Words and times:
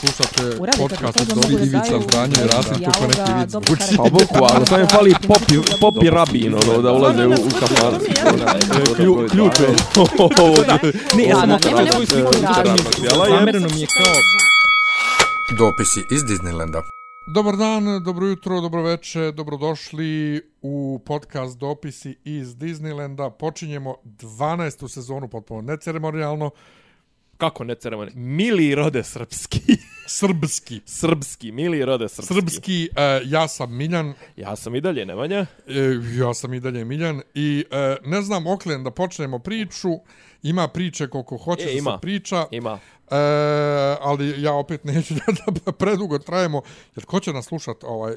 Slušate 0.00 0.56
podcast 0.78 1.20
od 1.20 1.50
da 1.50 1.64
Ivica 1.64 2.00
Zdanje 2.08 2.34
i 2.44 2.46
Rasim 2.46 2.84
kako 2.84 3.06
neki 3.06 3.32
vic 3.40 3.52
karakter. 3.52 3.96
Pa 3.96 4.02
bukvalno, 4.02 4.66
samo 4.66 4.80
je 4.80 4.86
fali 4.86 5.14
popi, 5.28 5.54
popi 5.80 6.10
rabin, 6.10 6.54
ono, 6.54 6.82
da 6.82 6.92
ulaze 6.92 7.26
u, 7.26 7.30
u 7.30 7.50
kafan. 7.60 7.94
Klju, 8.96 9.28
ključ 9.30 9.60
je. 9.62 9.68
Ne, 11.16 11.24
ja 11.24 11.36
sam 11.36 11.58
svoju 11.92 12.06
sliku 12.06 12.32
mi 13.74 13.80
je 13.80 13.86
kao... 13.86 14.14
Dopisi 15.58 16.00
iz 16.10 16.22
Disneylanda. 16.22 16.82
Dobar 17.34 17.56
dan, 17.56 18.02
dobro 18.04 18.26
jutro, 18.26 18.60
dobro 18.60 18.82
veče, 18.82 19.32
dobrodošli 19.32 20.42
u 20.62 21.00
podcast 21.06 21.58
Dopisi 21.58 22.16
iz 22.24 22.48
Disneylanda. 22.48 23.30
Počinjemo 23.30 23.94
12. 24.04 24.88
sezonu 24.88 25.28
potpuno 25.28 25.60
neceremonijalno, 25.60 26.50
Kako 27.36 27.64
ne 27.64 27.74
ceremoni? 27.74 28.10
Mili 28.14 28.74
rode 28.74 29.02
srpski. 29.04 29.60
srpski. 30.18 30.80
srpski, 30.86 31.52
mili 31.52 31.84
rode 31.84 32.08
srpski. 32.08 32.34
Srpski, 32.34 32.88
e, 32.96 33.20
ja 33.24 33.48
sam 33.48 33.76
Miljan, 33.76 34.14
Ja 34.36 34.56
sam 34.56 34.74
i 34.74 34.80
dalje, 34.80 35.06
Nemanja. 35.06 35.46
e, 35.66 35.72
ja 36.18 36.34
sam 36.34 36.54
i 36.54 36.60
dalje 36.60 36.84
Miljan 36.84 37.22
i 37.34 37.64
e, 37.70 37.96
ne 38.04 38.22
znam 38.22 38.46
oklen 38.46 38.84
da 38.84 38.90
počnemo 38.90 39.38
priču, 39.38 39.88
ima 40.48 40.68
priče 40.68 41.08
koliko 41.08 41.36
hoće 41.36 41.62
E, 41.62 41.66
da 41.66 41.72
ima. 41.72 41.90
se 41.90 41.98
priča. 42.00 42.46
Ima. 42.50 42.78
E, 43.10 43.16
ali 44.00 44.42
ja 44.42 44.52
opet 44.52 44.84
neću 44.84 45.14
da, 45.20 45.52
da 45.64 45.72
predugo 45.72 46.18
trajemo, 46.18 46.62
jer 46.96 47.04
ko 47.04 47.20
će 47.20 47.32
nas 47.32 47.46
slušat 47.46 47.76
ovaj, 47.84 48.12
e, 48.12 48.16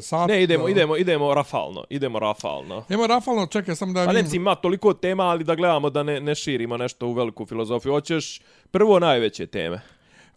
sat? 0.00 0.28
Ne, 0.28 0.42
idemo, 0.42 0.68
e, 0.68 0.70
idemo, 0.70 0.96
idemo 0.96 1.34
rafalno. 1.34 1.84
Idemo 1.90 2.18
rafalno. 2.18 2.84
Evo 2.88 3.06
Rafalno, 3.06 3.46
čekaj 3.46 3.76
sam 3.76 3.92
da... 3.92 4.04
Pa 4.06 4.12
ne, 4.12 4.24
ima 4.32 4.54
toliko 4.54 4.92
tema, 4.92 5.22
ali 5.24 5.44
da 5.44 5.54
gledamo 5.54 5.90
da 5.90 6.02
ne, 6.02 6.20
ne 6.20 6.34
širimo 6.34 6.76
nešto 6.76 7.06
u 7.06 7.12
veliku 7.12 7.46
filozofiju. 7.46 7.92
Hoćeš 7.92 8.40
prvo 8.70 8.98
najveće 8.98 9.46
teme. 9.46 9.80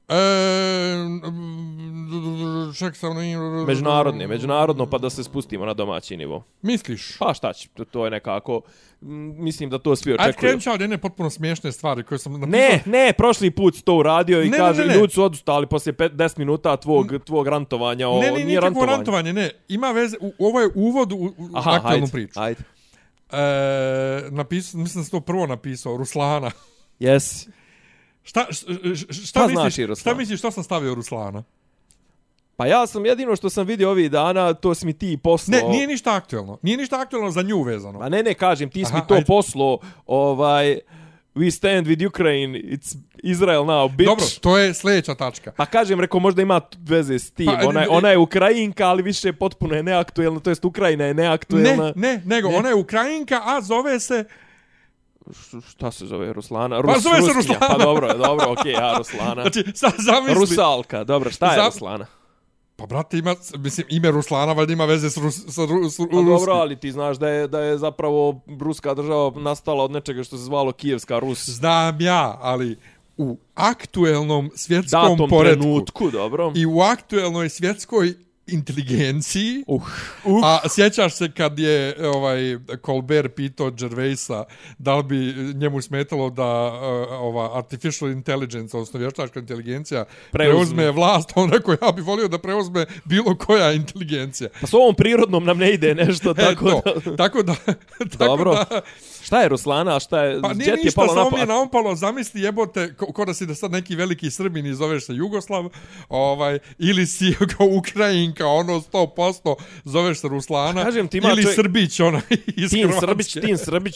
E, 0.10 0.14
ček 2.76 2.96
sam... 2.96 3.12
Međunarodne, 3.68 4.28
međunarodno, 4.28 4.86
pa 4.86 4.98
da 4.98 5.10
se 5.10 5.24
spustimo 5.24 5.66
na 5.66 5.74
domaći 5.74 6.18
nivo. 6.18 6.44
Misliš? 6.62 7.18
Pa 7.18 7.34
šta 7.34 7.54
će, 7.54 7.68
to, 7.70 7.86
to 7.86 8.06
je 8.06 8.12
nekako, 8.12 8.62
mislim 9.38 9.70
da 9.70 9.80
to 9.80 9.96
svi 9.96 10.12
Ajde 10.12 10.24
očekuju. 10.24 10.40
krenut 10.40 10.64
ću 10.64 10.72
od 10.72 10.82
jedne 10.82 10.98
potpuno 10.98 11.30
smiješne 11.30 11.72
stvari 11.72 12.04
koje 12.04 12.20
sam 12.20 12.34
napisao. 12.34 12.52
Ne, 12.52 12.84
ne, 12.88 13.14
prošli 13.14 13.52
put 13.52 13.84
to 13.84 13.96
uradio 13.96 14.42
i 14.42 14.46
Ne, 14.46 14.52
ne, 14.52 14.58
kaže, 14.58 14.82
ne, 14.82 14.88
ne. 14.88 14.96
ljudi 14.96 15.14
su 15.14 15.24
odustali 15.24 15.68
poslije 15.68 15.94
pet- 15.94 16.12
10 16.12 16.38
minuta 16.38 16.78
tvog, 16.78 17.14
tvog 17.26 17.48
rantovanja. 17.48 18.10
O, 18.10 18.22
ne, 18.22 18.32
ne, 18.32 18.44
nije 18.44 18.60
rantovanje. 18.60 18.92
rantovanje. 18.92 19.34
ne. 19.34 19.52
Ima 19.68 19.92
veze, 19.92 20.18
u, 20.22 20.34
ovo 20.40 20.62
je 20.62 20.70
uvod 20.76 21.12
u, 21.12 21.16
u 21.16 21.34
Aha, 21.54 21.72
aktualnu 21.72 21.98
ajde, 21.98 22.12
priču. 22.12 22.40
ajde. 22.40 22.64
E, 23.32 23.38
napisao, 24.30 24.82
mislim 24.82 25.02
da 25.02 25.06
sam 25.06 25.12
to 25.12 25.26
prvo 25.26 25.48
napisao, 25.48 25.98
Ruslana. 25.98 26.52
Yes. 27.00 27.48
Šta, 28.24 28.46
š, 28.50 28.56
š, 28.96 29.04
šta, 29.04 29.14
Šta 29.26 29.40
misliš, 29.42 29.56
znači 29.56 29.86
Ruslan? 29.86 30.02
šta 30.02 30.18
misliš 30.18 30.40
što 30.40 30.52
sam 30.52 30.64
stavio 30.64 30.96
Ruslana? 30.96 31.44
Pa 32.56 32.66
ja 32.66 32.88
sam 32.88 33.06
jedino 33.06 33.36
što 33.36 33.50
sam 33.50 33.68
vidio 33.68 33.90
ovih 33.90 34.12
dana, 34.12 34.54
to 34.54 34.76
si 34.76 34.86
mi 34.86 34.94
ti 34.94 35.18
poslao. 35.24 35.60
Ne, 35.62 35.68
nije 35.70 35.88
ništa 35.88 36.16
aktuelno. 36.16 36.58
Nije 36.62 36.78
ništa 36.78 37.00
aktuelno 37.00 37.32
za 37.32 37.42
nju 37.42 37.62
vezano. 37.62 38.00
Pa 38.00 38.10
ne, 38.10 38.24
ne, 38.24 38.34
kažem, 38.34 38.70
ti 38.70 38.86
si 38.86 38.92
Aha, 38.92 38.98
mi 39.02 39.08
to 39.08 39.14
ajde. 39.14 39.26
poslao, 39.26 39.80
ovaj, 40.06 40.80
we 41.36 41.52
stand 41.52 41.88
with 41.88 42.08
Ukraine, 42.08 42.60
it's 42.60 42.98
Israel 43.24 43.64
now, 43.64 43.96
bitch. 43.96 44.10
Dobro, 44.10 44.26
to 44.42 44.58
je 44.58 44.74
sljedeća 44.74 45.16
tačka. 45.16 45.52
Pa 45.58 45.66
kažem, 45.66 46.00
rekao, 46.02 46.20
možda 46.20 46.42
ima 46.42 46.62
veze 46.80 47.20
s 47.20 47.32
tim. 47.32 47.46
Pa, 47.46 47.68
ona, 47.68 47.82
je, 47.82 47.88
ona 47.90 48.10
je 48.10 48.18
Ukrajinka, 48.18 48.88
ali 48.88 49.04
više 49.04 49.34
potpuno 49.34 49.76
je 49.76 49.84
neaktuelna, 49.84 50.40
to 50.40 50.50
jest 50.50 50.66
Ukrajina 50.66 51.06
je 51.06 51.14
neaktuelna. 51.14 51.84
Ne, 51.86 51.94
ne, 51.96 52.22
nego 52.26 52.50
Ne. 52.50 52.56
ona 52.58 52.70
je 52.70 52.76
Ukrajinka, 52.76 53.42
a 53.46 53.62
zove 53.62 54.00
se... 54.00 54.26
Šta 55.70 55.92
se 55.92 56.06
zove 56.06 56.34
Ruslana? 56.34 56.82
Pa 56.84 57.00
zove 57.00 57.22
se. 57.22 57.34
Ruslana. 57.34 57.68
Pa 57.68 57.78
dobro, 57.78 58.14
dobro, 58.18 58.52
okej, 58.52 58.72
ja 58.72 58.96
Ruslana. 58.98 59.42
Znači, 59.42 59.64
sad 59.76 59.94
zamisli... 59.98 60.34
Rusalka, 60.34 61.04
dobro, 61.04 61.32
šta 61.32 61.54
je 61.54 61.60
Za- 61.60 61.66
Ruslana? 61.66 62.06
Pa, 62.76 62.86
brate, 62.86 63.18
ima, 63.18 63.36
mislim, 63.58 63.88
ime 63.90 64.12
Ruslana, 64.12 64.54
valjda 64.54 64.74
ima 64.74 64.86
veze 64.86 65.10
s, 65.10 65.18
Rus, 65.18 65.36
sa 65.48 65.66
Ru, 65.66 65.90
s, 65.90 65.98
Pa 65.98 66.22
dobro, 66.22 66.54
ali 66.54 66.80
ti 66.80 66.92
znaš 66.92 67.18
da 67.18 67.30
je, 67.30 67.48
da 67.48 67.60
je 67.60 67.78
zapravo 67.78 68.42
ruska 68.60 68.94
država 68.94 69.32
nastala 69.36 69.84
od 69.84 69.92
nečega 69.92 70.24
što 70.24 70.38
se 70.38 70.44
zvalo 70.44 70.72
Kijevska 70.72 71.20
Rus. 71.20 71.50
Znam 71.50 72.02
ja, 72.02 72.38
ali 72.42 72.78
u 73.18 73.38
aktuelnom 73.56 74.52
svjetskom 74.56 75.02
Datom 75.02 75.30
poredku 75.30 75.62
trenutku, 75.62 76.12
dobro. 76.12 76.52
i 76.56 76.66
u 76.66 76.80
aktuelnoj 76.80 77.50
svjetskoj 77.50 78.14
inteligenciji, 78.52 79.64
Uh, 79.68 80.44
a 80.44 80.60
sjećaš 80.70 81.16
se 81.16 81.32
kad 81.32 81.60
je 81.60 81.96
ovaj 82.08 82.58
Colbert 82.86 83.36
pitao 83.36 83.72
Gervaisa 83.72 84.44
da 84.78 84.96
li 84.96 85.04
bi 85.04 85.34
njemu 85.54 85.82
smetalo 85.82 86.30
da 86.30 86.68
uh, 86.68 87.12
ova 87.12 87.58
artificial 87.58 88.12
intelligence, 88.12 88.78
odnosno 88.78 89.00
vještačka 89.00 89.40
inteligencija, 89.40 90.06
Preuzme. 90.32 90.54
preuzme 90.54 90.92
vlast, 90.92 91.32
on 91.36 91.52
rekao 91.52 91.78
ja 91.82 91.92
bih 91.92 92.06
volio 92.06 92.28
da 92.28 92.38
preuzme 92.38 92.86
bilo 93.06 93.38
koja 93.38 93.72
inteligencija. 93.72 94.50
pa 94.62 94.68
s 94.68 94.74
ovom 94.74 94.96
prirodnom 94.96 95.46
nam 95.46 95.58
ne 95.58 95.72
ide 95.72 95.96
nešto, 95.96 96.34
tako 96.34 96.70
e, 96.70 97.00
da... 97.06 97.16
tako 97.16 97.44
da... 97.44 97.56
tako 98.18 98.26
Dobro. 98.26 98.54
Da, 98.54 98.82
Šta 99.32 99.42
je 99.42 99.50
Ruslana, 99.50 99.96
a 99.96 100.00
šta 100.00 100.24
je... 100.24 100.42
Pa 100.42 100.54
nije 100.54 100.68
jet 100.68 100.78
je 100.78 100.84
ništa, 100.86 101.02
palo 101.02 101.14
samo 101.14 101.30
na 101.30 101.36
mi 101.36 101.42
je 101.42 101.48
pa... 101.48 101.54
naumpalo, 101.54 101.96
zamisli 101.96 102.42
jebote, 102.42 102.94
ko, 102.94 103.06
ko 103.06 103.26
da 103.26 103.34
si 103.34 103.46
da 103.46 103.56
sad 103.56 103.72
neki 103.72 103.96
veliki 103.96 104.32
Srbin 104.32 104.66
i 104.66 104.74
zoveš 104.74 105.06
se 105.06 105.14
Jugoslav, 105.14 105.70
ovaj, 106.10 106.60
ili 106.80 107.06
si 107.06 107.36
kao 107.58 107.68
Ukrajinka, 107.68 108.48
ono 108.48 108.74
100%, 108.82 109.56
zoveš 109.86 110.20
se 110.20 110.28
Ruslana, 110.28 110.84
Kažem 110.84 111.08
ti, 111.08 111.18
ili 111.18 111.44
čovjek- 111.44 111.56
Srbić, 111.56 112.00
ona 112.00 112.22
iz 112.64 112.72
Hrvatske. 112.72 113.00
Srbić, 113.00 113.34
Tin 113.34 113.58
Srbić, 113.58 113.94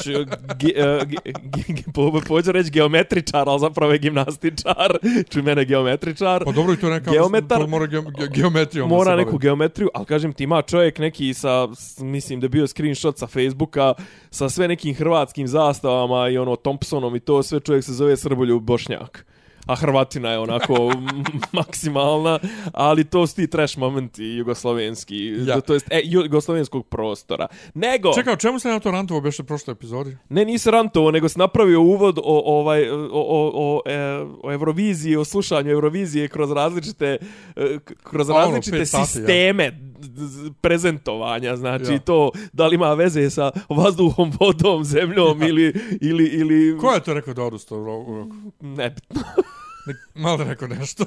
ge, 0.60 0.72
e, 0.76 1.06
ge, 1.06 1.18
ge, 1.44 1.74
ge, 1.74 1.84
po, 1.94 2.22
pođu 2.28 2.52
reći 2.52 2.70
geometričar, 2.72 3.50
ali 3.50 3.60
zapravo 3.60 3.92
je 3.92 3.98
gimnastičar, 4.00 4.98
čuj 5.30 5.42
mene 5.42 5.66
geometričar. 5.66 6.44
Pa 6.46 6.52
dobro, 6.52 6.74
i 6.74 6.78
to 6.78 6.90
neka, 6.90 7.12
Geometar- 7.12 7.60
to 7.60 7.68
mora 7.68 7.86
ge, 7.86 8.02
ge, 8.02 8.28
geometrijom 8.36 8.90
Mora 8.90 9.16
neku 9.16 9.38
geometriju, 9.38 9.90
ali 9.94 10.06
kažem 10.06 10.34
ti 10.34 10.44
ima 10.44 10.62
čovjek 10.62 10.98
neki 11.00 11.34
sa, 11.34 11.68
mislim 12.00 12.40
da 12.40 12.48
bio 12.48 12.68
screenshot 12.68 13.18
sa 13.18 13.28
Facebooka, 13.28 13.94
sa 14.32 14.50
sve 14.50 14.68
nekim 14.68 14.96
hrvatskim 14.96 15.25
zastavama 15.46 16.30
i 16.30 16.38
ono 16.38 16.56
Thompsonom 16.56 17.16
i 17.16 17.20
to 17.20 17.44
sve 17.44 17.60
čovjek 17.60 17.84
se 17.84 17.94
zove 17.94 18.18
Srboljub 18.18 18.64
Bošnjak. 18.64 19.26
A 19.66 19.76
Hrvatina 19.76 20.32
je 20.32 20.40
onako 20.40 20.92
maksimalna, 21.52 22.40
ali 22.74 23.04
to 23.04 23.28
su 23.28 23.36
ti 23.36 23.48
trash 23.48 23.78
momenti 23.78 24.24
jugoslovenski, 24.26 25.34
Ja. 25.48 25.62
to 25.62 25.74
jest 25.74 25.88
e, 25.92 26.02
jugoslovenskog 26.04 26.88
prostora. 26.88 27.48
Nego, 27.74 28.14
Čekaj, 28.14 28.34
o 28.34 28.38
čemu 28.38 28.60
se 28.60 28.70
na 28.70 28.80
to 28.80 28.92
rantovo 28.92 29.22
beše 29.22 29.44
prošle 29.44 29.72
epizodi? 29.72 30.18
Ne, 30.30 30.46
nisi 30.46 30.72
rantovo, 30.72 31.12
nego 31.12 31.30
si 31.30 31.40
napravio 31.40 31.82
uvod 31.82 32.20
o, 32.24 32.60
ovaj, 32.60 32.90
o, 32.90 32.96
o, 33.12 33.52
o, 33.54 33.82
e, 33.86 33.98
o 34.44 34.54
Euroviziji, 34.54 35.16
o 35.16 35.26
slušanju 35.26 35.72
Eurovizije 35.72 36.28
kroz 36.28 36.52
različite, 36.52 37.18
e, 37.56 37.78
kroz 38.04 38.30
A 38.30 38.34
ono, 38.34 38.46
različite 38.46 38.78
pet 38.78 38.90
sati, 38.90 39.20
ja. 39.20 39.26
Prezentovanja. 40.62 41.56
Znači 41.56 41.92
Ja. 41.92 42.00
to, 42.00 42.32
da 42.54 42.68
li 42.68 42.76
ima 42.76 42.94
veze 42.94 43.30
sa 43.30 43.52
vazduhom, 43.70 44.32
vodom, 44.40 44.84
zemljom 44.84 45.42
ili, 45.44 45.74
ili, 46.02 46.26
ili... 46.26 46.78
Ko 46.78 46.92
je 46.92 47.04
to 47.04 47.14
rekao 47.14 47.34
da 47.34 47.44
odusta 47.44 47.76
u 47.76 47.86
roku? 47.86 48.28
Nebitno. 48.62 49.22
Nek, 49.86 49.98
malo 50.16 50.38
rekao 50.40 50.68
nešto. 50.70 51.06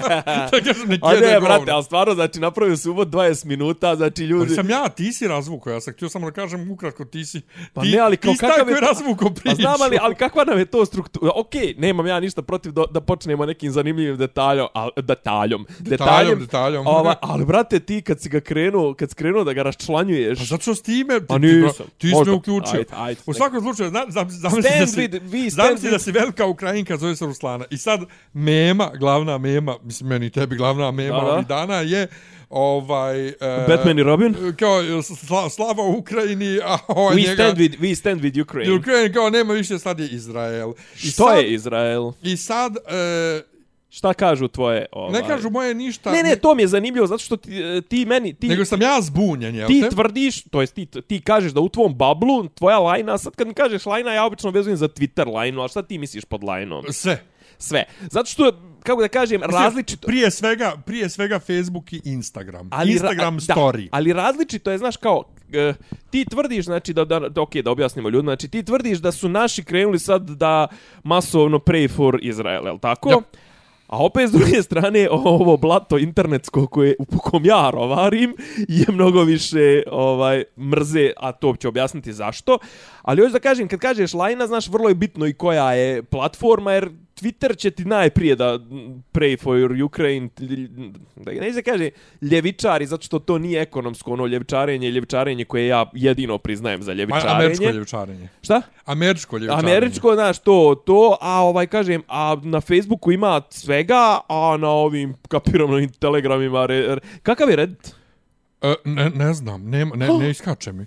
da 0.52 0.60
kažem, 0.62 0.88
neki 0.88 1.00
A 1.02 1.12
ne, 1.12 1.40
brate, 1.40 1.70
ali 1.70 1.84
stvarno, 1.84 2.14
znači, 2.14 2.40
napravio 2.40 2.76
se 2.76 2.90
uvod 2.90 3.08
20 3.08 3.44
minuta, 3.44 3.96
znači, 3.96 4.22
Ali 4.22 4.28
ljudi... 4.28 4.54
sam 4.54 4.70
ja, 4.70 4.88
ti 4.88 5.12
si 5.12 5.28
razvuko, 5.28 5.70
ja 5.70 5.80
sam 5.80 5.92
htio 5.92 6.08
samo 6.08 6.26
da 6.26 6.34
kažem 6.34 6.70
ukratko, 6.70 7.04
ti 7.04 7.24
si, 7.24 7.40
Pa 7.72 7.82
ti, 7.82 7.88
ne, 7.88 7.98
ali 7.98 8.16
kao 8.16 8.32
ti 8.32 8.38
kakav 8.38 8.68
je 8.68 8.74
to- 8.74 8.80
razvuko 8.80 9.30
priču. 9.30 9.42
Pa 9.46 9.54
znam, 9.54 9.82
ali, 9.82 9.98
ali 10.00 10.14
kakva 10.14 10.44
nam 10.44 10.58
je 10.58 10.64
to 10.66 10.86
struktura? 10.86 11.32
Okej, 11.36 11.74
nemam 11.78 12.06
ja 12.06 12.20
ništa 12.20 12.42
protiv 12.42 12.72
da, 12.72 12.84
da 12.84 13.00
počnemo 13.00 13.46
nekim 13.46 13.72
zanimljivim 13.72 14.16
detaljom, 14.16 14.68
al, 14.74 14.90
detaljom, 14.98 15.66
Detaljem, 15.80 16.38
detaljem. 16.38 16.86
Ova, 16.86 17.14
ali, 17.22 17.44
brate, 17.44 17.80
ti 17.80 18.02
kad 18.02 18.20
si 18.20 18.28
ga 18.28 18.40
krenuo, 18.40 18.94
kad 18.94 19.10
si 19.10 19.16
krenuo 19.16 19.44
da 19.44 19.52
ga 19.52 19.62
raščlanjuješ... 19.62 20.38
Pa 20.38 20.44
zato 20.44 20.62
što 20.62 20.74
s 20.74 20.82
time, 20.82 21.20
ti, 21.20 21.26
Pa 21.28 21.34
ti, 21.34 21.40
nisam. 21.40 21.86
ti 21.98 22.08
si 22.08 22.14
Možda. 22.14 22.30
me 22.30 22.36
uključio. 22.36 22.72
Ajde, 22.72 22.86
ajde. 22.92 23.20
U 23.26 23.34
svakom 23.34 23.60
slučaju, 23.60 23.88
zna, 23.90 24.04
zam, 24.08 24.30
zamisli, 24.30 24.62
Stand 24.62 24.80
da 24.80 24.86
si, 24.86 24.96
with- 24.98 25.20
we 25.22 25.50
stand 25.50 25.68
zamisli 25.68 25.90
da 25.90 25.98
si 25.98 26.12
velika 26.12 26.46
Ukrajinka, 26.46 26.96
zove 26.96 27.16
se 27.16 27.26
Ruslana. 27.26 27.64
I 27.70 27.78
sad 27.78 28.00
mema, 28.32 28.90
glavna 28.98 29.38
mema, 29.38 29.76
mislim 29.82 30.08
meni 30.08 30.30
tebi 30.30 30.56
glavna 30.56 30.90
mema 30.90 31.20
Da, 31.20 31.24
da. 31.24 31.32
ovih 31.32 31.46
dana 31.46 31.76
je 31.76 32.08
ovaj... 32.50 33.28
Uh, 33.28 33.32
Batman 33.68 33.98
i 33.98 34.02
Robin? 34.02 34.34
Kao 34.58 35.02
sla, 35.02 35.50
slava 35.50 35.82
Ukrajini, 35.86 36.58
a 36.64 36.78
ovaj 36.88 37.16
We 37.16 37.28
njega... 37.28 37.34
stand 37.34 37.58
with, 37.58 37.78
we 37.78 37.94
stand 37.94 38.20
with 38.20 38.42
Ukraine. 38.42 38.74
Ukrajini 38.74 39.14
kao 39.14 39.30
nema 39.30 39.52
više, 39.52 39.78
sad 39.78 40.00
je 40.00 40.08
Izrael. 40.08 40.72
I 40.94 40.98
Što 40.98 41.26
sad, 41.26 41.38
je 41.38 41.54
Izrael? 41.54 42.12
I 42.22 42.36
sad, 42.36 42.76
e, 42.76 43.42
Šta 43.92 44.14
kažu 44.14 44.48
tvoje... 44.48 44.86
Ovaj... 44.92 45.20
ne 45.20 45.28
kažu 45.28 45.50
moje 45.50 45.74
ništa... 45.74 46.12
Ne, 46.12 46.22
ne, 46.22 46.36
to 46.36 46.54
mi 46.54 46.62
je 46.62 46.68
zanimljivo, 46.68 47.06
zato 47.06 47.18
što 47.18 47.36
ti, 47.36 47.62
e, 47.62 47.80
ti 47.80 48.04
meni... 48.04 48.34
Ti, 48.34 48.48
Nego 48.48 48.64
sam 48.64 48.82
ja 48.82 49.00
zbunjen, 49.00 49.54
jel 49.54 49.68
ti 49.68 49.80
te? 49.80 49.88
tvrdiš, 49.88 50.42
to 50.42 50.60
jest 50.60 50.74
ti, 50.74 50.86
ti 50.86 51.20
kažeš 51.20 51.52
da 51.52 51.60
u 51.60 51.68
tvom 51.68 51.94
bablu, 51.94 52.48
tvoja 52.48 52.78
lajna, 52.78 53.18
sad 53.18 53.36
kad 53.36 53.46
mi 53.46 53.54
kažeš 53.54 53.86
lajna, 53.86 54.12
ja 54.12 54.24
obično 54.24 54.50
vezujem 54.50 54.76
za 54.76 54.88
Twitter 54.88 55.32
lajnu, 55.32 55.62
a 55.62 55.68
šta 55.68 55.82
ti 55.82 55.98
misliš 55.98 56.24
pod 56.24 56.44
lajnom? 56.44 56.84
Sve. 56.90 57.24
Sve. 57.60 57.84
Zato 58.10 58.30
što, 58.30 58.52
kako 58.82 59.00
da 59.00 59.08
kažem, 59.08 59.42
različito... 59.42 60.06
Prije 60.06 60.30
svega, 60.30 60.72
prije 60.86 61.08
svega 61.08 61.38
Facebook 61.38 61.92
i 61.92 62.00
Instagram. 62.04 62.68
Ali, 62.72 62.92
Instagram 62.92 63.38
ra- 63.38 63.54
story. 63.54 63.82
Da, 63.84 63.96
ali 63.96 64.12
različito 64.12 64.70
je, 64.70 64.78
znaš, 64.78 64.96
kao, 64.96 65.24
e, 65.52 65.74
ti 66.10 66.24
tvrdiš, 66.30 66.64
znači, 66.64 66.92
da, 66.92 67.04
da, 67.04 67.18
da, 67.18 67.42
ok, 67.42 67.54
da 67.54 67.70
objasnimo 67.70 68.08
ljudima, 68.08 68.30
znači, 68.30 68.48
ti 68.48 68.62
tvrdiš 68.62 68.98
da 68.98 69.12
su 69.12 69.28
naši 69.28 69.64
krenuli 69.64 69.98
sad 69.98 70.30
da 70.30 70.68
masovno 71.04 71.58
pray 71.58 71.96
for 71.96 72.18
Izrael, 72.22 72.66
je 72.66 72.78
tako? 72.80 73.08
Da. 73.08 73.40
A 73.90 74.04
opet 74.04 74.28
s 74.28 74.32
druge 74.32 74.62
strane, 74.62 75.08
ovo 75.10 75.56
blato 75.56 75.98
internetsko 75.98 76.66
koje 76.66 76.94
u 76.98 77.18
kom 77.18 77.44
ja 77.44 77.70
rovarim 77.70 78.36
je 78.68 78.86
mnogo 78.88 79.22
više 79.22 79.82
ovaj 79.90 80.44
mrze, 80.58 81.10
a 81.16 81.32
to 81.32 81.56
će 81.56 81.68
objasniti 81.68 82.12
zašto. 82.12 82.58
Ali 83.02 83.22
hoću 83.22 83.32
da 83.32 83.40
kažem, 83.40 83.68
kad 83.68 83.80
kažeš 83.80 84.14
lajna, 84.14 84.46
znaš, 84.46 84.68
vrlo 84.68 84.88
je 84.88 84.94
bitno 84.94 85.26
i 85.26 85.32
koja 85.32 85.72
je 85.72 86.02
platforma, 86.02 86.72
jer 86.72 86.90
Twitter 87.22 87.56
će 87.56 87.70
ti 87.70 87.84
najprije 87.84 88.36
da 88.36 88.58
pray 89.12 89.42
for 89.42 89.56
your 89.56 89.84
Ukraine, 89.84 90.28
da 91.16 91.32
ne 91.32 91.52
se 91.52 91.62
kaže 91.62 91.90
ljevičari, 92.22 92.86
zato 92.86 93.02
što 93.02 93.18
to 93.18 93.38
nije 93.38 93.62
ekonomsko 93.62 94.12
ono 94.12 94.26
ljevičarenje, 94.26 94.90
ljevičarenje 94.90 95.44
koje 95.44 95.66
ja 95.66 95.86
jedino 95.94 96.38
priznajem 96.38 96.82
za 96.82 96.92
ljevičarenje. 96.92 97.34
Američko 97.34 97.64
ljevčarenje. 97.64 98.28
Šta? 98.42 98.62
Američko 98.84 99.38
ljevčarenje. 99.38 99.76
Američko, 99.76 100.14
znaš, 100.14 100.38
to, 100.38 100.82
to, 100.86 101.16
a 101.20 101.42
ovaj, 101.42 101.66
kažem, 101.66 102.02
a 102.08 102.36
na 102.42 102.60
Facebooku 102.60 103.12
ima 103.12 103.42
svega, 103.50 104.20
a 104.28 104.56
na 104.60 104.68
ovim 104.68 105.14
kapiranim 105.28 105.92
telegramima, 105.92 106.66
re, 106.66 106.94
re, 106.94 107.00
kakav 107.22 107.50
je 107.50 107.56
Reddit? 107.56 107.94
E, 108.62 108.74
ne, 108.84 109.10
ne 109.10 109.34
znam, 109.34 109.70
ne, 109.70 109.84
ne, 109.84 110.08
ne 110.18 110.30
iskače 110.34 110.72
mi. 110.72 110.86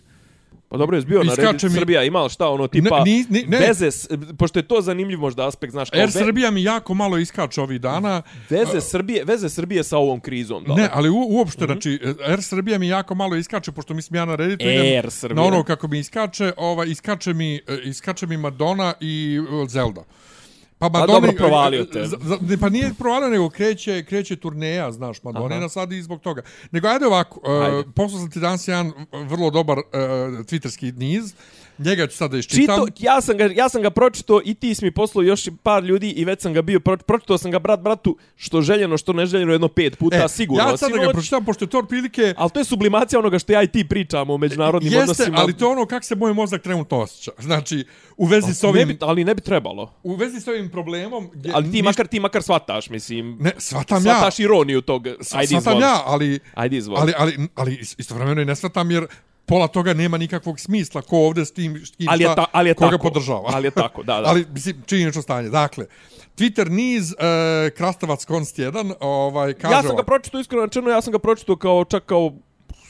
Pa 0.73 0.77
dobro, 0.77 0.97
je 0.97 1.01
bio 1.01 1.23
na 1.23 1.35
Reddit 1.35 1.63
mi... 1.63 1.69
Srbija, 1.69 2.03
imao 2.03 2.29
šta 2.29 2.49
ono 2.49 2.67
tipa 2.67 3.03
ne, 3.03 3.25
ni, 3.29 3.45
ne. 3.47 3.59
veze, 3.59 3.89
pošto 4.37 4.59
je 4.59 4.63
to 4.63 4.81
zanimljiv 4.81 5.19
možda 5.19 5.47
aspekt, 5.47 5.71
znaš, 5.71 5.89
kao 5.89 5.99
Air 5.99 6.07
ve... 6.07 6.11
Srbija 6.11 6.51
mi 6.51 6.63
jako 6.63 6.93
malo 6.93 7.17
iskače 7.17 7.61
ovih 7.61 7.81
dana. 7.81 8.21
Veze 8.49 8.81
Srbije, 8.81 9.23
veze 9.23 9.49
Srbije 9.49 9.83
sa 9.83 9.97
ovom 9.97 10.19
krizom, 10.19 10.63
da. 10.63 10.75
Ne, 10.75 10.89
ali 10.93 11.09
u, 11.09 11.27
uopšte, 11.29 11.65
mm 11.65 11.67
-hmm. 11.67 11.71
znači, 11.71 11.99
Air 12.27 12.43
Srbija 12.43 12.79
mi 12.79 12.87
jako 12.87 13.15
malo 13.15 13.35
iskače, 13.35 13.71
pošto 13.71 13.93
mislim 13.93 14.15
ja 14.15 14.25
na 14.25 14.35
Redditu 14.35 14.65
Air 14.65 15.11
Srbija. 15.11 15.35
na 15.35 15.47
ono 15.47 15.63
kako 15.63 15.87
mi 15.87 15.99
iskače, 15.99 16.53
ovaj, 16.57 16.87
iskače 16.87 17.33
mi, 17.33 17.59
iskače 17.83 18.27
mi 18.27 18.37
Madonna 18.37 18.93
i 18.99 19.39
Zelda. 19.67 20.03
Pa 20.83 20.89
Madonna, 20.89 21.19
dobro 21.19 21.31
provalio 21.37 21.85
te. 21.85 22.09
Pa 22.59 22.69
nije 22.69 22.93
provalio, 22.99 23.29
nego 23.29 23.49
kreće, 23.49 24.03
kreće 24.03 24.35
turneja, 24.35 24.91
znaš, 24.91 25.23
Madonna 25.23 25.59
na 25.59 25.69
sad 25.69 25.91
i 25.91 26.01
zbog 26.01 26.21
toga. 26.21 26.41
Nego 26.71 26.87
ajde 26.87 27.05
ovako, 27.05 27.41
ajde. 27.49 27.77
Uh, 27.77 27.85
poslao 27.95 28.19
sam 28.21 28.31
ti 28.31 28.39
danas 28.39 28.67
jedan 28.67 28.91
vrlo 29.11 29.49
dobar 29.49 29.77
uh, 29.77 29.83
twitterski 30.45 30.97
niz, 30.97 31.33
Njega 31.77 32.07
ću 32.07 32.17
sada 32.17 32.37
iščitam. 32.37 32.85
Čito, 32.87 33.03
ja, 33.05 33.21
sam 33.21 33.37
ga, 33.37 33.49
ja 33.55 33.69
sam 33.69 33.81
ga 33.81 33.89
pročito 33.89 34.41
i 34.45 34.53
ti 34.53 34.75
si 34.75 34.85
mi 34.85 34.91
poslao 34.91 35.23
još 35.23 35.49
par 35.63 35.83
ljudi 35.83 36.09
i 36.09 36.25
već 36.25 36.41
sam 36.41 36.53
ga 36.53 36.61
bio, 36.61 36.79
pro, 36.79 36.97
pročito 36.97 37.37
sam 37.37 37.51
ga 37.51 37.59
brat 37.59 37.79
bratu, 37.79 38.17
što 38.35 38.61
željeno, 38.61 38.97
što 38.97 39.13
neželjeno, 39.13 39.51
jedno 39.51 39.67
pet 39.67 39.97
puta, 39.97 40.23
e, 40.25 40.27
sigurno. 40.29 40.69
Ja 40.69 40.77
sada 40.77 40.97
ga 40.97 41.09
pročitam, 41.11 41.45
pošto 41.45 41.65
je 41.65 41.69
to 41.69 41.83
prilike... 41.83 42.33
Ali 42.37 42.49
to 42.49 42.59
je 42.59 42.65
sublimacija 42.65 43.19
onoga 43.19 43.39
što 43.39 43.53
ja 43.53 43.63
i 43.63 43.67
ti 43.67 43.87
pričamo 43.87 44.33
u 44.33 44.37
međunarodnim 44.37 44.93
Jeste, 44.93 45.01
odnosima. 45.01 45.37
ali 45.39 45.57
to 45.57 45.65
je 45.65 45.71
ono 45.71 45.85
kako 45.85 46.05
se 46.05 46.15
moj 46.15 46.33
mozak 46.33 46.61
trenutno 46.61 46.99
osjeća. 46.99 47.31
Znači, 47.39 47.85
u 48.17 48.25
vezi 48.25 48.53
s 48.53 48.63
ovim... 48.63 48.87
Ne 48.87 48.93
bi, 48.93 48.97
ali 49.01 49.23
ne 49.23 49.35
bi 49.35 49.41
trebalo. 49.41 49.93
U 50.03 50.15
vezi 50.15 50.39
s 50.39 50.47
ovim 50.47 50.69
problemom... 50.69 51.29
Gdje, 51.33 51.51
ali 51.55 51.65
ti 51.65 51.71
ništa... 51.71 51.85
makar, 51.85 52.07
ti 52.07 52.19
makar 52.19 52.43
shvataš, 52.43 52.89
mislim... 52.89 53.37
Ne, 53.39 53.51
shvatam 53.57 54.05
ja. 54.05 54.13
Shvataš 54.13 54.39
ironiju 54.39 54.81
tog... 54.81 55.07
Ajde 55.33 55.47
shvatam 55.47 55.81
ja, 55.81 56.01
ali... 56.05 56.39
Ajde 56.53 56.81
Ali, 56.97 57.13
ali, 57.17 57.47
ali 57.55 57.79
istovremeno 57.97 58.41
i 58.41 58.45
ne 58.45 58.55
shvatam 58.55 58.91
jer 58.91 59.07
pola 59.45 59.67
toga 59.67 59.93
nema 59.93 60.17
nikakvog 60.17 60.59
smisla 60.59 61.01
ko 61.01 61.17
ovde 61.17 61.45
s 61.45 61.51
tim, 61.51 61.85
s 61.85 61.91
tim 61.91 62.07
ali 62.09 62.23
je 62.23 62.35
ta, 62.35 62.45
ali 62.51 62.69
je 62.69 62.73
koga 62.73 62.91
tako, 62.91 63.03
podržava. 63.03 63.49
Ali 63.53 63.67
je 63.67 63.71
tako, 63.71 64.03
da, 64.03 64.21
da. 64.21 64.27
ali, 64.29 64.45
mislim, 64.53 64.83
činjenično 64.85 65.21
stanje. 65.21 65.49
Dakle, 65.49 65.85
Twitter 66.37 66.69
niz, 66.69 67.11
uh, 67.11 67.17
Krastavac 67.77 68.25
Konst 68.25 68.57
1, 68.57 68.93
ovaj, 68.99 69.53
kaže... 69.53 69.75
Ja 69.75 69.83
sam 69.83 69.95
ga 69.95 70.03
pročito, 70.03 70.39
iskreno 70.39 70.65
rečeno, 70.65 70.89
ja 70.89 71.01
sam 71.01 71.11
ga 71.11 71.19
pročito 71.19 71.55
kao, 71.55 71.85
čak 71.85 72.05
kao 72.05 72.31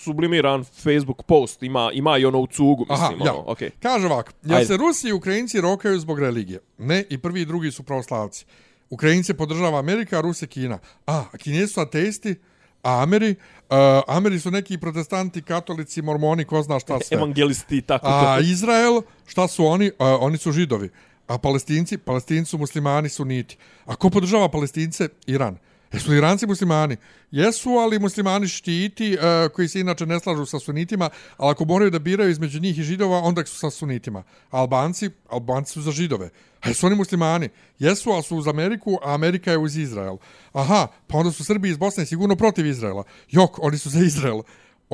sublimiran 0.04 0.64
Facebook 0.64 1.24
post, 1.24 1.64
ima, 1.64 1.90
ima 1.94 2.18
i 2.18 2.26
ono 2.26 2.40
u 2.40 2.48
cugu, 2.48 2.86
mislim, 2.90 3.22
Aha, 3.22 3.26
ja. 3.26 3.34
ono, 3.34 3.44
okay. 3.44 3.70
Kaže 3.82 4.06
ovako, 4.06 4.32
ja 4.44 4.66
se 4.66 4.78
Rusi 4.78 5.08
i 5.08 5.14
Ukrajinci 5.14 5.62
rokaju 5.62 6.00
zbog 6.00 6.20
religije. 6.20 6.60
Ne, 6.78 7.04
i 7.10 7.18
prvi 7.18 7.42
i 7.42 7.46
drugi 7.46 7.72
su 7.72 7.84
pravoslavci. 7.84 8.46
Ukrajinci 8.90 9.34
podržava 9.34 9.80
Amerika, 9.80 10.18
a 10.18 10.22
Rusi 10.22 10.48
Kina. 10.48 10.80
A, 11.08 11.24
Kinezi 11.38 11.74
su 11.74 11.82
ateisti, 11.82 12.36
a 12.84 13.02
Ameri, 13.04 13.36
Uh, 13.74 14.04
Ameri 14.08 14.40
su 14.40 14.52
neki 14.52 14.78
protestanti, 14.78 15.42
katolici, 15.42 16.02
mormoni, 16.02 16.46
ko 16.46 16.62
zna 16.62 16.80
šta 16.80 17.00
sve. 17.00 17.18
Evangelisti, 17.18 17.82
tako 17.82 18.06
to. 18.06 18.14
A 18.14 18.40
Izrael, 18.40 19.02
šta 19.26 19.48
su 19.48 19.66
oni? 19.66 19.88
Uh, 19.88 19.94
oni 20.20 20.38
su 20.38 20.52
židovi. 20.52 20.90
A 21.28 21.38
palestinci? 21.38 21.98
Palestinci 21.98 22.50
su 22.50 22.58
muslimani, 22.58 23.10
su 23.10 23.26
niti. 23.26 23.58
A 23.86 23.96
ko 23.96 24.10
podržava 24.10 24.50
palestince? 24.50 25.10
Iran. 25.26 25.58
Jesu 25.94 26.12
li 26.12 26.18
Iranci 26.18 26.48
muslimani? 26.48 26.98
Jesu, 27.32 27.70
ali 27.70 28.00
muslimani 28.00 28.48
štiti, 28.48 29.18
uh, 29.18 29.52
koji 29.52 29.68
se 29.68 29.80
inače 29.80 30.06
ne 30.06 30.20
slažu 30.20 30.46
sa 30.46 30.60
sunitima, 30.60 31.10
ali 31.38 31.52
ako 31.52 31.66
moraju 31.66 31.92
da 31.92 32.00
biraju 32.00 32.30
između 32.30 32.60
njih 32.60 32.80
i 32.80 32.84
židova, 32.84 33.18
onda 33.18 33.46
su 33.46 33.58
sa 33.58 33.70
sunitima. 33.70 34.24
Albanci? 34.50 35.10
Albanci 35.30 35.72
su 35.74 35.82
za 35.82 35.92
židove. 35.92 36.30
A 36.62 36.70
jesu 36.70 36.86
oni 36.86 36.96
muslimani? 36.96 37.50
Jesu, 37.80 38.12
ali 38.12 38.24
su 38.24 38.38
uz 38.38 38.48
Ameriku, 38.48 38.98
a 39.04 39.14
Amerika 39.14 39.52
je 39.52 39.58
uz 39.58 39.78
Izrael. 39.78 40.18
Aha, 40.54 40.88
pa 41.08 41.18
onda 41.18 41.32
su 41.32 41.44
Srbi 41.44 41.70
iz 41.70 41.78
Bosne 41.78 42.06
sigurno 42.06 42.36
protiv 42.36 42.66
Izraela. 42.66 43.04
Jok, 43.30 43.60
oni 43.60 43.78
su 43.78 43.90
za 43.90 44.00
Izrael. 44.00 44.42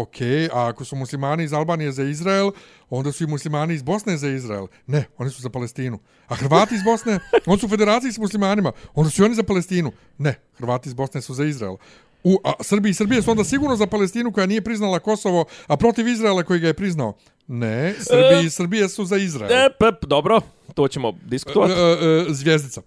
Ok, 0.02 0.16
a 0.54 0.68
ako 0.68 0.86
su 0.86 0.96
muslimani 0.96 1.44
iz 1.44 1.54
Albanije 1.54 1.92
za 1.92 2.04
Izrael, 2.04 2.52
onda 2.90 3.12
su 3.12 3.24
i 3.24 3.28
muslimani 3.28 3.74
iz 3.74 3.82
Bosne 3.82 4.18
za 4.18 4.30
Izrael. 4.30 4.68
Ne, 4.88 5.06
oni 5.18 5.30
su 5.30 5.42
za 5.42 5.50
Palestinu. 5.50 6.00
A 6.28 6.36
Hrvati 6.36 6.76
iz 6.76 6.84
Bosne, 6.84 7.20
oni 7.46 7.60
su 7.60 7.66
u 7.66 7.70
federaciji 7.70 8.12
s 8.12 8.18
muslimanima, 8.18 8.72
onda 8.94 9.12
su 9.12 9.22
i 9.22 9.26
oni 9.26 9.36
za 9.36 9.44
Palestinu. 9.44 9.92
Ne, 10.18 10.36
Hrvati 10.58 10.90
iz 10.90 10.94
Bosne 10.94 11.22
su 11.22 11.34
za 11.34 11.46
Izrael. 11.46 11.76
U 12.24 12.40
a 12.44 12.54
Srbiji 12.64 12.92
i 12.92 12.94
Srbije 12.94 13.22
su 13.22 13.32
onda 13.32 13.44
sigurno 13.44 13.76
za 13.76 13.88
Palestinu 13.88 14.32
koja 14.32 14.46
nije 14.46 14.62
priznala 14.62 15.00
Kosovo, 15.00 15.46
a 15.68 15.78
protiv 15.78 16.08
Izraela 16.08 16.44
koji 16.44 16.60
ga 16.60 16.68
je 16.68 16.74
priznao. 16.74 17.14
Ne, 17.48 17.96
Srbiji 18.00 18.46
i 18.46 18.50
Srbije 18.50 18.90
su 18.90 19.06
za 19.06 19.18
Izrael. 19.18 19.52
E, 19.52 19.70
pep, 19.80 20.06
dobro, 20.06 20.42
to 20.74 20.88
ćemo 20.88 21.12
diskutovati. 21.26 21.74
E, 21.74 21.76
e, 21.76 22.26
e, 22.30 22.34
zvijezdica. 22.34 22.82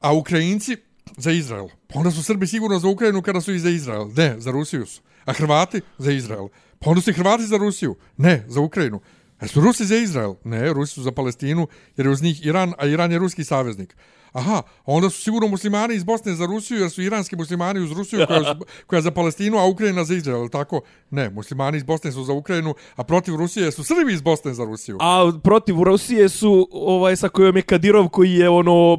A 0.00 0.12
Ukrajinci 0.12 0.76
za 1.16 1.30
Izrael. 1.30 1.68
Pa 1.86 1.98
onda 1.98 2.10
su 2.10 2.22
Srbi 2.22 2.46
sigurno 2.46 2.78
za 2.78 2.88
Ukrajinu 2.88 3.22
kada 3.22 3.40
su 3.40 3.52
i 3.52 3.58
za 3.58 3.70
Izrael. 3.70 4.08
Ne, 4.16 4.34
za 4.38 4.50
Rusiju 4.50 4.86
su. 4.86 5.00
A 5.28 5.32
Hrvati 5.32 5.80
za 5.98 6.12
Izrael. 6.12 6.48
Pa 6.78 6.90
onda 6.90 7.02
su 7.02 7.12
Hrvati 7.12 7.46
za 7.46 7.56
Rusiju. 7.56 7.96
Ne, 8.16 8.44
za 8.48 8.60
Ukrajinu. 8.60 9.00
A 9.40 9.46
su 9.46 9.60
Rusi 9.60 9.84
za 9.84 9.96
Izrael? 9.96 10.34
Ne, 10.44 10.72
Rusi 10.72 10.94
su 10.94 11.02
za 11.02 11.12
Palestinu, 11.12 11.66
jer 11.96 12.06
je 12.06 12.12
uz 12.12 12.22
njih 12.22 12.46
Iran, 12.46 12.72
a 12.78 12.86
Iran 12.86 13.12
je 13.12 13.18
ruski 13.18 13.44
saveznik. 13.44 13.96
Aha, 14.32 14.62
onda 14.84 15.10
su 15.10 15.22
sigurno 15.22 15.48
muslimani 15.48 15.94
iz 15.94 16.04
Bosne 16.04 16.34
za 16.34 16.46
Rusiju, 16.46 16.78
jer 16.80 16.90
su 16.90 17.02
iranski 17.02 17.36
muslimani 17.36 17.80
uz 17.80 17.92
Rusiju 17.92 18.26
koja, 18.26 18.54
koja 18.86 19.00
za 19.00 19.10
Palestinu, 19.10 19.58
a 19.58 19.66
Ukrajina 19.66 20.04
za 20.04 20.14
Izrael, 20.14 20.48
tako? 20.48 20.80
Ne, 21.10 21.30
muslimani 21.30 21.76
iz 21.76 21.82
Bosne 21.82 22.12
su 22.12 22.24
za 22.24 22.32
Ukrajinu, 22.32 22.74
a 22.96 23.04
protiv 23.04 23.36
Rusije 23.36 23.72
su 23.72 23.84
Srbi 23.84 24.12
iz 24.12 24.20
Bosne 24.22 24.54
za 24.54 24.64
Rusiju. 24.64 24.98
A 25.00 25.32
protiv 25.44 25.82
Rusije 25.82 26.28
su 26.28 26.68
ovaj 26.72 27.16
sa 27.16 27.28
kojom 27.28 27.56
je 27.56 27.62
Kadirov 27.62 28.08
koji 28.08 28.32
je 28.32 28.48
ono 28.48 28.96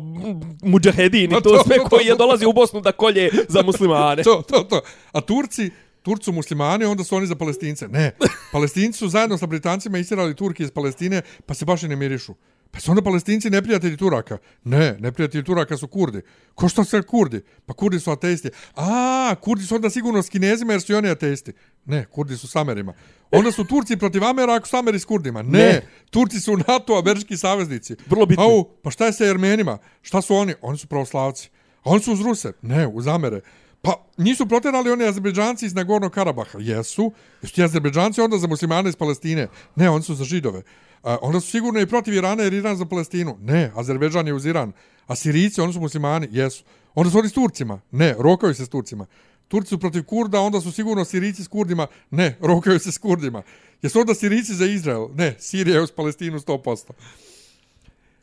mudžahedin 0.64 1.32
i 1.32 1.34
to, 1.34 1.42
to 1.42 1.64
sve 1.64 1.76
to, 1.78 1.84
to, 1.84 1.90
koji 1.90 2.06
je 2.06 2.16
dolazi 2.16 2.46
u 2.46 2.54
Bosnu 2.54 2.82
da 2.82 2.92
kolje 2.92 3.30
za 3.48 3.62
muslimane. 3.70 4.24
to, 4.24 4.44
to, 4.48 4.64
to. 4.64 4.82
A 5.12 5.22
Turci, 5.22 5.72
Turcu 6.02 6.32
muslimani, 6.32 6.86
onda 6.86 7.04
su 7.04 7.16
oni 7.16 7.28
za 7.28 7.36
palestince. 7.36 7.88
Ne, 7.88 8.12
palestinci 8.52 8.98
su 8.98 9.10
zajedno 9.10 9.38
sa 9.38 9.46
Britancima 9.46 9.98
istirali 9.98 10.36
Turki 10.36 10.64
iz 10.64 10.72
Palestine, 10.72 11.22
pa 11.46 11.54
se 11.54 11.66
baš 11.66 11.84
i 11.84 11.88
ne 11.88 11.96
mirišu. 11.96 12.36
Pa 12.72 12.80
su 12.80 12.92
onda 12.92 13.02
palestinci 13.02 13.50
neprijatelji 13.50 13.98
Turaka? 13.98 14.38
Ne, 14.64 14.98
neprijatelji 15.00 15.44
Turaka 15.44 15.78
su 15.78 15.88
Kurdi. 15.88 16.22
Ko 16.56 16.70
što 16.70 16.84
su 16.84 17.04
Kurdi? 17.08 17.42
Pa 17.66 17.74
Kurdi 17.74 18.00
su 18.00 18.12
ateisti. 18.12 18.50
A, 18.76 19.36
Kurdi 19.42 19.64
su 19.64 19.76
onda 19.76 19.90
sigurno 19.90 20.24
s 20.24 20.30
Kinezima 20.30 20.74
jer 20.74 20.82
su 20.82 20.92
i 20.92 20.96
oni 20.96 21.10
ateisti. 21.10 21.54
Ne, 21.86 22.06
Kurdi 22.06 22.38
su 22.38 22.48
s 22.48 22.56
Amerima. 22.56 22.94
Onda 23.32 23.52
su 23.52 23.66
Turci 23.66 23.98
protiv 23.98 24.24
Amera 24.24 24.56
ako 24.56 24.68
su 24.68 24.78
Ameri 24.78 25.00
s 25.00 25.06
Kurdima. 25.06 25.42
Ne, 25.42 25.60
ne. 25.60 25.88
Turci 26.10 26.40
su 26.40 26.58
NATO, 26.68 26.98
američki 26.98 27.38
saveznici. 27.38 27.96
Vrlo 28.08 28.26
bitno. 28.26 28.44
Au, 28.44 28.64
pa 28.84 28.92
šta 28.92 29.06
je 29.06 29.14
sa 29.14 29.26
Jermenima? 29.26 29.78
Šta 30.02 30.22
su 30.22 30.36
oni? 30.36 30.54
Oni 30.62 30.78
su 30.78 30.88
pravoslavci. 30.88 31.50
A 31.84 31.90
oni 31.90 32.02
su 32.02 32.14
uz 32.14 32.22
Ruse? 32.22 32.52
Ne, 32.62 32.88
uz 32.88 33.08
Amere. 33.08 33.42
Pa 33.82 34.06
nisu 34.18 34.46
proterali 34.46 34.92
oni 34.92 35.06
Azerbejdžanci 35.06 35.66
iz 35.66 35.74
Nagornog 35.74 36.12
Karabaha? 36.12 36.60
Jesu. 36.62 37.12
Jesu 37.42 37.56
ti 37.56 37.64
Azerbejdžanci 37.64 38.22
onda 38.22 38.38
za 38.38 38.48
muslimane 38.48 38.90
iz 38.90 38.96
Palestine? 38.96 39.48
Ne, 39.76 39.90
oni 39.90 40.04
su 40.04 40.16
za 40.16 40.24
židove. 40.24 40.64
A, 41.04 41.18
onda 41.22 41.40
su 41.40 41.50
sigurno 41.50 41.80
i 41.80 41.86
protiv 41.86 42.14
Irana 42.14 42.44
jer 42.44 42.54
Iran 42.54 42.76
za 42.76 42.86
Palestinu. 42.86 43.38
Ne, 43.42 43.72
Azerbejdžan 43.76 44.28
je 44.28 44.34
uz 44.34 44.46
Iran. 44.46 44.72
A 45.08 45.16
Sirici, 45.16 45.62
oni 45.62 45.74
su 45.74 45.80
muslimani? 45.80 46.28
Jesu. 46.32 46.64
Onda 46.96 47.12
su 47.12 47.20
oni 47.20 47.30
s 47.30 47.34
Turcima? 47.34 47.82
Ne, 47.92 48.16
rokaju 48.20 48.54
se 48.54 48.66
s 48.66 48.70
Turcima. 48.70 49.06
Turci 49.48 49.70
su 49.70 49.80
protiv 49.80 50.04
Kurda, 50.04 50.40
onda 50.40 50.62
su 50.62 50.72
sigurno 50.72 51.06
Sirici 51.06 51.44
s 51.44 51.48
Kurdima? 51.48 51.88
Ne, 52.12 52.38
rokaju 52.42 52.80
se 52.80 52.92
s 52.92 52.98
Kurdima. 52.98 53.44
Jesu 53.82 54.00
onda 54.00 54.14
Sirici 54.14 54.54
za 54.54 54.66
Izrael? 54.66 55.08
Ne, 55.16 55.36
Sirija 55.40 55.76
je 55.76 55.82
uz 55.82 55.92
Palestinu 55.92 56.40
100%. 56.40 56.92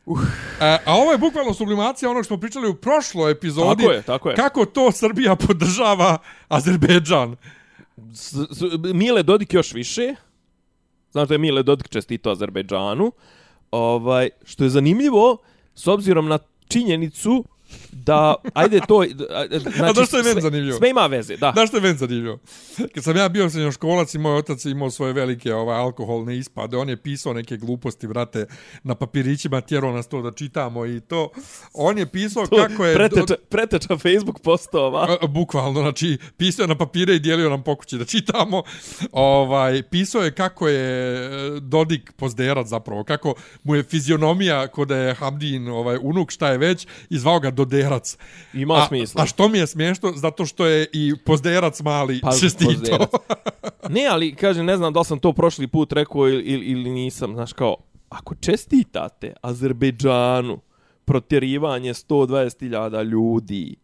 Uh. 0.07 0.19
A, 0.61 0.77
a 0.85 0.93
ovo 0.95 1.11
je 1.11 1.17
bukvalno 1.17 1.53
sublimacija 1.53 2.11
onog 2.11 2.23
što 2.23 2.27
smo 2.27 2.39
pričali 2.39 2.69
u 2.69 2.75
prošloj 2.75 3.31
epizodi. 3.31 3.83
Tako 3.83 3.93
je, 3.93 4.01
tako 4.01 4.29
je. 4.29 4.35
Kako 4.35 4.65
to 4.65 4.91
Srbija 4.91 5.35
podržava 5.35 6.17
Azerbejdžan. 6.47 7.35
S, 8.13 8.33
s, 8.33 8.61
Mile 8.93 9.23
Dodik 9.23 9.53
još 9.53 9.73
više. 9.73 10.15
Znaš 11.11 11.27
da 11.27 11.33
je 11.33 11.37
Mile 11.37 11.63
Dodik 11.63 11.89
čestito 11.89 12.31
Azerbejdžanu. 12.31 13.11
Ovaj, 13.71 14.29
što 14.43 14.63
je 14.63 14.69
zanimljivo, 14.69 15.37
s 15.75 15.87
obzirom 15.87 16.27
na 16.27 16.39
činjenicu 16.67 17.43
da, 17.91 18.35
ajde 18.53 18.79
to, 18.87 19.03
znači, 19.75 19.83
A 19.83 19.93
znaš 19.93 20.07
što 20.07 20.17
je 20.17 20.23
meni 20.23 20.41
zanimljivo? 20.41 20.77
Sve 20.77 20.89
ima 20.89 21.07
veze, 21.07 21.37
da. 21.37 21.51
Znaš 21.53 21.69
što 21.69 21.77
je 21.77 21.81
meni 21.81 21.97
zanimljivo? 21.97 22.39
Kad 22.93 23.03
sam 23.03 23.17
ja 23.17 23.29
bio 23.29 23.49
srednjoškolac 23.49 24.13
i 24.13 24.17
moj 24.17 24.37
otac 24.37 24.65
je 24.65 24.71
imao 24.71 24.91
svoje 24.91 25.13
velike 25.13 25.53
ovaj, 25.53 25.77
alkoholne 25.77 26.37
ispade, 26.37 26.77
on 26.77 26.89
je 26.89 26.97
pisao 26.97 27.33
neke 27.33 27.57
gluposti, 27.57 28.07
vrate, 28.07 28.45
na 28.83 28.95
papirićima, 28.95 29.61
tjerao 29.61 29.91
nas 29.91 30.07
to 30.07 30.21
da 30.21 30.31
čitamo 30.31 30.85
i 30.85 30.99
to. 30.99 31.29
On 31.73 31.97
je 31.97 32.05
pisao 32.05 32.47
To 32.47 32.55
kako 32.67 32.85
je... 32.85 32.95
preteča, 32.95 33.35
preteča 33.49 33.97
Facebook 33.97 34.39
postova. 34.39 35.17
Bukvalno, 35.27 35.81
znači, 35.81 36.17
pisao 36.37 36.63
je 36.63 36.67
na 36.67 36.77
papire 36.77 37.15
i 37.15 37.19
dijelio 37.19 37.49
nam 37.49 37.63
pokući 37.63 37.97
da 37.97 38.05
čitamo. 38.05 38.63
Ovaj, 39.11 39.83
pisao 39.83 40.21
je 40.21 40.31
kako 40.31 40.67
je 40.67 41.15
e, 41.25 41.59
Dodik 41.59 42.11
pozderac 42.11 42.67
zapravo, 42.67 43.03
kako 43.03 43.35
mu 43.63 43.75
je 43.75 43.83
fizionomija 43.83 44.67
kod 44.67 44.91
je 44.91 45.13
Hamdin 45.13 45.67
ovaj, 45.67 45.97
unuk, 46.01 46.31
šta 46.31 46.49
je 46.49 46.57
već, 46.57 46.87
i 47.09 47.17
zvao 47.19 47.39
ga 47.39 47.51
Doderac. 47.57 48.17
Ima 48.53 48.73
a, 48.73 48.87
smisla. 48.87 49.23
A 49.23 49.25
što 49.25 49.49
mi 49.49 49.57
je 49.57 49.67
smiješno? 49.67 50.13
Zato 50.15 50.45
što 50.45 50.65
je 50.65 50.87
i 50.93 51.13
pozderac 51.25 51.81
mali 51.81 52.19
Pa, 52.21 52.31
čestito. 52.31 52.71
pozderac. 52.71 53.09
Ne, 53.89 54.05
ali 54.11 54.35
kažem, 54.35 54.65
ne 54.65 54.77
znam 54.77 54.93
da 54.93 55.03
sam 55.03 55.19
to 55.19 55.33
prošli 55.33 55.67
put 55.67 55.93
rekao 55.93 56.29
ili, 56.29 56.43
ili, 56.43 56.65
ili 56.65 56.89
nisam. 56.89 57.33
Znaš 57.33 57.53
kao, 57.53 57.75
ako 58.09 58.35
čestitate 58.35 59.33
Azerbejdžanu 59.41 60.59
protjerivanje 61.05 61.93
120.000 61.93 63.03
ljudi 63.03 63.75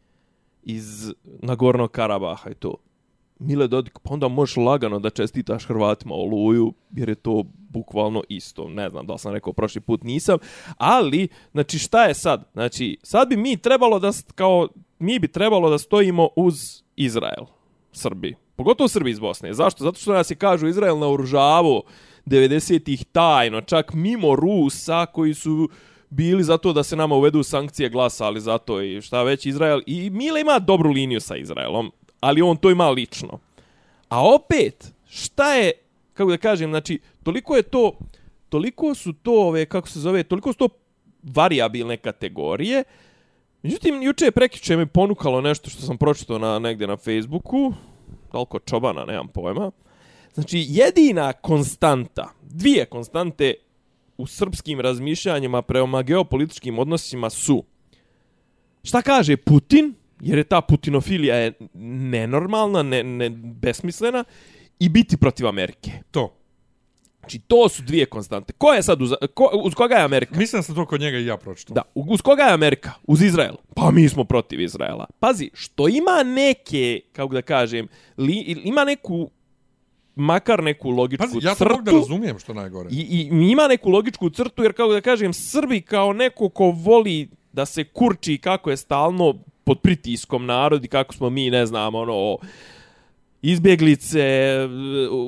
iz 0.63 1.13
Nagornog 1.41 1.91
Karabaha 1.91 2.49
i 2.49 2.53
to, 2.53 2.75
Mile 3.39 3.67
Dodik, 3.67 3.99
pa 4.03 4.13
onda 4.13 4.27
možeš 4.27 4.57
lagano 4.57 4.99
da 4.99 5.09
čestitaš 5.09 5.65
Hrvatima 5.65 6.15
Oluju, 6.15 6.73
jer 6.91 7.09
je 7.09 7.15
to 7.15 7.43
bukvalno 7.73 8.23
isto. 8.29 8.69
Ne 8.69 8.89
znam 8.89 9.05
da 9.07 9.17
sam 9.17 9.33
rekao 9.33 9.53
prošli 9.53 9.81
put, 9.81 10.03
nisam. 10.03 10.37
Ali, 10.77 11.27
znači, 11.51 11.79
šta 11.79 12.05
je 12.05 12.13
sad? 12.13 12.43
Znači, 12.53 12.97
sad 13.03 13.29
bi 13.29 13.37
mi 13.37 13.57
trebalo 13.57 13.99
da, 13.99 14.11
kao, 14.35 14.67
mi 14.99 15.19
bi 15.19 15.27
trebalo 15.27 15.69
da 15.69 15.77
stojimo 15.77 16.29
uz 16.35 16.55
Izrael, 16.95 17.45
Srbi. 17.91 18.35
Pogotovo 18.55 18.87
Srbi 18.87 19.09
iz 19.09 19.19
Bosne. 19.19 19.53
Zašto? 19.53 19.83
Zato 19.83 19.99
što 19.99 20.13
nas 20.13 20.31
je, 20.31 20.35
kažu, 20.35 20.67
Izrael 20.67 20.99
naoružavao 20.99 21.81
90-ih 22.25 23.05
tajno, 23.11 23.61
čak 23.61 23.93
mimo 23.93 24.35
Rusa 24.35 25.05
koji 25.05 25.33
su 25.33 25.69
bili 26.09 26.43
zato 26.43 26.73
da 26.73 26.83
se 26.83 26.95
nama 26.95 27.15
uvedu 27.15 27.43
sankcije 27.43 27.89
glasa, 27.89 28.25
ali 28.25 28.41
zato 28.41 28.81
i 28.81 29.01
šta 29.01 29.23
već 29.23 29.45
Izrael. 29.45 29.81
I 29.85 30.09
Mile 30.09 30.41
ima 30.41 30.59
dobru 30.59 30.91
liniju 30.91 31.21
sa 31.21 31.35
Izraelom, 31.35 31.91
ali 32.19 32.41
on 32.41 32.57
to 32.57 32.71
ima 32.71 32.89
lično. 32.89 33.39
A 34.09 34.33
opet, 34.33 34.93
šta 35.09 35.53
je, 35.53 35.71
kako 36.13 36.31
da 36.31 36.37
kažem, 36.37 36.69
znači, 36.69 36.99
toliko 37.23 37.55
je 37.55 37.63
to, 37.63 37.97
toliko 38.49 38.95
su 38.95 39.13
to, 39.13 39.47
ove, 39.47 39.65
kako 39.65 39.89
se 39.89 39.99
zove, 39.99 40.23
toliko 40.23 40.53
su 40.53 40.57
to 40.57 40.69
variabilne 41.23 41.97
kategorije. 41.97 42.83
Međutim, 43.63 44.01
juče 44.01 44.25
je 44.25 44.31
prekiče 44.31 44.77
me 44.77 44.85
ponukalo 44.85 45.41
nešto 45.41 45.69
što 45.69 45.81
sam 45.81 45.97
pročitao 45.97 46.39
na, 46.39 46.59
negde 46.59 46.87
na 46.87 46.97
Facebooku, 46.97 47.73
da 48.33 48.59
čobana, 48.65 49.05
nemam 49.05 49.27
pojma. 49.27 49.71
Znači, 50.33 50.65
jedina 50.69 51.33
konstanta, 51.33 52.29
dvije 52.41 52.85
konstante 52.85 53.53
u 54.17 54.27
srpskim 54.27 54.79
razmišljanjima 54.79 55.61
prema 55.61 56.01
geopolitičkim 56.01 56.79
odnosima 56.79 57.29
su 57.29 57.63
šta 58.83 59.01
kaže 59.01 59.37
Putin, 59.37 59.93
jer 60.21 60.37
je 60.37 60.43
ta 60.43 60.61
putinofilija 60.61 61.35
je 61.35 61.53
nenormalna, 61.73 62.83
ne, 62.83 63.03
ne, 63.03 63.29
besmislena, 63.29 64.23
i 64.79 64.89
biti 64.89 65.17
protiv 65.17 65.47
Amerike. 65.47 65.91
To. 66.11 66.33
Znači, 67.19 67.39
to 67.39 67.69
su 67.69 67.83
dvije 67.83 68.05
konstante. 68.05 68.53
Ko 68.53 68.73
je 68.73 68.83
sad 68.83 69.01
uz, 69.01 69.13
ko, 69.33 69.51
uz 69.63 69.73
koga 69.73 69.95
je 69.95 70.03
Amerika? 70.03 70.37
Mislim 70.37 70.59
da 70.59 70.63
sam 70.63 70.75
to 70.75 70.85
kod 70.85 71.01
njega 71.01 71.17
i 71.17 71.25
ja 71.25 71.37
pročitao. 71.37 71.73
Da, 71.73 71.81
uz 71.95 72.21
koga 72.21 72.43
je 72.43 72.53
Amerika? 72.53 72.91
Uz 73.07 73.21
Izrael. 73.21 73.55
Pa 73.75 73.91
mi 73.91 74.09
smo 74.09 74.23
protiv 74.23 74.61
Izraela. 74.61 75.05
Pazi, 75.19 75.49
što 75.53 75.87
ima 75.87 76.23
neke, 76.25 76.99
kako 77.13 77.33
da 77.33 77.41
kažem, 77.41 77.87
li, 78.17 78.33
ima 78.63 78.83
neku, 78.83 79.29
makar 80.15 80.63
neku 80.63 80.89
logičku 80.89 81.25
Pazi, 81.25 81.45
ja 81.45 81.51
to 81.51 81.57
crtu. 81.57 81.71
mogu 81.71 81.83
da 81.83 81.91
razumijem 81.91 82.39
što 82.39 82.53
najgore. 82.53 82.89
I, 82.91 82.99
I 83.01 83.51
ima 83.51 83.67
neku 83.67 83.89
logičku 83.89 84.29
crtu, 84.29 84.63
jer 84.63 84.73
kako 84.73 84.93
da 84.93 85.01
kažem, 85.01 85.33
Srbi 85.33 85.81
kao 85.81 86.13
neko 86.13 86.49
ko 86.49 86.65
voli 86.65 87.29
da 87.51 87.65
se 87.65 87.83
kurči 87.83 88.37
kako 88.37 88.69
je 88.69 88.77
stalno 88.77 89.33
pod 89.63 89.79
pritiskom 89.79 90.45
narod 90.45 90.85
i 90.85 90.87
kako 90.87 91.13
smo 91.13 91.29
mi, 91.29 91.49
ne 91.49 91.65
znam, 91.65 91.95
ono, 91.95 92.37
izbjeglice, 93.43 94.57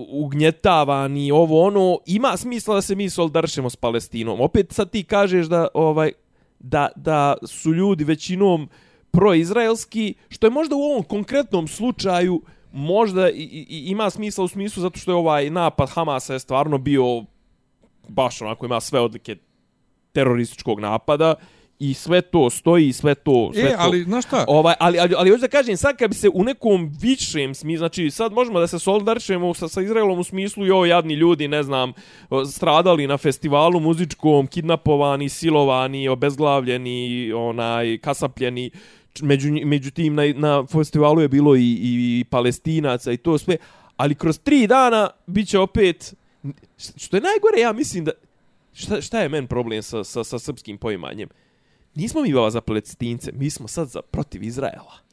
ugnjetavani, 0.09 1.31
ovo 1.31 1.61
ono, 1.67 1.99
ima 2.05 2.37
smisla 2.37 2.75
da 2.75 2.81
se 2.81 2.95
mi 2.95 3.09
soldaršemo 3.09 3.69
s 3.69 3.75
Palestinom. 3.75 4.41
Opet 4.41 4.71
sad 4.71 4.89
ti 4.89 5.03
kažeš 5.03 5.45
da 5.45 5.67
ovaj 5.73 6.11
da, 6.59 6.89
da 6.95 7.35
su 7.43 7.73
ljudi 7.73 8.03
većinom 8.03 8.69
proizraelski, 9.11 10.13
što 10.29 10.47
je 10.47 10.51
možda 10.51 10.75
u 10.75 10.81
ovom 10.81 11.03
konkretnom 11.03 11.67
slučaju 11.67 12.41
možda 12.71 13.29
i, 13.29 13.65
i, 13.69 13.83
ima 13.91 14.09
smisla 14.09 14.43
u 14.43 14.47
smislu 14.47 14.81
zato 14.81 14.99
što 14.99 15.11
je 15.11 15.15
ovaj 15.15 15.49
napad 15.49 15.89
Hamasa 15.89 16.33
je 16.33 16.39
stvarno 16.39 16.77
bio 16.77 17.23
baš 18.07 18.41
onako 18.41 18.65
ima 18.65 18.81
sve 18.81 18.99
odlike 18.99 19.35
terorističkog 20.11 20.79
napada 20.79 21.35
i 21.79 21.93
sve 21.93 22.21
to 22.21 22.49
stoji, 22.49 22.93
sve 22.93 23.15
to, 23.15 23.51
sve 23.53 23.63
E, 23.63 23.69
to. 23.69 23.75
ali, 23.79 24.03
znaš 24.03 24.25
šta? 24.25 24.45
Ovaj, 24.47 24.73
ali, 24.79 24.99
ali, 24.99 25.13
ali 25.17 25.29
hoću 25.29 25.41
da 25.41 25.47
kažem, 25.47 25.77
sad 25.77 25.97
kad 25.97 26.09
bi 26.09 26.15
se 26.15 26.29
u 26.33 26.43
nekom 26.43 26.91
višem 27.01 27.55
smislu, 27.55 27.77
znači 27.77 28.11
sad 28.11 28.33
možemo 28.33 28.59
da 28.59 28.67
se 28.67 28.79
solidarišemo 28.79 29.53
sa, 29.53 29.67
sa 29.67 29.81
Izraelom 29.81 30.19
u 30.19 30.23
smislu, 30.23 30.65
jo, 30.65 30.85
jadni 30.85 31.13
ljudi, 31.13 31.47
ne 31.47 31.63
znam, 31.63 31.93
stradali 32.51 33.07
na 33.07 33.17
festivalu 33.17 33.79
muzičkom, 33.79 34.47
kidnapovani, 34.47 35.29
silovani, 35.29 36.07
obezglavljeni, 36.07 37.31
onaj, 37.33 37.97
kasapljeni, 37.97 38.71
među, 39.21 39.49
među 39.65 39.91
tim 39.91 40.15
na, 40.15 40.23
na 40.35 40.65
festivalu 40.65 41.21
je 41.21 41.27
bilo 41.27 41.55
i, 41.55 41.59
i, 41.59 42.19
i 42.19 42.23
palestinaca 42.29 43.11
i 43.11 43.17
to 43.17 43.37
sve, 43.37 43.57
ali 43.97 44.15
kroz 44.15 44.39
tri 44.39 44.67
dana 44.67 45.09
bit 45.27 45.47
će 45.47 45.59
opet, 45.59 46.13
što 46.97 47.17
je 47.17 47.21
najgore, 47.21 47.59
ja 47.61 47.73
mislim 47.73 48.05
da, 48.05 48.11
šta, 48.73 49.01
šta 49.01 49.21
je 49.21 49.29
men 49.29 49.47
problem 49.47 49.83
sa, 49.83 50.03
sa, 50.03 50.23
sa 50.23 50.39
srpskim 50.39 50.77
poimanjem? 50.77 51.29
Nismo 51.95 52.21
mi 52.21 52.33
bava 52.33 52.51
za 52.51 52.61
palestince, 52.61 53.31
mi 53.31 53.49
smo 53.49 53.67
sad 53.67 53.87
za 53.87 54.01
protiv 54.01 54.43
Izraela. 54.43 55.05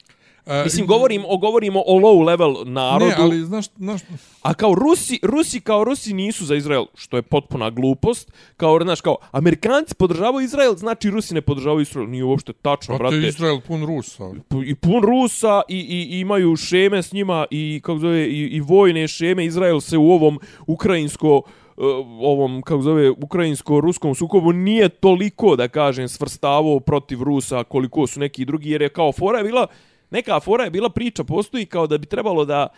E, 0.46 0.64
Mislim, 0.64 0.86
govorim, 0.86 1.24
o, 1.28 1.36
govorimo 1.36 1.82
o 1.86 1.94
low 1.94 2.24
level 2.26 2.54
narodu, 2.64 3.10
Ne, 3.10 3.16
ali 3.18 3.40
znaš, 3.40 3.66
znaš, 3.76 4.00
a 4.42 4.54
kao 4.54 4.74
Rusi, 4.74 5.20
Rusi 5.22 5.60
kao 5.60 5.84
Rusi 5.84 6.14
nisu 6.14 6.44
za 6.44 6.54
Izrael, 6.54 6.84
što 6.94 7.16
je 7.16 7.22
potpuna 7.22 7.70
glupost. 7.70 8.32
Kao, 8.56 8.78
znaš, 8.82 9.00
kao, 9.00 9.16
Amerikanci 9.30 9.94
podržavaju 9.94 10.44
Izrael, 10.44 10.76
znači 10.76 11.10
Rusi 11.10 11.34
ne 11.34 11.40
podržavaju 11.40 11.80
Izrael. 11.80 12.08
Nije 12.08 12.24
uopšte 12.24 12.52
tačno, 12.52 12.98
brate, 12.98 13.16
brate. 13.16 13.28
Izrael 13.28 13.60
pun 13.60 13.86
Rusa. 13.86 14.30
I 14.66 14.74
pun 14.74 15.02
Rusa 15.02 15.62
i, 15.68 15.78
i, 15.78 16.16
i 16.16 16.20
imaju 16.20 16.56
šeme 16.56 17.02
s 17.02 17.12
njima 17.12 17.46
i, 17.50 17.80
kako 17.84 17.98
zove, 17.98 18.26
i, 18.26 18.40
i 18.46 18.60
vojne 18.60 19.08
šeme. 19.08 19.44
Izrael 19.44 19.80
se 19.80 19.98
u 19.98 20.10
ovom 20.10 20.40
ukrajinsko 20.66 21.36
uh, 21.36 21.44
Eh, 21.78 21.82
ovom, 22.20 22.62
kako 22.62 22.82
zove, 22.82 23.10
ukrajinsko-ruskom 23.10 24.14
sukobu 24.14 24.52
nije 24.52 24.88
toliko, 24.88 25.56
da 25.56 25.68
kažem, 25.68 26.08
svrstavo 26.08 26.80
protiv 26.80 27.22
Rusa 27.22 27.64
koliko 27.64 28.06
su 28.06 28.20
neki 28.20 28.44
drugi, 28.44 28.70
jer 28.70 28.82
je 28.82 28.88
kao 28.88 29.12
fora 29.12 29.38
je 29.38 29.44
bila, 29.44 29.66
neka 30.10 30.40
fora 30.40 30.64
je 30.64 30.70
bila 30.70 30.90
priča, 30.90 31.24
postoji 31.24 31.66
kao 31.66 31.86
da 31.86 31.98
bi 31.98 32.06
trebalo 32.06 32.44
da 32.44 32.68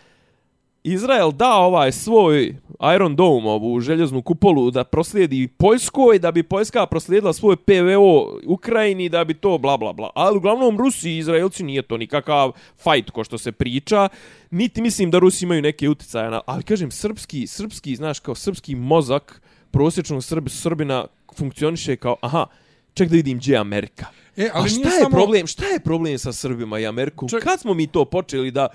Izrael 0.85 1.31
da 1.31 1.53
ovaj 1.53 1.91
svoj 1.91 2.55
Iron 2.95 3.15
Dome, 3.15 3.49
ovu 3.49 3.79
željeznu 3.79 4.21
kupolu, 4.21 4.71
da 4.71 4.83
proslijedi 4.83 5.47
Poljskoj, 5.49 6.19
da 6.19 6.31
bi 6.31 6.43
Poljska 6.43 6.85
proslijedila 6.85 7.33
svoj 7.33 7.55
PVO 7.57 8.39
Ukrajini, 8.45 9.09
da 9.09 9.23
bi 9.23 9.33
to 9.33 9.57
bla 9.57 9.77
bla 9.77 9.93
bla. 9.93 10.09
Ali 10.15 10.37
uglavnom 10.37 10.77
Rusi 10.77 11.09
i 11.09 11.17
Izraelci 11.17 11.63
nije 11.63 11.81
to 11.81 11.97
nikakav 11.97 12.51
fight 12.77 13.09
ko 13.09 13.23
što 13.23 13.37
se 13.37 13.51
priča. 13.51 14.09
Niti 14.51 14.81
mislim 14.81 15.11
da 15.11 15.19
Rusi 15.19 15.45
imaju 15.45 15.61
neke 15.61 15.89
uticaje 15.89 16.29
na... 16.29 16.41
Ali 16.45 16.63
kažem, 16.63 16.91
srpski, 16.91 17.47
srpski, 17.47 17.95
znaš, 17.95 18.19
kao 18.19 18.35
srpski 18.35 18.75
mozak 18.75 19.41
prosječnog 19.71 20.23
Srb, 20.23 20.49
Srbina 20.49 21.05
funkcioniše 21.35 21.95
kao, 21.95 22.15
aha, 22.21 22.45
ček 22.93 23.09
da 23.09 23.15
vidim 23.15 23.37
gdje 23.37 23.53
je 23.53 23.57
Amerika. 23.57 24.05
E, 24.37 24.49
ali 24.53 24.65
A 24.65 24.69
šta 24.69 24.89
je 24.89 24.99
samo- 24.99 25.09
problem? 25.09 25.47
Šta 25.47 25.65
je 25.65 25.79
problem 25.79 26.17
sa 26.17 26.33
Srbima 26.33 26.79
i 26.79 26.85
Amerikom? 26.85 27.29
Ček- 27.29 27.43
Kad 27.43 27.59
smo 27.59 27.73
mi 27.73 27.87
to 27.87 28.05
počeli 28.05 28.51
da 28.51 28.67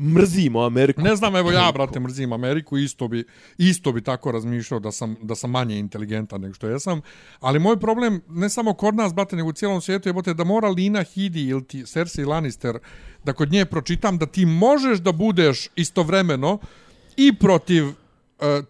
mrzimo 0.00 0.62
Ameriku? 0.62 1.00
Ne 1.00 1.16
znam, 1.16 1.36
evo 1.36 1.52
ja, 1.52 1.72
brate, 1.72 2.00
mrzim 2.00 2.32
Ameriku, 2.32 2.78
isto 2.78 3.08
bi, 3.08 3.24
isto 3.58 3.92
bi 3.92 4.02
tako 4.02 4.32
razmišljao 4.32 4.80
da 4.80 4.92
sam, 4.92 5.16
da 5.22 5.34
sam 5.34 5.50
manje 5.50 5.78
inteligentan 5.78 6.40
nego 6.40 6.54
što 6.54 6.66
jesam, 6.66 7.00
ali 7.40 7.58
moj 7.58 7.80
problem, 7.80 8.20
ne 8.28 8.50
samo 8.50 8.74
kod 8.74 8.94
nas, 8.94 9.14
brate, 9.14 9.36
nego 9.36 9.48
u 9.48 9.52
cijelom 9.52 9.80
svijetu 9.80 10.08
je, 10.08 10.12
bote, 10.12 10.34
da 10.34 10.44
mora 10.44 10.68
Lina 10.68 11.02
Hidi 11.02 11.42
ili 11.42 11.64
ti 11.64 11.86
Cersei 11.86 12.24
Lannister, 12.24 12.78
da 13.24 13.32
kod 13.32 13.52
nje 13.52 13.64
pročitam, 13.64 14.18
da 14.18 14.26
ti 14.26 14.46
možeš 14.46 14.98
da 14.98 15.12
budeš 15.12 15.68
istovremeno 15.76 16.58
i 17.16 17.34
protiv 17.34 17.84
e, 17.86 17.92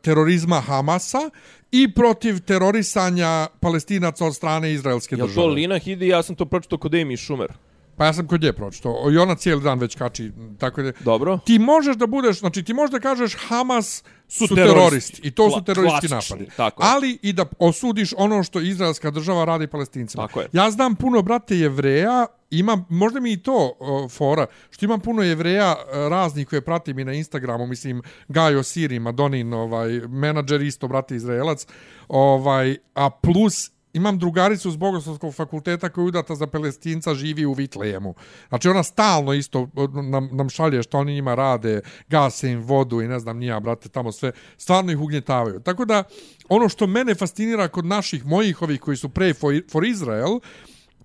terorizma 0.02 0.60
Hamasa 0.60 1.30
i 1.72 1.94
protiv 1.94 2.40
terorisanja 2.40 3.46
palestinaca 3.60 4.26
od 4.26 4.36
strane 4.36 4.72
izraelske 4.72 5.16
Jel 5.16 5.26
države. 5.26 5.46
to 5.46 5.52
Lina 5.52 5.78
Hidi? 5.78 6.08
Ja 6.08 6.22
sam 6.22 6.36
to 6.36 6.44
pročitao 6.44 6.78
kod 6.78 6.92
Amy 6.92 7.24
Schumer. 7.24 7.52
Pa 8.00 8.06
ja 8.06 8.12
sam 8.12 8.26
kod 8.26 8.42
nje 8.42 8.52
pročito. 8.52 9.10
I 9.12 9.18
ona 9.18 9.34
cijeli 9.34 9.62
dan 9.62 9.78
već 9.78 9.96
kači. 9.96 10.32
Tako 10.58 10.82
da, 10.82 10.92
Dobro. 11.00 11.38
ti 11.46 11.58
možeš 11.58 11.96
da 11.96 12.06
budeš, 12.06 12.38
znači 12.38 12.62
ti 12.62 12.74
možeš 12.74 12.90
da 12.90 13.00
kažeš 13.00 13.36
Hamas 13.38 14.02
su, 14.28 14.46
Su 14.46 14.54
teroristi. 14.54 14.74
teroristi. 14.78 15.20
I 15.24 15.30
to 15.30 15.50
su 15.50 15.56
Kla- 15.56 15.64
teroristički 15.64 16.14
napadi. 16.14 16.50
tako. 16.56 16.82
Ali 16.86 17.18
i 17.22 17.32
da 17.32 17.46
osudiš 17.58 18.12
ono 18.16 18.42
što 18.42 18.60
izraelska 18.60 19.10
država 19.10 19.44
radi 19.44 19.66
palestincima. 19.66 20.26
Tako 20.26 20.40
je. 20.40 20.48
Ja 20.52 20.70
znam 20.70 20.96
puno 20.96 21.22
brate 21.22 21.56
jevreja, 21.56 22.26
imam, 22.50 22.86
možda 22.88 23.20
mi 23.20 23.32
i 23.32 23.36
to 23.36 23.72
o, 23.80 24.08
fora, 24.08 24.46
što 24.70 24.84
imam 24.84 25.00
puno 25.00 25.22
jevreja 25.22 25.76
e, 25.78 26.08
raznih 26.08 26.48
koje 26.48 26.60
pratim 26.60 26.98
i 26.98 27.04
na 27.04 27.12
Instagramu, 27.12 27.66
mislim, 27.66 28.02
Gajo 28.28 28.62
Siri, 28.62 28.98
Madonin, 28.98 29.54
ovaj, 29.54 29.88
menadžer 30.00 30.60
isto, 30.62 30.88
brate 30.88 31.16
Izraelac, 31.16 31.66
ovaj, 32.08 32.76
a 32.94 33.10
plus 33.12 33.70
imam 33.92 34.18
drugaricu 34.18 34.70
s 34.70 34.76
Bogoslovskog 34.76 35.34
fakulteta 35.34 35.88
koja 35.88 36.02
je 36.02 36.08
udata 36.08 36.34
za 36.34 36.46
palestinca, 36.46 37.14
živi 37.14 37.46
u 37.46 37.52
Vitlejemu. 37.52 38.14
Znači 38.48 38.68
ona 38.68 38.82
stalno 38.82 39.32
isto 39.32 39.68
ono, 39.74 40.02
nam, 40.02 40.28
nam 40.32 40.48
šalje 40.48 40.82
što 40.82 40.98
oni 40.98 41.14
njima 41.14 41.34
rade, 41.34 41.80
gase 42.08 42.50
im 42.50 42.60
vodu 42.60 43.00
i 43.00 43.08
ne 43.08 43.18
znam 43.18 43.38
nija, 43.38 43.60
brate, 43.60 43.88
tamo 43.88 44.12
sve, 44.12 44.32
stvarno 44.56 44.92
ih 44.92 45.00
ugnjetavaju. 45.00 45.60
Tako 45.60 45.84
da, 45.84 46.04
ono 46.48 46.68
što 46.68 46.86
mene 46.86 47.14
fascinira 47.14 47.68
kod 47.68 47.84
naših, 47.84 48.26
mojih 48.26 48.62
ovih 48.62 48.80
koji 48.80 48.96
su 48.96 49.08
pre 49.08 49.34
for, 49.34 49.62
for 49.70 49.84
Israel, 49.84 50.40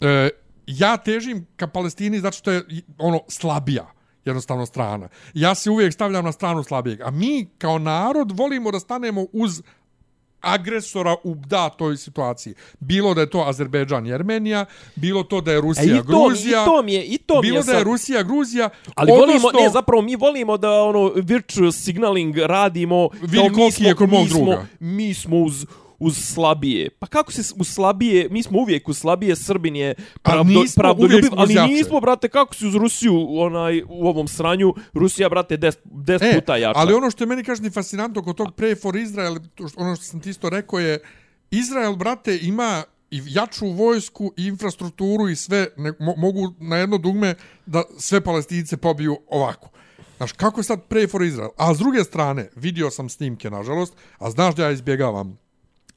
e, 0.02 0.30
ja 0.68 0.98
težim 0.98 1.48
ka 1.56 1.68
Palestini 1.68 2.20
zato 2.20 2.38
što 2.38 2.52
je 2.52 2.64
ono 2.98 3.20
slabija 3.28 3.92
jednostavno 4.26 4.66
strana. 4.66 5.08
Ja 5.34 5.56
se 5.56 5.70
uvijek 5.70 5.94
stavljam 5.94 6.26
na 6.26 6.32
stranu 6.32 6.64
slabijeg. 6.64 7.02
A 7.02 7.12
mi 7.12 7.48
kao 7.58 7.80
narod 7.80 8.32
volimo 8.32 8.72
da 8.72 8.80
stanemo 8.80 9.26
uz 9.34 9.62
agresora 10.46 11.16
u 11.24 11.36
datoj 11.38 11.98
situaciji. 11.98 12.54
Bilo 12.80 13.14
da 13.14 13.22
je 13.22 13.30
to 13.30 13.44
Azerbejdžan 13.48 14.08
i 14.08 14.14
Armenija, 14.14 14.66
bilo 14.96 15.24
to 15.24 15.42
da 15.42 15.52
je 15.52 15.58
E, 15.58 15.62
Rusija, 15.62 15.96
i 15.96 15.98
to, 15.98 16.04
Gruzija, 16.04 16.62
I 16.62 16.66
to 16.66 16.82
mi 16.82 16.94
je, 16.94 17.06
i 17.06 17.18
to 17.18 17.36
mi 17.36 17.42
bilo 17.42 17.58
je 17.58 17.64
da 17.64 17.72
je 17.72 17.78
sad- 17.78 17.84
Rusija, 17.84 18.24
Gruzija, 18.24 18.70
Ali 18.96 19.12
volimo, 19.12 19.28
odnosno, 19.28 19.60
ne, 19.60 19.70
zapravo 19.70 20.02
mi 20.02 20.16
volimo 20.16 20.58
da 20.58 20.72
ono 20.74 21.12
virtuous 21.16 21.76
signaling 21.76 22.38
radimo 22.38 23.10
Vidi 23.14 23.38
mi 23.40 23.50
koliki 23.52 23.72
smo, 23.74 23.88
je 23.88 23.96
kod 23.96 24.10
mog 24.10 24.24
mi 24.24 24.30
smo, 24.30 24.40
druga. 24.40 24.66
mi 24.80 25.14
smo 25.14 25.38
uz 25.38 25.66
uz 26.06 26.18
slabije. 26.18 26.90
Pa 26.90 27.08
kako 27.08 27.32
se 27.32 27.54
uz 27.58 27.68
slabije, 27.68 28.28
mi 28.30 28.44
smo 28.44 28.60
uvijek 28.60 28.90
uz 28.90 28.98
slabije, 28.98 29.36
Srbin 29.36 29.76
je 29.76 29.94
pravdo, 30.22 30.64
pravdoljubiv, 30.76 31.18
uvijek 31.18 31.34
uz 31.34 31.40
ali 31.40 31.54
jače. 31.54 31.74
nismo, 31.74 32.00
brate, 32.00 32.30
kako 32.30 32.56
si 32.56 32.68
uz 32.68 32.76
Rusiju 32.76 33.40
onaj, 33.40 33.82
u 33.82 34.08
ovom 34.08 34.28
sranju, 34.28 34.74
Rusija, 34.94 35.30
brate, 35.30 35.58
10 35.58 35.76
10 35.86 36.24
E, 36.24 36.34
puta 36.36 36.58
jača. 36.58 36.80
ali 36.80 36.94
ono 36.94 37.12
što 37.12 37.24
je 37.24 37.28
meni 37.28 37.44
kažni 37.44 37.70
fascinantno 37.70 38.24
kod 38.24 38.36
tog 38.36 38.48
Pray 38.48 38.82
for 38.82 38.96
Israel, 38.96 39.36
ono 39.76 39.96
što 39.96 40.06
sam 40.06 40.20
ti 40.20 40.30
isto 40.30 40.50
rekao 40.50 40.80
je, 40.80 41.00
Izrael, 41.52 41.96
brate, 41.96 42.40
ima 42.42 42.84
i 43.12 43.22
jaču 43.26 43.68
vojsku 43.68 44.32
i 44.38 44.46
infrastrukturu 44.46 45.30
i 45.30 45.36
sve, 45.36 45.68
ne, 45.78 45.92
mo, 46.00 46.14
mogu 46.18 46.54
na 46.60 46.78
jedno 46.78 46.98
dugme 46.98 47.36
da 47.66 47.84
sve 47.98 48.22
palestince 48.22 48.78
pobiju 48.78 49.18
ovako. 49.30 49.70
Znaš, 50.18 50.32
kako 50.32 50.60
je 50.60 50.64
sad 50.64 50.80
Pray 50.90 51.12
for 51.12 51.24
Israel? 51.24 51.50
A 51.58 51.74
s 51.74 51.78
druge 51.78 52.04
strane, 52.04 52.50
vidio 52.56 52.92
sam 52.92 53.10
snimke, 53.10 53.50
nažalost, 53.50 53.94
a 54.18 54.30
znaš 54.30 54.56
da 54.56 54.64
ja 54.64 54.72
izbjegavam 54.72 55.38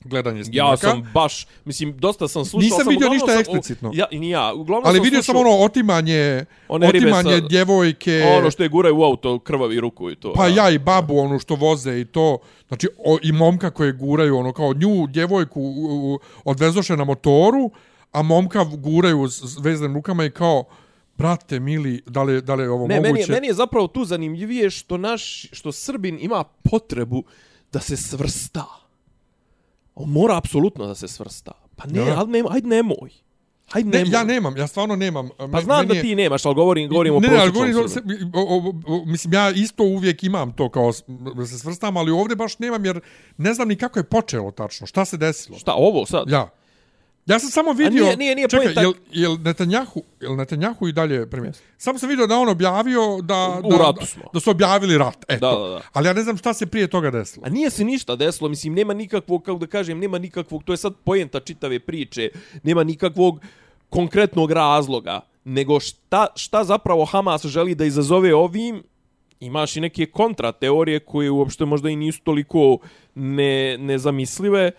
gledanje 0.05 0.45
snimaka. 0.45 0.71
Ja 0.71 0.77
sam 0.77 1.11
baš, 1.15 1.47
mislim, 1.65 1.99
dosta 1.99 2.29
sam 2.29 2.45
slušao. 2.45 2.65
Nisam 2.65 2.79
sam, 2.79 2.89
vidio 2.89 3.09
ništa 3.09 3.27
sam- 3.27 3.41
eksplicitno. 3.41 3.91
Ja, 3.95 4.07
ni 4.13 4.31
ja. 4.31 4.55
Uglavnom 4.55 4.87
Ali 4.87 4.97
sam 4.97 5.05
vidio 5.05 5.23
sam 5.23 5.35
slušao 5.35 5.53
ono 5.53 5.65
otimanje, 5.65 6.45
One 6.69 6.93
ribe 6.93 7.07
otimanje 7.07 7.41
sa- 7.41 7.49
djevojke. 7.49 8.23
Ono 8.39 8.51
što 8.51 8.63
je 8.63 8.69
guraju 8.69 8.99
u 8.99 9.05
auto, 9.05 9.39
krvavi 9.39 9.81
ruku 9.81 10.11
i 10.11 10.17
to. 10.17 10.33
Pa 10.33 10.49
da. 10.49 10.55
ja 10.55 10.71
i 10.71 10.79
babu 10.79 11.19
onu 11.19 11.39
što 11.39 11.55
voze 11.55 12.01
i 12.01 12.05
to, 12.05 12.39
znači 12.69 12.89
o, 12.99 13.19
i 13.23 13.33
momka 13.33 13.71
koje 13.71 13.93
guraju 13.93 14.37
ono 14.39 14.53
kao 14.53 14.73
nju 14.73 15.07
djevojku 15.07 15.61
odvezoše 16.45 16.97
na 16.97 17.05
motoru, 17.05 17.71
a 18.13 18.23
momka 18.23 18.65
guraju 18.65 19.29
s, 19.29 19.59
veznim 19.61 19.95
rukama 19.95 20.25
i 20.25 20.31
kao 20.31 20.65
brate 21.17 21.61
mili, 21.61 22.03
da 22.07 22.23
li, 22.23 22.43
da 22.43 22.55
li 22.55 22.63
je 22.63 22.71
ovo 22.71 22.87
Ne, 22.87 22.95
meni 22.95 23.07
je, 23.09 23.13
moguće? 23.13 23.33
meni 23.33 23.47
je 23.47 23.55
zapravo 23.55 23.87
tu 23.87 24.05
zanimljivije 24.05 24.71
što 24.71 24.97
naš, 24.97 25.47
što 25.53 25.73
Srbin 25.73 26.19
ima 26.21 26.45
potrebu 26.45 27.23
da 27.73 27.81
se 27.81 27.97
svrsta. 27.97 28.65
On 29.99 30.09
mora 30.11 30.37
apsolutno 30.37 30.87
da 30.87 30.95
se 30.95 31.09
svrsta. 31.09 31.53
Pa 31.77 31.87
ne, 31.87 32.05
Da. 32.05 32.19
ali 32.19 32.31
nema, 32.31 32.49
ajde 32.53 32.69
nemoj. 32.69 33.11
Ajde 33.73 33.91
ne, 33.91 33.99
nemoj. 33.99 34.13
ja 34.13 34.25
nemam, 34.25 34.57
ja 34.57 34.67
stvarno 34.67 34.97
nemam. 34.97 35.29
Pa 35.53 35.61
znam 35.61 35.87
da 35.87 36.01
ti 36.01 36.15
nemaš, 36.15 36.47
ali 36.47 36.55
govorim, 36.55 36.89
govorim 36.89 37.15
o 37.15 37.21
ne, 37.21 37.29
ali 37.29 37.53
prosječnom 37.53 38.05
govorim, 38.05 38.31
o, 38.35 38.41
o, 38.41 38.97
o, 38.97 39.05
mislim, 39.05 39.35
ja 39.35 39.51
isto 39.51 39.85
uvijek 39.85 40.25
imam 40.25 40.53
to 40.53 40.69
kao 40.69 40.93
da 41.35 41.47
se 41.47 41.59
svrstam, 41.59 41.97
ali 41.97 42.11
ovdje 42.11 42.37
baš 42.37 42.59
nemam 42.59 42.85
jer 42.85 43.01
ne 43.37 43.55
znam 43.55 43.69
ni 43.69 43.77
kako 43.77 43.99
je 43.99 44.05
počelo 44.05 44.51
tačno, 44.51 44.87
šta 44.87 45.05
se 45.05 45.17
desilo. 45.17 45.59
Šta, 45.59 45.75
ovo 45.77 46.07
sad? 46.07 46.31
Ja. 46.31 46.51
Ja 47.29 47.39
sam 47.39 47.51
samo 47.51 47.73
vidio... 47.73 48.05
nije- 48.05 48.17
nije- 48.17 48.35
nije 48.35 48.49
čekaj, 48.49 48.75
jel, 48.77 48.93
jel 49.13 49.37
Netanjahu, 49.41 50.03
jel 50.21 50.37
Netanjahu 50.37 50.89
i 50.89 50.93
dalje 50.93 51.31
premijer? 51.31 51.55
Samo 51.79 51.99
sam 51.99 52.09
vidio 52.09 52.27
da 52.27 52.37
on 52.37 52.49
objavio 52.49 53.01
da, 53.23 53.61
U 53.65 53.71
da, 53.71 53.77
ratu 53.79 54.01
da, 54.01 54.07
smo. 54.07 54.23
da 54.33 54.41
su 54.41 54.51
objavili 54.51 54.99
rat. 54.99 55.25
Eto. 55.29 55.51
Da, 55.51 55.59
da, 55.59 55.69
da. 55.69 55.81
Ali 55.93 56.07
ja 56.07 56.13
ne 56.13 56.23
znam 56.23 56.37
šta 56.37 56.55
se 56.55 56.67
prije 56.67 56.87
toga 56.87 57.11
desilo. 57.11 57.47
A 57.47 57.51
nije 57.51 57.71
se 57.71 57.85
ništa 57.85 58.17
desilo, 58.17 58.49
mislim, 58.49 58.75
nema 58.75 58.95
nikakvog, 58.95 59.43
kako 59.43 59.59
da 59.59 59.67
kažem, 59.67 59.99
nema 59.99 60.19
nikakvog, 60.19 60.65
to 60.65 60.73
je 60.73 60.77
sad 60.77 60.95
pojenta 61.05 61.41
čitave 61.41 61.79
priče, 61.81 62.29
nema 62.63 62.85
nikakvog 62.85 63.41
konkretnog 63.91 64.51
razloga, 64.51 65.21
nego 65.45 65.81
šta, 65.81 66.27
šta 66.37 66.65
zapravo 66.65 67.05
Hamas 67.05 67.47
želi 67.47 67.75
da 67.75 67.85
izazove 67.85 68.35
ovim, 68.35 68.83
imaš 69.41 69.77
i 69.77 69.81
neke 69.81 70.07
kontrateorije 70.07 71.01
koje 71.01 71.31
uopšte 71.31 71.65
možda 71.65 71.91
i 71.91 71.97
nisu 71.97 72.21
toliko 72.23 72.79
ne, 73.15 73.79
nezamislive, 73.79 74.71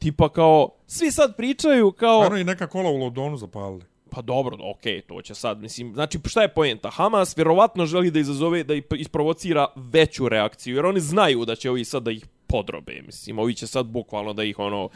tipa 0.00 0.28
kao, 0.28 0.68
svi 0.86 1.10
sad 1.10 1.36
pričaju 1.36 1.92
kao... 1.92 2.18
Ono 2.18 2.36
i 2.36 2.44
neka 2.44 2.66
kola 2.66 2.90
u 2.90 2.96
Londonu 2.96 3.36
zapalili. 3.36 3.84
Pa 4.10 4.22
dobro, 4.22 4.56
okej, 4.70 4.96
okay, 4.96 5.06
to 5.06 5.22
će 5.22 5.34
sad, 5.34 5.60
mislim, 5.60 5.94
znači 5.94 6.18
šta 6.24 6.42
je 6.42 6.54
poenta? 6.54 6.90
Hamas 6.90 7.38
vjerovatno 7.38 7.86
želi 7.86 8.10
da 8.10 8.18
izazove, 8.18 8.64
da 8.64 8.74
ih- 8.74 8.84
isprovocira 8.96 9.66
veću 9.76 10.28
reakciju, 10.28 10.76
jer 10.76 10.86
oni 10.86 11.00
znaju 11.00 11.44
da 11.44 11.54
će 11.54 11.70
ovi 11.70 11.84
sad 11.84 12.02
da 12.02 12.10
ih 12.10 12.26
podrobe, 12.46 13.02
mislim, 13.06 13.38
ovi 13.38 13.54
će 13.54 13.66
sad 13.66 13.86
bukvalno 13.86 14.32
da 14.32 14.44
ih 14.44 14.58
ono, 14.58 14.88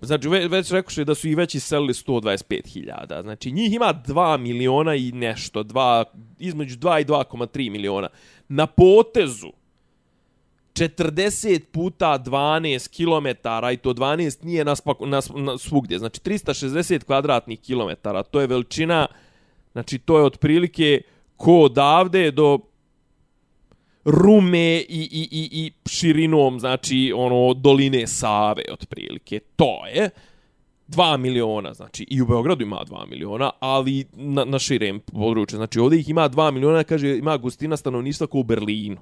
Znači, 0.00 0.28
ve, 0.28 0.48
već 0.48 0.70
rekuše 0.70 1.04
da 1.04 1.14
su 1.14 1.28
ih 1.28 1.36
već 1.36 1.54
iselili 1.54 1.92
125.000. 1.92 3.22
Znači, 3.22 3.52
njih 3.52 3.72
ima 3.72 4.02
2 4.06 4.38
miliona 4.38 4.94
i 4.94 5.12
nešto. 5.12 5.62
Dva, 5.62 6.04
između 6.38 6.76
2 6.76 7.00
i 7.00 7.04
2,3 7.04 7.70
miliona. 7.70 8.08
Na 8.48 8.66
potezu 8.66 9.52
40 10.76 11.60
puta 11.72 12.18
12 12.18 12.88
km 12.96 13.48
i 13.72 13.76
to 13.76 13.94
12 13.94 14.44
nije 14.44 14.64
na, 14.64 14.76
spaku, 14.76 15.06
na, 15.06 15.20
na 15.34 15.58
svugdje. 15.58 15.98
Znači 15.98 16.20
360 16.20 17.04
kvadratnih 17.04 17.60
kilometara. 17.60 18.22
To 18.22 18.40
je 18.40 18.46
veličina, 18.46 19.06
znači 19.72 19.98
to 19.98 20.18
je 20.18 20.24
otprilike 20.24 21.00
ko 21.36 21.60
odavde 21.60 22.30
do 22.30 22.58
Rume 24.04 24.76
i, 24.76 24.84
i, 24.88 25.28
i, 25.30 25.48
i 25.52 25.72
širinom, 25.88 26.60
znači 26.60 27.12
ono 27.16 27.54
doline 27.54 28.06
Save 28.06 28.62
otprilike. 28.72 29.40
To 29.56 29.86
je 29.94 30.10
2 30.88 31.16
miliona, 31.16 31.74
znači 31.74 32.06
i 32.10 32.22
u 32.22 32.26
Beogradu 32.26 32.62
ima 32.62 32.84
2 32.86 33.08
miliona, 33.08 33.50
ali 33.60 34.04
na, 34.12 34.44
na 34.44 34.58
širem 34.58 35.00
području. 35.00 35.56
Znači 35.56 35.78
ovdje 35.78 36.00
ih 36.00 36.08
ima 36.08 36.28
2 36.28 36.50
miliona, 36.50 36.84
kaže 36.84 37.18
ima 37.18 37.36
gustina 37.36 37.76
stanovništva 37.76 38.26
kao 38.26 38.40
u 38.40 38.44
Berlinu. 38.44 38.96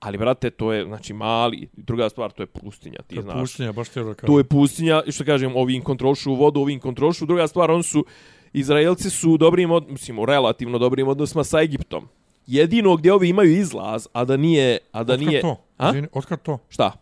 Ali, 0.00 0.18
brate, 0.18 0.50
to 0.50 0.72
je, 0.72 0.84
znači, 0.84 1.12
mali. 1.12 1.68
Druga 1.76 2.08
stvar, 2.08 2.32
to 2.32 2.42
je 2.42 2.46
pustinja, 2.46 2.98
ti 3.06 3.14
To 3.14 3.20
je 3.20 3.22
znaš. 3.22 3.40
pustinja, 3.40 3.72
baš 3.72 3.88
ti 3.88 3.98
je 3.98 4.14
To 4.14 4.38
je 4.38 4.44
pustinja, 4.44 5.02
i 5.06 5.12
što 5.12 5.24
kažem, 5.24 5.56
ovim 5.56 5.82
kontrolšu 5.82 6.34
vodu, 6.34 6.60
ovim 6.60 6.80
kontrolšu. 6.80 7.26
Druga 7.26 7.46
stvar, 7.46 7.70
on 7.70 7.82
su, 7.82 8.04
Izraelci 8.52 9.10
su 9.10 9.30
u 9.30 9.36
dobrim, 9.36 9.70
od, 9.70 9.88
mislim, 9.88 10.18
u 10.18 10.26
relativno 10.26 10.78
dobrim 10.78 11.08
odnosima 11.08 11.44
sa 11.44 11.62
Egiptom. 11.62 12.08
Jedino 12.46 12.96
gdje 12.96 13.12
ovi 13.12 13.28
imaju 13.28 13.50
izlaz, 13.50 14.08
a 14.12 14.24
da 14.24 14.36
nije... 14.36 14.78
A 14.92 15.04
da 15.04 15.12
Otkad 15.12 15.28
nije 15.28 15.40
to? 15.40 15.56
A? 15.78 15.88
Izvini, 15.88 16.08
Otkad 16.12 16.42
to? 16.42 16.58
Šta? 16.68 16.92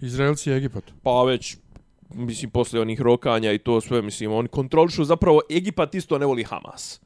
Izraelci 0.00 0.50
i 0.50 0.52
Egipat. 0.52 0.84
Pa 1.02 1.22
već, 1.22 1.56
mislim, 2.14 2.50
posle 2.50 2.80
onih 2.80 3.00
rokanja 3.00 3.52
i 3.52 3.58
to 3.58 3.80
sve, 3.80 4.02
mislim, 4.02 4.32
oni 4.32 4.48
kontrolišu 4.48 5.04
zapravo, 5.04 5.40
Egipat 5.50 5.94
isto 5.94 6.18
ne 6.18 6.26
voli 6.26 6.44
Hamas. 6.44 7.00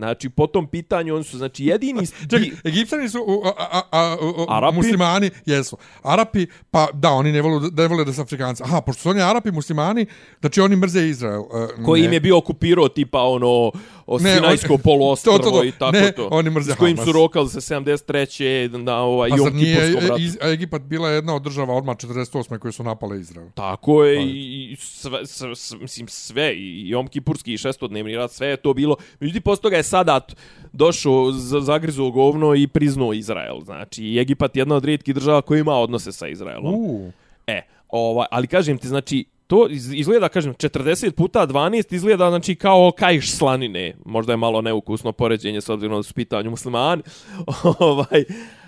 Znači, 0.00 0.28
po 0.28 0.46
tom 0.46 0.66
pitanju, 0.66 1.14
oni 1.14 1.24
su, 1.24 1.38
znači, 1.38 1.64
jedini... 1.64 2.06
Čekaj, 2.30 2.50
Egipćani 2.64 3.08
su 3.08 3.24
u, 3.26 3.42
a, 3.44 3.52
a, 3.58 3.82
a, 3.92 4.16
Arapi? 4.48 4.76
muslimani, 4.76 5.30
jesu. 5.46 5.76
Arapi, 6.02 6.46
pa 6.70 6.86
da, 6.92 7.10
oni 7.10 7.32
ne 7.32 7.42
vole, 7.42 7.68
ne 7.72 7.88
vole 7.88 8.04
da 8.04 8.12
su 8.12 8.20
Afrikanci. 8.20 8.62
Aha, 8.62 8.80
pošto 8.80 9.02
su 9.02 9.10
oni 9.10 9.22
Arapi 9.22 9.50
muslimani, 9.50 10.06
znači 10.40 10.60
oni 10.60 10.76
mrze 10.76 11.08
Izrael. 11.08 11.40
Uh, 11.40 11.84
koji 11.84 12.04
im 12.04 12.12
je 12.12 12.20
bio 12.20 12.38
okupirao 12.38 12.88
tipa 12.88 13.22
ono 13.22 13.72
o 14.10 14.18
Ne, 14.18 14.34
Sinajsko 14.34 14.74
on- 14.74 14.80
poluostrvo 14.84 15.38
to, 15.38 15.44
to, 15.44 15.50
to. 15.50 15.64
i 15.64 15.72
tako 15.72 15.92
Ne, 15.92 16.12
to. 16.12 16.28
oni 16.30 16.50
mrze 16.50 16.72
S 16.72 16.76
kojim 16.76 16.96
Hamas. 16.96 17.06
su 17.06 17.12
rokali 17.14 17.48
se 17.50 17.60
73. 17.60 18.40
na 18.78 18.96
ovaj 18.96 19.30
Pa 19.30 19.36
Jom 19.36 19.46
Kipurskom 19.50 20.08
ratu. 20.08 20.22
iz, 20.22 20.36
Egipat 20.42 20.82
bila 20.82 21.10
jedna 21.10 21.34
od 21.34 21.42
država 21.42 21.74
odmah 21.74 21.96
48. 21.96 22.58
koje 22.58 22.72
su 22.72 22.82
napale 22.82 23.20
Izrael? 23.20 23.48
Tako 23.50 24.04
je 24.04 24.22
i 24.24 24.40
i 24.62 24.76
sve, 24.76 25.26
sve, 25.26 25.56
sve, 25.56 25.78
mislim 25.78 26.08
sve 26.08 26.54
i 26.54 26.88
Jom 26.88 27.08
Kipurski 27.08 27.52
i 27.52 27.58
šestodnevni 27.58 28.16
rat, 28.16 28.30
sve 28.30 28.46
je 28.46 28.56
to 28.56 28.74
bilo. 28.74 28.96
Međutim, 29.20 29.42
posle 29.42 29.62
toga 29.62 29.76
je 29.76 29.82
Sadat 29.82 30.36
došao, 30.72 31.32
zagrizuo 31.60 32.10
govno 32.10 32.54
i 32.54 32.66
priznao 32.66 33.12
Izrael. 33.12 33.60
Znači, 33.60 34.16
Egipat 34.16 34.56
je 34.56 34.60
jedna 34.60 34.74
od 34.74 34.84
rijetkih 34.84 35.14
država 35.14 35.42
koja 35.42 35.60
ima 35.60 35.74
odnose 35.74 36.12
sa 36.12 36.28
Izraelom. 36.28 36.74
Uh, 36.74 37.10
E, 37.46 37.62
ovaj, 37.88 38.26
ali 38.30 38.46
kažem 38.46 38.78
ti, 38.78 38.88
znači, 38.88 39.24
to 39.50 39.66
izgleda, 39.94 40.28
kažem, 40.28 40.54
40 40.54 41.10
puta 41.10 41.46
12 41.46 41.94
izgleda, 41.94 42.30
znači, 42.30 42.54
kao 42.54 42.92
kajš 42.98 43.32
slanine. 43.32 43.94
Možda 44.04 44.32
je 44.32 44.36
malo 44.36 44.62
neukusno 44.62 45.12
poređenje 45.12 45.60
s 45.60 45.68
obzirom 45.68 45.98
da 45.98 46.02
su 46.02 46.14
pitanju 46.14 46.50
muslimani. 46.50 47.02
ovaj, 47.78 48.24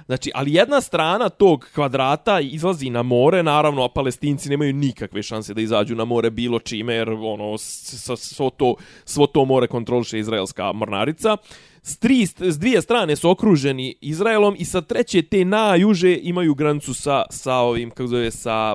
Znači, 0.06 0.30
ali 0.34 0.52
jedna 0.52 0.80
strana 0.80 1.28
tog 1.28 1.68
kvadrata 1.74 2.40
izlazi 2.40 2.90
na 2.90 3.02
more, 3.02 3.42
naravno, 3.42 3.84
a 3.84 3.88
palestinci 3.88 4.48
nemaju 4.48 4.72
nikakve 4.72 5.22
šanse 5.22 5.54
da 5.54 5.60
izađu 5.60 5.94
na 5.94 6.04
more 6.04 6.30
bilo 6.30 6.58
čime, 6.58 6.94
jer 6.94 7.10
ono, 7.10 7.58
svo, 7.58 8.50
to, 8.50 8.74
svo 9.04 9.26
to 9.26 9.44
more 9.44 9.66
kontroliše 9.66 10.18
izraelska 10.18 10.72
mornarica. 10.72 11.36
S, 11.82 11.98
tri, 11.98 12.26
s 12.26 12.58
dvije 12.58 12.82
strane 12.82 13.16
su 13.16 13.30
okruženi 13.30 13.94
Izraelom 14.00 14.56
i 14.58 14.64
sa 14.64 14.80
treće 14.80 15.22
te 15.22 15.44
najuže 15.44 16.18
imaju 16.22 16.54
granicu 16.54 16.94
sa, 16.94 17.24
sa 17.30 17.54
ovim, 17.54 17.90
kako 17.90 18.06
zove, 18.06 18.30
sa 18.30 18.74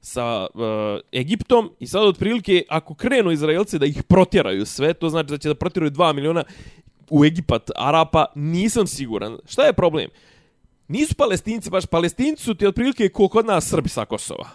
sa 0.00 0.46
uh, 0.54 0.60
Egiptom 1.12 1.70
i 1.80 1.86
sad 1.86 2.02
otprilike 2.02 2.62
ako 2.68 2.94
krenu 2.94 3.30
Izraelci 3.30 3.78
da 3.78 3.86
ih 3.86 4.02
protjeraju 4.02 4.66
sve, 4.66 4.94
to 4.94 5.08
znači 5.08 5.30
da 5.30 5.38
će 5.38 5.48
da 5.48 5.54
protjeraju 5.54 5.90
2 5.90 6.12
miliona 6.12 6.44
u 7.10 7.24
Egipat 7.24 7.70
Arapa, 7.76 8.26
nisam 8.34 8.86
siguran. 8.86 9.38
Šta 9.46 9.62
je 9.62 9.72
problem? 9.72 10.08
Nisu 10.88 11.14
palestinci, 11.14 11.70
baš 11.70 11.86
palestinci 11.86 12.44
su 12.44 12.54
ti 12.54 12.66
otprilike 12.66 13.08
ko 13.08 13.28
kod 13.28 13.46
nas 13.46 13.68
Srbi 13.68 13.88
sa 13.88 14.04
Kosova. 14.04 14.48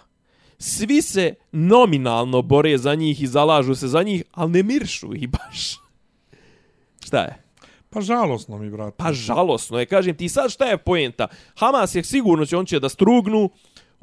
Svi 0.58 1.02
se 1.02 1.34
nominalno 1.52 2.42
bore 2.42 2.78
za 2.78 2.94
njih 2.94 3.22
i 3.22 3.26
zalažu 3.26 3.74
se 3.74 3.88
za 3.88 4.02
njih, 4.02 4.22
ali 4.32 4.50
ne 4.50 4.62
miršu 4.62 5.14
ih 5.14 5.28
baš. 5.28 5.80
Šta 7.06 7.20
je? 7.20 7.44
Pa 7.90 8.00
žalosno 8.00 8.58
mi, 8.58 8.70
brate. 8.70 8.96
Pa 8.96 9.12
žalosno 9.12 9.78
je, 9.78 9.86
kažem 9.86 10.16
ti 10.16 10.28
sad 10.28 10.50
šta 10.50 10.64
je 10.64 10.78
poenta. 10.78 11.26
Hamas 11.56 11.94
je 11.94 12.04
sigurno 12.04 12.46
će, 12.46 12.56
on 12.56 12.66
će 12.66 12.80
da 12.80 12.88
strugnu, 12.88 13.50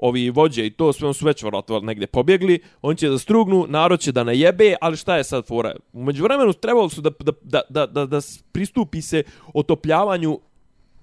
ovi 0.02 0.30
vođe 0.30 0.66
i 0.66 0.70
to 0.70 0.94
sve 0.94 1.08
on 1.08 1.14
su 1.14 1.26
već 1.26 1.44
vjerojatno 1.44 1.80
negdje 1.80 2.08
pobjegli, 2.08 2.60
on 2.82 2.96
će 2.96 3.10
da 3.10 3.18
strugnu, 3.18 3.66
narod 3.70 4.00
će 4.00 4.12
da 4.12 4.24
najebe, 4.24 4.76
ali 4.82 4.98
šta 4.98 5.18
je 5.18 5.24
sad 5.24 5.48
fora? 5.48 5.76
Umeđu 5.94 6.24
vremenu 6.24 6.54
trebalo 6.54 6.90
su 6.90 7.02
da, 7.02 7.10
da, 7.20 7.32
da, 7.42 7.62
da, 7.70 7.86
da, 7.86 8.06
da 8.06 8.20
pristupi 8.52 9.02
se 9.02 9.24
otopljavanju 9.54 10.40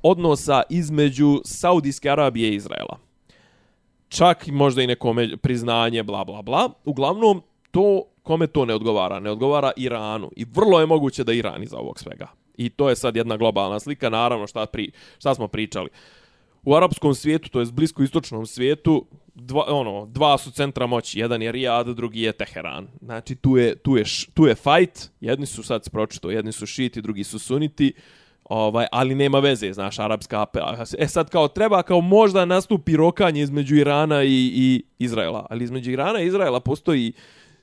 odnosa 0.02 0.62
između 0.70 1.40
Saudijske 1.44 2.10
Arabije 2.10 2.50
i 2.50 2.54
Izraela. 2.54 2.98
Čak 4.08 4.48
i 4.48 4.52
možda 4.52 4.82
i 4.82 4.86
neko 4.86 5.14
priznanje, 5.42 6.02
bla, 6.02 6.24
bla, 6.24 6.42
bla. 6.42 6.70
Uglavnom, 6.84 7.42
to 7.70 8.02
kome 8.22 8.46
to 8.46 8.64
ne 8.64 8.74
odgovara? 8.74 9.20
Ne 9.20 9.30
odgovara 9.30 9.72
Iranu. 9.76 10.30
I 10.36 10.44
vrlo 10.44 10.80
je 10.80 10.86
moguće 10.86 11.24
da 11.24 11.32
Iran 11.32 11.62
iza 11.62 11.78
ovog 11.78 11.98
svega. 11.98 12.28
I 12.56 12.68
to 12.70 12.88
je 12.88 12.96
sad 12.96 13.16
jedna 13.16 13.36
globalna 13.36 13.80
slika. 13.80 14.10
Naravno, 14.10 14.46
šta, 14.46 14.66
pri, 14.66 14.90
šta 15.18 15.34
smo 15.34 15.48
pričali? 15.48 15.88
U 16.64 16.74
arapskom 16.74 17.14
svijetu, 17.14 17.48
to 17.48 17.60
je 17.60 17.66
blisko 17.72 18.02
istočnom 18.02 18.46
svijetu, 18.46 19.06
dva, 19.34 19.64
ono, 19.68 20.06
dva 20.06 20.38
su 20.38 20.50
centra 20.50 20.86
moći. 20.86 21.20
Jedan 21.20 21.42
je 21.42 21.52
Rijad, 21.52 21.88
drugi 21.88 22.22
je 22.22 22.32
Teheran. 22.32 22.88
Znači, 23.02 23.34
tu 23.34 23.56
je, 23.56 23.76
tu 23.76 23.96
je, 23.96 24.04
tu 24.34 24.46
je 24.46 24.54
fight. 24.54 25.10
Jedni 25.20 25.46
su 25.46 25.62
sad 25.62 25.84
spročito, 25.84 26.30
jedni 26.30 26.52
su 26.52 26.66
šiti, 26.66 27.02
drugi 27.02 27.24
su 27.24 27.38
suniti. 27.38 27.92
Ovaj, 28.44 28.86
ali 28.92 29.14
nema 29.14 29.38
veze, 29.38 29.72
znaš, 29.72 29.98
arapska 29.98 30.42
apela. 30.42 30.84
E 30.98 31.08
sad 31.08 31.30
kao 31.30 31.48
treba, 31.48 31.82
kao 31.82 32.00
možda 32.00 32.44
nastupi 32.44 32.96
rokanje 32.96 33.42
između 33.42 33.76
Irana 33.76 34.24
i, 34.24 34.52
i 34.54 34.82
Izraela. 34.98 35.46
Ali 35.50 35.64
između 35.64 35.90
Irana 35.90 36.20
i 36.20 36.26
Izraela 36.26 36.60
postoji 36.60 37.12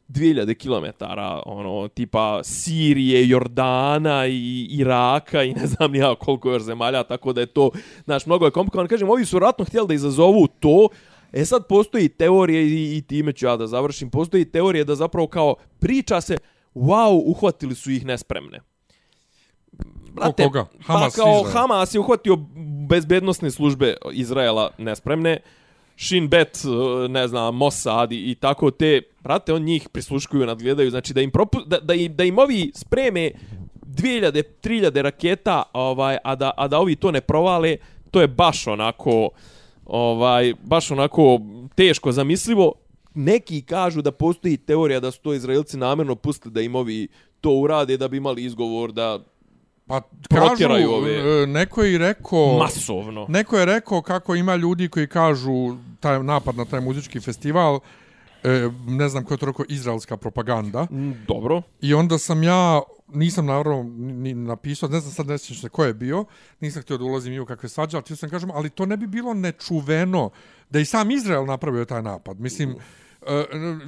2000 0.08 0.56
km, 0.56 1.04
ono, 1.46 1.88
tipa 1.88 2.44
Sirije, 2.44 3.28
Jordana 3.28 4.28
i 4.28 4.68
Iraka 4.72 5.44
i 5.44 5.54
ne 5.54 5.68
znam 5.68 5.96
ja 5.96 6.16
koliko 6.16 6.52
još 6.52 6.64
zemalja, 6.64 7.04
tako 7.04 7.34
da 7.34 7.42
je 7.42 7.48
to, 7.48 7.72
znaš, 8.06 8.26
mnogo 8.26 8.46
je 8.46 8.52
komplikovano. 8.52 8.90
Kažem, 8.90 9.10
ovi 9.10 9.26
su 9.26 9.40
ratno 9.40 9.66
htjeli 9.66 9.88
da 9.88 9.94
izazovu 9.94 10.48
to, 10.48 10.88
e 11.34 11.46
sad 11.46 11.68
postoji 11.68 12.10
teorije 12.10 12.68
i, 12.68 12.98
i 12.98 13.02
time 13.02 13.34
ću 13.34 13.46
ja 13.46 13.58
da 13.58 13.68
završim, 13.68 14.10
postoji 14.10 14.46
teorije 14.46 14.84
da 14.84 14.96
zapravo 14.96 15.28
kao 15.28 15.56
priča 15.80 16.22
se, 16.22 16.38
wow, 16.76 17.24
uhvatili 17.26 17.76
su 17.76 17.92
ih 17.92 18.06
nespremne. 18.06 18.60
Ko 20.16 20.32
koga? 20.32 20.66
Hamas, 20.86 21.16
pa 21.16 21.24
kao 21.24 21.38
Izrael. 21.38 21.54
Hamas 21.54 21.96
je 21.96 22.00
uhvatio 22.00 22.38
bezbednostne 22.90 23.52
službe 23.52 23.96
Izraela 24.12 24.72
nespremne, 24.78 25.40
Shin 25.98 26.28
Bet, 26.28 26.62
e, 26.66 27.08
ne 27.08 27.28
znam, 27.28 27.56
Mossad 27.56 28.12
i, 28.12 28.32
i 28.32 28.36
tako 28.36 28.72
te, 28.72 29.02
brate, 29.20 29.54
on 29.54 29.62
njih 29.62 29.90
prisluškuju, 29.90 30.46
nadgledaju, 30.46 30.90
znači 30.90 31.14
da 31.14 31.22
im, 31.22 31.32
propu, 31.32 31.60
da, 31.66 31.80
da, 31.80 31.94
im, 31.94 32.16
da 32.16 32.24
im 32.24 32.40
ovi 32.40 32.72
spreme 32.76 33.32
2000, 33.86 34.44
3000 34.64 35.02
raketa, 35.02 35.64
ovaj, 35.74 36.18
a, 36.24 36.36
da, 36.36 36.52
a 36.58 36.68
da 36.68 36.80
ovi 36.80 36.96
to 36.96 37.12
ne 37.12 37.22
provale, 37.22 37.78
to 38.12 38.22
je 38.22 38.28
baš 38.28 38.68
onako, 38.68 39.30
ovaj, 39.86 40.54
baš 40.64 40.92
onako 40.92 41.40
teško 41.76 42.12
zamislivo. 42.12 42.74
Neki 43.14 43.62
kažu 43.62 44.02
da 44.02 44.12
postoji 44.12 44.58
teorija 44.58 45.00
da 45.00 45.12
su 45.12 45.22
to 45.22 45.34
Izraelci 45.34 45.78
namjerno 45.78 46.16
pustili 46.16 46.54
da 46.54 46.62
im 46.62 46.76
ovi 46.76 47.08
to 47.42 47.52
urade 47.52 47.98
da 47.98 48.08
bi 48.08 48.18
imali 48.18 48.44
izgovor 48.44 48.92
da 48.92 49.20
Pa 49.88 50.02
kažu, 50.30 50.64
ove- 50.90 51.44
e, 51.44 51.48
neko 51.48 51.84
je 51.84 51.98
rekao... 51.98 52.58
masovno. 52.58 53.26
Neko 53.30 53.58
je 53.58 53.66
rekao 53.66 54.02
kako 54.02 54.36
ima 54.36 54.56
ljudi 54.56 54.88
koji 54.88 55.08
kažu 55.08 55.76
taj 56.00 56.24
napad 56.24 56.56
na 56.56 56.66
taj 56.66 56.82
muzički 56.82 57.20
festival, 57.20 57.80
e, 58.44 58.70
ne 58.88 59.10
znam 59.10 59.24
ko 59.24 59.34
je 59.34 59.38
to 59.38 59.46
rekao, 59.46 59.66
izraelska 59.70 60.18
propaganda. 60.18 60.84
Mm, 60.84 61.12
Dobro. 61.28 61.62
I 61.82 61.94
onda 61.94 62.18
sam 62.18 62.44
ja, 62.44 62.82
nisam 63.08 63.46
naravno 63.46 63.84
ni 63.98 64.34
napisao, 64.34 64.90
ne 64.90 65.00
znam 65.00 65.14
sad 65.14 65.28
ne 65.28 65.38
sjećam 65.38 65.56
se 65.56 65.70
ko 65.70 65.86
je 65.86 65.94
bio, 65.94 66.26
nisam 66.60 66.82
htio 66.82 66.98
da 66.98 67.04
ulazim 67.04 67.34
i 67.34 67.40
u 67.40 67.46
kakve 67.46 67.70
svađe, 67.70 67.98
ali 67.98 68.18
sam 68.18 68.30
kažem, 68.30 68.52
ali 68.52 68.70
to 68.70 68.86
ne 68.86 68.98
bi 68.98 69.08
bilo 69.08 69.34
nečuveno 69.34 70.30
da 70.70 70.80
i 70.80 70.86
sam 70.86 71.12
Izrael 71.12 71.46
napravio 71.46 71.86
taj 71.86 72.02
napad. 72.02 72.40
Mislim, 72.40 72.70
e, 72.70 72.76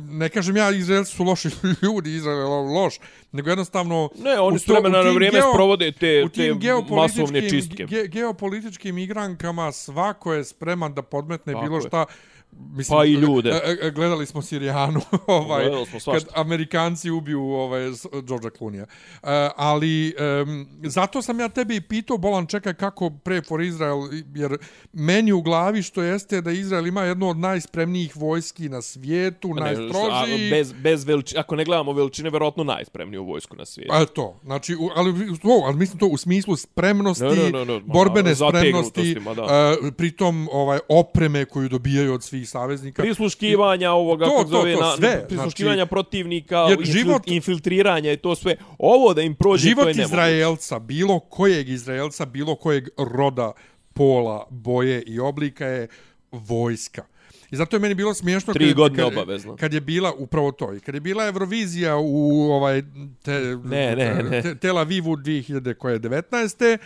ne 0.10 0.30
kažem 0.30 0.58
ja, 0.58 0.72
Izraelci 0.72 1.16
su 1.16 1.24
loši 1.24 1.50
ljudi, 1.84 2.16
Izrael 2.16 2.38
je 2.38 2.46
loš, 2.46 3.00
nego 3.32 3.50
jednostavno... 3.50 4.10
Ne, 4.16 4.40
oni 4.40 4.56
u 4.56 4.60
s 4.60 4.66
to- 4.66 4.74
vremena 4.74 5.04
na 5.04 5.10
vrijeme 5.10 5.42
sprovode 5.54 5.92
te- 5.92 6.26
te 6.36 6.54
masovne 6.90 7.50
čistke. 7.50 7.86
Ge, 7.86 8.08
geopolitičkim 8.08 8.98
igrankama 8.98 9.72
svako 9.72 10.34
je 10.34 10.44
spreman 10.44 10.94
da 10.94 11.02
podmetne 11.02 11.54
Tako 11.54 11.66
bilo 11.66 11.78
je. 11.78 12.06
Mislim, 12.52 12.98
Pa 12.98 13.06
i 13.06 13.12
ljude. 13.12 13.50
e, 13.50 13.78
e, 13.82 13.92
Gledali 13.92 14.26
smo 14.26 14.42
Sirijanu, 14.42 15.02
ovaj, 15.28 15.64
Gledali 15.64 15.86
smo 15.86 16.00
svašta. 16.00 16.26
kad 16.26 16.36
Amerikanci 16.38 17.10
ubiju 17.12 17.42
ovaj, 17.42 17.82
Georgea 18.24 18.52
Clooney-a. 18.52 18.86
E, 19.24 19.50
ali 19.58 20.14
um, 20.42 20.68
zato 20.84 21.22
sam 21.22 21.40
ja 21.40 21.50
tebi 21.50 21.76
i 21.76 21.82
pitao, 21.82 22.18
Bolan, 22.18 22.48
čekaj 22.48 22.74
kako 22.74 23.10
pre 23.10 23.42
for 23.42 23.62
Izrael, 23.62 23.98
jer 24.36 24.58
meni 24.94 25.32
u 25.32 25.42
glavi 25.42 25.84
što 25.84 26.04
jeste 26.04 26.42
da 26.42 26.52
Izrael 26.52 26.88
ima 26.88 27.04
jednu 27.04 27.30
od 27.30 27.38
najspremnijih 27.38 28.16
vojski 28.16 28.70
na 28.70 28.82
svijetu, 28.82 29.48
Ne, 29.50 29.62
najstrožiji. 29.62 30.48
a, 30.48 30.50
bez, 30.50 30.74
bez 30.74 31.04
veličine, 31.04 31.40
ako 31.40 31.56
ne 31.56 31.66
gledamo 31.66 31.94
veličine, 31.94 32.30
verovatno 32.30 32.64
najspremniju 32.64 33.24
vojsku 33.24 33.56
na 33.56 33.66
svijetu. 33.66 33.90
Pa 33.90 34.06
to, 34.06 34.40
znači, 34.44 34.76
u, 34.76 34.90
ali, 34.96 35.14
to, 35.38 35.62
ali 35.66 35.78
mislim 35.78 36.00
to 36.00 36.08
u 36.08 36.18
smislu 36.18 36.56
spremnosti, 36.56 37.24
Ne, 37.26 37.36
ne, 37.36 37.52
ne, 37.52 37.66
ne, 37.66 37.74
ma, 37.74 37.80
borbene 37.86 38.36
spremnosti, 38.36 39.18
ma 39.20 39.34
da. 39.34 39.44
uh, 39.44 39.50
pritom 39.94 40.50
ovaj, 40.52 40.80
opreme 40.90 41.46
koju 41.46 41.70
dobijaju 41.70 42.14
od 42.14 42.24
svih 42.24 42.37
saveznika. 42.46 43.02
prisluškivanja 43.02 43.92
ovoga, 43.92 44.26
To, 44.26 44.32
kako 44.32 44.44
to, 44.44 44.50
zove, 44.50 44.74
to, 44.74 44.80
na, 44.80 44.96
sve, 44.98 45.26
prisluškivanja 45.28 45.76
znači, 45.76 45.90
protivnika, 45.90 46.58
jer 46.60 46.80
infil, 46.80 46.94
život- 46.94 47.24
infiltriranja 47.26 48.12
i 48.12 48.18
to 48.18 48.36
sve. 48.36 48.56
Ovo 48.80 49.14
da 49.14 49.22
im 49.22 49.36
prođe, 49.36 49.64
to 49.64 49.70
Život 49.70 49.80
je 49.80 49.94
nemoguće. 49.94 50.04
Izraelca, 50.06 50.80
bilo 50.80 51.20
kojeg 51.20 51.70
Izraelca, 51.70 52.26
bilo 52.26 52.56
kojeg 52.56 52.88
roda, 52.98 53.52
pola, 53.94 54.48
boje 54.50 55.02
i 55.02 55.20
oblika 55.20 55.66
je 55.66 55.88
vojska. 56.32 57.06
I 57.52 57.56
zato 57.56 57.76
je 57.76 57.80
meni 57.80 57.96
bilo 57.96 58.14
smiješno 58.14 58.54
Tri 58.54 58.66
kad, 58.68 58.76
godine 58.76 59.04
kad, 59.04 59.14
obavezno. 59.14 59.56
kad 59.56 59.74
je 59.74 59.82
bila 59.82 60.14
upravo 60.14 60.52
to. 60.52 60.74
I 60.74 60.80
kad 60.80 60.96
je 60.96 61.02
bila 61.02 61.26
Eurovizija 61.26 61.98
u 61.98 62.52
ovaj 62.52 62.82
te, 63.22 63.32
Ne, 63.64 63.96
ne, 63.96 64.24
ne. 64.24 64.42
Te, 64.42 64.56
Tel 64.56 64.78
Avivu 64.78 65.16
2000 65.16 65.74
koje 65.74 65.94
je 65.94 66.00
19. 66.00 66.78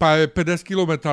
Pa 0.00 0.10
je 0.10 0.28
50 0.34 0.64
km 0.64 1.08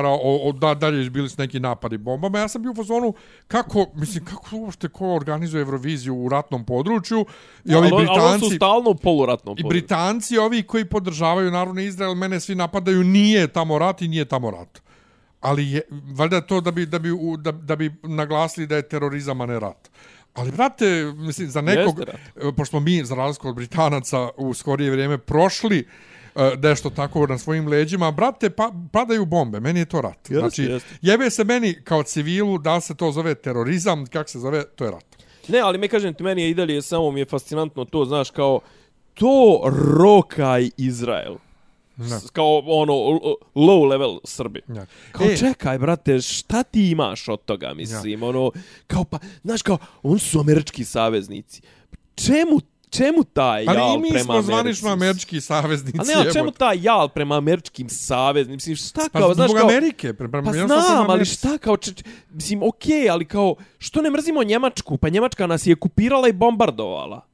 od 0.48 0.58
da, 0.58 0.74
dalje 0.74 1.10
bili 1.10 1.28
su 1.28 1.34
neki 1.38 1.60
napadi 1.60 1.98
bombama. 1.98 2.38
Ja 2.38 2.48
sam 2.48 2.62
bio 2.62 2.70
u 2.70 2.74
fazonu 2.74 3.14
kako, 3.48 3.86
mislim, 3.94 4.24
kako 4.24 4.56
uopšte 4.56 4.88
ko 4.88 5.14
organizuje 5.14 5.60
Euroviziju 5.60 6.16
u 6.16 6.28
ratnom 6.28 6.64
području. 6.64 7.26
I 7.64 7.74
ovi 7.74 7.90
ali, 7.92 8.06
ali 8.06 8.06
Britanci... 8.06 8.48
su 8.48 8.56
stalno 8.56 8.90
u 8.90 8.94
poluratnom 8.94 9.56
I 9.58 9.62
području. 9.62 9.68
Britanci, 9.68 10.38
ovi 10.38 10.62
koji 10.62 10.84
podržavaju 10.84 11.50
naravno 11.50 11.80
Izrael, 11.80 12.14
mene 12.14 12.40
svi 12.40 12.54
napadaju, 12.54 13.04
nije 13.04 13.48
tamo 13.48 13.78
rat 13.78 14.02
i 14.02 14.08
nije 14.08 14.24
tamo 14.24 14.50
rat. 14.50 14.82
Ali 15.40 15.70
je, 15.70 15.82
valjda 15.90 16.40
to 16.40 16.60
da 16.60 16.70
bi, 16.70 16.86
da, 16.86 16.98
bi, 16.98 17.10
da, 17.38 17.52
da 17.52 17.76
bi 17.76 17.94
naglasili 18.02 18.66
da 18.66 18.76
je 18.76 18.88
terorizam, 18.88 19.40
a 19.40 19.46
ne 19.46 19.60
rat. 19.60 19.90
Ali, 20.34 20.52
brate, 20.52 21.12
mislim, 21.16 21.48
za 21.48 21.60
nekog, 21.60 22.00
pošto 22.56 22.70
smo 22.70 22.80
mi, 22.80 23.04
za 23.04 23.14
razliku 23.14 23.48
od 23.48 23.54
Britanaca, 23.54 24.28
u 24.36 24.54
skorije 24.54 24.90
vrijeme 24.90 25.18
prošli 25.18 25.78
e, 25.78 26.07
nešto 26.62 26.90
tako 26.90 27.26
na 27.26 27.38
svojim 27.38 27.68
leđima, 27.68 28.10
brate, 28.10 28.50
pa, 28.50 28.72
padaju 28.92 29.26
bombe, 29.26 29.60
meni 29.60 29.80
je 29.80 29.86
to 29.86 30.00
rat. 30.00 30.18
Jeste, 30.30 30.38
znači, 30.38 30.62
jeste. 30.62 30.88
jebe 31.02 31.30
se 31.30 31.44
meni 31.44 31.74
kao 31.84 32.02
civilu, 32.02 32.58
da 32.58 32.80
se 32.80 32.94
to 32.94 33.12
zove 33.12 33.34
terorizam, 33.34 34.06
kako 34.06 34.30
se 34.30 34.38
zove, 34.38 34.64
to 34.76 34.84
je 34.84 34.90
rat. 34.90 35.04
Ne, 35.48 35.58
ali 35.58 35.78
me 35.78 35.88
kažem 35.88 36.14
ti, 36.14 36.22
meni 36.22 36.42
je 36.42 36.50
i 36.50 36.54
dalje 36.54 36.82
samo 36.82 37.10
mi 37.10 37.20
je 37.20 37.24
fascinantno 37.26 37.84
to, 37.84 38.04
znaš, 38.04 38.30
kao 38.30 38.60
to 39.14 39.62
rokaj 39.98 40.70
Izrael. 40.76 41.34
Ne. 41.96 42.16
Kao 42.32 42.62
ono 42.66 42.92
low 43.54 43.88
level 43.88 44.18
Srbi. 44.24 44.60
Ja. 44.68 44.86
Kao 45.12 45.26
E. 45.26 45.36
čekaj, 45.36 45.78
brate, 45.78 46.20
šta 46.20 46.62
ti 46.62 46.90
imaš 46.90 47.28
od 47.28 47.44
toga, 47.44 47.74
mislim, 47.74 48.22
ono, 48.22 48.50
kao 48.86 49.04
pa, 49.04 49.18
znaš, 49.42 49.62
kao, 49.62 49.78
oni 50.02 50.18
su 50.18 50.40
američki 50.40 50.84
saveznici. 50.84 51.62
čemu 52.14 52.60
čemu 52.90 53.24
taj 53.24 53.64
jal 53.64 53.76
Ali 53.78 53.94
i 53.94 53.98
mi 53.98 54.10
prema 54.10 54.24
smo 54.24 54.42
zvanično 54.42 54.90
američki 54.90 55.40
saveznici. 55.40 55.98
A 56.00 56.24
ne, 56.24 56.32
čemu 56.32 56.50
taj 56.50 56.78
jal 56.82 57.08
prema 57.08 57.36
američkim 57.36 57.88
saveznicima? 57.88 58.54
Mislim, 58.54 58.76
šta 58.76 59.08
Pa 59.12 59.18
kao, 59.18 59.34
znaš 59.34 59.50
kao... 59.56 59.68
Amerike. 59.68 60.14
Pre, 60.14 60.28
pre, 60.28 60.42
Pa 60.42 60.52
znam, 60.52 60.68
prema 60.68 61.06
ali 61.08 61.24
šta 61.24 61.58
kao, 61.58 61.76
č, 61.76 61.94
č- 61.94 62.04
mislim, 62.30 62.62
okej, 62.62 62.96
okay, 62.96 63.12
ali 63.12 63.24
kao, 63.24 63.54
što 63.78 64.02
ne 64.02 64.10
mrzimo 64.10 64.42
Njemačku? 64.42 64.96
Pa 64.96 65.08
Njemačka 65.08 65.46
nas 65.46 65.66
je 65.66 65.74
kupirala 65.74 66.28
i 66.28 66.32
bombardovala. 66.32 67.27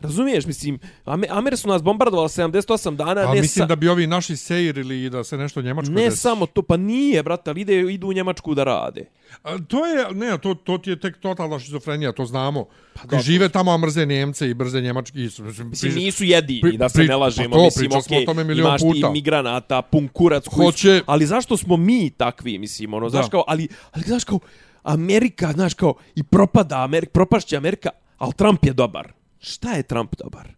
Razumiješ, 0.00 0.46
mislim, 0.46 0.78
Ame- 1.06 1.26
Amere 1.30 1.56
su 1.56 1.68
nas 1.68 1.82
bombardovali 1.82 2.28
78 2.28 2.60
dana, 2.96 3.20
A 3.20 3.34
ne, 3.34 3.40
mislim 3.40 3.62
sa, 3.62 3.66
da 3.66 3.76
bi 3.76 3.88
ovi 3.88 4.06
naši 4.06 4.36
sejrili 4.36 5.04
i 5.04 5.10
da 5.10 5.24
se 5.24 5.36
nešto 5.36 5.60
u 5.60 5.62
Njemačkoj 5.62 5.94
ne 5.94 6.02
desi. 6.02 6.16
samo 6.16 6.46
to, 6.46 6.62
pa 6.62 6.76
nije, 6.76 7.22
brate, 7.22 7.50
ali 7.50 7.60
ide, 7.60 7.80
idu 7.82 8.06
u 8.06 8.12
Njemačku 8.12 8.54
da 8.54 8.64
rade. 8.64 9.04
A, 9.42 9.58
To 9.60 9.86
je, 9.86 10.06
ne, 10.12 10.38
to, 10.38 10.54
to 10.56 10.78
ti 10.78 10.90
je 10.90 11.00
tek 11.00 11.18
totalna 11.18 11.58
šizofrenija, 11.58 12.12
to 12.12 12.24
znamo. 12.24 12.64
Pa 12.94 13.06
da, 13.06 13.18
žive 13.18 13.48
tamo, 13.48 13.72
a 13.72 13.78
mrze 13.78 14.06
Njemce 14.06 14.50
i 14.50 14.54
brze 14.54 14.80
Njemački. 14.80 15.18
i- 15.18 15.30
Mislim, 15.60 15.94
nisu 15.94 16.24
jedini, 16.24 16.60
pri- 16.62 16.76
da 16.76 16.88
se 16.88 16.94
pri- 16.94 17.08
ne 17.08 17.16
lažemo. 17.16 17.48
pa 17.50 17.56
to, 17.56 17.64
mislim, 17.64 17.90
okej, 17.94 18.18
o 18.18 18.26
tome 18.26 18.44
milion 18.44 18.66
imaš 18.66 18.80
puta. 18.80 19.06
ti 19.06 19.12
migranata, 19.12 19.82
pun 19.82 20.08
kurac 20.08 20.44
koji 20.46 20.56
su- 20.56 20.62
Hoće- 20.64 21.02
Ali 21.06 21.26
zašto 21.26 21.56
smo 21.56 21.76
mi 21.78 22.10
takvi, 22.10 22.58
mislim, 22.58 22.94
ono, 22.94 23.08
znaš 23.08 23.28
kao, 23.28 23.44
ali, 23.46 23.68
ali 23.92 24.04
znaš 24.04 24.24
kao, 24.24 24.38
Amerika, 24.84 25.52
znaš 25.52 25.74
kao, 25.74 25.94
i 26.14 26.22
propada 26.22 26.76
Amerika, 26.78 27.10
propašće 27.12 27.56
Amerika, 27.56 27.88
ali 28.18 28.32
Trump 28.34 28.64
je 28.64 28.72
dobar. 28.72 29.12
Šta 29.40 29.72
je 29.72 29.82
Trump 29.82 30.14
dobar? 30.16 30.48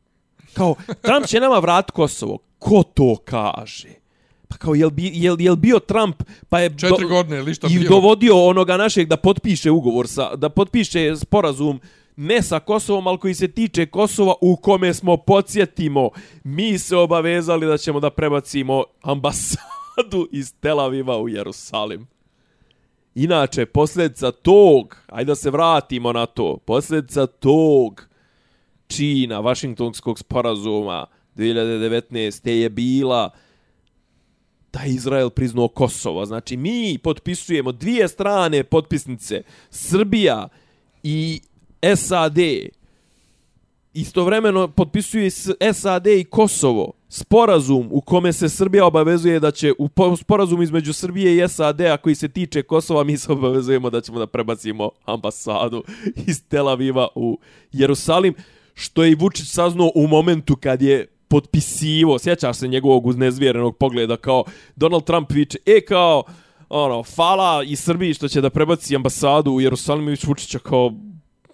Kao, 0.55 0.75
Trump 1.03 1.27
će 1.27 1.41
nama 1.41 1.59
vrat 1.59 1.91
Kosovo. 1.91 2.39
Ko 2.59 2.83
to 2.83 3.17
kaže? 3.25 3.89
Pa 4.49 4.57
kao, 4.57 4.75
jel, 4.75 4.91
bi, 4.91 5.11
jel, 5.15 5.41
jel 5.41 5.57
bio 5.57 5.79
Trump, 5.79 6.23
pa 6.49 6.61
je... 6.61 6.79
Četiri 6.79 7.07
godine, 7.07 7.39
ili 7.39 7.55
šta 7.55 7.69
I 7.71 7.89
dovodio 7.89 8.47
onoga 8.47 8.77
našeg 8.77 9.09
da 9.09 9.17
potpiše 9.17 9.71
ugovor 9.71 10.09
sa, 10.09 10.37
da 10.37 10.49
potpiše 10.49 11.17
sporazum 11.17 11.81
ne 12.17 12.43
sa 12.43 12.61
Kosovom, 12.61 13.07
ali 13.07 13.19
koji 13.19 13.35
se 13.35 13.49
tiče 13.49 13.87
Kosova 13.87 14.35
u 14.41 14.57
kome 14.57 14.95
smo, 14.95 15.17
podsjetimo, 15.17 16.11
mi 16.45 16.79
se 16.79 16.97
obavezali 16.97 17.67
da 17.67 17.79
ćemo 17.79 18.01
da 18.01 18.11
prebacimo 18.11 18.85
ambasadu 19.03 20.29
iz 20.33 20.55
Tel 20.61 20.81
Aviva 20.81 21.19
u 21.19 21.29
Jerusalim. 21.29 22.07
Inače, 23.15 23.67
posljedica 23.67 24.31
tog, 24.31 24.97
ajde 25.09 25.29
da 25.29 25.35
se 25.35 25.51
vratimo 25.51 26.13
na 26.13 26.27
to, 26.27 26.57
posljedica 26.57 27.27
tog 27.27 28.12
čina 28.97 29.41
Vašingtonskog 29.41 30.19
sporazuma 30.19 31.07
2019. 31.37 32.49
je 32.51 32.69
bila 32.69 33.31
da 34.73 34.81
je 34.81 34.95
Izrael 34.95 35.31
priznao 35.31 35.69
Kosovo. 35.69 36.27
Znači, 36.27 36.57
mi 36.57 36.99
potpisujemo 36.99 37.73
dvije 37.73 38.09
strane 38.09 38.65
potpisnice, 38.65 39.43
Srbija 39.71 40.49
i 41.03 41.41
SAD, 41.97 42.39
istovremeno 43.95 44.69
potpisuje 44.69 45.31
SAD 45.73 46.07
i 46.07 46.25
Kosovo 46.25 46.93
sporazum 47.09 47.89
u 47.91 48.01
kome 48.01 48.33
se 48.33 48.49
Srbija 48.49 48.87
obavezuje 48.87 49.41
da 49.41 49.51
će 49.51 49.73
u 49.79 49.89
sporazum 50.17 50.63
između 50.63 50.93
Srbije 50.93 51.37
i 51.45 51.49
SAD-a 51.49 51.97
koji 51.97 52.15
se 52.15 52.29
tiče 52.29 52.63
Kosova 52.63 53.05
mi 53.05 53.17
se 53.17 53.33
obavezujemo 53.33 53.91
da 53.91 54.01
ćemo 54.01 54.19
da 54.19 54.27
prebacimo 54.27 54.91
ambasadu 55.05 55.85
iz 56.27 56.45
Tel 56.49 56.69
Aviva 56.69 57.09
u 57.15 57.39
Jerusalim 57.73 58.35
što 58.75 59.05
je 59.05 59.11
i 59.11 59.15
Vučić 59.15 59.49
saznao 59.49 59.91
u 59.95 60.07
momentu 60.07 60.57
kad 60.57 60.83
je 60.83 61.07
potpisivo, 61.29 62.19
sjećaš 62.19 62.57
se 62.57 62.69
njegovog 62.69 63.07
uznezvjerenog 63.07 63.77
pogleda 63.77 64.17
kao 64.17 64.45
Donald 64.77 65.05
Trump 65.05 65.33
viče, 65.33 65.59
e 65.67 65.81
kao 65.81 66.23
ono, 66.69 67.03
fala 67.03 67.63
i 67.67 67.77
Srbiji 67.77 68.15
što 68.15 68.29
će 68.29 68.41
da 68.41 68.51
prebaci 68.51 68.97
ambasadu 68.97 69.53
u 69.53 69.61
Jerusalim 69.61 70.09
i 70.09 70.17
Vučića 70.27 70.59
kao 70.59 70.93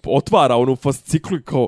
otvara 0.05 0.55
onu 0.55 0.75
fasciklu 0.75 1.37
kao 1.45 1.67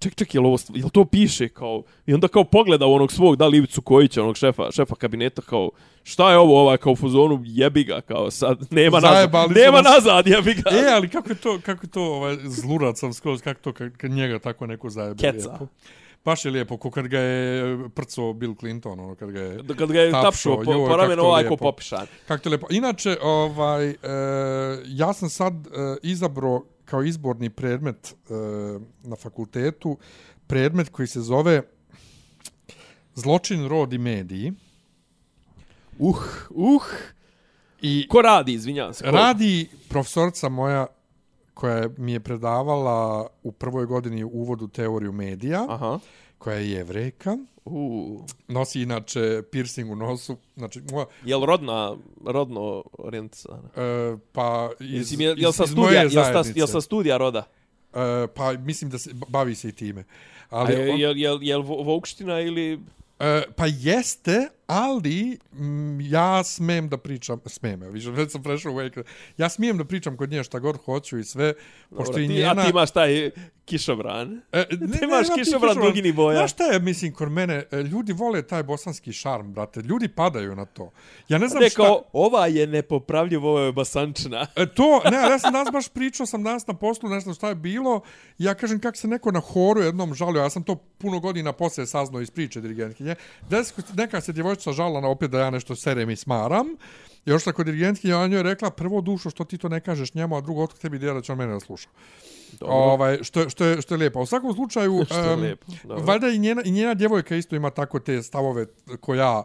ček, 0.00 0.14
ček, 0.14 0.34
jel, 0.34 0.46
ovo, 0.46 0.58
jel 0.74 0.90
to 0.90 1.04
piše 1.04 1.48
kao, 1.48 1.82
i 2.06 2.14
onda 2.14 2.28
kao 2.28 2.44
pogleda 2.44 2.86
u 2.86 2.94
onog 2.94 3.12
svog, 3.12 3.36
da 3.36 3.46
li 3.46 3.56
Ivicu 3.56 3.82
Kojića, 3.82 4.22
onog 4.22 4.36
šefa, 4.36 4.70
šefa 4.70 4.94
kabineta, 4.94 5.42
kao, 5.42 5.70
šta 6.02 6.30
je 6.30 6.38
ovo, 6.38 6.60
ovaj, 6.60 6.76
kao 6.76 6.92
u 6.92 6.96
fazonu, 6.96 7.42
jebi 7.44 7.84
ga, 7.84 8.00
kao, 8.00 8.30
sad, 8.30 8.58
nema 8.70 9.00
nazad, 9.00 9.14
Zajebali 9.14 9.48
su 9.48 9.60
nema 9.60 9.82
nas. 9.82 9.94
nazad, 9.94 10.26
jebi 10.26 10.54
ga. 10.54 10.70
E, 10.70 10.92
ali 10.92 11.08
kako 11.08 11.28
je 11.30 11.34
to, 11.34 11.60
kako 11.64 11.86
je 11.86 11.90
to 11.90 12.02
ovaj, 12.02 12.36
zlurat 12.44 12.96
sam 12.98 13.12
skroz, 13.12 13.40
kako 13.42 13.60
to, 13.60 13.72
kad, 13.72 13.96
kad 13.96 14.10
njega 14.10 14.38
tako 14.38 14.66
neko 14.66 14.90
zajebe 14.90 15.14
Keca. 15.20 15.48
lijepo. 15.48 15.66
Baš 16.24 16.44
je 16.44 16.50
lijepo, 16.50 16.76
ko 16.76 16.90
kad 16.90 17.06
ga 17.06 17.18
je 17.18 17.78
prco 17.88 18.32
Bill 18.32 18.54
Clinton, 18.54 19.00
ono, 19.00 19.14
kad 19.14 19.30
ga 19.30 19.40
je... 19.40 19.58
Kad 19.78 19.92
ga 19.92 20.00
je 20.00 20.10
tapšao, 20.10 20.56
po, 20.56 20.64
po 20.64 20.96
ramenu 20.96 21.16
kako 21.16 21.26
ovaj 21.26 21.48
ko 21.48 21.56
popišan. 21.56 22.06
Kako 22.28 22.42
to 22.42 22.48
lijepo. 22.48 22.66
Inače, 22.70 23.16
ovaj, 23.22 23.88
e, 23.88 23.96
ja 24.86 25.12
sam 25.12 25.30
sad 25.30 25.66
e, 25.66 25.70
izabro 26.02 26.62
kao 26.90 27.02
izborni 27.02 27.50
predmet 27.50 28.14
e, 28.30 28.34
na 29.02 29.16
fakultetu, 29.16 29.96
predmet 30.46 30.88
koji 30.88 31.08
se 31.08 31.20
zove 31.20 31.62
Zločin, 33.14 33.68
rod 33.68 33.92
i 33.92 33.98
mediji. 33.98 34.52
Uh, 35.98 36.16
uh. 36.50 36.82
I 37.80 38.06
Ko 38.08 38.22
radi, 38.22 38.52
izvinjavam 38.52 38.94
se? 38.94 39.04
ko? 39.04 39.10
radi 39.10 39.68
profesorca 39.88 40.48
moja 40.48 40.86
koja 41.54 41.88
mi 41.96 42.12
je 42.12 42.20
predavala 42.20 43.26
u 43.42 43.52
prvoj 43.52 43.86
godini 43.86 44.24
uvod 44.24 44.62
u 44.62 44.68
teoriju 44.68 45.12
medija, 45.12 45.66
Aha. 45.68 45.98
Koja 46.40 46.56
je 46.56 46.70
jevrejka, 46.70 47.36
Uh. 47.64 48.20
nosi 48.48 48.82
inače 48.82 49.20
piercing 49.42 49.90
u 49.90 49.96
nosu, 49.96 50.36
znači 50.56 50.80
moja, 50.82 51.06
Jel 51.24 51.40
rodna, 51.42 51.96
rodno 52.26 52.84
orijentisana? 52.92 53.68
e, 53.76 54.16
pa 54.32 54.70
iz, 54.80 54.90
Mislim, 54.90 55.20
jel, 55.20 55.38
iz, 55.40 55.46
sa 55.46 55.64
iz 55.64 55.70
studija, 55.70 55.84
moje 55.84 55.96
jel, 55.96 56.10
sa, 56.10 56.22
zajednice. 56.24 56.52
jel 56.56 56.66
sa 56.66 56.80
studija 56.80 57.16
roda? 57.16 57.44
E, 57.94 58.26
pa 58.26 58.52
mislim 58.54 58.90
da 58.90 58.98
se 58.98 59.10
bavi 59.28 59.54
se 59.54 59.68
i 59.68 59.72
time. 59.72 60.04
Ali, 60.50 60.74
A 60.74 60.78
je, 60.78 60.92
on, 61.10 61.18
jel, 61.18 61.42
jel 61.42 61.62
vo- 61.62 61.82
Vokština 61.84 62.40
ili... 62.40 62.80
e, 63.18 63.42
pa 63.56 63.66
jeste, 63.68 64.48
ali 64.70 65.38
mm, 65.52 66.00
ja 66.00 66.44
smem 66.44 66.88
da 66.88 66.96
pričam, 66.96 67.40
smem, 67.46 67.82
evo, 67.82 67.92
više, 67.92 68.10
već 68.10 68.32
sam 68.32 68.42
prešao 68.42 68.74
u 68.74 68.80
ekran. 68.80 69.04
Ja 69.36 69.48
smijem 69.48 69.78
da 69.78 69.84
pričam 69.84 70.16
kod 70.16 70.30
nje 70.30 70.44
šta 70.44 70.58
god 70.58 70.76
hoću 70.84 71.18
i 71.18 71.24
sve, 71.24 71.54
pošto 71.90 72.12
Dobra, 72.12 72.22
i 72.22 72.26
ti, 72.28 72.34
njena... 72.34 72.62
A 72.62 72.64
ti 72.64 72.70
imaš 72.70 72.90
taj 72.90 73.30
kišobran. 73.70 74.40
E, 74.52 74.68
Ti 74.68 74.76
imaš 74.76 75.00
nema 75.00 75.22
ti 75.22 75.42
kišobran 75.44 75.76
dugini 75.76 76.12
boja. 76.12 76.38
Znaš 76.38 76.52
šta 76.52 76.64
je, 76.64 76.80
mislim, 76.80 77.12
kod 77.12 77.32
mene, 77.32 77.64
e, 77.70 77.82
ljudi 77.82 78.12
vole 78.12 78.42
taj 78.42 78.62
bosanski 78.62 79.12
šarm, 79.12 79.52
brate. 79.52 79.80
Ljudi 79.80 80.08
padaju 80.08 80.56
na 80.56 80.64
to. 80.64 80.90
Ja 81.28 81.38
ne 81.38 81.48
znam 81.48 81.62
Ne, 81.62 81.70
šta... 81.70 81.96
ova 82.12 82.46
je 82.46 82.66
nepopravljiv, 82.66 83.46
ovo 83.46 83.60
je 83.60 83.72
basančina. 83.72 84.46
E, 84.60 84.66
to, 84.66 85.02
ne, 85.10 85.16
ja 85.16 85.38
sam 85.38 85.52
danas 85.52 85.72
baš 85.72 85.88
pričao, 85.88 86.26
sam 86.26 86.42
danas 86.42 86.66
na 86.66 86.74
poslu, 86.74 87.08
ne 87.08 87.20
znam 87.20 87.34
šta 87.34 87.48
je 87.48 87.54
bilo, 87.54 88.00
ja 88.38 88.54
kažem 88.54 88.80
kako 88.80 88.96
se 88.96 89.08
neko 89.08 89.30
na 89.30 89.40
horu 89.40 89.80
jednom 89.80 90.14
žalio, 90.14 90.42
ja 90.42 90.50
sam 90.50 90.62
to 90.62 90.74
puno 90.74 91.20
godina 91.20 91.52
posle 91.52 91.86
saznao 91.86 92.22
iz 92.22 92.30
priče 92.30 92.60
dirigentkinje, 92.60 93.14
neka 93.96 94.20
se 94.20 94.32
djevojčica 94.32 94.59
žalila 94.72 95.00
na 95.00 95.08
opet 95.08 95.30
da 95.30 95.40
ja 95.40 95.50
nešto 95.50 95.76
serem 95.76 96.10
i 96.10 96.16
smaram, 96.16 96.66
još 97.24 97.44
kod 97.44 97.66
dirigentkinje, 97.66 98.14
ona 98.14 98.36
je 98.36 98.42
rekla, 98.42 98.70
prvo 98.70 99.00
dušo 99.00 99.30
što 99.30 99.44
ti 99.44 99.58
to 99.58 99.68
ne 99.68 99.80
kažeš 99.80 100.14
njemu, 100.14 100.36
a 100.36 100.40
drugo 100.40 100.62
otko 100.62 100.78
tebi 100.78 100.98
djela 100.98 101.14
da 101.14 101.20
će 101.20 101.32
on 101.32 101.38
mene 101.38 101.52
da 101.52 101.60
sluša. 101.60 101.88
Ovaj, 102.60 103.18
što, 103.22 103.48
što, 103.48 103.64
je, 103.64 103.82
što 103.82 103.94
je 103.94 103.98
lijepo. 103.98 104.20
U 104.20 104.26
svakom 104.26 104.54
slučaju, 104.54 104.92
dobro. 105.84 106.04
valjda 106.04 106.28
i 106.28 106.38
njena, 106.38 106.62
i 106.64 106.70
njena 106.70 106.94
djevojka 106.94 107.36
isto 107.36 107.56
ima 107.56 107.70
tako 107.70 107.98
te 107.98 108.22
stavove 108.22 108.66
ko 109.00 109.14
ja, 109.14 109.42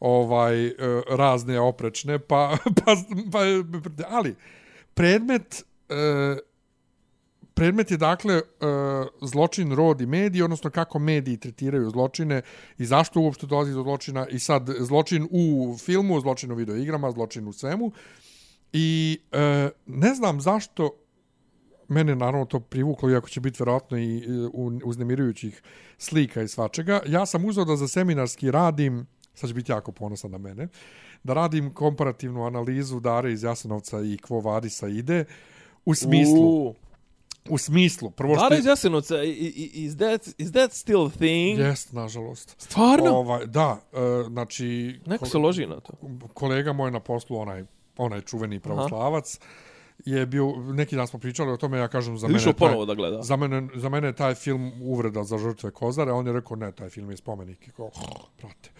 ovaj, 0.00 0.66
e, 0.66 0.72
razne 1.08 1.60
oprečne, 1.60 2.18
pa, 2.18 2.56
pa, 2.84 2.96
pa, 3.32 3.38
ali, 4.08 4.36
predmet, 4.94 5.64
e, 5.88 5.94
predmet 7.58 7.90
je 7.90 7.96
dakle 7.96 8.34
e, 8.34 8.42
zločin 9.20 9.72
rod 9.72 10.00
i 10.00 10.06
mediji, 10.06 10.42
odnosno 10.42 10.70
kako 10.70 10.98
mediji 10.98 11.36
tretiraju 11.36 11.90
zločine 11.90 12.42
i 12.78 12.86
zašto 12.86 13.20
uopšte 13.20 13.46
dolazi 13.46 13.72
do 13.72 13.82
zločina 13.82 14.26
i 14.28 14.38
sad 14.38 14.70
zločin 14.78 15.28
u 15.30 15.76
filmu, 15.78 16.20
zločin 16.20 16.52
u 16.52 16.54
videoigrama, 16.54 17.10
zločin 17.10 17.48
u 17.48 17.52
svemu. 17.52 17.92
I 18.72 19.18
e, 19.32 19.70
ne 19.86 20.14
znam 20.14 20.40
zašto 20.40 20.90
mene 21.88 22.16
naravno 22.16 22.44
to 22.44 22.60
privuklo, 22.60 23.10
iako 23.10 23.28
će 23.28 23.40
biti 23.40 23.56
vjerojatno 23.58 23.98
i 23.98 24.18
e, 24.18 24.24
uznemirujućih 24.84 25.62
slika 25.98 26.42
i 26.42 26.48
svačega. 26.48 27.00
Ja 27.06 27.26
sam 27.26 27.44
uzeo 27.44 27.64
da 27.64 27.76
za 27.76 27.88
seminarski 27.88 28.50
radim, 28.50 29.06
sad 29.34 29.50
će 29.50 29.54
biti 29.54 29.72
jako 29.72 29.92
ponosan 29.92 30.30
na 30.30 30.38
mene, 30.38 30.68
da 31.22 31.34
radim 31.34 31.74
komparativnu 31.74 32.46
analizu 32.46 33.00
Dare 33.00 33.32
iz 33.32 33.42
Jasenovca 33.42 34.00
i 34.00 34.16
Kvo 34.16 34.40
Vadisa 34.40 34.88
ide, 34.88 35.24
u 35.84 35.94
smislu, 35.94 36.68
Uh 36.68 36.87
u 37.50 37.58
smislu, 37.58 38.10
prvo 38.10 38.34
što... 38.34 38.42
Dara 38.42 38.56
iz 38.56 38.66
Jasenovca, 38.66 39.22
is 39.22 39.96
that, 39.96 40.28
is 40.38 40.52
that 40.52 40.72
still 40.72 41.06
a 41.06 41.10
thing? 41.10 41.58
Jest, 41.58 41.92
nažalost. 41.92 42.54
Stvarno? 42.58 43.10
Ovaj, 43.10 43.46
da, 43.46 43.80
e, 43.92 43.98
znači... 44.28 45.00
Neko 45.06 45.24
ko- 45.24 45.30
se 45.30 45.38
loži 45.38 45.66
na 45.66 45.80
to. 45.80 45.92
kolega 46.34 46.72
moj 46.72 46.90
na 46.90 47.00
poslu, 47.00 47.38
onaj, 47.38 47.64
onaj 47.96 48.20
čuveni 48.20 48.60
pravoslavac, 48.60 49.38
je 50.04 50.26
bio, 50.26 50.56
neki 50.56 50.96
dan 50.96 51.06
smo 51.06 51.18
pričali 51.18 51.52
o 51.52 51.56
tome, 51.56 51.78
ja 51.78 51.88
kažem 51.88 52.18
za 52.18 52.28
mene... 52.28 52.44
taj- 52.44 52.52
ponovo 52.52 52.86
da 52.86 52.94
gleda. 52.94 53.22
Za 53.22 53.36
mene, 53.36 53.68
za 53.74 53.88
mene 53.88 54.12
taj 54.12 54.34
film 54.34 54.72
uvreda 54.82 55.24
za 55.24 55.38
žrtve 55.38 55.70
Kozare, 55.70 56.12
on 56.12 56.26
je 56.26 56.32
rekao 56.32 56.56
ne, 56.56 56.72
taj 56.72 56.88
film 56.88 57.10
je 57.10 57.16
spomenik. 57.16 57.72
Kao, 57.76 57.90
brate. 58.40 58.70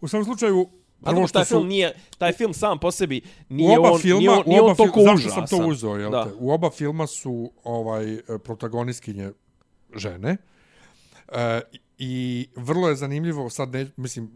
U 0.00 0.08
svakom 0.08 0.24
slučaju, 0.24 0.68
prvo 1.00 1.14
dobro, 1.14 1.26
što 1.28 1.38
taj 1.38 1.44
su... 1.44 1.54
film 1.54 1.66
nije, 1.68 1.94
taj 2.18 2.32
film 2.32 2.54
sam 2.54 2.78
po 2.78 2.90
sebi 2.90 3.20
nije 3.48 3.78
on, 3.78 4.00
filma, 4.00 4.18
nije 4.18 4.30
on, 4.30 4.42
nije 4.46 4.62
on 4.62 4.76
toliko 4.76 5.00
užasan. 5.00 5.16
zašto 5.16 5.46
sam 5.46 5.58
to 5.58 5.66
uzeo, 5.66 5.96
jel 5.96 6.10
Da. 6.10 6.24
te? 6.24 6.30
U 6.38 6.50
oba 6.50 6.70
filma 6.70 7.06
su 7.06 7.52
ovaj 7.64 8.18
protagonistkinje 8.44 9.32
žene. 9.96 10.36
E, 11.32 11.60
I 11.98 12.48
vrlo 12.56 12.88
je 12.88 12.96
zanimljivo, 12.96 13.50
sad 13.50 13.72
ne, 13.72 13.86
mislim, 13.96 14.30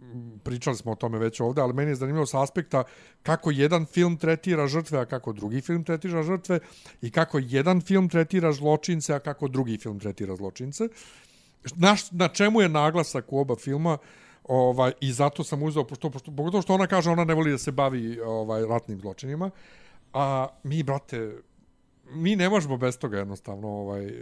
pričali 0.44 0.77
smo 0.77 0.92
o 0.92 0.94
tome 0.94 1.18
već 1.18 1.40
ovdje, 1.40 1.62
ali 1.62 1.73
meni 1.73 1.90
je 1.90 1.94
zanimljivo 1.94 2.27
s 2.27 2.35
aspekta 2.35 2.85
kako 3.23 3.51
jedan 3.51 3.87
film 3.87 4.16
tretira 4.16 4.66
žrtve, 4.66 4.99
a 4.99 5.05
kako 5.05 5.33
drugi 5.33 5.61
film 5.61 5.85
tretira 5.85 6.23
žrtve 6.23 6.61
i 7.03 7.11
kako 7.11 7.38
jedan 7.38 7.81
film 7.81 8.09
tretira 8.09 8.53
zločince, 8.53 9.14
a 9.14 9.18
kako 9.18 9.49
drugi 9.49 9.79
film 9.79 10.01
tretira 10.01 10.37
zločince. 10.37 10.88
Na, 11.77 11.97
na 12.11 12.29
čemu 12.29 12.61
je 12.61 12.68
naglasak 12.68 13.33
u 13.33 13.38
oba 13.38 13.57
filma 13.57 13.99
ovaj, 14.48 14.92
i 15.00 15.12
zato 15.12 15.44
sam 15.44 15.62
uzeo, 15.62 15.84
pošto, 15.84 16.11
pošto, 16.11 16.30
pogotovo 16.30 16.62
što 16.62 16.74
ona 16.74 16.87
kaže, 16.87 17.11
ona 17.11 17.24
ne 17.24 17.34
voli 17.34 17.50
da 17.50 17.58
se 17.58 17.72
bavi 17.72 18.20
ovaj 18.20 18.66
ratnim 18.66 19.00
zločinima, 19.00 19.50
a 20.12 20.46
mi, 20.62 20.82
brate, 20.82 21.32
mi 22.11 22.37
ne 22.37 22.49
možemo 22.49 22.77
bez 22.77 22.99
toga 22.99 23.18
jednostavno 23.18 23.68
ovaj 23.68 24.12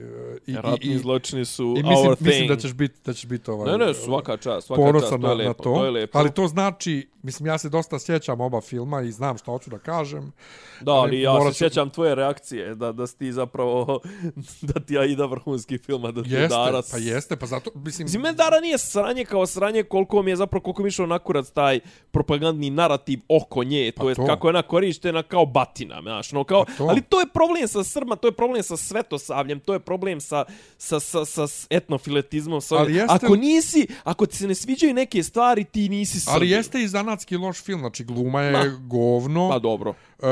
i 0.46 0.54
ratni 0.54 0.94
i, 0.94 0.98
zločini 0.98 1.44
su 1.44 1.62
i 1.62 1.82
mislim, 1.82 2.08
our 2.08 2.16
mislim 2.20 2.32
thing. 2.32 2.48
da 2.48 2.56
ćeš 2.56 2.72
biti 2.74 2.94
da 3.04 3.12
ćeš 3.12 3.26
biti 3.26 3.50
ovaj 3.50 3.78
Ne, 3.78 3.86
ne, 3.86 3.94
svaka 3.94 4.36
čast, 4.36 4.66
svaka 4.66 4.92
čast, 5.00 5.10
to 5.10 5.18
na, 5.18 5.28
je 5.28 5.34
lepo, 5.34 5.48
na 5.48 5.54
to, 5.54 5.62
to 5.62 5.84
je 5.84 5.90
lepo. 5.90 6.18
Ali 6.18 6.30
to 6.30 6.46
znači, 6.48 7.08
mislim 7.22 7.46
ja 7.46 7.58
se 7.58 7.68
dosta 7.68 7.98
sjećam 7.98 8.40
oba 8.40 8.60
filma 8.60 9.02
i 9.02 9.12
znam 9.12 9.38
što 9.38 9.52
hoću 9.52 9.70
da 9.70 9.78
kažem. 9.78 10.32
Da, 10.80 10.92
ali 10.92 11.20
ja 11.20 11.52
se 11.52 11.58
sjećam 11.58 11.90
tvoje 11.90 12.14
reakcije 12.14 12.74
da 12.74 12.92
da 12.92 13.06
si 13.06 13.18
ti 13.18 13.32
zapravo 13.32 14.00
da 14.74 14.80
ti 14.80 14.94
ja 14.94 15.04
ida 15.04 15.26
vrhunski 15.26 15.78
film 15.78 16.02
da 16.02 16.22
ti 16.22 16.30
jeste, 16.30 16.48
daras. 16.48 16.90
Pa 16.90 16.98
jeste, 16.98 17.36
pa 17.36 17.46
zato 17.46 17.70
mislim 17.74 18.04
Mislim 18.04 18.22
Dara 18.22 18.60
nije 18.60 18.78
sranje 18.78 19.24
kao 19.24 19.46
sranje 19.46 19.82
koliko 19.82 20.22
mi 20.22 20.30
je 20.30 20.36
zapravo 20.36 20.62
koliko 20.62 20.82
mi 20.82 20.88
išao 20.88 21.06
nakurac 21.06 21.50
taj 21.50 21.80
propagandni 22.10 22.70
narativ 22.70 23.20
oko 23.28 23.64
nje, 23.64 23.92
to 23.92 24.02
Pa 24.02 24.08
jest 24.08 24.16
to. 24.16 24.26
kako 24.26 24.46
je 24.46 24.50
ona 24.50 24.62
korištena 24.62 25.22
kao 25.22 25.46
batina, 25.46 26.02
znaš, 26.02 26.32
no 26.32 26.44
kao 26.44 26.64
Pa 26.64 26.72
to. 26.78 26.84
ali 26.84 27.02
to 27.02 27.20
je 27.20 27.26
problem 27.34 27.66
sa 27.84 27.84
Srbima, 27.84 28.16
to 28.16 28.28
je 28.28 28.32
problem 28.32 28.62
sa 28.62 28.76
Svetosavljem, 28.76 29.60
to 29.60 29.72
je 29.72 29.80
problem 29.80 30.20
sa 30.20 30.44
sa 30.78 31.00
sa 31.00 31.24
sa 31.24 31.46
etnofiletizmom, 31.70 32.60
sa 32.60 32.76
Ali 32.76 32.94
jeste 32.94 33.26
ako 33.26 33.36
nisi, 33.36 33.86
ako 34.04 34.26
ti 34.26 34.36
se 34.36 34.48
ne 34.48 34.54
sviđaju 34.54 34.94
neke 34.94 35.22
stvari, 35.22 35.64
ti 35.64 35.88
nisi 35.88 36.20
Srbin. 36.20 36.34
Ali 36.34 36.50
jeste 36.50 36.82
i 36.82 36.88
zanatski 36.88 37.36
loš 37.36 37.62
film, 37.62 37.80
znači 37.80 38.04
gluma 38.04 38.42
je 38.42 38.52
Ma. 38.52 38.64
govno. 38.86 39.48
Pa 39.50 39.58
dobro. 39.58 39.94
E, 40.22 40.26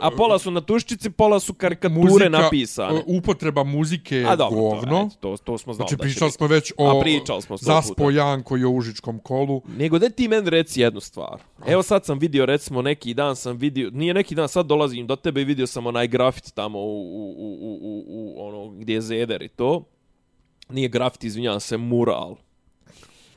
A 0.00 0.10
pola 0.16 0.38
su 0.38 0.50
na 0.50 0.60
tuščici, 0.60 1.10
pola 1.10 1.40
su 1.40 1.54
karikature 1.54 2.00
muzika, 2.00 2.28
napisane. 2.28 2.98
e, 2.98 3.02
Upotreba 3.06 3.64
muzike 3.64 4.16
je 4.16 4.36
dobro, 4.36 4.60
govno. 4.60 5.10
To, 5.20 5.36
to, 5.36 5.36
to 5.36 5.58
smo 5.58 5.72
znali 5.72 5.88
Znači, 5.88 6.00
pričali 6.02 6.30
smo 6.32 6.46
već 6.46 6.72
o 6.76 7.02
smo 7.40 7.56
Zaspo. 7.56 8.10
Janko 8.10 8.56
je 8.56 8.66
u 8.66 8.76
Užičkom 8.76 9.18
kolu. 9.18 9.62
Nego 9.76 9.98
da 9.98 10.10
ti 10.10 10.28
meni 10.28 10.50
reci 10.50 10.80
jednu 10.80 11.00
stvar. 11.00 11.42
Evo 11.66 11.82
sad 11.82 12.04
sam 12.04 12.18
vidio, 12.18 12.46
recimo, 12.46 12.82
neki 12.82 13.14
dan 13.14 13.36
sam 13.36 13.56
vidio, 13.56 13.90
nije 13.92 14.14
neki 14.14 14.34
dan, 14.34 14.48
sad 14.48 14.66
dolazim 14.66 15.06
do 15.06 15.16
tebe 15.16 15.40
i 15.40 15.44
vidio 15.44 15.66
sam 15.66 15.86
onaj 15.86 16.06
grafit 16.08 16.54
tamo 16.54 16.78
u, 16.78 16.82
u, 16.82 17.34
u, 17.38 17.58
u, 17.60 17.78
u, 17.82 18.04
u 18.08 18.48
ono, 18.48 18.70
gdje 18.70 18.94
je 18.94 19.00
Zeder 19.00 19.42
i 19.42 19.48
to. 19.48 19.84
Nije 20.68 20.88
grafit, 20.88 21.24
izvinjavam 21.24 21.60
se, 21.60 21.76
mural. 21.76 22.36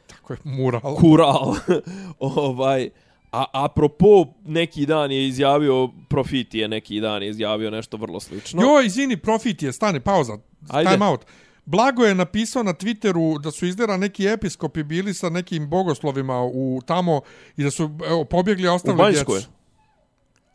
Tako 0.08 0.34
je, 0.34 0.40
mural. 0.44 0.96
Kural. 0.96 1.56
ovaj, 2.20 2.90
a 3.32 3.46
apropo, 3.54 4.26
neki 4.46 4.86
dan 4.86 5.12
je 5.12 5.28
izjavio, 5.28 5.90
Profiti 6.10 6.60
je 6.60 6.68
neki 6.68 7.00
dan 7.00 7.24
je 7.24 7.30
izjavio 7.30 7.72
nešto 7.72 7.98
vrlo 7.98 8.20
slično. 8.20 8.62
Jo, 8.62 8.82
izvini, 8.82 9.18
profit 9.18 9.64
je, 9.64 9.72
stane, 9.72 10.00
pauza, 10.00 10.38
Ajde. 10.70 10.92
time 10.92 11.06
out. 11.06 11.26
Blago 11.66 12.04
je 12.04 12.16
napisao 12.16 12.64
na 12.64 12.74
Twitteru 12.74 13.42
da 13.42 13.52
su 13.52 13.66
izgleda 13.66 13.98
neki 13.98 14.28
episkopi 14.28 14.84
bili 14.84 15.14
sa 15.14 15.30
nekim 15.30 15.70
bogoslovima 15.70 16.44
u 16.44 16.82
tamo 16.86 17.22
i 17.58 17.64
da 17.64 17.72
su 17.72 17.90
evo, 18.08 18.26
pobjegli, 18.26 18.68
a 18.68 18.72
u 18.72 18.76
ostavili 18.76 19.04
Banjskoj. 19.04 19.40
djecu. 19.40 19.52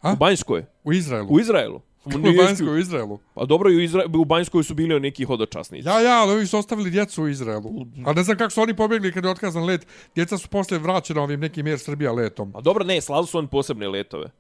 A? 0.01 0.13
U 0.13 0.17
Banjskoj. 0.17 0.65
U 0.85 0.93
Izraelu. 0.93 1.29
U 1.31 1.41
Izraelu. 1.41 1.81
U 2.07 2.45
Banjskoj, 2.45 2.69
u 2.69 2.79
Izraelu. 2.79 3.19
Pa 3.35 3.45
dobro, 3.45 3.71
i 3.71 3.77
u, 3.77 3.81
Izra... 3.81 4.05
u 4.15 4.25
Banjskoj 4.25 4.63
su 4.63 4.75
bili 4.75 5.01
neki 5.01 5.25
hodočasnici. 5.25 5.89
Ja, 5.89 6.01
ja, 6.01 6.23
ali 6.23 6.33
ovi 6.33 6.47
su 6.47 6.59
ostavili 6.59 6.91
djecu 6.91 7.23
u 7.23 7.29
Izraelu. 7.29 7.87
A 8.07 8.13
ne 8.13 8.23
znam 8.23 8.37
kako 8.37 8.51
su 8.51 8.61
oni 8.61 8.77
pobjegli 8.77 9.13
kad 9.13 9.25
je 9.25 9.31
otkazan 9.31 9.65
let. 9.65 9.87
Djeca 10.15 10.39
su 10.39 10.49
posle 10.49 10.79
vraćena 10.79 11.23
ovim 11.23 11.41
nekim 11.41 11.67
Air 11.67 11.79
Srbija 11.79 12.13
letom. 12.13 12.53
A 12.57 12.61
dobro, 12.61 12.85
ne, 12.85 13.01
slali 13.01 13.27
su 13.27 13.39
oni 13.39 13.49
posebne 13.49 13.89
letove. 13.89 14.31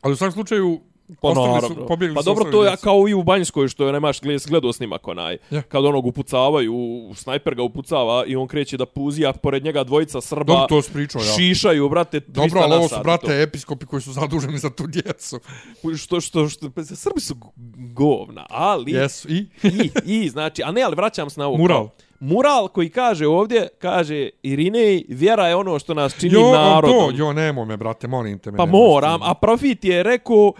Ali 0.00 0.12
u 0.12 0.16
svakom 0.16 0.32
slučaju, 0.32 0.80
Pa 1.20 1.34
naravno. 1.34 1.86
pobjegli 1.86 2.14
pa 2.14 2.22
dobro, 2.22 2.44
to 2.52 2.64
je 2.64 2.76
kao 2.76 3.08
i 3.08 3.14
u 3.14 3.22
Banjskoj, 3.22 3.68
što 3.68 3.86
je 3.86 3.92
nemaš 3.92 4.20
gled, 4.20 4.40
gledao 4.48 4.72
snimak 4.72 5.08
onaj. 5.08 5.38
Ja. 5.50 5.62
Kad 5.62 5.84
onog 5.84 6.06
upucavaju, 6.06 6.74
snajper 7.14 7.54
ga 7.54 7.62
upucava 7.62 8.24
i 8.26 8.36
on 8.36 8.48
kreće 8.48 8.76
da 8.76 8.86
puzi, 8.86 9.26
a 9.26 9.32
pored 9.32 9.64
njega 9.64 9.84
dvojica 9.84 10.20
Srba 10.20 10.52
Dobro, 10.52 10.66
to 10.68 10.82
si 10.82 10.92
pričao, 10.92 11.22
ja. 11.22 11.32
šišaju, 11.38 11.88
brate, 11.88 12.20
300 12.20 12.24
Dobro, 12.28 12.60
ali 12.60 12.74
ovo 12.74 12.88
su, 12.88 12.96
brate, 13.02 13.42
episkopi 13.42 13.86
koji 13.86 14.02
su 14.02 14.12
zaduženi 14.12 14.58
za 14.58 14.70
tu 14.70 14.86
djecu. 14.86 15.40
to. 15.82 15.96
Što, 15.96 16.20
što, 16.20 16.48
što, 16.48 16.70
pa, 16.70 16.84
Srbi 16.84 17.20
su 17.20 17.34
govna, 17.74 18.46
ali... 18.50 18.92
Jesu, 18.92 19.28
i? 19.28 19.46
I, 19.62 19.90
i, 20.04 20.28
znači, 20.28 20.62
a 20.62 20.72
ne, 20.72 20.82
ali 20.82 20.96
vraćam 20.96 21.30
se 21.30 21.40
na 21.40 21.46
ovo. 21.46 21.56
Mural. 21.56 21.88
Mural 22.20 22.68
koji 22.68 22.88
kaže 22.88 23.26
ovdje, 23.26 23.68
kaže 23.78 24.28
Irinej, 24.42 25.04
vjera 25.08 25.48
je 25.48 25.56
ono 25.56 25.78
što 25.78 25.94
nas 25.94 26.14
čini 26.20 26.34
Jo, 26.34 26.52
narodom. 26.52 27.10
to, 27.10 27.16
jo, 27.16 27.32
nemoj 27.32 27.66
me, 27.66 27.76
brate, 27.76 28.08
molim 28.08 28.38
te 28.38 28.50
me. 28.50 28.56
Pa 28.56 28.66
moram, 28.66 29.22
a 29.22 29.34
Profit 29.34 29.84
je 29.84 30.02
rekao, 30.02 30.52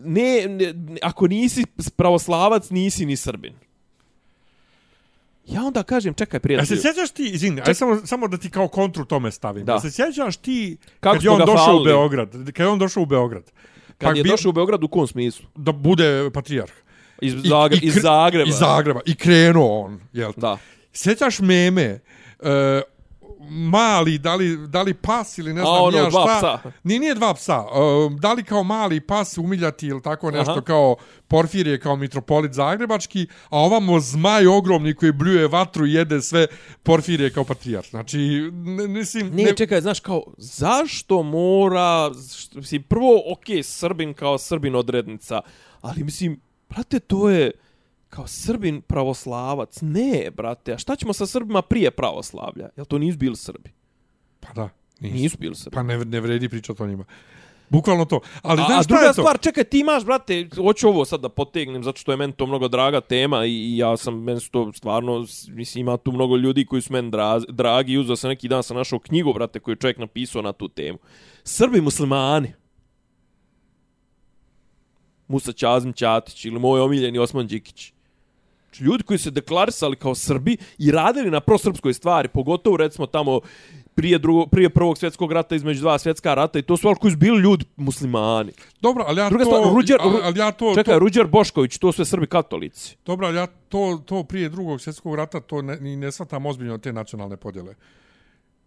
ne, 0.00 0.46
ne, 0.48 0.74
ako 1.02 1.26
nisi 1.26 1.64
pravoslavac, 1.96 2.70
nisi 2.70 3.06
ni 3.06 3.16
Srbin. 3.16 3.54
Ja 5.46 5.62
onda 5.62 5.82
kažem, 5.82 6.14
čekaj, 6.14 6.40
A 6.54 6.64
se 6.64 6.76
sjećaš 6.76 7.10
ti, 7.10 7.24
izvini, 7.24 7.60
aj 7.60 7.74
samo, 7.74 8.06
samo 8.06 8.28
da 8.28 8.36
ti 8.36 8.50
kao 8.50 8.68
kontru 8.68 9.04
tome 9.04 9.30
stavim. 9.30 9.64
Da. 9.64 9.72
Da. 9.72 9.80
se 9.80 9.90
sjećaš 9.90 10.36
ti, 10.36 10.76
Kako 11.00 11.14
kad 11.14 11.24
je 11.24 11.30
on 11.30 11.38
došao 11.40 11.56
falili? 11.56 11.82
u 11.82 11.84
Beograd, 11.86 12.32
kad 12.32 12.58
je 12.58 12.68
on 12.68 12.78
došao 12.78 13.02
u 13.02 13.06
Beograd, 13.06 13.42
Kad 13.98 14.16
je 14.16 14.22
bio- 14.22 14.30
došao 14.30 14.48
u 14.48 14.52
Beograd, 14.52 14.84
u 14.84 14.88
kom 14.88 15.06
smislu? 15.06 15.46
da 15.56 15.72
bude 15.72 16.30
patrijarh. 16.30 16.72
Iz, 17.22 17.32
Zagreba, 17.34 17.86
iz 17.86 17.94
kre- 17.94 18.00
Zagreba. 18.00 18.48
Iz 18.48 18.54
Zagreba. 18.56 19.00
I 19.06 19.14
krenuo 19.14 19.80
on, 19.80 20.00
jel? 20.12 20.32
Da. 20.36 20.58
Sjećaš 20.92 21.38
meme, 21.40 21.82
e, 21.82 22.82
mali, 23.48 24.18
da 24.18 24.34
li, 24.34 24.68
da 24.68 24.82
li 24.82 24.94
pas 24.94 25.38
ili 25.38 25.54
ne 25.54 25.60
A, 25.60 25.64
znam 25.64 25.82
ono, 25.82 25.98
ja 25.98 26.10
šta. 26.10 26.36
psa. 26.38 26.70
Nije, 26.82 27.00
nije 27.00 27.14
dva 27.14 27.34
psa. 27.34 27.52
E, 27.54 28.18
da 28.20 28.32
li 28.32 28.44
kao 28.44 28.62
mali 28.62 29.00
pas 29.00 29.38
umiljati 29.38 29.86
ili 29.86 30.02
tako 30.02 30.30
nešto 30.30 30.52
Aha. 30.52 30.60
kao 30.60 30.96
Porfirije 31.28 31.80
kao 31.80 31.96
mitropolit 31.96 32.52
zagrebački, 32.52 33.26
a 33.48 33.58
ovamo 33.58 34.00
zmaj 34.00 34.46
ogromni 34.46 34.94
koji 34.94 35.12
bljuje 35.12 35.48
vatru 35.48 35.86
i 35.86 35.92
jede 35.92 36.22
sve 36.22 36.46
Porfirije 36.82 37.30
kao 37.30 37.44
patrijarh. 37.44 37.88
Znači, 37.90 38.18
ne, 38.52 38.88
mislim... 38.88 39.30
Ne, 39.34 39.56
čekaj, 39.56 39.80
znaš, 39.80 40.00
kao, 40.00 40.22
zašto 40.38 41.22
mora, 41.22 42.10
mislim, 42.54 42.82
prvo, 42.82 43.22
okej, 43.32 43.62
Srbin 43.62 44.14
kao 44.14 44.38
Srbin 44.38 44.74
odrednica, 44.74 45.40
ali, 45.80 46.04
mislim, 46.04 46.40
brate, 46.68 46.98
to 47.00 47.30
je, 47.30 47.50
kao 48.10 48.26
Srbin 48.26 48.80
pravoslavac, 48.82 49.78
ne, 49.82 50.30
brate, 50.36 50.72
a 50.72 50.78
šta 50.78 50.96
ćemo 50.96 51.12
sa 51.12 51.26
Srbima 51.26 51.62
prije 51.62 51.90
pravoslavlja? 51.90 52.68
Jel 52.76 52.86
to 52.86 52.98
nisu 52.98 53.18
bili 53.18 53.36
Srbi? 53.36 53.70
Pa 54.40 54.52
da, 54.52 54.68
nisu. 55.00 55.14
Nisu 55.16 55.38
bili 55.38 55.54
Srbi. 55.54 55.74
Pa 55.74 55.82
ne, 55.82 55.98
ne 55.98 56.20
vredi 56.20 56.48
pričati 56.48 56.82
o 56.82 56.86
njima. 56.86 57.04
Bukvalno 57.68 58.04
to. 58.04 58.20
Ali 58.42 58.62
A, 58.62 58.66
znaš 58.66 58.84
a 58.84 58.88
druga 58.88 59.02
je 59.02 59.08
to? 59.08 59.22
stvar, 59.22 59.38
čekaj, 59.38 59.64
ti 59.64 59.80
imaš, 59.80 60.04
brate, 60.04 60.48
hoću 60.56 60.88
ovo 60.88 61.04
sad 61.04 61.20
da 61.20 61.28
potegnem, 61.28 61.84
zato 61.84 61.98
što 61.98 62.12
je 62.12 62.16
meni 62.16 62.32
to 62.32 62.46
mnogo 62.46 62.68
draga 62.68 63.00
tema 63.00 63.44
i, 63.44 63.50
i 63.50 63.76
ja 63.76 63.96
sam, 63.96 64.22
meni 64.22 64.40
su 64.40 64.50
to 64.50 64.72
stvarno, 64.72 65.26
mislim, 65.48 65.80
ima 65.80 65.96
tu 65.96 66.12
mnogo 66.12 66.36
ljudi 66.36 66.66
koji 66.66 66.82
su 66.82 66.92
meni 66.92 67.10
dra, 67.10 67.38
dragi 67.38 67.92
i 67.92 67.98
uzeo 67.98 68.16
sam 68.16 68.30
neki 68.30 68.48
dan 68.48 68.62
sam 68.62 68.76
našao 68.76 68.98
knjigu, 68.98 69.32
brate, 69.32 69.60
koju 69.60 69.72
je 69.72 69.76
čovjek 69.76 69.98
napisao 69.98 70.42
na 70.42 70.52
tu 70.52 70.68
temu. 70.68 70.98
Srbi 71.44 71.80
muslimani. 71.80 72.52
Musa 75.28 75.52
Ćazim 75.52 75.92
Ćatić 75.92 76.44
ili 76.44 76.58
moj 76.58 76.80
omiljeni 76.80 77.18
Osman 77.18 77.46
Đikić. 77.46 77.92
Znači, 78.70 78.84
ljudi 78.84 79.04
koji 79.04 79.18
se 79.18 79.30
deklarisali 79.30 79.96
kao 79.96 80.14
Srbi 80.14 80.56
i 80.78 80.90
radili 80.90 81.30
na 81.30 81.40
prosrpskoj 81.40 81.94
stvari, 81.94 82.28
pogotovo 82.28 82.76
recimo 82.76 83.06
tamo 83.06 83.40
prije, 83.94 84.18
drugo, 84.18 84.46
prije 84.46 84.70
prvog 84.70 84.98
svjetskog 84.98 85.32
rata 85.32 85.54
između 85.54 85.80
dva 85.80 85.98
svjetska 85.98 86.34
rata 86.34 86.58
i 86.58 86.62
to 86.62 86.76
su 86.76 86.88
ali 86.88 86.96
koji 86.96 87.10
su 87.10 87.16
bili 87.16 87.42
ljudi 87.42 87.64
muslimani. 87.76 88.52
Dobro, 88.80 89.04
ali 89.06 89.20
ja 89.20 89.28
Druga 89.28 89.44
to... 89.44 89.50
stvar, 89.50 89.74
Ruđer, 89.74 89.96
ali, 90.00 90.18
ali 90.22 90.38
ja 90.38 90.52
to... 90.52 90.74
čekaj, 90.74 90.94
to, 90.94 90.98
Ruđer 90.98 91.26
Bošković, 91.26 91.78
to 91.78 91.92
sve 91.92 92.04
Srbi 92.04 92.26
katolici. 92.26 92.96
Dobro, 93.06 93.26
ali 93.26 93.36
ja 93.36 93.46
to, 93.46 94.02
to 94.06 94.24
prije 94.24 94.48
drugog 94.48 94.80
svjetskog 94.80 95.14
rata 95.14 95.40
to 95.40 95.62
ne, 95.62 95.76
ni 95.76 95.96
ne 95.96 96.12
shvatam 96.12 96.46
ozbiljno 96.46 96.78
te 96.78 96.92
nacionalne 96.92 97.36
podjele. 97.36 97.74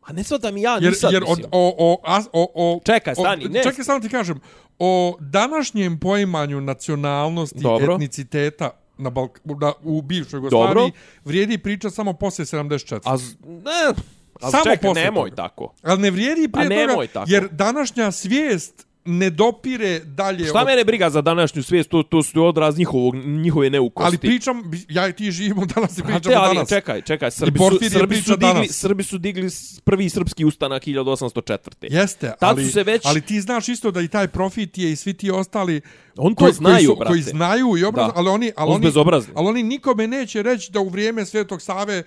A 0.01 0.13
ne 0.13 0.23
svatam 0.23 0.57
ja, 0.57 0.73
Jer, 0.81 0.91
ni 0.91 0.95
sad, 0.95 1.13
jer 1.13 1.23
od, 1.23 1.29
mislim. 1.29 1.49
o, 1.51 1.75
o, 1.77 2.01
as, 2.03 2.27
o, 2.33 2.51
o, 2.55 2.79
Čekaj, 2.85 3.15
stani, 3.15 3.45
o, 3.45 3.49
ne. 3.49 3.63
Čekaj, 3.63 3.85
samo 3.85 3.99
ti 3.99 4.09
kažem. 4.09 4.39
O 4.79 5.17
današnjem 5.19 5.99
poimanju 5.99 6.61
nacionalnosti, 6.61 7.59
Dobro. 7.59 7.93
etniciteta 7.93 8.82
na 8.97 9.09
Balk, 9.09 9.39
na, 9.45 9.73
u 9.83 10.01
bivšoj 10.01 10.37
Jugoslaviji 10.37 10.91
vrijedi 11.25 11.57
priča 11.57 11.89
samo 11.89 12.13
poslije 12.13 12.45
74. 12.45 12.99
A, 13.03 13.17
z- 13.17 13.35
ne, 13.41 14.03
Samo 14.41 14.63
čekaj, 14.63 14.77
posle 14.79 15.03
nemoj 15.03 15.29
toga. 15.29 15.35
tako. 15.37 15.73
Ali 15.81 16.01
ne 16.01 16.11
vrijedi 16.11 16.49
prije 16.49 16.67
toga, 16.87 17.07
tako. 17.07 17.25
jer 17.29 17.47
današnja 17.49 18.11
svijest 18.11 18.82
ne 19.05 19.29
dopire 19.29 19.99
dalje 19.99 20.45
Šta 20.45 20.59
od- 20.59 20.65
mene 20.65 20.83
briga 20.83 21.09
za 21.09 21.21
današnju 21.21 21.63
svijest, 21.63 21.89
to, 21.89 22.03
to 22.03 22.23
su 22.23 22.43
odraz 22.43 22.77
njihovog, 22.77 23.15
njihove 23.17 23.69
neukosti. 23.69 24.05
ali 24.05 24.17
pričam 24.19 24.61
ja 24.89 25.07
i 25.07 25.13
ti 25.13 25.31
živimo 25.31 25.65
danas 25.67 25.97
i 25.97 26.03
pričamo 26.03 26.35
ali 26.35 26.55
danas 26.55 26.69
čekaj, 26.69 27.01
čekaj, 27.01 27.31
Srbi 27.31 27.59
su, 27.59 27.89
Srbi 27.89 28.15
su, 28.17 28.31
digli, 28.31 28.37
danas. 28.43 28.67
Srbi 28.69 29.03
su 29.03 29.17
digli 29.17 29.49
prvi 29.83 30.09
srpski 30.09 30.45
ustanak 30.45 30.83
1804. 30.83 31.57
Jeste, 31.83 32.27
Tad 32.29 32.49
ali, 32.49 32.65
su 32.65 32.71
se 32.71 32.83
već- 32.83 33.05
ali 33.05 33.21
ti 33.21 33.41
znaš 33.41 33.69
isto 33.69 33.91
da 33.91 34.01
i 34.01 34.07
taj 34.07 34.27
profit 34.27 34.77
je 34.77 34.91
i 34.91 34.95
svi 34.95 35.13
ti 35.13 35.31
ostali 35.31 35.81
On 36.17 36.35
to 36.35 36.39
koji, 36.39 36.53
znaju, 36.53 36.75
koji, 36.75 36.85
su, 36.85 36.95
brate. 36.95 37.09
koji 37.09 37.21
znaju 37.21 37.77
i 37.77 37.83
obraz, 37.83 38.07
Da. 38.07 38.13
ali 38.15 38.29
oni, 38.29 38.51
ali 38.55 38.71
oni, 38.71 38.91
ali 39.35 39.47
oni 39.47 39.63
nikome 39.63 40.07
neće 40.07 40.41
reći 40.41 40.71
da 40.71 40.79
u 40.79 40.89
vrijeme 40.89 41.25
Svetog 41.25 41.61
Save 41.61 42.03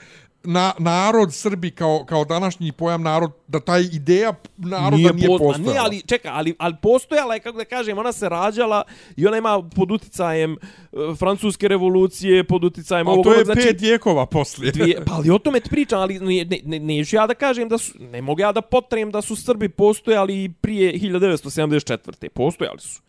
na, 0.46 0.72
narod 0.78 1.34
Srbi 1.34 1.70
kao, 1.70 2.04
kao 2.08 2.24
današnji 2.24 2.72
pojam 2.72 3.02
narod, 3.02 3.30
da 3.48 3.60
taj 3.60 3.80
ideja 3.92 4.32
naroda 4.56 4.96
nije, 4.96 5.12
nije 5.12 5.28
Ma 5.28 5.38
postojala. 5.38 5.72
Ne, 5.72 5.78
ali 5.78 6.02
čekaj, 6.02 6.30
ali, 6.34 6.54
ali 6.58 6.74
postojala 6.82 7.34
je, 7.34 7.40
kako 7.40 7.58
da 7.58 7.64
kažem, 7.64 7.98
ona 7.98 8.12
se 8.12 8.28
rađala 8.28 8.82
i 9.16 9.26
ona 9.26 9.36
ima 9.36 9.62
pod 9.76 9.90
uticajem 9.90 10.52
e, 10.52 10.56
francuske 11.18 11.68
revolucije, 11.68 12.44
pod 12.44 12.64
uticajem 12.64 13.08
A 13.08 13.10
ovog 13.10 13.24
to 13.24 13.32
je 13.32 13.44
znači, 13.44 13.60
pet 13.60 13.80
vijekova 13.80 14.26
poslije. 14.26 14.72
Dvije, 14.72 15.04
pa 15.06 15.14
ali 15.14 15.30
o 15.30 15.38
tome 15.38 15.60
ti 15.60 15.70
pričam, 15.70 16.00
ali 16.00 16.20
ne, 16.20 16.44
ne, 16.44 16.60
ne, 16.64 16.78
neću 16.78 17.16
ja 17.16 17.26
da 17.26 17.34
kažem 17.34 17.68
da 17.68 17.78
su, 17.78 17.92
ne 17.98 18.22
mogu 18.22 18.40
ja 18.40 18.52
da 18.52 18.60
potrem 18.60 19.10
da 19.10 19.22
su 19.22 19.36
Srbi 19.36 19.68
postojali 19.68 20.52
prije 20.60 20.92
1974. 20.92 22.28
Postojali 22.28 22.80
su. 22.80 23.02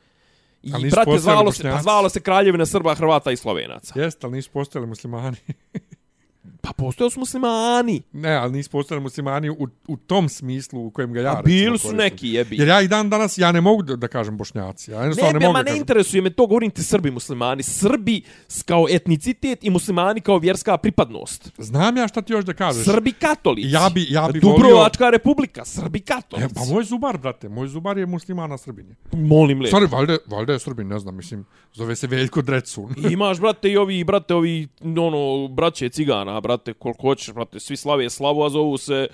I, 0.64 0.72
Ali 0.74 0.90
brate, 0.90 1.20
zvalo 1.20 1.52
se, 1.52 1.64
pa 1.64 1.82
zvalo 1.82 2.10
se 2.10 2.20
Kraljevina 2.20 2.66
Srba, 2.66 2.96
Hrvata 2.96 3.32
i 3.32 3.38
Slovenaca. 3.38 4.00
Jeste, 4.00 4.28
ali 4.28 4.36
nisu 4.36 4.50
postojali 4.52 4.88
muslimani. 4.88 5.38
Pa 6.68 6.74
postojali 6.74 7.12
su 7.12 7.20
muslimani. 7.20 8.02
ne, 8.14 8.32
ali 8.32 8.52
nisu 8.52 8.70
postojali 8.70 9.04
muslimani 9.04 9.50
u, 9.50 9.58
u 9.88 9.98
tom 9.98 10.30
smislu 10.30 10.82
u 10.82 10.92
kojem 10.92 11.14
ga 11.14 11.22
ja 11.22 11.32
A 11.32 11.42
bili 11.42 11.78
su 11.80 11.94
neki, 11.94 12.30
jebi. 12.30 12.56
Jer 12.56 12.68
ja 12.68 12.82
i 12.82 12.88
dan 12.88 13.10
danas, 13.10 13.38
ja 13.38 13.52
ne 13.52 13.62
mogu 13.62 13.82
da, 13.84 13.96
da 13.96 14.08
kažem 14.08 14.38
bošnjaci. 14.38 14.92
Ja 14.92 15.00
Ne, 15.00 15.08
ne, 15.08 15.34
ne, 15.34 15.48
ma 15.48 15.54
ne 15.54 15.64
kažem. 15.64 15.78
interesuje 15.78 16.22
me 16.22 16.30
to, 16.30 16.48
govorim 16.48 16.72
ti 16.72 16.84
Srbi 16.84 17.12
muslimani. 17.12 17.64
Srbi 17.64 18.22
kao 18.66 18.86
etnicitet 18.90 19.64
i 19.64 19.70
muslimani 19.70 20.22
kao 20.22 20.38
vjerska 20.38 20.78
pripadnost. 20.78 21.52
Znam 21.58 21.98
ja 21.98 22.08
šta 22.08 22.22
ti 22.22 22.34
još 22.34 22.46
da 22.46 22.54
kažeš. 22.54 22.86
Srbi 22.86 23.12
katolici. 23.12 23.70
Ja 23.72 23.90
bi- 23.90 24.08
ja 24.10 24.28
bi 24.28 24.40
Dubrovačka 24.40 25.10
republika, 25.10 25.66
Srbi 25.66 26.00
katolici. 26.00 26.46
E, 26.46 26.54
pa 26.56 26.62
moj 26.66 26.84
zubar, 26.84 27.18
brate, 27.18 27.50
moj 27.50 27.68
zubar 27.68 27.98
je 27.98 28.06
muslimana 28.06 28.58
Srbinje. 28.58 28.96
Molim 29.14 29.62
le. 29.62 29.68
Stvari, 29.68 29.86
valjda, 29.88 30.18
valjda 30.28 30.54
je 30.54 30.60
Srbin, 30.60 30.88
ne 30.88 31.00
znam, 31.00 31.16
mislim, 31.16 31.46
zove 31.74 31.96
se 31.96 32.08
Veljko 32.08 32.42
Drecun. 32.42 32.96
Imaš, 33.12 33.40
brate, 33.40 33.70
i 33.70 33.78
ovi, 33.78 34.04
brate, 34.04 34.34
ovi, 34.34 34.68
ono, 34.82 35.18
braće 35.48 35.90
cigana, 35.90 36.42
brate, 36.42 36.57
koliko 36.74 37.02
hoćeš, 37.02 37.34
brate, 37.34 37.60
svi 37.60 37.78
slave 37.78 38.10
slavu, 38.10 38.44
a 38.44 38.50
zovu 38.50 38.78
se, 38.78 39.08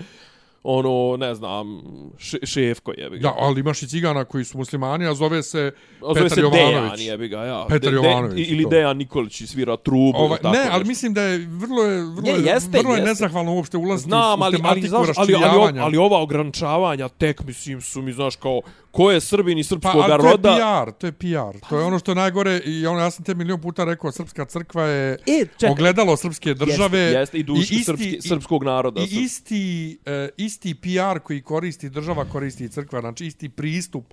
ono, 0.64 1.16
ne 1.16 1.34
znam, 1.34 1.80
še, 2.18 2.38
šefko 2.44 2.92
jebi 2.94 3.18
ga. 3.18 3.28
Ja, 3.28 3.34
ali 3.38 3.60
imaš 3.60 3.82
i 3.82 3.88
cigana 3.88 4.24
koji 4.24 4.44
su 4.44 4.58
muslimani, 4.58 5.06
a 5.06 5.14
zove 5.14 5.42
se 5.42 5.72
A 5.96 6.04
zove 6.04 6.14
Petar 6.14 6.30
se 6.30 6.42
Dejan 6.42 6.72
Jovanović. 6.72 7.00
jebi 7.00 7.28
ga, 7.28 7.38
ja. 7.38 7.64
Petar 7.64 7.80
De- 7.82 7.90
de- 7.90 7.96
Jovanović, 7.98 8.48
Ili 8.48 8.62
to. 8.62 8.68
Dejan 8.68 8.96
Nikolić 8.96 9.40
i 9.40 9.46
svira 9.46 9.76
trubu. 9.76 10.12
Ovaj, 10.16 10.38
tako 10.38 10.50
ne, 10.50 10.60
ali 10.62 10.70
nešto. 10.70 10.84
mislim 10.84 11.14
da 11.14 11.22
je 11.22 11.38
vrlo 11.40 11.82
je 11.82 12.02
vrlo, 12.02 12.28
je, 12.28 12.42
jeste, 12.44 12.78
vrlo 12.78 12.90
je 12.90 12.98
jeste. 12.98 13.08
nezahvalno 13.08 13.54
uopšte 13.54 13.76
ulaziti 13.76 14.08
Znam, 14.08 14.20
u, 14.30 14.42
u 14.42 14.44
ali, 14.44 14.44
ali, 14.46 14.56
tematiku 14.56 14.86
znaš, 14.88 15.00
ali, 15.00 15.14
ali, 15.16 15.32
raščivijavanja. 15.32 15.82
ali 15.82 15.96
ova 15.96 16.18
ograničavanja 16.18 17.08
tek, 17.10 17.42
mislim, 17.42 17.80
su 17.80 18.02
mi, 18.02 18.12
znaš, 18.12 18.36
kao, 18.36 18.60
ko 18.90 19.10
je 19.10 19.20
Srbin 19.20 19.58
i 19.58 19.62
Pa, 19.62 19.64
srpskog 19.64 19.96
ali 19.96 20.06
to 20.12 20.12
je 20.18 20.30
roda? 20.30 20.56
PR, 20.84 20.92
to 20.92 21.06
je 21.06 21.12
PR. 21.12 21.58
To 21.68 21.78
je 21.78 21.84
ono 21.84 21.98
što 21.98 22.10
je 22.10 22.16
najgore 22.16 22.58
i 22.58 22.86
ono, 22.86 23.00
ja 23.00 23.10
sam 23.10 23.24
te 23.24 23.34
milion 23.34 23.60
puta 23.60 23.84
rekao, 23.84 24.12
Srpska 24.12 24.44
crkva 24.44 24.84
je 24.84 25.12
E, 25.26 25.46
čekaj. 25.50 25.70
ogledalo 25.70 26.16
srpske 26.16 26.54
države. 26.54 26.98
Jeste, 26.98 27.18
jeste, 27.18 27.38
i 27.38 27.44
isti- 27.44 27.84
srpski, 27.84 28.08
i- 28.08 28.22
srpskog 28.22 28.64
naroda. 28.64 29.00
I 29.00 29.04
isti, 29.04 29.98
isti 30.36 30.53
isti 30.54 30.74
PR 30.74 31.18
koji 31.18 31.42
koristi 31.42 31.90
država, 31.90 32.24
koristi 32.24 32.64
i 32.64 32.68
crkva, 32.68 33.00
znači 33.00 33.26
isti 33.26 33.48
pristup. 33.48 34.04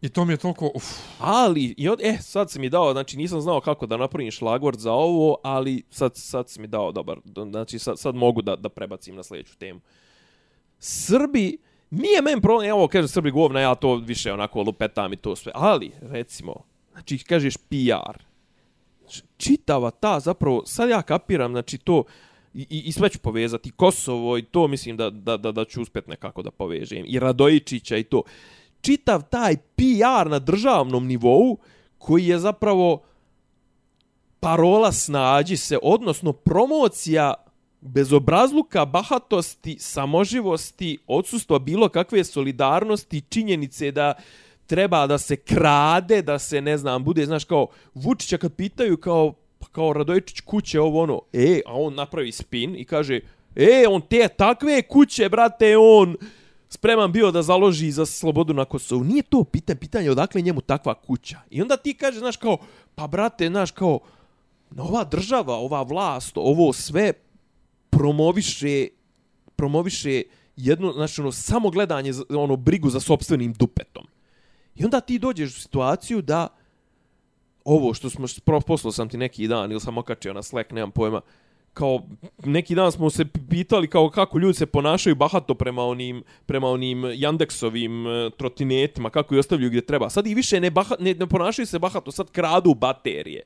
I 0.00 0.08
to 0.08 0.24
mi 0.24 0.32
je 0.32 0.36
toliko, 0.36 0.70
uf, 0.74 0.84
Ali, 1.18 1.74
i 1.76 1.88
od, 1.88 2.00
e, 2.02 2.18
sad 2.20 2.50
si 2.50 2.58
mi 2.58 2.68
dao, 2.68 2.92
znači 2.92 3.16
nisam 3.16 3.40
znao 3.40 3.60
kako 3.60 3.86
da 3.86 3.96
napravim 3.96 4.30
šlagvord 4.30 4.78
za 4.78 4.92
ovo, 4.92 5.36
ali 5.42 5.82
sad, 5.90 6.16
sad 6.16 6.50
si 6.50 6.60
mi 6.60 6.66
dao 6.66 6.92
dobar, 6.92 7.18
znači 7.50 7.78
sad, 7.78 7.98
sad 7.98 8.14
mogu 8.14 8.42
da, 8.42 8.56
da 8.56 8.68
prebacim 8.68 9.16
na 9.16 9.22
sljedeću 9.22 9.56
temu. 9.58 9.80
Srbi, 10.78 11.58
nije 11.90 12.22
men 12.22 12.40
problem, 12.40 12.68
evo 12.68 12.88
kaže 12.88 13.08
Srbi 13.08 13.30
govna, 13.30 13.60
ja 13.60 13.74
to 13.74 13.96
više 13.96 14.32
onako 14.32 14.62
lupetam 14.62 15.12
i 15.12 15.16
to 15.16 15.36
sve, 15.36 15.52
ali, 15.54 15.92
recimo, 16.00 16.54
znači 16.92 17.18
kažeš 17.18 17.56
PR, 17.56 18.22
znači 19.00 19.22
čitava 19.36 19.90
ta, 19.90 20.20
zapravo, 20.20 20.62
sad 20.66 20.90
ja 20.90 21.02
kapiram, 21.02 21.52
znači 21.52 21.78
to, 21.78 22.04
i, 22.56 22.66
i, 22.70 22.82
i 22.86 22.92
sve 22.92 23.08
ću 23.08 23.18
povezati, 23.18 23.70
Kosovo 23.70 24.38
i 24.38 24.42
to 24.42 24.68
mislim 24.68 24.96
da, 24.96 25.10
da, 25.10 25.36
da, 25.36 25.52
da 25.52 25.64
ću 25.64 25.82
uspjet 25.82 26.06
nekako 26.06 26.42
da 26.42 26.50
povežem, 26.50 27.04
i 27.08 27.18
Radojičića 27.18 27.96
i 27.96 28.04
to. 28.04 28.22
Čitav 28.80 29.22
taj 29.30 29.56
PR 29.56 30.30
na 30.30 30.38
državnom 30.38 31.06
nivou, 31.06 31.58
koji 31.98 32.26
je 32.26 32.38
zapravo 32.38 33.02
parola 34.40 34.92
snađi 34.92 35.56
se, 35.56 35.78
odnosno 35.82 36.32
promocija 36.32 37.34
bezobrazluka, 37.80 38.84
bahatosti, 38.84 39.76
samoživosti, 39.78 40.98
odsustva 41.06 41.58
bilo 41.58 41.88
kakve 41.88 42.24
solidarnosti, 42.24 43.22
činjenice 43.28 43.90
da 43.90 44.14
treba 44.66 45.06
da 45.06 45.18
se 45.18 45.36
krade, 45.36 46.22
da 46.22 46.38
se, 46.38 46.60
ne 46.60 46.78
znam, 46.78 47.04
bude, 47.04 47.26
znaš, 47.26 47.44
kao 47.44 47.66
Vučića 47.94 48.38
kad 48.38 48.54
pitaju 48.54 48.96
kao, 48.96 49.34
pa 49.58 49.66
kao 49.66 49.92
Radojičić 49.92 50.40
kuće, 50.40 50.80
ovo 50.80 51.02
ono, 51.02 51.20
e, 51.32 51.60
a 51.66 51.74
on 51.74 51.94
napravi 51.94 52.32
spin 52.32 52.76
i 52.76 52.84
kaže, 52.84 53.20
e, 53.56 53.84
on 53.88 54.00
te 54.00 54.28
takve 54.28 54.82
kuće, 54.82 55.28
brate, 55.28 55.76
on 55.76 56.16
spreman 56.68 57.12
bio 57.12 57.30
da 57.30 57.42
založi 57.42 57.90
za 57.90 58.06
slobodu 58.06 58.54
na 58.54 58.64
Kosovu. 58.64 59.04
Nije 59.04 59.22
to 59.22 59.44
pitanje, 59.44 59.78
pitanje 59.78 60.10
odakle 60.10 60.40
njemu 60.40 60.60
takva 60.60 60.94
kuća. 60.94 61.38
I 61.50 61.62
onda 61.62 61.76
ti 61.76 61.94
kaže, 61.94 62.18
znaš, 62.18 62.36
kao, 62.36 62.58
pa 62.94 63.06
brate, 63.06 63.48
znaš, 63.48 63.70
kao, 63.70 63.98
ova 64.78 65.04
država, 65.04 65.54
ova 65.54 65.82
vlast, 65.82 66.32
ovo 66.34 66.72
sve 66.72 67.12
promoviše 67.90 68.88
promoviše 69.56 70.22
jedno, 70.56 70.92
znači 70.92 71.20
ono, 71.20 71.32
samo 71.32 71.70
gledanje, 71.70 72.12
ono, 72.28 72.56
brigu 72.56 72.90
za 72.90 73.00
sopstvenim 73.00 73.52
dupetom. 73.52 74.06
I 74.74 74.84
onda 74.84 75.00
ti 75.00 75.18
dođeš 75.18 75.56
u 75.56 75.60
situaciju 75.60 76.22
da 76.22 76.48
ovo 77.66 77.94
što 77.94 78.10
smo, 78.10 78.26
pro- 78.44 78.60
poslao 78.60 78.92
sam 78.92 79.08
ti 79.08 79.16
neki 79.16 79.48
dan 79.48 79.70
ili 79.70 79.80
sam 79.80 79.98
okačio 79.98 80.32
na 80.32 80.42
Slack, 80.42 80.70
nemam 80.70 80.90
pojma, 80.90 81.20
kao 81.74 82.00
neki 82.44 82.74
dan 82.74 82.92
smo 82.92 83.10
se 83.10 83.24
pitali 83.50 83.88
kao 83.88 84.10
kako 84.10 84.38
ljudi 84.38 84.54
se 84.54 84.66
ponašaju 84.66 85.14
bahato 85.14 85.54
prema 85.54 85.82
onim 85.82 86.22
prema 86.46 86.68
onim 86.68 87.02
Yandexovim 87.02 88.26
e, 88.26 88.30
trotinetima, 88.30 89.10
kako 89.10 89.34
ih 89.34 89.38
ostavljaju 89.38 89.70
gdje 89.70 89.86
treba. 89.86 90.10
Sad 90.10 90.26
i 90.26 90.34
više 90.34 90.60
ne, 90.60 90.70
baha, 90.70 90.94
ne, 91.00 91.14
ne 91.14 91.26
ponašaju 91.26 91.66
se 91.66 91.78
bahato, 91.78 92.12
sad 92.12 92.30
kradu 92.30 92.74
baterije. 92.74 93.42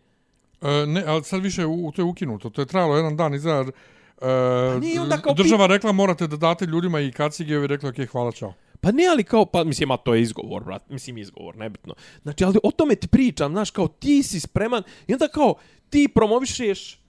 E, 0.63 0.87
ne, 0.87 1.05
ali 1.07 1.25
sad 1.25 1.43
više 1.43 1.67
u, 1.67 1.93
to 1.97 2.03
je 2.03 2.07
ukinuto. 2.07 2.51
To 2.51 2.63
je 2.63 2.67
trajalo 2.67 2.97
jedan 2.97 3.17
dan 3.17 3.35
izar. 3.35 3.67
E, 3.67 4.81
nije 4.81 5.01
onda 5.01 5.19
kao 5.19 5.35
država 5.35 5.67
rekla 5.67 5.93
morate 5.93 6.27
da 6.27 6.37
date 6.37 6.67
ljudima 6.67 7.01
i 7.01 7.13
kacige 7.13 7.53
i 7.53 7.57
ovi 7.57 7.67
rekli 7.67 7.89
ok, 7.89 8.11
hvala, 8.13 8.33
čao. 8.33 8.55
Pa 8.81 8.93
ne, 8.93 9.07
ali 9.07 9.25
kao, 9.25 9.47
pa 9.47 9.65
mislim, 9.65 9.91
a 9.91 9.97
to 9.97 10.15
je 10.15 10.23
izgovor, 10.23 10.65
brat, 10.65 10.89
mislim 10.89 11.19
izgovor, 11.19 11.57
nebitno. 11.57 11.95
Znači, 12.23 12.45
ali 12.45 12.59
o 12.63 12.71
tome 12.71 12.95
ti 12.95 13.09
pričam, 13.09 13.53
znaš, 13.53 13.71
kao 13.71 13.89
ti 13.89 14.23
si 14.23 14.41
spreman 14.41 14.83
i 15.07 15.13
onda 15.13 15.29
kao 15.29 15.55
ti 15.91 16.09
promovišeš 16.15 17.01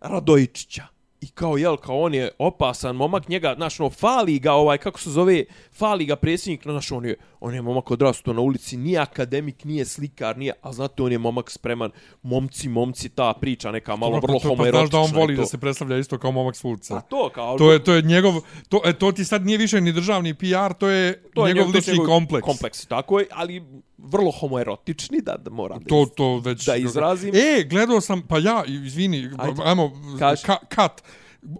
Radojičića. 0.00 0.93
I 1.24 1.28
kao, 1.28 1.56
jel, 1.56 1.76
kao 1.76 2.00
on 2.00 2.14
je 2.14 2.30
opasan 2.38 2.96
momak, 2.96 3.28
njega, 3.28 3.54
znaš, 3.56 3.80
ono, 3.80 3.90
fali 3.90 4.38
ga, 4.38 4.52
ovaj, 4.52 4.78
kako 4.78 5.00
se 5.00 5.10
zove, 5.10 5.44
fali 5.72 6.04
ga 6.04 6.16
predsjednik, 6.16 6.62
znaš, 6.62 6.92
on 6.92 7.04
je, 7.04 7.16
on 7.40 7.54
je 7.54 7.62
momak 7.62 7.90
odrasto 7.90 8.32
na 8.32 8.40
ulici, 8.40 8.76
nije 8.76 8.98
akademik, 8.98 9.64
nije 9.64 9.84
slikar, 9.84 10.38
nije, 10.38 10.52
a 10.62 10.72
znate, 10.72 11.02
on 11.02 11.12
je 11.12 11.18
momak 11.18 11.50
spreman, 11.50 11.90
momci, 12.22 12.68
momci, 12.68 13.08
ta 13.08 13.32
priča 13.40 13.70
neka 13.72 13.96
malo 13.96 14.12
Dobro, 14.12 14.26
vrlo 14.26 14.38
pa 14.38 14.42
to- 14.42 14.48
pa 14.48 14.56
homoerotična. 14.56 14.86
Znaš 14.86 14.90
da 14.90 15.16
on 15.16 15.20
voli 15.22 15.36
da 15.36 15.46
se 15.46 15.58
predstavlja 15.58 15.98
isto 15.98 16.18
kao 16.18 16.32
momak 16.32 16.56
s 16.56 16.64
ulice. 16.64 16.94
A 16.94 17.00
to, 17.00 17.30
kao... 17.34 17.58
To 17.58 17.72
je, 17.72 17.84
to 17.84 17.92
je 17.92 18.02
njegov, 18.02 18.34
to, 18.68 18.80
e, 18.84 18.92
to 18.92 19.12
ti 19.12 19.24
sad 19.24 19.46
nije 19.46 19.58
više 19.58 19.80
ni 19.80 19.92
državni 19.92 20.34
PR, 20.34 20.74
to 20.78 20.88
je, 20.88 21.22
to 21.34 21.46
je 21.46 21.54
njegov 21.54 21.70
je 21.70 21.76
lični 21.76 21.98
kompleks. 22.06 22.44
Kompleks, 22.44 22.86
tako 22.86 23.20
je, 23.20 23.26
ali 23.30 23.62
vrlo 24.04 24.30
homoerotični, 24.30 25.20
da, 25.20 25.36
da 25.36 25.50
moram 25.50 25.78
da 25.78 25.88
To, 25.88 26.06
to 26.16 26.38
već... 26.38 26.66
Da 26.66 26.76
izrazim. 26.76 27.34
E, 27.34 27.64
gledao 27.70 28.00
sam, 28.00 28.22
pa 28.22 28.38
ja, 28.38 28.64
izvini, 28.66 29.30
Ajde. 29.38 29.62
ajmo, 29.64 29.92
Kaži. 30.18 30.42
ka, 30.44 30.56
kat. 30.68 31.02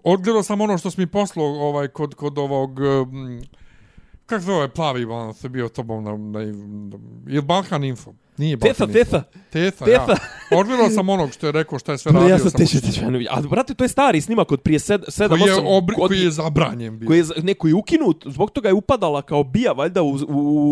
Odgledao 0.03 0.43
sam 0.43 0.61
ono 0.61 0.77
što 0.77 0.91
si 0.91 1.01
mi 1.01 1.07
poslao 1.07 1.45
ovaj, 1.45 1.87
kod, 1.87 2.15
kod 2.15 2.37
ovog... 2.37 2.79
Um, 2.79 3.41
kako 4.25 4.41
se 4.41 4.45
zove 4.45 4.67
plavi 4.69 5.05
balans 5.05 5.43
je 5.43 5.49
bio 5.49 5.69
tobom 5.69 6.03
na, 6.03 6.11
na, 6.11 6.45
na 6.45 6.97
ili 7.27 7.41
Balkan 7.41 7.83
Info? 7.83 8.13
Nije 8.37 8.57
Balkan 8.57 8.89
Info. 8.89 8.93
tetha. 8.93 9.23
Tetha, 9.51 9.85
Tetha. 9.85 10.11
ja. 10.11 10.17
Odgledao 10.51 10.89
sam 10.89 11.09
onog 11.09 11.31
što 11.31 11.45
je 11.45 11.51
rekao 11.51 11.79
šta 11.79 11.91
je 11.91 11.97
sve 11.97 12.11
radio. 12.13 12.27
ja 12.27 12.39
sam 12.39 12.51
teče 12.51 12.77
što- 12.77 12.87
teče. 12.87 13.05
A 13.29 13.41
brate, 13.41 13.73
to 13.73 13.83
je 13.83 13.89
stari 13.89 14.21
snimak 14.21 14.51
od 14.51 14.61
prije 14.61 14.79
7 14.79 14.99
8 14.99 15.29
koji 15.29 15.41
je, 15.41 15.55
obri, 15.67 15.95
koji 15.97 16.19
je 16.19 16.31
zabranjen 16.31 16.99
bio. 16.99 17.07
koji 17.07 17.17
je 17.17 17.23
za- 17.23 17.33
neko 17.37 17.67
je 17.67 17.73
ukinut, 17.73 18.23
zbog 18.25 18.51
toga 18.51 18.69
je 18.69 18.73
upadala 18.73 19.21
kao 19.21 19.43
bija 19.43 19.71
valjda 19.71 20.01
u, 20.01 20.09
u, 20.09 20.17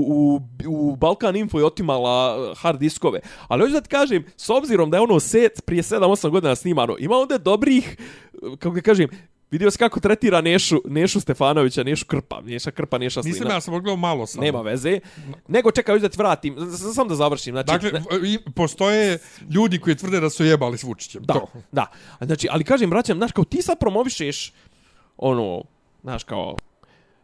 u, 0.08 0.40
u 0.68 0.96
Balkan 0.96 1.36
Info 1.36 1.60
i 1.60 1.64
otimala 1.64 2.14
uh, 2.42 2.58
hard 2.58 2.80
diskove. 2.80 3.20
Ali 3.48 3.62
hoću 3.62 3.74
da 3.74 3.82
ti 3.82 3.90
kažem, 3.90 4.24
s 4.38 4.50
obzirom 4.50 4.90
da 4.90 4.98
je 4.98 5.02
ono 5.02 5.20
set 5.20 5.66
prije 5.66 5.84
7-8 5.84 6.30
godina 6.30 6.56
snimano, 6.56 6.96
ima 7.00 7.16
onda 7.16 7.38
dobrih, 7.38 7.98
uh, 8.34 8.52
kako 8.54 8.72
ga 8.72 8.82
kažem, 8.82 9.10
Vidio 9.54 9.72
si 9.72 9.78
kako 9.78 10.00
tretira 10.00 10.42
Nešu, 10.42 10.82
Nešu 10.86 11.22
Stefanovića, 11.22 11.84
Nešu 11.84 12.06
Krpa, 12.06 12.42
Neša 12.42 12.72
Krpa, 12.72 12.98
Neša 12.98 13.24
Slina. 13.24 13.34
Nisam 13.34 13.52
ja 13.52 13.62
sam 13.62 13.74
odgledao 13.74 13.96
malo 13.98 14.26
sam. 14.28 14.42
Nema 14.42 14.62
veze. 14.62 15.00
Nego 15.48 15.72
čekaj, 15.72 16.00
da 16.00 16.10
ti 16.10 16.18
vratim, 16.18 16.56
samo 16.94 17.10
da 17.10 17.16
završim. 17.16 17.54
Znači, 17.54 17.68
Dakle, 17.68 18.02
postoje 18.56 19.20
ljudi 19.50 19.80
koji 19.80 19.96
tvrde 19.96 20.20
da 20.20 20.30
su 20.30 20.46
jebali 20.46 20.78
s 20.78 20.84
Vučićem. 20.84 21.24
Da, 21.24 21.34
To. 21.34 21.48
da. 21.72 21.92
Znači, 22.22 22.48
ali 22.52 22.64
kažem, 22.64 22.90
braćam, 22.90 23.18
znaš, 23.18 23.32
kao 23.32 23.44
ti 23.44 23.62
sad 23.62 23.80
promovišeš, 23.80 24.54
ono, 25.18 25.64
znaš, 26.02 26.24
kao, 26.24 26.58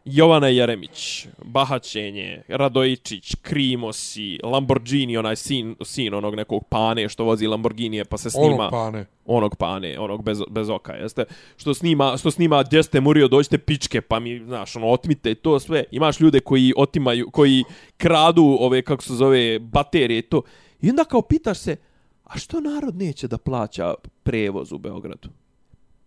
Jovana 0.04 0.48
Jeremić, 0.48 1.26
Bahaćenje, 1.44 2.42
Radojičić, 2.48 3.34
Krimosi, 3.42 4.38
Lamborghini, 4.42 5.16
onaj 5.16 5.36
sin, 5.36 5.76
sin 5.84 6.14
onog 6.14 6.34
nekog 6.34 6.64
pane 6.68 7.08
što 7.08 7.24
vozi 7.24 7.46
Lamborghini 7.46 8.04
pa 8.04 8.18
se 8.18 8.30
snima... 8.30 8.46
Ono 8.48 8.70
pane. 8.70 9.06
Onog 9.26 9.56
pane, 9.56 9.98
onog 9.98 10.24
bez, 10.24 10.42
bez 10.50 10.68
oka, 10.68 10.92
jeste? 10.92 11.24
Što 11.56 11.74
snima, 11.74 12.16
što 12.16 12.30
snima 12.30 12.62
gdje 12.62 12.82
ste 12.82 13.00
murio, 13.00 13.28
dođite 13.28 13.58
pičke, 13.58 14.00
pa 14.00 14.20
mi, 14.20 14.38
znaš, 14.38 14.76
ono, 14.76 14.86
otmite 14.86 15.34
to 15.34 15.60
sve. 15.60 15.84
Imaš 15.90 16.20
ljude 16.20 16.40
koji 16.40 16.72
otimaju, 16.76 17.30
koji 17.30 17.64
kradu 17.96 18.56
ove, 18.60 18.82
kako 18.82 19.02
se 19.02 19.14
zove, 19.14 19.58
baterije 19.58 20.22
to. 20.22 20.42
I 20.80 20.90
onda 20.90 21.04
kao 21.04 21.22
pitaš 21.22 21.58
se, 21.58 21.76
a 22.24 22.38
što 22.38 22.60
narod 22.60 22.96
neće 22.96 23.28
da 23.28 23.38
plaća 23.38 23.94
prevoz 24.22 24.72
u 24.72 24.78
Beogradu? 24.78 25.28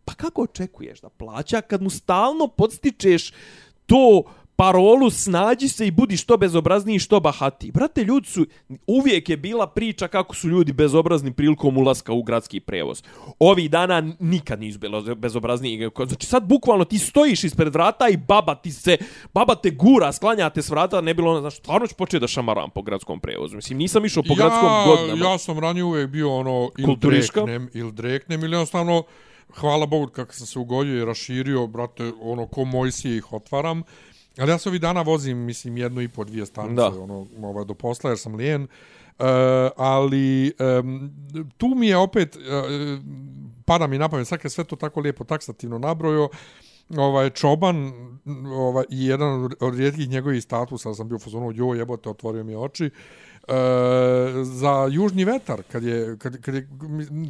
Pa 0.06 0.14
kako 0.14 0.42
očekuješ 0.42 1.02
da 1.02 1.10
plaća 1.10 1.62
kad 1.62 1.82
mu 1.82 1.90
stalno 1.90 2.48
podstičeš 2.48 3.32
to 3.86 4.24
parolu 4.56 5.10
snađi 5.10 5.68
se 5.68 5.88
i 5.88 5.92
budi 5.92 6.18
što 6.18 6.38
bezobrazniji 6.38 7.00
što 7.00 7.20
bahati. 7.20 7.72
Brate, 7.72 8.04
ljudi 8.04 8.28
su, 8.28 8.46
uvijek 8.88 9.30
je 9.30 9.38
bila 9.38 9.68
priča 9.68 10.08
kako 10.08 10.36
su 10.36 10.50
ljudi 10.50 10.74
bezobrazni 10.74 11.34
prilikom 11.34 11.78
ulaska 11.78 12.14
u 12.14 12.24
gradski 12.24 12.60
prevoz. 12.60 13.04
Ovih 13.40 13.72
dana 13.72 14.14
nikad 14.20 14.60
nisu 14.60 14.80
bilo 14.80 15.16
bezobrazniji. 15.16 15.90
Znači 16.08 16.26
sad 16.26 16.48
bukvalno 16.48 16.86
ti 16.86 16.98
stojiš 16.98 17.44
ispred 17.44 17.74
vrata 17.74 18.10
i 18.10 18.18
baba 18.18 18.56
ti 18.56 18.72
se, 18.72 18.98
baba 19.34 19.56
te 19.56 19.70
gura, 19.70 20.12
sklanja 20.12 20.50
te 20.50 20.62
s 20.62 20.70
vrata, 20.70 21.02
ne 21.02 21.14
bilo 21.14 21.32
ono, 21.32 21.40
znaš, 21.40 21.58
stvarno 21.58 21.88
ću 21.88 21.96
početi 21.96 22.20
da 22.20 22.28
šamaram 22.28 22.70
po 22.70 22.82
gradskom 22.82 23.20
prevozu. 23.20 23.56
Mislim, 23.56 23.78
nisam 23.78 24.06
išao 24.06 24.24
po 24.24 24.36
gradskom 24.36 24.70
godinama. 24.88 25.32
Ja 25.32 25.38
sam 25.38 25.60
ranije 25.60 25.84
uvijek 25.84 26.10
bio 26.10 26.36
ono 26.36 26.70
ili 26.78 26.86
Kulturiška. 26.86 27.42
dreknem, 27.42 27.70
ili 27.74 27.92
dreknem, 27.92 28.44
ili 28.44 28.54
jednostavno, 28.54 29.04
hvala 29.56 29.86
Bogu 29.86 30.08
kako 30.08 30.34
sam 30.34 30.48
se 30.48 30.60
ugodio 30.60 31.02
i 31.02 31.06
raširio, 31.06 31.68
brate, 31.68 32.12
ono, 32.22 32.48
ko 32.48 32.66
Mojsije 32.66 33.18
ih 33.18 33.34
otvaram. 33.34 33.84
Ali 34.38 34.52
ja 34.52 34.58
se 34.58 34.70
ovih 34.70 34.82
dana 34.82 35.02
vozim, 35.02 35.38
mislim, 35.38 35.78
jednu 35.78 36.02
i 36.02 36.08
po 36.08 36.24
dvije 36.24 36.46
stanice, 36.46 36.76
Da. 36.76 37.02
ono, 37.02 37.28
ovaj, 37.42 37.66
do 37.66 37.74
posla, 37.74 38.10
jer 38.10 38.20
sam 38.20 38.36
lijen. 38.36 38.62
Uh, 38.64 39.26
ali 39.78 40.54
um, 40.80 41.12
tu 41.58 41.68
mi 41.68 41.88
je 41.88 41.98
opet, 41.98 42.36
uh, 42.36 42.42
pada 43.66 43.88
mi 43.88 43.98
na 43.98 44.10
pamet, 44.10 44.28
sad 44.28 44.40
kad 44.40 44.52
sve 44.52 44.64
to 44.64 44.76
tako 44.76 45.00
lijepo 45.00 45.24
taksativno 45.24 45.78
nabrojo, 45.78 46.30
ovaj 46.98 47.30
Čoban 47.30 47.92
ovaj 48.54 48.86
i 48.90 49.06
jedan 49.06 49.50
od 49.60 49.76
rijetkih 49.76 50.10
njegovih 50.10 50.44
statusa 50.44 50.94
sam 50.94 51.08
bio 51.08 51.16
u 51.16 51.20
fazonu 51.20 51.52
jo 51.56 51.74
jebote 51.74 52.10
otvorio 52.10 52.44
mi 52.44 52.56
oči 52.56 52.90
e, 53.48 53.54
za 54.44 54.88
južni 54.92 55.26
vetar 55.26 55.64
kad 55.64 55.84
je 55.84 56.18
kad, 56.18 56.42
kad 56.42 56.56
je 56.56 56.68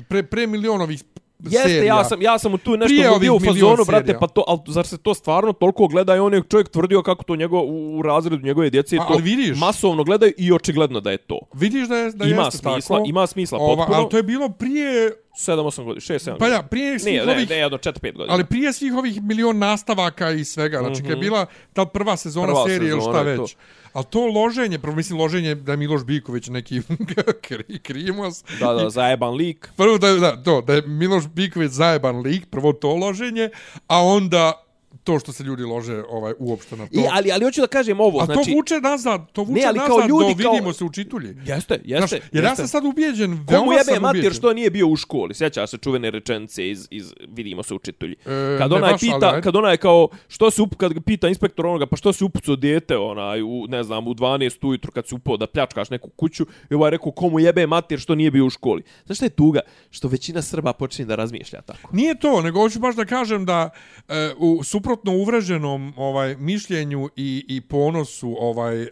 pre, 0.09 0.24
pre 0.24 0.47
milion 0.47 0.82
ovih 0.82 1.03
Jeste, 1.41 1.59
serija. 1.59 1.84
ja 1.88 2.03
sam, 2.03 2.22
ja 2.22 2.39
sam 2.39 2.57
tu 2.57 2.78
nešto 2.78 3.20
bio 3.20 3.36
u 3.36 3.39
fazonu, 3.41 3.86
brate, 3.88 4.05
serija. 4.05 4.20
pa 4.20 4.28
to, 4.28 4.43
al 4.47 4.57
zar 4.68 4.88
se 4.88 4.97
to 4.97 5.14
stvarno 5.14 5.53
toliko 5.53 5.88
gleda 5.88 6.16
i 6.16 6.20
on 6.20 6.34
je 6.34 6.41
čovjek 6.43 6.70
tvrdio 6.70 7.01
kako 7.01 7.24
to 7.24 7.36
njego, 7.36 7.59
u, 7.59 7.97
u 7.97 8.01
razredu 8.01 8.38
njegove 8.38 8.70
djece 8.70 8.97
A, 8.97 9.07
to 9.07 9.16
vidiš. 9.16 9.57
masovno 9.57 10.03
gledaju 10.03 10.34
i 10.38 10.51
očigledno 10.51 10.99
da 10.99 11.11
je 11.11 11.18
to. 11.18 11.39
Vidiš 11.53 11.88
da 11.88 11.95
je 11.95 12.11
da 12.11 12.26
ima 12.26 12.41
jeste 12.41 12.57
smisla, 12.59 12.97
tako. 12.97 13.09
ima 13.09 13.28
smisla 13.28 13.57
Ova, 13.59 13.76
potpuno. 13.76 13.97
ali 13.97 14.09
to 14.09 14.18
je 14.18 14.24
bilo 14.24 14.49
prije 14.49 15.11
7-8 15.38 15.84
godina, 15.84 16.01
6-7 16.09 16.38
pa 16.39 16.47
ja 16.47 16.64
prije 16.64 16.99
svih 16.99 17.11
Nije, 17.11 17.26
ne, 17.26 17.32
ovih 17.32 17.49
ne, 17.49 17.57
jedno 17.57 17.78
4-5 17.78 17.91
godina. 18.03 18.26
ali 18.30 18.45
prije 18.45 18.74
svih 18.74 18.93
ovih 18.93 19.24
milion 19.24 19.57
nastavaka 19.57 20.32
i 20.32 20.43
svega 20.43 20.80
znači 20.80 21.01
kad 21.01 21.09
je 21.09 21.16
bila 21.18 21.45
ta 21.74 21.86
prva 21.86 22.18
sezona 22.18 22.45
Mhm. 22.45 22.53
Prva 22.53 22.68
serije 22.68 22.89
ili 22.89 23.01
sezona 23.01 23.20
šta 23.20 23.30
je 23.30 23.38
to. 23.38 23.45
Ali 23.93 24.05
to 24.05 24.25
loženje, 24.25 24.79
prvo 24.79 24.95
mislim 24.95 25.19
loženje 25.19 25.55
da 25.55 25.71
je 25.71 25.77
Miloš 25.77 26.03
Biković 26.03 26.47
neki 26.47 26.81
kri- 27.45 27.79
krimos. 27.81 28.43
Da, 28.59 28.73
da, 28.73 28.89
zajeban 28.89 29.33
lik. 29.33 29.69
Prvo 29.77 29.97
da, 29.97 30.13
da, 30.13 30.43
to, 30.43 30.61
da 30.61 30.73
je 30.73 30.81
Miloš 30.81 31.27
Biković 31.27 31.71
zajeban 31.71 32.19
lik, 32.21 32.45
prvo 32.45 32.73
to 32.73 32.95
loženje, 32.95 33.49
a 33.87 34.01
onda 34.03 34.62
to 35.03 35.19
što 35.19 35.31
se 35.31 35.43
ljudi 35.43 35.63
lože 35.63 36.03
ovaj 36.09 36.33
uopšte 36.39 36.75
na 36.75 36.87
to. 36.87 36.99
I, 36.99 37.03
ali, 37.11 37.31
ali 37.31 37.45
hoću 37.45 37.61
da 37.61 37.67
kažem 37.67 37.99
ovo, 37.99 38.21
a 38.21 38.25
znači... 38.25 38.51
to 38.51 38.55
vuče 38.55 38.79
nazad, 38.79 39.31
to 39.31 39.43
vuče 39.43 39.59
Ne, 39.59 39.65
ali 39.67 39.77
nazad 39.77 39.89
kao 39.89 40.07
ljudi, 40.07 40.35
do 40.35 40.43
kao- 40.43 40.51
vidimo 40.51 40.73
se 40.73 40.83
učitulji. 40.83 41.27
Jeste, 41.45 41.81
jeste. 41.85 42.07
Znaš, 42.07 42.11
jer 42.31 42.43
ja 42.43 42.49
jeste. 42.49 42.55
sam 42.55 42.67
sad 42.67 42.85
ubijeđen, 42.85 43.31
veoma 43.31 43.59
Komu 43.59 43.71
jebe 43.71 43.83
sam 43.83 44.01
mater 44.01 44.33
što 44.33 44.53
nije 44.53 44.69
bio 44.69 44.87
u 44.87 44.95
školi? 44.95 45.33
Sjećaš 45.33 45.69
se 45.69 45.77
čuvene 45.77 46.11
rečenice 46.11 46.69
iz, 46.69 46.87
iz 46.91 47.13
vidimo 47.27 47.63
se 47.63 47.73
učitelji. 47.73 48.15
E, 48.25 48.57
kad 48.57 48.71
baš, 48.71 48.81
ali 48.83 48.97
pita, 48.99 49.29
ajde. 49.29 49.41
kad 49.41 49.55
onaj 49.55 49.77
kao 49.77 50.07
što 50.27 50.51
se 50.51 50.61
up, 50.61 50.75
kad 50.75 51.03
pita 51.05 51.27
inspektor 51.27 51.65
onoga, 51.65 51.85
pa 51.85 51.95
što 51.95 52.13
se 52.13 52.23
upucao 52.25 52.55
dijete 52.55 52.97
onaj 52.97 53.41
u 53.41 53.65
ne 53.67 53.83
znam 53.83 54.07
u 54.07 54.13
12 54.13 54.67
ujutro 54.67 54.91
kad 54.91 55.07
se 55.07 55.15
upao 55.15 55.37
da 55.37 55.47
pljačkaš 55.47 55.89
neku 55.89 56.09
kuću 56.09 56.45
i 56.71 56.73
ovaj 56.73 56.91
rekao 56.91 57.11
komu 57.11 57.39
jebe 57.39 57.67
mater 57.67 57.99
što 57.99 58.15
nije 58.15 58.31
bio 58.31 58.45
u 58.45 58.49
školi. 58.49 58.83
Znaš 59.05 59.17
šta 59.17 59.25
je 59.25 59.29
tuga? 59.29 59.59
Što 59.91 60.07
većina 60.07 60.41
Srba 60.41 60.73
počinje 60.73 61.05
da 61.05 61.15
razmišlja 61.15 61.61
tako. 61.61 61.89
Nije 61.95 62.19
to, 62.19 62.41
nego 62.41 62.59
hoću 62.59 62.79
baš 62.79 62.95
da 62.95 63.05
kažem 63.05 63.45
da 63.45 63.69
e, 64.07 64.33
u 64.37 64.63
suprotno 64.84 65.11
uvreženom 65.11 65.93
ovaj 65.97 66.36
mišljenju 66.39 67.09
i 67.15 67.45
i 67.47 67.61
ponosu 67.61 68.36
ovaj 68.39 68.84
e, 68.84 68.89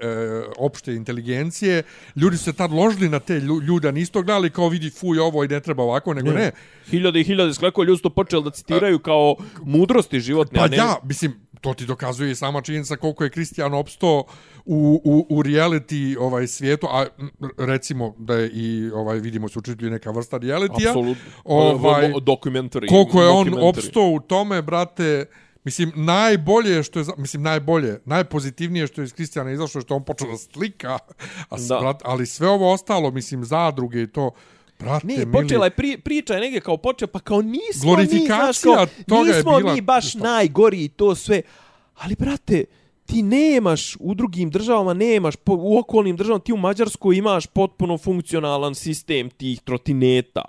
opšte 0.58 0.96
inteligencije, 0.96 1.84
ljudi 2.16 2.38
su 2.38 2.44
se 2.44 2.54
tad 2.54 2.72
ložili 2.72 3.10
na 3.10 3.20
te 3.20 3.34
lju- 3.34 3.62
ljude, 3.64 3.88
a 3.88 3.92
nisu 3.92 4.12
to 4.12 4.22
gledali 4.22 4.50
kao 4.50 4.70
vidi 4.70 4.90
fuj 4.90 5.20
ovo 5.20 5.44
i 5.44 5.48
ne 5.48 5.60
treba 5.60 5.84
ovako, 5.84 6.14
nego 6.14 6.32
ne. 6.32 6.52
Hiljade 6.90 7.20
i 7.20 7.24
hiljade 7.24 7.54
skleko 7.54 7.84
ljudi 7.84 7.98
su 7.98 8.04
to 8.04 8.10
počeli 8.10 8.44
da 8.44 8.50
citiraju 8.50 9.00
kao 9.00 9.36
mudrosti 9.64 10.20
životne. 10.20 10.60
Pa 10.60 10.66
a 10.66 10.68
ne... 10.68 10.78
ja, 10.78 10.96
mislim, 11.04 11.34
to 11.62 11.74
ti 11.74 11.86
dokazuje 11.86 12.32
i 12.32 12.36
sama 12.36 12.62
činjenica 12.62 12.96
koliko 12.96 13.24
je 13.24 13.30
Kristijan 13.30 13.74
opsto 13.74 14.24
u, 14.66 15.02
u, 15.04 15.26
u 15.30 15.44
reality 15.44 16.18
ovaj 16.20 16.48
svijetu, 16.48 16.88
a 16.92 17.06
recimo 17.58 18.16
da 18.18 18.36
je 18.36 18.50
i 18.54 18.90
ovaj 18.94 19.20
vidimo 19.20 19.50
se 19.50 19.60
učitelji 19.60 19.92
neka 19.92 20.12
vrsta 20.12 20.38
realitija. 20.38 20.90
Apsolutno. 20.90 21.32
Ovaj, 21.44 22.14
dokumentari. 22.22 22.88
koliko 22.88 23.22
je 23.22 23.30
on 23.30 23.54
opsto 23.62 24.08
u 24.08 24.20
tome, 24.20 24.62
brate, 24.62 25.26
mislim, 25.64 25.92
najbolje 25.96 26.84
što 26.84 27.00
je, 27.00 27.06
mislim, 27.18 27.44
najbolje, 27.44 28.00
najpozitivnije 28.06 28.88
što 28.88 29.02
je 29.02 29.06
iz 29.06 29.14
Kristijana 29.14 29.52
izašlo 29.52 29.80
je 29.80 29.82
što 29.82 29.94
je 29.94 29.96
on 29.96 30.04
počeo 30.04 30.32
da 30.32 30.38
slika, 30.38 31.00
a, 31.50 31.58
Da. 31.58 31.80
brat, 31.80 32.02
ali 32.06 32.26
sve 32.26 32.50
ovo 32.50 32.74
ostalo, 32.74 33.12
mislim, 33.12 33.46
zadruge 33.46 34.02
i 34.02 34.08
to, 34.08 34.32
brate, 34.80 35.08
Ne, 35.08 35.18
mili, 35.18 35.32
počela 35.32 35.66
je 35.66 35.70
pri, 35.70 35.98
priča 35.98 36.34
je 36.34 36.40
negdje 36.40 36.62
kao 36.62 36.78
počeo, 36.78 37.08
pa 37.08 37.20
kao 37.20 37.42
nismo 37.42 37.90
mi, 37.90 37.96
Glorifikacija 37.96 38.38
znaš, 38.40 38.62
kao, 38.62 38.86
toga 39.08 39.30
je 39.30 39.36
nismo 39.36 39.58
bila 39.58 39.74
mi 39.74 39.82
baš 39.82 40.14
najgori 40.14 40.84
i 40.84 40.90
to 40.90 41.16
sve. 41.16 41.42
Ali, 41.96 42.16
brate, 42.16 42.66
ti 43.06 43.22
nemaš 43.22 43.98
u 44.00 44.14
drugim 44.14 44.50
državama, 44.50 44.94
nemaš, 44.94 45.36
po, 45.36 45.56
u 45.60 45.78
okolnim 45.78 46.18
državama, 46.18 46.44
ti 46.44 46.54
u 46.54 46.58
Mađarskoj 46.58 47.18
imaš 47.18 47.46
potpuno 47.48 47.98
funkcionalan 47.98 48.76
sistem 48.76 49.30
tih 49.30 49.62
trotineta. 49.62 50.42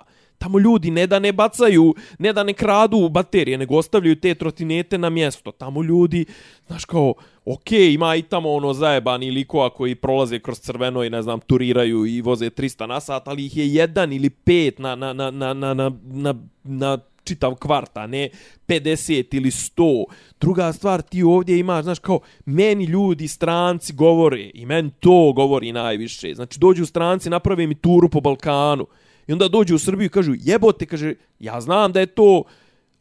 Tamo 0.43 0.59
ljudi 0.59 0.91
ne 0.91 1.07
da 1.07 1.19
ne 1.19 1.31
bacaju, 1.31 1.95
ne 2.19 2.33
da 2.33 2.43
ne 2.43 2.53
kradu 2.53 3.09
baterije, 3.09 3.57
nego 3.57 3.77
ostavljaju 3.77 4.15
te 4.15 4.35
trotinete 4.35 4.97
na 4.97 5.09
mjesto. 5.09 5.51
Tamo 5.51 5.83
ljudi, 5.83 6.25
znaš 6.67 6.85
kao, 6.85 7.13
ok, 7.45 7.71
ima 7.71 8.15
i 8.15 8.21
tamo 8.21 8.51
ono 8.51 8.73
zajebani 8.73 9.31
likova 9.31 9.69
koji 9.69 9.95
prolaze 9.95 10.39
kroz 10.39 10.59
crveno 10.59 11.03
i 11.03 11.09
ne 11.09 11.21
znam, 11.21 11.39
turiraju 11.39 12.05
i 12.05 12.21
voze 12.21 12.49
300 12.49 12.87
na 12.87 12.99
sat, 12.99 13.27
ali 13.27 13.45
ih 13.45 13.57
je 13.57 13.73
jedan 13.73 14.13
ili 14.13 14.29
pet 14.29 14.79
na, 14.79 14.95
na, 14.95 15.13
na, 15.13 15.31
na, 15.31 15.53
na, 15.53 15.73
na, 15.73 15.91
na, 16.03 16.35
na 16.63 16.97
čitav 17.23 17.55
kvart, 17.55 17.97
a 17.97 18.07
ne 18.07 18.29
50 18.67 19.35
ili 19.35 19.51
100. 19.51 20.03
Druga 20.41 20.73
stvar, 20.73 21.01
ti 21.01 21.23
ovdje 21.23 21.59
imaš, 21.59 21.83
znaš, 21.83 21.99
kao, 21.99 22.19
meni 22.45 22.85
ljudi, 22.85 23.27
stranci 23.27 23.93
govore, 23.93 24.51
i 24.53 24.65
meni 24.65 24.91
to 24.99 25.33
govori 25.35 25.71
najviše. 25.71 26.35
Znači, 26.35 26.59
dođu 26.59 26.85
stranci, 26.85 27.29
naprave 27.29 27.67
mi 27.67 27.75
turu 27.75 28.09
po 28.09 28.21
Balkanu, 28.21 28.87
i 29.27 29.33
onda 29.33 29.47
dođu 29.47 29.75
u 29.75 29.79
Srbiju 29.79 30.05
i 30.05 30.09
kažu, 30.09 30.33
jebote, 30.39 30.85
kaže, 30.85 31.13
ja 31.39 31.61
znam 31.61 31.91
da 31.91 31.99
je 31.99 32.05
to 32.05 32.43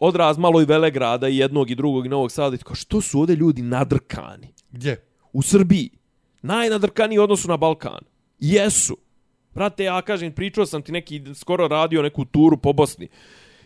odraz 0.00 0.38
malo 0.38 0.62
i 0.62 0.64
Velegrada 0.64 1.28
i 1.28 1.36
jednog 1.36 1.70
i 1.70 1.74
drugog 1.74 2.06
i 2.06 2.08
Novog 2.08 2.32
Sada. 2.32 2.56
I 2.56 2.58
kao, 2.58 2.74
što 2.74 3.00
su 3.00 3.20
ovdje 3.20 3.36
ljudi 3.36 3.62
nadrkani? 3.62 4.48
Gdje? 4.70 5.12
u 5.32 5.42
Srbiji 5.42 5.90
najnadrkaniji 6.42 7.18
u 7.18 7.22
odnosu 7.22 7.48
na 7.48 7.56
Balkan. 7.56 8.00
Jesu. 8.38 8.96
Brate, 9.54 9.84
ja 9.84 10.02
kažem, 10.02 10.32
pričao 10.32 10.66
sam 10.66 10.82
ti 10.82 10.92
neki, 10.92 11.22
skoro 11.34 11.68
radio 11.68 12.02
neku 12.02 12.24
turu 12.24 12.56
po 12.56 12.72
Bosni. 12.72 13.08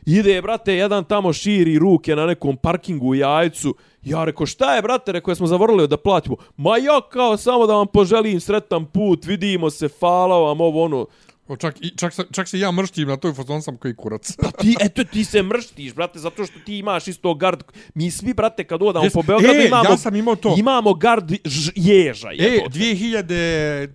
Ide, 0.07 0.43
brate, 0.43 0.75
jedan 0.75 1.05
tamo 1.05 1.33
širi 1.33 1.79
ruke 1.79 2.17
na 2.17 2.27
nekom 2.27 2.57
parkingu 2.57 3.07
u 3.07 3.15
jajcu. 3.15 3.75
Ja 4.03 4.25
reko, 4.25 4.47
šta 4.47 4.75
je, 4.75 4.83
brate, 4.83 5.13
reko, 5.13 5.35
smo 5.35 5.47
zavrli 5.47 5.89
da 5.89 5.97
platimo. 5.97 6.37
Ma 6.57 6.77
ja 6.77 7.01
kao 7.11 7.37
samo 7.37 7.67
da 7.67 7.75
vam 7.75 7.87
poželim 7.87 8.41
sretan 8.41 8.87
put, 8.87 9.25
vidimo 9.25 9.71
se, 9.71 9.89
hvala 10.01 10.39
vam, 10.39 10.61
ovo 10.61 10.85
ono. 10.85 11.07
O, 11.49 11.57
čak, 11.57 11.75
i, 11.81 11.91
čak, 11.91 12.13
se- 12.13 12.27
čak 12.33 12.49
se 12.49 12.59
ja 12.59 12.73
mrštim 12.73 13.09
na 13.09 13.17
toj 13.17 13.33
fazon 13.33 13.63
sam 13.63 13.77
koji 13.77 13.95
kurac. 13.95 14.33
Pa 14.37 14.51
ti, 14.53 14.77
eto, 14.81 15.05
ti 15.05 15.25
se 15.25 15.43
mrštiš, 15.43 15.95
brate, 15.95 16.19
zato 16.19 16.47
što 16.47 16.59
ti 16.61 16.79
imaš 16.79 17.09
isto 17.09 17.35
gard. 17.35 17.63
Mi 17.95 18.11
svi, 18.11 18.35
brate, 18.35 18.65
kad 18.65 18.83
odamo 18.83 19.05
Jes- 19.05 19.13
po 19.13 19.23
Beogradu, 19.23 19.55
e, 19.55 19.67
imamo, 19.67 19.91
ja 19.91 19.97
sam 19.97 20.17
imao 20.17 20.37
to. 20.37 20.55
imamo 20.59 20.95
gard 20.95 21.33
ž, 21.45 21.73
ježa, 21.77 22.29
E, 22.31 22.37
jebote. 22.37 22.71
2000 22.71 23.89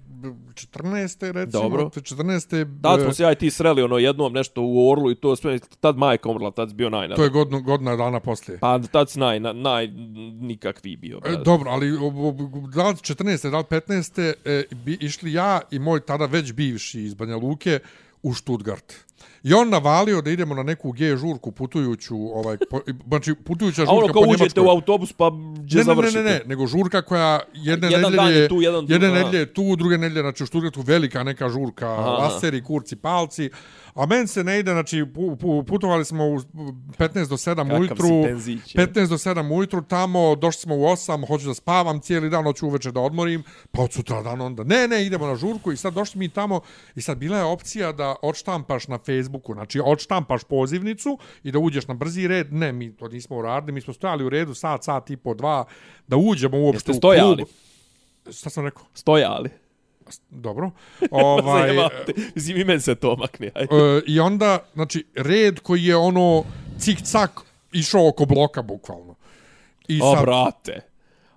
14. 0.54 1.32
recimo. 1.32 1.64
Dobro. 1.64 1.90
14. 1.90 2.82
Tad 2.82 3.00
e, 3.00 3.04
smo 3.04 3.14
se 3.14 3.24
ja 3.24 3.32
i 3.32 3.36
ti 3.36 3.52
sreli 3.52 3.82
ono 3.82 3.98
jednom 3.98 4.34
nešto 4.34 4.62
u 4.62 4.92
Orlu 4.92 5.12
i 5.12 5.16
to 5.16 5.36
sve, 5.36 5.60
tad 5.80 5.98
majka 5.98 6.30
umrla, 6.30 6.52
tad 6.52 6.70
si 6.70 6.76
bio 6.76 6.90
najnad. 6.90 7.18
To 7.18 7.24
je 7.24 7.30
godinu, 7.30 7.62
godina 7.62 7.96
dana 7.96 8.20
poslije. 8.20 8.60
Pa 8.60 8.80
tad 8.80 9.10
si 9.10 9.20
naj, 9.20 9.40
na- 9.40 9.54
naj, 9.54 9.88
nikakvi 10.42 10.96
bio. 10.96 11.20
E, 11.26 11.38
dobro, 11.46 11.72
ali 11.72 11.92
da 12.76 12.90
li 12.90 12.96
14. 12.96 13.50
da 13.50 13.58
li 13.58 13.64
15. 13.64 14.34
E, 14.46 14.64
bi, 14.86 14.98
išli 15.02 15.34
ja 15.34 15.62
i 15.72 15.80
moj 15.80 16.06
tada 16.06 16.26
već 16.26 16.54
bivši 16.54 17.02
iz 17.02 17.14
Banja 17.14 17.36
Luke 17.38 17.80
u 18.24 18.34
Stuttgart. 18.34 18.94
I 19.44 19.54
on 19.54 19.70
navalio 19.70 20.22
da 20.22 20.30
idemo 20.32 20.56
na 20.56 20.64
neku 20.64 20.92
G 20.92 21.18
žurku 21.18 21.52
putujuću, 21.52 22.16
ovaj, 22.16 22.58
po, 22.70 22.80
znači 23.08 23.36
putujuća 23.36 23.82
A 23.82 23.86
žurka 23.86 23.96
ono 23.98 24.08
po 24.08 24.14
kao 24.14 24.22
Njemačkoj. 24.22 24.46
uđete 24.46 24.62
u 24.62 24.70
autobus 24.70 25.14
pa 25.14 25.32
gdje 25.58 25.78
ne, 25.78 25.78
ne, 25.78 25.78
ne, 25.78 25.84
završite. 25.84 26.24
ne, 26.24 26.30
ne, 26.32 26.42
nego 26.46 26.68
žurka 26.68 27.02
koja 27.02 27.40
jedne 27.54 27.88
Jedan 27.88 28.02
dan 28.02 28.12
nedelje 28.26 28.40
je 28.42 28.48
tu, 28.50 28.62
jedan 28.62 28.86
jedne 28.90 29.08
aha. 29.08 29.16
nedelje 29.18 29.40
je 29.40 29.54
tu, 29.54 29.76
druge 29.76 29.98
nedelje 29.98 30.22
znači 30.22 30.44
u 30.44 30.48
Stuttgartu 30.48 30.82
velika 30.82 31.24
neka 31.24 31.50
žurka, 31.50 31.90
Aha. 31.92 32.10
laseri, 32.10 32.64
kurci, 32.64 32.96
palci. 32.96 33.50
A 33.94 34.06
men 34.06 34.28
se 34.28 34.44
ne 34.44 34.60
ide, 34.60 34.72
znači 34.72 35.06
pu, 35.16 35.36
pu, 35.36 35.64
putovali 35.64 36.06
smo 36.06 36.26
u 36.26 36.40
15 36.40 37.30
do 37.30 37.38
7 37.38 37.56
Kakav 37.56 37.80
ujutru. 37.80 38.08
si 38.08 38.24
tenzić, 38.24 38.76
je. 38.76 38.88
15 38.88 39.08
do 39.08 39.18
7 39.18 39.58
ujutru 39.58 39.82
tamo, 39.82 40.36
došli 40.36 40.62
smo 40.62 40.76
u 40.76 40.80
8, 40.80 41.28
hoću 41.28 41.48
da 41.48 41.54
spavam 41.54 42.00
cijeli 42.00 42.30
dan, 42.30 42.44
hoću 42.44 42.68
uveče 42.68 42.92
da 42.92 43.00
odmorim, 43.00 43.44
pa 43.72 43.82
od 43.82 43.94
sutra 43.94 44.22
dan 44.22 44.42
onda, 44.42 44.64
ne, 44.64 44.88
ne, 44.88 45.06
idemo 45.06 45.28
na 45.28 45.36
žurku 45.36 45.72
i 45.72 45.78
sad 45.78 45.94
došli 45.94 46.20
mi 46.20 46.30
tamo 46.30 46.62
i 46.96 47.02
sad 47.02 47.18
bila 47.18 47.38
je 47.38 47.44
opcija 47.44 47.92
da 47.92 48.16
odštampaš 48.22 48.88
na 48.88 48.98
Facebooku, 48.98 49.54
znači 49.54 49.82
odštampaš 49.86 50.44
pozivnicu 50.44 51.18
i 51.44 51.52
da 51.52 51.60
uđeš 51.60 51.88
na 51.88 51.94
brzi 51.94 52.28
red, 52.28 52.54
ne, 52.54 52.72
mi 52.72 52.96
to 52.96 53.08
nismo 53.08 53.38
uradili, 53.38 53.72
mi 53.72 53.82
smo 53.82 53.94
stojali 53.94 54.26
u 54.26 54.30
redu 54.30 54.54
sat, 54.54 54.84
sat 54.84 55.10
i 55.10 55.18
po, 55.18 55.34
dva, 55.34 55.66
da 56.08 56.18
uđemo 56.18 56.60
uopšte 56.60 56.92
Jeste 56.92 56.92
u 56.92 56.96
stojali? 56.96 57.36
klub. 57.36 57.48
Šta 58.34 58.50
sam 58.50 58.66
rekao? 58.66 58.84
Stojali. 58.94 59.50
Dobro. 60.30 60.72
Ovaj. 61.12 61.72
Mislim, 62.36 62.58
i 62.58 62.64
meni 62.64 62.82
se 62.82 62.96
to 62.96 63.16
makne. 63.16 63.52
ajde. 63.56 63.76
e, 63.76 64.02
I 64.08 64.20
onda, 64.20 64.60
znači, 64.74 65.06
red 65.16 65.60
koji 65.60 65.84
je 65.84 65.96
ono 65.96 66.44
cik-cak 66.78 67.30
išao 67.72 68.08
oko 68.08 68.26
bloka, 68.26 68.62
bukvalno. 68.62 69.16
I 69.88 70.00
O, 70.04 70.16
sad, 70.16 70.24
brate. 70.24 70.82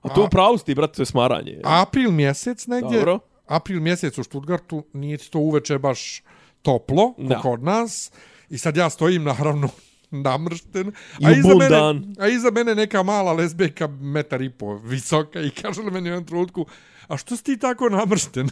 A 0.03 0.09
to 0.09 0.21
A- 0.21 0.25
u 0.25 0.29
pravu 0.29 0.59
si 0.59 0.65
ti, 0.65 0.75
brate, 0.75 0.93
to 0.93 1.03
je 1.03 1.07
smaranje. 1.07 1.61
april 1.65 2.11
mjesec 2.11 2.67
negdje, 2.67 2.99
Dobro. 2.99 3.19
april 3.47 3.81
mjesec 3.81 4.19
u 4.19 4.25
Stuttgartu, 4.25 4.85
nije 4.93 5.19
to 5.19 5.39
uveče 5.39 5.79
baš 5.79 6.23
toplo, 6.63 7.15
Da. 7.19 7.39
kod 7.39 7.63
nas. 7.63 8.13
I 8.51 8.59
sad 8.59 8.77
ja 8.77 8.91
stojim, 8.91 9.25
naravno, 9.25 9.69
namršten. 10.11 10.93
I 11.19 11.27
A 11.27 11.31
iza, 11.31 11.55
mene, 11.55 12.01
a 12.19 12.29
iza 12.29 12.51
mene 12.51 12.75
neka 12.75 13.03
mala 13.03 13.33
lesbejka, 13.33 13.87
metar 13.87 14.43
i 14.43 14.51
po 14.51 14.75
visoka, 14.77 15.41
i 15.41 15.51
kaže 15.53 15.83
li 15.83 15.91
meni 15.91 16.09
u 16.09 16.13
jednom 16.13 16.27
trenutku, 16.27 16.67
a 17.09 17.17
što 17.17 17.37
si 17.37 17.45
ti 17.45 17.57
tako 17.57 17.89
namršten? 17.89 18.49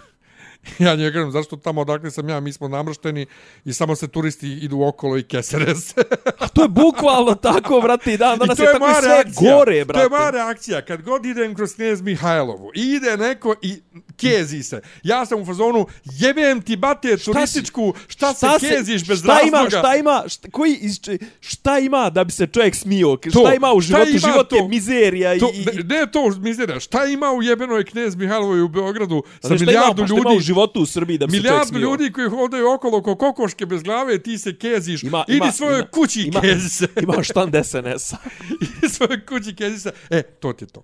Ja 0.79 0.95
njoj 0.95 1.13
kažem, 1.13 1.31
zašto 1.31 1.57
tamo 1.57 1.81
odakle 1.81 2.11
sam 2.11 2.29
ja, 2.29 2.41
mi 2.41 2.53
smo 2.53 2.69
namršteni 2.69 3.27
i 3.65 3.73
samo 3.73 3.97
se 3.97 4.09
turisti 4.09 4.49
idu 4.49 4.83
okolo 4.83 5.19
i 5.19 5.23
kesere 5.23 5.75
se. 5.75 6.03
A 6.39 6.49
to 6.49 6.63
je 6.63 6.69
bukvalno 6.69 7.35
tako, 7.35 7.81
brate, 7.81 8.13
i 8.13 8.17
dan 8.17 8.39
danas 8.39 8.59
I 8.59 8.63
je, 8.63 8.67
je 8.67 8.73
tako 8.73 9.01
sve 9.01 9.09
reakcija. 9.09 9.57
gore, 9.57 9.85
brate. 9.85 10.09
To 10.09 10.15
je 10.15 10.21
moja 10.21 10.31
reakcija. 10.31 10.85
Kad 10.85 11.03
god 11.03 11.27
idem 11.27 11.55
kroz 11.55 11.75
Knjez 11.75 12.03
Mihajlovu 12.03 12.71
ide 12.75 13.17
neko 13.17 13.55
i 13.63 13.83
kezi 14.17 14.63
se. 14.63 14.81
Ja 15.03 15.27
sam 15.27 15.41
u 15.41 15.47
fazonu, 15.47 15.87
jebem 16.05 16.63
ti 16.63 16.77
bate 16.77 17.17
turističku, 17.17 17.95
šta, 18.09 18.35
šta 18.35 18.59
se 18.59 18.69
keziš 18.69 19.07
bez 19.07 19.19
šta 19.19 19.33
razloga? 19.33 19.59
Ima, 19.59 19.71
šta 19.71 19.97
ima, 19.97 20.23
šta, 20.29 20.51
koji, 20.51 20.75
iz, 20.75 21.01
šta 21.41 21.79
ima 21.79 22.11
da 22.11 22.25
bi 22.25 22.33
se 22.33 22.47
čovjek 22.47 22.75
smio? 22.75 23.17
To, 23.17 23.31
šta 23.31 23.55
ima 23.55 23.73
u 23.73 23.81
šta 23.81 24.05
životu? 24.05 24.11
ima 24.11 24.19
Život 24.19 24.53
je 24.53 24.59
to? 24.59 24.69
mizerija 24.69 25.39
To, 25.39 25.51
i... 25.55 25.63
i 25.63 25.65
ne, 25.65 25.99
ne 25.99 26.11
to 26.13 26.31
mizerija. 26.39 26.81
Šta 26.81 27.05
ima 27.05 27.33
u 27.33 27.43
jebenoj 27.43 27.85
Knjez 27.85 28.17
Mihajlovoj 28.17 28.63
u 28.63 28.69
Beogradu 28.69 29.23
sa 29.41 29.49
Znaš, 29.49 29.61
šta 29.61 29.67
milijardu 29.67 30.03
pa 30.03 30.07
šta 30.07 30.17
ljudi? 30.17 30.52
Životu 30.53 30.81
u 30.81 30.87
Srbiji 30.87 31.19
da 31.19 31.27
bi 31.27 31.33
se 31.33 31.37
čovjek 31.37 31.51
Milijardu 31.51 31.69
smio? 31.69 31.81
ljudi 31.81 32.13
koji 32.13 32.29
hodaju 32.29 32.73
okolo 32.73 33.03
ko 33.03 33.17
kokoške 33.17 33.67
bez 33.67 33.83
glave, 33.83 34.19
ti 34.19 34.39
se 34.39 34.57
keziš. 34.57 35.03
Ima, 35.03 35.25
Idi 35.29 35.37
ima, 35.37 35.53
svojoj 35.53 35.79
ima, 35.79 35.89
kući 35.89 36.21
i 36.21 36.27
ima, 36.27 36.41
kezi 36.41 36.69
se. 36.69 36.87
Ima 37.03 37.23
štand 37.23 37.55
SNS-a. 37.65 38.17
Idi 38.65 38.89
svojoj 38.89 39.27
kući 39.27 39.55
kezi 39.55 39.79
se. 39.81 39.93
E, 40.11 40.23
to 40.23 40.53
ti 40.53 40.65
je 40.65 40.69
to. 40.69 40.83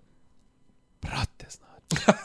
Brate, 1.02 1.46
znači. 1.50 1.68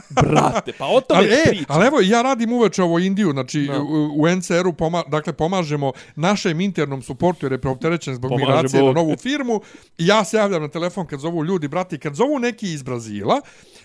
Brate, 0.09 0.71
pa 0.77 0.85
o 0.87 1.01
tome 1.01 1.19
Ali, 1.19 1.29
e, 1.29 1.63
ali 1.67 1.87
evo, 1.87 1.99
ja 2.01 2.21
radim 2.21 2.53
uveče 2.53 2.83
ovo 2.83 2.99
Indiju, 2.99 3.31
znači 3.31 3.61
Da. 3.61 3.79
u, 3.81 4.21
u 4.21 4.27
NCR-u 4.29 4.73
poma, 4.73 5.03
dakle, 5.07 5.33
pomažemo 5.33 5.91
našem 6.15 6.61
internom 6.61 7.01
suportu 7.01 7.45
jer 7.45 7.51
je 7.51 7.61
preopterećen 7.61 8.15
zbog 8.15 8.29
Pomaže 8.29 8.45
migracije 8.45 8.79
na 8.79 8.85
Bog. 8.85 8.95
novu 8.95 9.17
firmu 9.17 9.61
i 9.97 10.07
ja 10.07 10.23
se 10.25 10.37
javljam 10.37 10.61
na 10.61 10.67
telefon 10.67 11.07
kad 11.07 11.19
zovu 11.19 11.45
ljudi, 11.45 11.67
brati, 11.67 11.97
kad 11.99 12.15
zovu 12.15 12.39
neki 12.39 12.73
iz 12.73 12.83
Brazila 12.83 13.41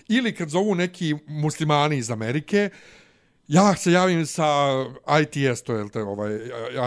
ili 0.07 0.35
kad 0.35 0.49
zovu 0.49 0.75
neki 0.75 1.15
muslimani 1.27 1.97
iz 1.97 2.11
Amerike, 2.11 2.69
Ja 3.49 3.75
se 3.75 3.91
javim 3.91 4.25
sa 4.25 4.45
ITS, 5.21 5.61
to 5.61 5.75
je 5.75 5.89
te, 5.89 6.01
ovaj, 6.01 6.35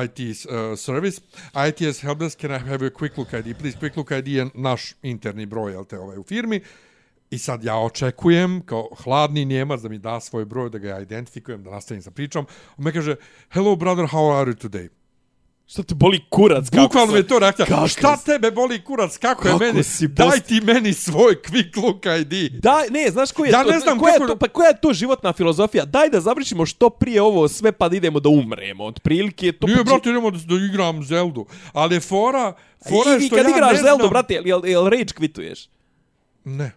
IT 0.04 0.18
uh, 0.18 0.54
eh, 0.54 0.76
service. 0.76 1.20
ITS 1.68 2.00
helpdesk, 2.00 2.40
can 2.40 2.50
I 2.50 2.58
have 2.58 2.86
a 2.86 2.90
quick 2.90 3.18
look 3.18 3.32
ID? 3.32 3.58
Please, 3.58 3.78
quick 3.80 3.96
look 3.96 4.10
ID 4.10 4.28
je 4.28 4.46
naš 4.54 4.94
interni 5.02 5.46
broj 5.46 5.72
jel 5.72 5.84
te, 5.84 5.98
ovaj, 5.98 6.18
u 6.18 6.22
firmi. 6.22 6.60
I 7.30 7.38
sad 7.38 7.64
ja 7.64 7.76
očekujem 7.76 8.60
kao 8.66 8.88
hladni 9.04 9.44
njemac 9.44 9.80
da 9.80 9.88
mi 9.88 9.98
da 9.98 10.20
svoj 10.20 10.44
broj, 10.44 10.70
da 10.70 10.78
ga 10.78 10.88
ja 10.88 11.00
identifikujem, 11.00 11.62
da 11.62 11.70
nastavim 11.70 12.02
sa 12.02 12.10
pričom. 12.10 12.46
On 12.76 12.84
me 12.84 12.92
kaže, 12.92 13.16
hello 13.50 13.76
brother, 13.76 14.04
how 14.04 14.40
are 14.40 14.52
you 14.52 14.68
today? 14.68 14.88
Šta 15.72 15.82
te 15.82 15.94
boli 15.96 16.20
kurac? 16.30 16.70
kako 16.70 16.82
Bukvalno 16.82 17.12
me 17.12 17.22
to 17.22 17.38
reakcija. 17.38 17.66
kako 17.66 17.88
Šta 17.88 18.16
si- 18.16 18.24
tebe 18.24 18.50
boli 18.50 18.80
kurac? 18.80 19.16
Kako, 19.16 19.42
Kako 19.42 19.64
je 19.64 19.68
meni? 19.68 19.82
si 19.84 20.08
Daj 20.08 20.28
post- 20.28 20.42
ti 20.42 20.60
meni 20.62 20.92
svoj 20.94 21.34
quick 21.36 21.76
look 21.78 22.02
ID. 22.06 22.52
Da, 22.52 22.82
ne, 22.90 23.10
znaš 23.10 23.32
koji 23.32 23.48
je 23.48 23.52
Ja 23.52 23.64
to? 23.64 23.70
ne 23.70 23.80
znam 23.80 23.98
koja, 23.98 24.12
kako 24.12 24.24
je 24.24 24.28
to, 24.28 24.36
pa 24.36 24.48
koja 24.48 24.68
je 24.68 24.80
to 24.80 24.92
životna 24.92 25.32
filozofija? 25.32 25.84
Daj 25.86 26.08
da 26.08 26.20
završimo 26.20 26.66
što 26.66 26.90
prije 26.90 27.22
ovo 27.22 27.48
sve 27.48 27.72
pa 27.72 27.88
da 27.88 27.96
idemo 27.96 28.20
da 28.20 28.28
umremo. 28.30 28.84
Otprilike 28.84 29.46
je 29.46 29.52
to... 29.52 29.66
Nije, 29.66 29.76
pa- 29.76 29.84
brate, 29.84 30.10
idemo 30.10 30.30
da, 30.30 30.38
da 30.38 30.54
igram 30.56 31.04
Zeldu. 31.04 31.46
Ali 31.72 31.94
je 31.94 32.00
fora, 32.00 32.52
fora 32.82 33.10
je 33.10 33.18
I, 33.18 33.22
i 33.22 33.26
što 33.26 33.36
kad 33.36 33.44
ja 33.44 33.50
igraš 33.50 33.76
Zeldu, 33.76 33.98
znam... 33.98 34.10
brate, 34.10 34.34
jel, 34.34 34.46
jel, 34.46 34.66
jel 34.66 34.86
rage 34.86 35.04
kvituješ? 35.06 35.68
Ne. 36.44 36.72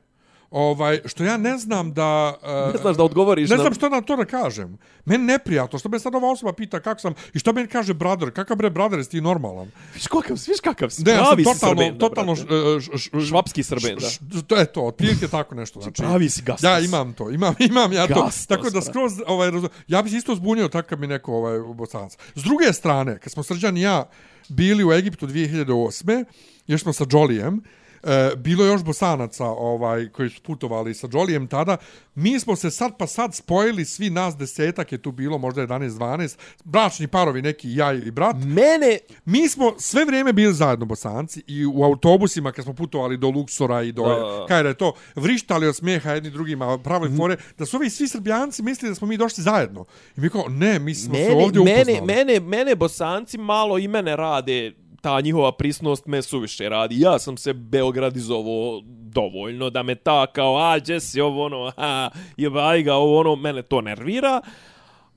Ovaj, 0.58 1.00
što 1.06 1.24
ja 1.24 1.38
ne 1.38 1.58
znam 1.58 1.94
da... 1.94 2.34
Uh, 2.68 2.74
Ne 2.74 2.82
znaš 2.82 2.96
da 2.98 3.04
odgovoriš 3.04 3.50
Ne 3.50 3.56
na- 3.56 3.62
znam 3.62 3.74
što 3.74 3.90
na 3.90 4.02
to 4.02 4.16
da 4.16 4.26
kažem. 4.26 4.78
Meni 5.06 5.24
neprijatno, 5.26 5.80
što 5.80 5.90
me 5.90 6.00
sad 6.00 6.16
ova 6.16 6.32
osoba 6.32 6.54
pita 6.54 6.80
kako 6.80 7.02
sam, 7.02 7.14
i 7.34 7.40
što 7.40 7.54
meni 7.54 7.68
kaže 7.68 7.94
brother, 7.94 8.32
kakav 8.32 8.58
bre 8.58 8.70
brother, 8.70 9.00
jesi 9.00 9.12
ti 9.12 9.22
normalan? 9.22 9.72
Viš 9.94 10.08
kakav, 10.08 10.38
viš 10.48 10.60
kakav 10.64 10.90
Ne, 11.00 11.12
ja 11.12 11.26
sam 11.26 11.38
si 11.38 11.44
totalno, 11.44 11.76
srben, 11.76 11.94
da, 11.94 12.00
totalno 12.00 12.36
š, 12.36 12.42
š, 12.82 12.98
š, 12.98 13.28
Švapski 13.28 13.64
srben, 13.64 13.96
da. 13.96 14.10
š- 14.10 14.20
To 14.48 14.56
je 14.56 14.66
to, 14.66 14.82
otprilike 14.84 15.28
tako 15.28 15.56
nešto. 15.56 15.82
Znači, 15.82 16.02
pravi 16.02 16.30
si 16.30 16.42
gastos. 16.42 16.64
Ja 16.64 16.80
imam 16.80 17.14
to, 17.14 17.32
imam, 17.32 17.56
imam 17.62 17.94
ja 17.94 18.08
to. 18.08 18.14
Gastos, 18.16 18.46
tako 18.48 18.70
da 18.70 18.82
skroz, 18.82 19.14
ovaj, 19.28 19.52
razum, 19.52 19.70
ja 19.88 20.02
bi 20.02 20.10
se 20.10 20.18
isto 20.18 20.36
zbunio 20.36 20.68
tako 20.68 20.90
kad 20.90 21.00
mi 21.00 21.08
neko 21.08 21.34
ovaj, 21.34 21.60
bosanac. 21.70 22.18
S 22.36 22.44
druge 22.44 22.74
strane, 22.74 23.20
kad 23.20 23.32
smo 23.32 23.44
Srđan 23.44 23.78
i 23.78 23.82
ja 23.82 24.10
bili 24.50 24.84
u 24.86 24.94
Egiptu 24.94 25.28
2008. 25.28 26.26
Još 26.68 26.82
smo 26.82 26.94
sa 26.94 27.06
Jolijem, 27.12 27.62
E, 28.06 28.36
bilo 28.36 28.66
je 28.66 28.72
još 28.72 28.84
bosanaca 28.84 29.46
ovaj, 29.46 30.10
koji 30.10 30.30
su 30.30 30.42
putovali 30.42 30.94
sa 30.94 31.08
Jolijem 31.14 31.48
tada. 31.48 31.78
Mi 32.16 32.40
smo 32.40 32.56
se 32.56 32.72
sad 32.72 32.98
pa 32.98 33.08
sad 33.08 33.36
spojili, 33.36 33.86
svi 33.86 34.10
nas 34.10 34.38
desetak 34.38 34.92
je 34.92 34.98
tu 34.98 35.12
bilo, 35.12 35.38
možda 35.38 35.62
11-12, 35.62 36.38
bračni 36.64 37.08
parovi 37.08 37.42
neki, 37.42 37.76
ja 37.76 37.94
i 37.94 38.12
brat. 38.12 38.36
Mene, 38.36 38.98
Mi 39.26 39.50
smo 39.50 39.74
sve 39.78 40.06
vrijeme 40.06 40.34
bili 40.34 40.54
zajedno 40.54 40.86
bosanci 40.86 41.44
i 41.48 41.66
u 41.66 41.84
autobusima 41.84 42.52
kad 42.52 42.66
smo 42.66 42.74
putovali 42.74 43.18
do 43.18 43.30
Luksora 43.30 43.82
i 43.84 43.92
do, 43.92 44.04
Da. 44.04 44.46
kaj 44.48 44.64
da 44.64 44.70
je 44.70 44.76
to, 44.76 44.94
vrištali 45.16 45.68
od 45.68 45.76
smijeha 45.76 46.12
jedni 46.12 46.30
drugima, 46.30 46.78
pravili 46.78 47.18
fore, 47.18 47.38
da 47.58 47.66
su 47.66 47.78
ovi 47.78 47.90
svi 47.90 48.08
srbijanci 48.08 48.64
mislili 48.64 48.92
da 48.92 48.96
smo 48.96 49.08
mi 49.08 49.18
došli 49.18 49.44
zajedno. 49.44 49.86
I 50.18 50.22
mi 50.22 50.30
kao, 50.30 50.46
ne, 50.50 50.80
mi 50.80 50.96
smo 50.96 51.16
se 51.16 51.22
mene, 51.22 51.44
ovdje 51.46 51.64
mene, 51.64 51.82
upoznali. 51.82 52.06
mene, 52.08 52.40
mene 52.40 52.76
bosanci 52.76 53.38
malo 53.38 53.78
i 53.78 53.88
mene 53.88 54.16
rade 54.16 54.74
ta 55.06 55.22
njihova 55.22 55.52
prisnost 55.52 56.06
me 56.06 56.22
suviše 56.22 56.70
radi. 56.70 57.00
Ja 57.00 57.20
sam 57.20 57.38
se 57.38 57.54
beogradizovao 57.54 58.82
dovoljno 58.86 59.70
da 59.70 59.84
me 59.84 59.96
ta 59.96 60.28
kao, 60.28 60.58
a, 60.58 60.80
gdje 60.80 61.00
si 61.00 61.22
ovo 61.22 61.46
ono, 61.46 61.72
a, 61.78 62.10
jebaj 62.38 62.84
ga, 62.84 62.96
ovo 62.96 63.20
ono, 63.20 63.36
mene 63.36 63.62
to 63.62 63.82
nervira. 63.82 64.42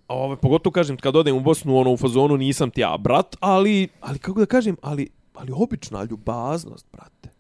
A 0.07 0.15
Ove, 0.15 0.37
pogotovo 0.37 0.73
kažem, 0.73 0.97
kad 0.97 1.17
odem 1.17 1.37
u 1.37 1.41
Bosnu, 1.41 1.77
ono, 1.77 1.93
u 1.93 1.97
fazonu 1.97 2.37
nisam 2.37 2.71
ti 2.71 2.81
ja 2.81 2.97
brat, 2.99 3.37
ali, 3.41 3.89
ali 4.01 4.19
kako 4.19 4.41
da 4.41 4.47
kažem, 4.47 4.77
ali, 4.83 5.09
ali 5.35 5.53
obična 5.55 6.05
ljubaznost, 6.11 6.87
brate. 6.93 7.31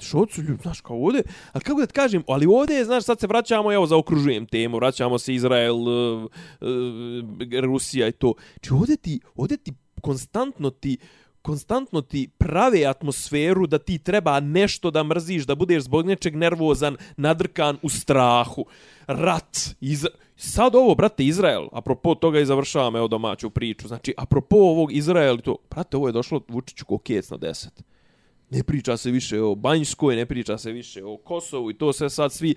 Što 0.00 0.26
su 0.30 0.42
ljudi, 0.42 0.62
znaš, 0.62 0.80
kao 0.80 0.96
ovdje, 0.96 1.22
ali 1.52 1.64
kako 1.64 1.80
da 1.80 1.86
ti 1.86 1.92
kažem, 1.92 2.24
ali 2.28 2.46
ovdje, 2.46 2.84
znaš, 2.84 3.04
sad 3.04 3.20
se 3.20 3.26
vraćamo, 3.26 3.72
evo, 3.72 3.86
zaokružujem 3.86 4.46
temu, 4.46 4.76
vraćamo 4.76 5.18
se 5.18 5.34
Izrael, 5.34 5.76
uh, 5.76 6.22
uh, 6.22 6.28
Rusija 7.62 8.08
i 8.08 8.12
to. 8.12 8.34
Či 8.60 8.72
ovdje 8.72 8.96
ti, 8.96 9.20
ovdje 9.34 9.56
ti 9.56 9.72
konstantno 10.00 10.70
ti, 10.70 10.98
konstantno 11.42 12.00
ti 12.00 12.28
prave 12.38 12.84
atmosferu 12.84 13.66
da 13.66 13.78
ti 13.78 13.98
treba 13.98 14.40
nešto 14.40 14.90
da 14.90 15.04
mrziš, 15.04 15.44
da 15.46 15.54
budeš 15.54 15.82
zbog 15.82 16.06
nečeg 16.06 16.36
nervozan, 16.36 16.96
nadrkan 17.16 17.78
u 17.82 17.88
strahu. 17.88 18.64
Rat. 19.06 19.58
Iz... 19.80 20.06
Sad 20.36 20.74
ovo, 20.74 20.94
brate, 20.94 21.24
Izrael, 21.24 21.68
apropo 21.72 22.14
toga 22.14 22.40
i 22.40 22.46
završavam 22.46 22.96
evo 22.96 23.08
domaću 23.08 23.50
priču. 23.50 23.88
Znači, 23.88 24.14
apropo 24.16 24.56
ovog 24.56 24.92
Izrael 24.92 25.38
i 25.38 25.42
to, 25.42 25.56
brate, 25.70 25.96
ovo 25.96 26.08
je 26.08 26.12
došlo 26.12 26.40
Vučiću 26.48 26.84
ko 26.84 26.98
kec 26.98 27.30
na 27.30 27.36
deset. 27.36 27.82
Ne 28.50 28.62
priča 28.62 28.96
se 28.96 29.10
više 29.10 29.40
o 29.40 29.54
Banjskoj, 29.54 30.16
ne 30.16 30.26
priča 30.26 30.58
se 30.58 30.72
više 30.72 31.04
o 31.04 31.16
Kosovu 31.16 31.70
i 31.70 31.74
to 31.74 31.92
sve 31.92 32.10
sad 32.10 32.32
svi... 32.32 32.54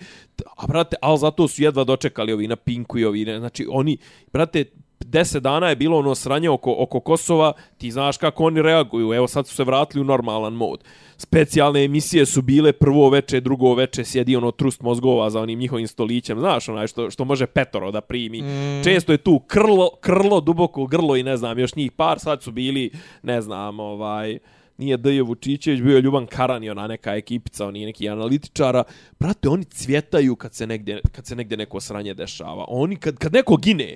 A 0.57 0.67
brate, 0.67 0.95
ali 1.01 1.19
zato 1.19 1.47
su 1.47 1.63
jedva 1.63 1.83
dočekali 1.83 2.33
ovi 2.33 2.47
na 2.47 2.55
Pinku 2.55 2.99
i 2.99 3.05
ovi, 3.05 3.25
ne, 3.25 3.39
znači 3.39 3.67
oni, 3.69 3.97
brate, 4.33 4.65
10 4.99 5.39
dana 5.39 5.69
je 5.69 5.75
bilo 5.75 5.97
ono 5.97 6.15
sranje 6.15 6.49
oko, 6.49 6.75
oko 6.79 6.99
Kosova, 6.99 7.53
ti 7.77 7.91
znaš 7.91 8.17
kako 8.17 8.43
oni 8.43 8.61
reaguju, 8.61 9.13
evo 9.13 9.27
sad 9.27 9.47
su 9.47 9.55
se 9.55 9.63
vratili 9.63 10.01
u 10.01 10.05
normalan 10.05 10.53
mod. 10.53 10.83
Specijalne 11.17 11.83
emisije 11.83 12.25
su 12.25 12.41
bile 12.41 12.73
prvo 12.73 13.09
veče, 13.09 13.39
drugo 13.39 13.73
veče, 13.73 14.05
sjedi 14.05 14.35
ono 14.35 14.51
trust 14.51 14.81
mozgova 14.81 15.29
za 15.29 15.41
onim 15.41 15.59
njihovim 15.59 15.87
stolićem, 15.87 16.39
znaš 16.39 16.69
onaj 16.69 16.87
što, 16.87 17.11
što 17.11 17.25
može 17.25 17.45
petoro 17.45 17.91
da 17.91 18.01
primi. 18.01 18.41
Mm. 18.41 18.83
Često 18.83 19.11
je 19.11 19.17
tu 19.17 19.39
krlo, 19.39 19.89
krlo, 20.01 20.41
duboko 20.41 20.85
grlo 20.85 21.15
i 21.15 21.23
ne 21.23 21.37
znam, 21.37 21.59
još 21.59 21.75
njih 21.75 21.91
par, 21.91 22.19
sad 22.19 22.43
su 22.43 22.51
bili, 22.51 22.91
ne 23.23 23.41
znam, 23.41 23.79
ovaj 23.79 24.39
nije 24.77 24.97
D.J. 24.97 25.21
Vučićević, 25.21 25.81
bio 25.81 25.95
je 25.95 26.01
Ljuban 26.01 26.25
Karan 26.25 26.63
i 26.63 26.69
ona 26.69 26.87
neka 26.87 27.15
ekipica, 27.15 27.67
oni 27.67 27.85
neki 27.85 28.09
analitičara. 28.09 28.83
Brate, 29.19 29.49
oni 29.49 29.63
cvjetaju 29.63 30.35
kad 30.35 30.53
se 30.53 30.67
negdje, 30.67 31.01
kad 31.11 31.25
se 31.25 31.35
negdje 31.35 31.57
neko 31.57 31.81
sranje 31.81 32.13
dešava. 32.13 32.65
Oni, 32.67 32.95
kad, 32.95 33.17
kad 33.17 33.33
neko 33.33 33.57
gine, 33.57 33.95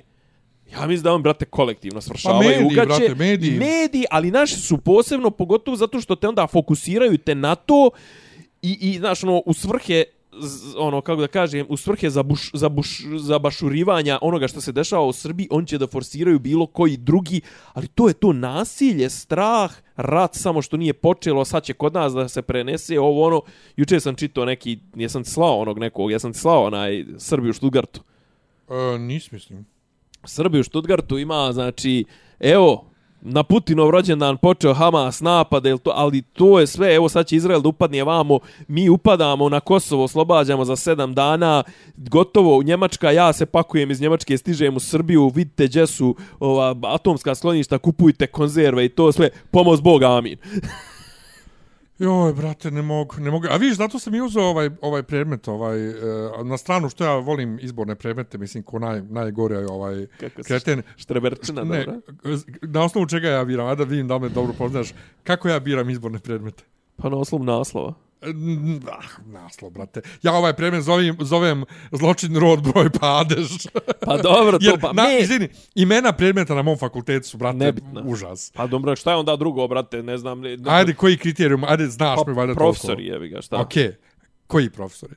Ja 0.72 0.86
mislim 0.86 1.02
da 1.02 1.12
on, 1.12 1.22
brate, 1.22 1.44
kolektivno 1.44 2.00
svršavaju 2.00 2.42
pa 2.42 2.48
mediji, 2.48 2.66
ugaće. 2.66 2.86
brate, 2.86 3.14
mediji. 3.14 3.58
Mediji, 3.58 4.04
ali 4.10 4.30
naši 4.30 4.56
su 4.56 4.78
posebno, 4.78 5.30
pogotovo 5.30 5.76
zato 5.76 6.00
što 6.00 6.16
te 6.16 6.28
onda 6.28 6.46
fokusiraju 6.46 7.18
te 7.18 7.34
na 7.34 7.54
to 7.54 7.90
i, 8.62 8.78
i 8.80 8.98
znaš, 8.98 9.24
ono, 9.24 9.42
u 9.46 9.54
svrhe 9.54 10.04
ono 10.76 11.00
kako 11.00 11.20
da 11.20 11.26
kažem 11.26 11.66
u 11.68 11.76
svrhe 11.76 12.10
za 12.10 12.22
buš, 12.22 12.50
za 12.54 12.68
buš, 12.68 13.02
za 13.18 13.38
bašurivanja 13.38 14.18
onoga 14.22 14.48
što 14.48 14.60
se 14.60 14.72
dešava 14.72 15.06
u 15.06 15.12
Srbiji 15.12 15.48
on 15.50 15.66
će 15.66 15.78
da 15.78 15.86
forsiraju 15.86 16.38
bilo 16.38 16.66
koji 16.66 16.96
drugi 16.96 17.40
ali 17.72 17.88
to 17.88 18.08
je 18.08 18.14
to 18.14 18.32
nasilje 18.32 19.10
strah 19.10 19.72
rat 19.96 20.34
samo 20.34 20.62
što 20.62 20.76
nije 20.76 20.92
počelo 20.92 21.44
sad 21.44 21.62
će 21.64 21.72
kod 21.72 21.94
nas 21.94 22.12
da 22.12 22.28
se 22.28 22.42
prenese 22.42 23.00
ovo 23.00 23.26
ono 23.26 23.42
juče 23.76 24.00
sam 24.00 24.14
čitao 24.14 24.44
neki 24.44 24.78
jesam 24.96 25.24
slao 25.24 25.58
onog 25.58 25.78
nekog 25.78 26.10
ja 26.10 26.18
sam 26.18 26.32
ti 26.32 26.38
slao 26.38 26.64
onaj 26.64 27.04
Srbiju 27.18 27.52
Stuttgartu 27.52 28.00
E, 28.70 28.98
nis 28.98 29.30
mislim. 29.30 29.66
Srbi 30.24 30.60
u 30.60 30.64
Stuttgartu 30.64 31.18
ima, 31.18 31.52
znači, 31.52 32.04
evo, 32.40 32.90
na 33.22 33.42
Putinov 33.42 33.90
rođendan 33.90 34.36
počeo 34.36 34.74
Hamas 34.74 35.20
napad, 35.20 35.66
jel 35.66 35.78
to, 35.78 35.92
ali 35.94 36.22
to 36.22 36.60
je 36.60 36.66
sve, 36.66 36.94
evo 36.94 37.08
sad 37.08 37.26
će 37.26 37.36
Izrael 37.36 37.60
da 37.60 37.68
upadne 37.68 38.04
vamo, 38.04 38.38
mi 38.68 38.88
upadamo 38.88 39.48
na 39.48 39.60
Kosovo, 39.60 40.04
oslobađamo 40.04 40.64
za 40.64 40.76
sedam 40.76 41.14
dana, 41.14 41.62
gotovo, 41.96 42.58
u 42.58 42.62
Njemačka, 42.62 43.10
ja 43.10 43.32
se 43.32 43.46
pakujem 43.46 43.90
iz 43.90 44.00
Njemačke, 44.00 44.38
stižem 44.38 44.76
u 44.76 44.80
Srbiju, 44.80 45.32
vidite 45.34 45.66
gdje 45.66 45.86
su 45.86 46.16
ova, 46.40 46.76
atomska 46.82 47.34
skloništa, 47.34 47.78
kupujte 47.78 48.26
konzerve 48.26 48.84
i 48.84 48.88
to 48.88 49.12
sve, 49.12 49.30
pomoz 49.50 49.80
Boga, 49.80 50.16
amin. 50.16 50.36
Joj, 52.00 52.32
brate, 52.32 52.70
ne 52.70 52.82
mogu, 52.82 53.14
ne 53.18 53.30
mogu. 53.30 53.46
A 53.50 53.56
vidiš, 53.56 53.76
zato 53.76 53.98
sam 53.98 54.14
i 54.14 54.20
uzeo 54.20 54.42
ovaj, 54.42 54.70
ovaj 54.80 55.02
predmet, 55.02 55.48
ovaj, 55.48 55.88
e, 55.88 55.94
na 56.44 56.56
stranu 56.56 56.88
što 56.88 57.04
ja 57.04 57.14
volim 57.14 57.58
izborne 57.62 57.94
predmete, 57.94 58.38
mislim, 58.38 58.62
ko 58.62 58.78
naj, 58.78 59.02
najgore 59.02 59.56
je 59.56 59.66
ovaj 59.68 60.06
Kako 60.20 60.42
kreten. 60.42 60.82
Štreberčina, 60.96 61.64
Ne, 61.64 61.84
dobra. 61.84 62.00
na 62.62 62.84
osnovu 62.84 63.06
čega 63.06 63.28
ja 63.28 63.44
biram, 63.44 63.66
a 63.66 63.74
da 63.74 63.84
vidim 63.84 64.08
da 64.08 64.18
me 64.18 64.28
dobro 64.28 64.52
poznaš, 64.58 64.94
kako 65.24 65.48
ja 65.48 65.60
biram 65.60 65.90
izborne 65.90 66.18
predmete? 66.18 66.64
Pa 66.96 67.08
na 67.08 67.16
oslov 67.16 67.44
naslova. 67.44 67.94
Ah, 68.22 69.22
naslov, 69.26 69.70
brate. 69.70 70.00
Ja 70.22 70.32
ovaj 70.32 70.52
predmet 70.52 70.82
zovem, 70.82 71.16
zovem 71.20 71.64
zločin 71.92 72.36
rod 72.36 72.62
broj 72.62 72.90
padež. 72.90 73.66
Pa 74.04 74.16
dobro, 74.16 74.58
to 74.58 74.64
Jer, 74.64 74.80
pa 74.80 74.92
na, 74.92 75.02
me... 75.02 75.18
izvini, 75.20 75.48
imena 75.74 76.12
predmeta 76.12 76.54
na 76.54 76.62
mom 76.62 76.78
fakultetu 76.78 77.28
su, 77.28 77.38
brate, 77.38 77.56
Nebitno. 77.58 78.02
užas. 78.04 78.52
Pa 78.54 78.66
dobro, 78.66 78.96
šta 78.96 79.10
je 79.10 79.16
onda 79.16 79.36
drugo, 79.36 79.68
brate, 79.68 80.02
ne 80.02 80.18
znam. 80.18 80.40
Ne, 80.40 80.56
Ajde, 80.66 80.94
koji 80.94 81.16
kriterijum? 81.16 81.64
Ajde, 81.64 81.86
znaš 81.86 82.18
pa, 82.24 82.30
mi 82.30 82.36
valjda 82.36 82.54
profesori, 82.54 83.06
jebi 83.06 83.28
ga, 83.28 83.42
šta? 83.42 83.60
Okej. 83.60 83.84
Okay. 83.84 83.94
Koji 84.46 84.70
profesori? 84.70 85.14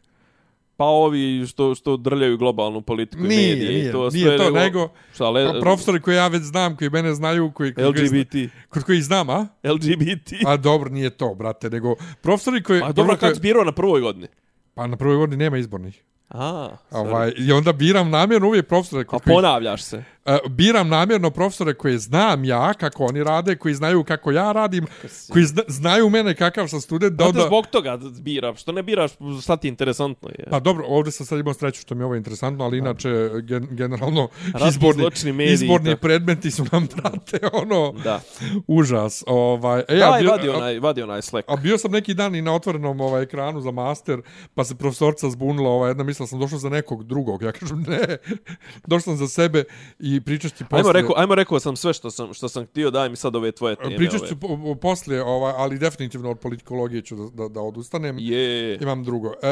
Pa 0.83 0.87
ovi 0.87 1.47
što 1.47 1.75
što 1.75 1.97
drljaju 1.97 2.37
globalnu 2.37 2.81
politiku 2.81 3.23
i 3.25 3.27
Nije, 3.27 3.49
medije 3.55 3.69
nije, 3.69 3.89
i 3.89 3.91
to 3.91 4.09
nije 4.09 4.27
sve 4.27 4.37
to, 4.37 4.51
nego 4.51 4.89
šta 5.13 5.29
le, 5.29 5.49
Pro- 5.51 5.61
profesori 5.61 6.01
koji 6.01 6.15
ja 6.15 6.27
već 6.27 6.41
znam, 6.41 6.75
koji 6.77 6.89
mene 6.89 7.13
znaju, 7.13 7.51
koji, 7.51 7.73
koji, 7.73 7.93
koji, 7.93 8.07
LGBT 8.07 8.35
kod 8.69 8.83
koji 8.83 9.01
znam, 9.01 9.29
a? 9.29 9.47
LGBT 9.63 10.33
A 10.45 10.57
dobro, 10.57 10.89
nije 10.89 11.09
to, 11.09 11.35
brate, 11.35 11.69
nego 11.69 11.95
profesori 12.21 12.63
koji... 12.63 12.81
Pa 12.81 12.91
dobro 12.91 13.17
koji- 13.17 13.31
kad 13.33 13.41
birao 13.41 13.63
na 13.63 13.71
prvoj 13.71 14.01
godini. 14.01 14.27
Pa 14.73 14.87
na 14.87 14.97
prvoj 14.97 15.15
godini 15.15 15.43
nema 15.43 15.57
izbornih. 15.57 16.03
A, 16.29 16.69
Ovaj, 16.91 17.33
I 17.37 17.51
onda 17.51 17.73
biram 17.73 18.09
namjerno 18.09 18.47
uvijek 18.47 18.67
profesore 18.67 19.01
a 19.01 19.05
kod 19.05 19.21
koji, 19.21 19.35
ponavljaš 19.35 19.81
se 19.83 20.03
biram 20.49 20.89
namjerno 20.89 21.29
profesore 21.29 21.73
koje 21.73 21.97
znam 21.97 22.43
ja, 22.45 22.73
kako 22.73 23.05
oni 23.05 23.23
rade, 23.23 23.55
koji 23.55 23.73
znaju 23.73 24.03
kako 24.03 24.31
ja 24.31 24.51
radim, 24.51 24.85
si- 25.07 25.31
koji 25.31 25.45
zna, 25.45 25.61
znaju 25.67 26.09
mene 26.09 26.35
kakav 26.35 26.67
sam 26.67 26.81
student. 26.81 27.13
Da 27.13 27.23
da 27.23 27.29
onda, 27.29 27.41
zbog 27.41 27.67
toga 27.67 27.99
biraš 28.21 28.61
što 28.61 28.71
ne 28.71 28.83
biraš 28.83 29.11
šta 29.43 29.57
ti 29.57 29.67
interesantno 29.67 30.29
je 30.29 30.45
Pa 30.49 30.59
dobro, 30.59 30.85
ovdje 30.87 31.11
sam 31.11 31.25
sad 31.25 31.39
imao 31.39 31.53
sreću 31.53 31.81
što 31.81 31.95
mi 31.95 32.01
je 32.01 32.05
ovo 32.05 32.15
interesantno, 32.15 32.63
ali 32.65 32.77
inače 32.77 33.09
gen, 33.41 33.67
generalno 33.71 34.27
Ratni 34.53 34.67
izborni, 34.69 35.03
mediji, 35.25 35.53
izborni 35.53 35.89
tako. 35.89 36.01
predmeti 36.01 36.51
su 36.51 36.65
nam, 36.71 36.87
brate, 36.95 37.39
ono, 37.53 37.91
da 38.03 38.21
užas. 38.67 39.23
Ovaj, 39.27 39.79
e, 39.79 39.97
Daj, 39.97 40.21
bio- 40.21 40.31
vadi 40.31 40.49
onaj 40.49 40.79
vadi 40.79 41.01
onaj 41.01 41.21
Slack 41.21 41.49
A 41.49 41.55
bio 41.55 41.77
sam 41.77 41.91
neki 41.91 42.13
dan 42.13 42.35
i 42.35 42.41
na 42.41 42.55
otvorenom 42.55 43.01
ovaj, 43.01 43.23
ekranu 43.23 43.61
za 43.61 43.71
master, 43.71 44.21
pa 44.55 44.63
se 44.63 44.75
profesorca 44.75 45.29
zbunila, 45.29 45.69
ovaj, 45.69 45.89
jedna 45.89 46.03
mislila 46.03 46.27
sam 46.27 46.39
došao 46.39 46.59
za 46.59 46.69
nekog 46.69 47.03
drugog. 47.03 47.41
Ja 47.41 47.51
kažem, 47.51 47.85
ne, 47.87 48.17
došao 48.87 49.01
sam 49.01 49.17
za 49.17 49.27
sebe 49.27 49.63
i 49.99 50.12
pričat 50.21 50.51
ću 50.51 50.57
ti 50.57 50.63
poslije. 50.69 50.79
Ajmo 50.79 50.91
rekao, 50.91 51.13
ajmo 51.17 51.35
rekao 51.35 51.59
sam 51.59 51.75
sve 51.75 51.93
što 51.93 52.11
sam 52.11 52.33
što 52.33 52.49
sam 52.49 52.65
htio, 52.65 52.91
daj 52.91 53.09
mi 53.09 53.15
sad 53.15 53.35
ove 53.35 53.51
tvoje 53.51 53.75
teme. 53.75 53.95
Ove. 53.95 54.09
ću 54.09 54.39
po- 54.39 54.75
poslije, 54.75 55.23
ovaj, 55.23 55.53
ali 55.57 55.79
definitivno 55.79 56.31
od 56.31 56.39
politikologije 56.39 57.01
ću 57.01 57.15
da, 57.15 57.43
da, 57.43 57.49
da 57.49 57.61
odustanem. 57.61 58.17
Je. 58.19 58.77
Imam 58.81 59.03
drugo. 59.03 59.27
E, 59.27 59.47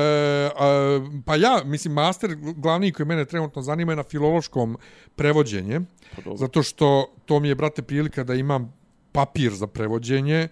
a, 0.60 1.00
pa 1.26 1.36
ja, 1.36 1.62
mislim, 1.66 1.94
master 1.94 2.36
glavni 2.36 2.92
koji 2.92 3.08
mene 3.08 3.26
trenutno 3.26 3.62
zanima 3.62 3.92
je 3.92 3.96
na 3.96 4.04
filološkom 4.04 4.78
prevođenje, 5.16 5.82
Pa 6.16 6.36
zato 6.36 6.64
što 6.64 7.14
to 7.26 7.40
mi 7.40 7.48
je, 7.48 7.56
brate, 7.56 7.82
prilika 7.82 8.24
da 8.24 8.34
imam 8.34 8.74
papir 9.12 9.54
za 9.54 9.68
prevođenje 9.68 10.48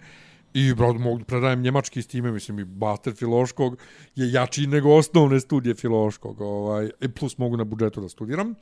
i 0.54 0.74
brad, 0.74 0.96
mogu 0.96 1.18
da 1.18 1.24
predajem 1.24 1.62
njemački 1.62 2.02
s 2.02 2.06
time, 2.06 2.32
mislim, 2.32 2.58
i 2.58 2.64
master 2.64 3.14
filološkog 3.14 3.78
je 4.16 4.32
jači 4.32 4.66
nego 4.66 4.94
osnovne 4.94 5.40
studije 5.40 5.74
filološkog, 5.74 6.40
ovaj, 6.40 6.90
i 7.00 7.08
plus 7.08 7.38
mogu 7.38 7.56
na 7.56 7.64
budžetu 7.64 8.00
da 8.00 8.08
studiram. 8.08 8.50
A 8.50 8.54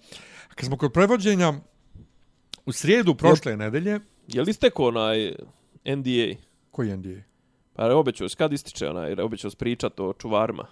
kad 0.58 0.66
smo 0.66 0.76
kod 0.76 0.92
prevođenja, 0.92 1.52
u 2.66 2.72
srijedu 2.72 3.14
prošle 3.14 3.56
nedelje, 3.56 4.00
Je 4.28 4.42
li 4.42 4.50
istekao 4.50 4.86
onaj 4.86 5.34
NDA? 5.84 6.40
koji 6.70 6.88
je 6.88 6.96
NDA? 6.96 7.22
Pa 7.72 7.84
je 7.84 7.94
obećao, 7.94 8.28
kad 8.38 8.52
ističe 8.52 8.88
onaj, 8.88 9.12
obećao 9.12 9.50
pričat 9.58 10.00
o 10.00 10.12
čuvarima. 10.12 10.66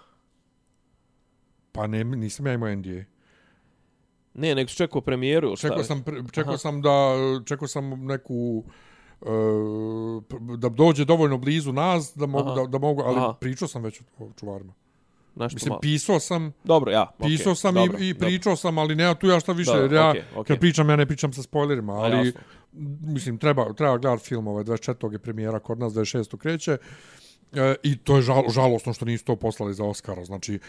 Pa 1.71 1.87
ne, 1.87 2.03
nisam 2.03 2.47
ja 2.47 2.53
imao 2.53 2.75
NDA. 2.75 3.03
Ne, 4.33 4.55
nek 4.55 4.69
su 4.69 4.75
čekao 4.75 5.01
premijeru? 5.01 5.55
Čekao 5.55 5.77
je? 5.77 5.83
sam, 5.83 6.03
pre- 6.03 6.31
čekao 6.33 6.51
Aha. 6.53 6.57
sam 6.57 6.81
da, 6.81 7.15
čekao 7.45 7.67
sam 7.67 8.05
neku, 8.05 8.63
e, 9.21 9.27
da 10.57 10.69
dođe 10.69 11.05
dovoljno 11.05 11.37
blizu 11.37 11.73
nas, 11.73 12.13
da 12.15 12.25
mogu, 12.25 12.49
Aha. 12.49 12.61
da, 12.61 12.67
da 12.67 12.77
mogu 12.77 13.01
ali 13.05 13.17
Aha. 13.17 13.33
pričao 13.39 13.67
sam 13.67 13.83
već 13.83 14.01
o 14.19 14.31
čuvarima. 14.39 14.73
Nešto 15.39 15.55
Mislim, 15.55 15.69
malo. 15.69 15.79
pisao 15.81 16.19
sam, 16.19 16.51
Dobro, 16.63 16.91
ja. 16.91 17.11
pisao 17.19 17.51
okej, 17.51 17.59
sam 17.59 17.75
dobro, 17.75 17.97
i, 17.99 18.09
i 18.09 18.13
dobro. 18.13 18.27
pričao 18.27 18.55
sam, 18.55 18.77
ali 18.77 18.95
nema 18.95 19.13
tu 19.15 19.27
ja 19.27 19.39
šta 19.39 19.51
više, 19.51 19.71
Dobro, 19.71 19.83
jer 19.83 19.93
ja, 19.93 20.09
okej, 20.09 20.23
okej. 20.35 20.43
kad 20.43 20.59
pričam, 20.59 20.89
ja 20.89 20.95
ne 20.95 21.05
pričam 21.05 21.33
sa 21.33 21.41
spoilerima, 21.41 21.93
ali, 21.93 22.27
jasno. 22.27 22.41
mislim, 23.01 23.37
treba, 23.37 23.73
treba 23.73 23.97
gledati 23.97 24.27
film, 24.27 24.47
ovaj 24.47 24.63
24. 24.63 25.11
je 25.11 25.19
premijera 25.19 25.59
kod 25.59 25.79
nas, 25.79 25.93
26. 25.93 26.37
kreće, 26.37 26.77
E, 27.53 27.75
I 27.83 27.97
to 27.97 28.15
je 28.15 28.21
žal, 28.21 28.43
žalosno 28.49 28.93
što 28.93 29.05
nisu 29.05 29.25
to 29.25 29.35
poslali 29.35 29.73
za 29.73 29.83
Oscara. 29.83 30.25
Znači, 30.25 30.59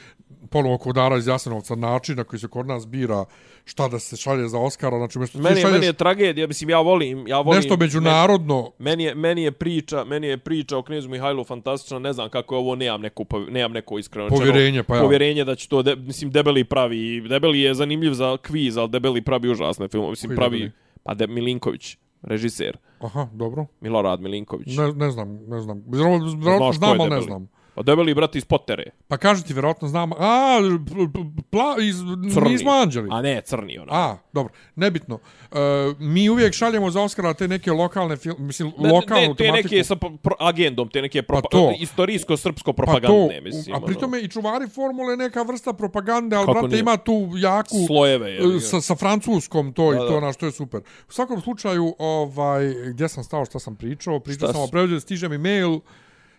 ponovo 0.51 0.79
kod 0.79 0.95
Dara 0.95 1.17
iz 1.17 1.27
Jasenovca 1.27 1.75
način 1.75 2.17
na 2.17 2.25
koji 2.25 2.41
se 2.41 2.49
kod 2.49 2.67
nas 2.67 2.87
bira 2.87 3.25
šta 3.65 3.89
da 3.89 3.99
se 3.99 4.17
šalje 4.17 4.49
za 4.49 4.59
Oscara. 4.59 4.99
Znači, 4.99 5.19
Meni, 5.19 5.57
je, 5.57 5.63
šalješ 5.63 5.73
meni 5.73 5.87
je 5.87 5.93
tragedija, 5.93 6.47
mislim, 6.47 6.71
ja 6.71 6.81
volim, 6.81 7.29
ja 7.29 7.41
volim... 7.41 7.59
nešto 7.59 7.77
međunarodno, 7.77 8.73
Meni, 8.79 8.97
meni, 8.97 9.05
je, 9.05 9.15
meni 9.15 9.43
je 9.43 9.53
priča, 9.53 10.05
meni 10.05 10.27
je 10.27 10.39
priča 10.39 10.79
o 10.79 10.83
knezu 10.83 11.09
Mihajlu 11.09 11.45
fantastična, 11.45 11.99
ne 11.99 12.13
znam 12.13 12.31
kako 12.31 12.55
je 12.55 12.59
ovo, 12.59 12.75
nemam 12.75 13.01
neko, 13.01 13.23
pov- 13.25 13.51
nemam 13.51 13.73
neko 13.73 13.99
iskreno 13.99 14.29
Povjerenje, 14.29 14.83
pa 14.83 14.97
ja. 14.97 15.03
Povjerenje 15.03 15.45
da 15.45 15.55
će 15.55 15.69
to, 15.69 15.83
de, 15.83 15.97
mislim, 15.97 16.31
debeli 16.31 16.65
pravi, 16.65 17.21
debeli 17.29 17.61
je 17.61 17.75
zanimljiv 17.75 18.13
za 18.13 18.37
kviz, 18.37 18.77
ali 18.77 18.89
debeli 18.89 19.23
pravi 19.23 19.49
užasne 19.51 19.89
filmove, 19.89 20.11
mislim, 20.11 20.29
Koji 20.29 20.37
pravi, 20.37 20.59
Debeli? 20.59 20.73
pa 21.03 21.15
de, 21.15 21.27
Milinković, 21.27 21.97
režiser, 22.23 22.77
aha, 23.01 23.29
dobro, 23.33 23.67
Milorad 23.81 24.21
Milinković. 24.21 24.77
ne, 24.77 24.93
ne 24.93 25.11
znam, 25.11 25.39
ne 25.47 25.61
znam, 25.61 25.83
Znaš 25.87 25.99
vjerovatno 25.99 26.59
ko 26.61 26.67
je 26.69 26.73
znam, 26.73 27.01
ali 27.01 27.11
ne 27.11 27.21
znam. 27.21 27.49
Pa 27.79 27.83
debeli 27.83 28.15
brat 28.15 28.35
iz 28.35 28.45
Pottere. 28.45 28.85
Pa 29.09 29.17
kaži 29.17 29.45
ti, 29.45 29.53
vjerovatno 29.53 29.89
znam, 29.89 30.13
a, 30.13 30.59
pl- 30.87 31.13
pl- 31.13 31.43
pla, 31.51 31.77
iz, 31.81 31.97
Crni. 32.35 32.51
nismo 32.51 32.71
anđeli. 32.73 33.09
A 33.13 33.23
ne, 33.23 33.41
crni 33.41 33.79
ona. 33.79 33.93
A, 33.93 34.17
dobro, 34.33 34.53
nebitno. 34.77 35.19
E, 35.53 35.57
mi 35.99 36.29
uvijek 36.29 36.55
šaljemo 36.55 36.91
za 36.91 37.03
Oscara 37.03 37.35
te 37.35 37.49
neke 37.49 37.73
lokalne 37.73 38.17
film, 38.17 38.37
mislim, 38.39 38.73
Ne, 38.79 38.93
lokalnu 38.93 39.23
ne, 39.23 39.35
te 39.35 39.45
tematiku. 39.45 39.69
neke 39.69 39.85
sa 39.85 39.97
pro, 39.97 40.35
agendom, 40.41 40.89
te 40.89 41.03
neke 41.03 41.23
propa, 41.23 41.43
Pa 41.43 41.49
to. 41.49 41.73
istorijsko-srpsko 41.81 42.73
pa 42.73 42.83
to, 42.83 42.85
propagandne, 42.85 43.41
mislim. 43.41 43.77
a 43.77 43.81
pritome 43.81 44.21
i 44.21 44.29
čuvari 44.29 44.69
formule 44.69 45.17
neka 45.17 45.43
vrsta 45.43 45.73
propagande, 45.73 46.37
ali, 46.37 46.47
Kako 46.47 46.53
brate, 46.55 46.69
nije? 46.69 46.81
ima 46.81 46.97
tu 46.97 47.29
jaku... 47.37 47.77
ono, 47.77 47.87
slojeve. 47.87 48.31
Je, 48.31 48.61
sa, 48.61 48.81
sa 48.81 48.95
francuskom 48.95 49.73
to 49.73 49.91
Da, 49.91 49.97
i 49.97 50.01
to 50.01 50.21
na 50.21 50.33
što 50.33 50.47
je 50.47 50.53
super. 50.53 50.81
U 51.09 51.13
svakom 51.13 51.41
slučaju, 51.41 51.95
ovaj, 51.99 52.65
gdje 52.87 53.09
sam 53.09 53.25
stao, 53.25 53.45
šta 53.45 53.59
sam 53.59 53.77
pričao? 53.77 54.21
Pričao 54.21 54.47
Šta 54.47 54.53
sam 54.53 54.63
o 54.63 54.67
prevođenju, 54.67 55.01
stiže 55.01 55.29
mi 55.29 55.39
mail 55.39 55.81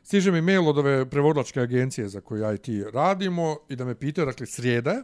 stiže 0.03 0.31
mi 0.31 0.41
mail 0.41 0.69
od 0.69 0.77
ove 0.77 1.09
prevodlačke 1.09 1.61
agencije 1.61 2.07
za 2.07 2.21
koju 2.21 2.41
ja 2.41 2.53
i 2.53 2.57
ti 2.57 2.83
radimo 2.93 3.57
i 3.69 3.75
da 3.75 3.85
me 3.85 3.95
pitaju, 3.95 4.25
dakle, 4.25 4.45
srijeda 4.45 5.03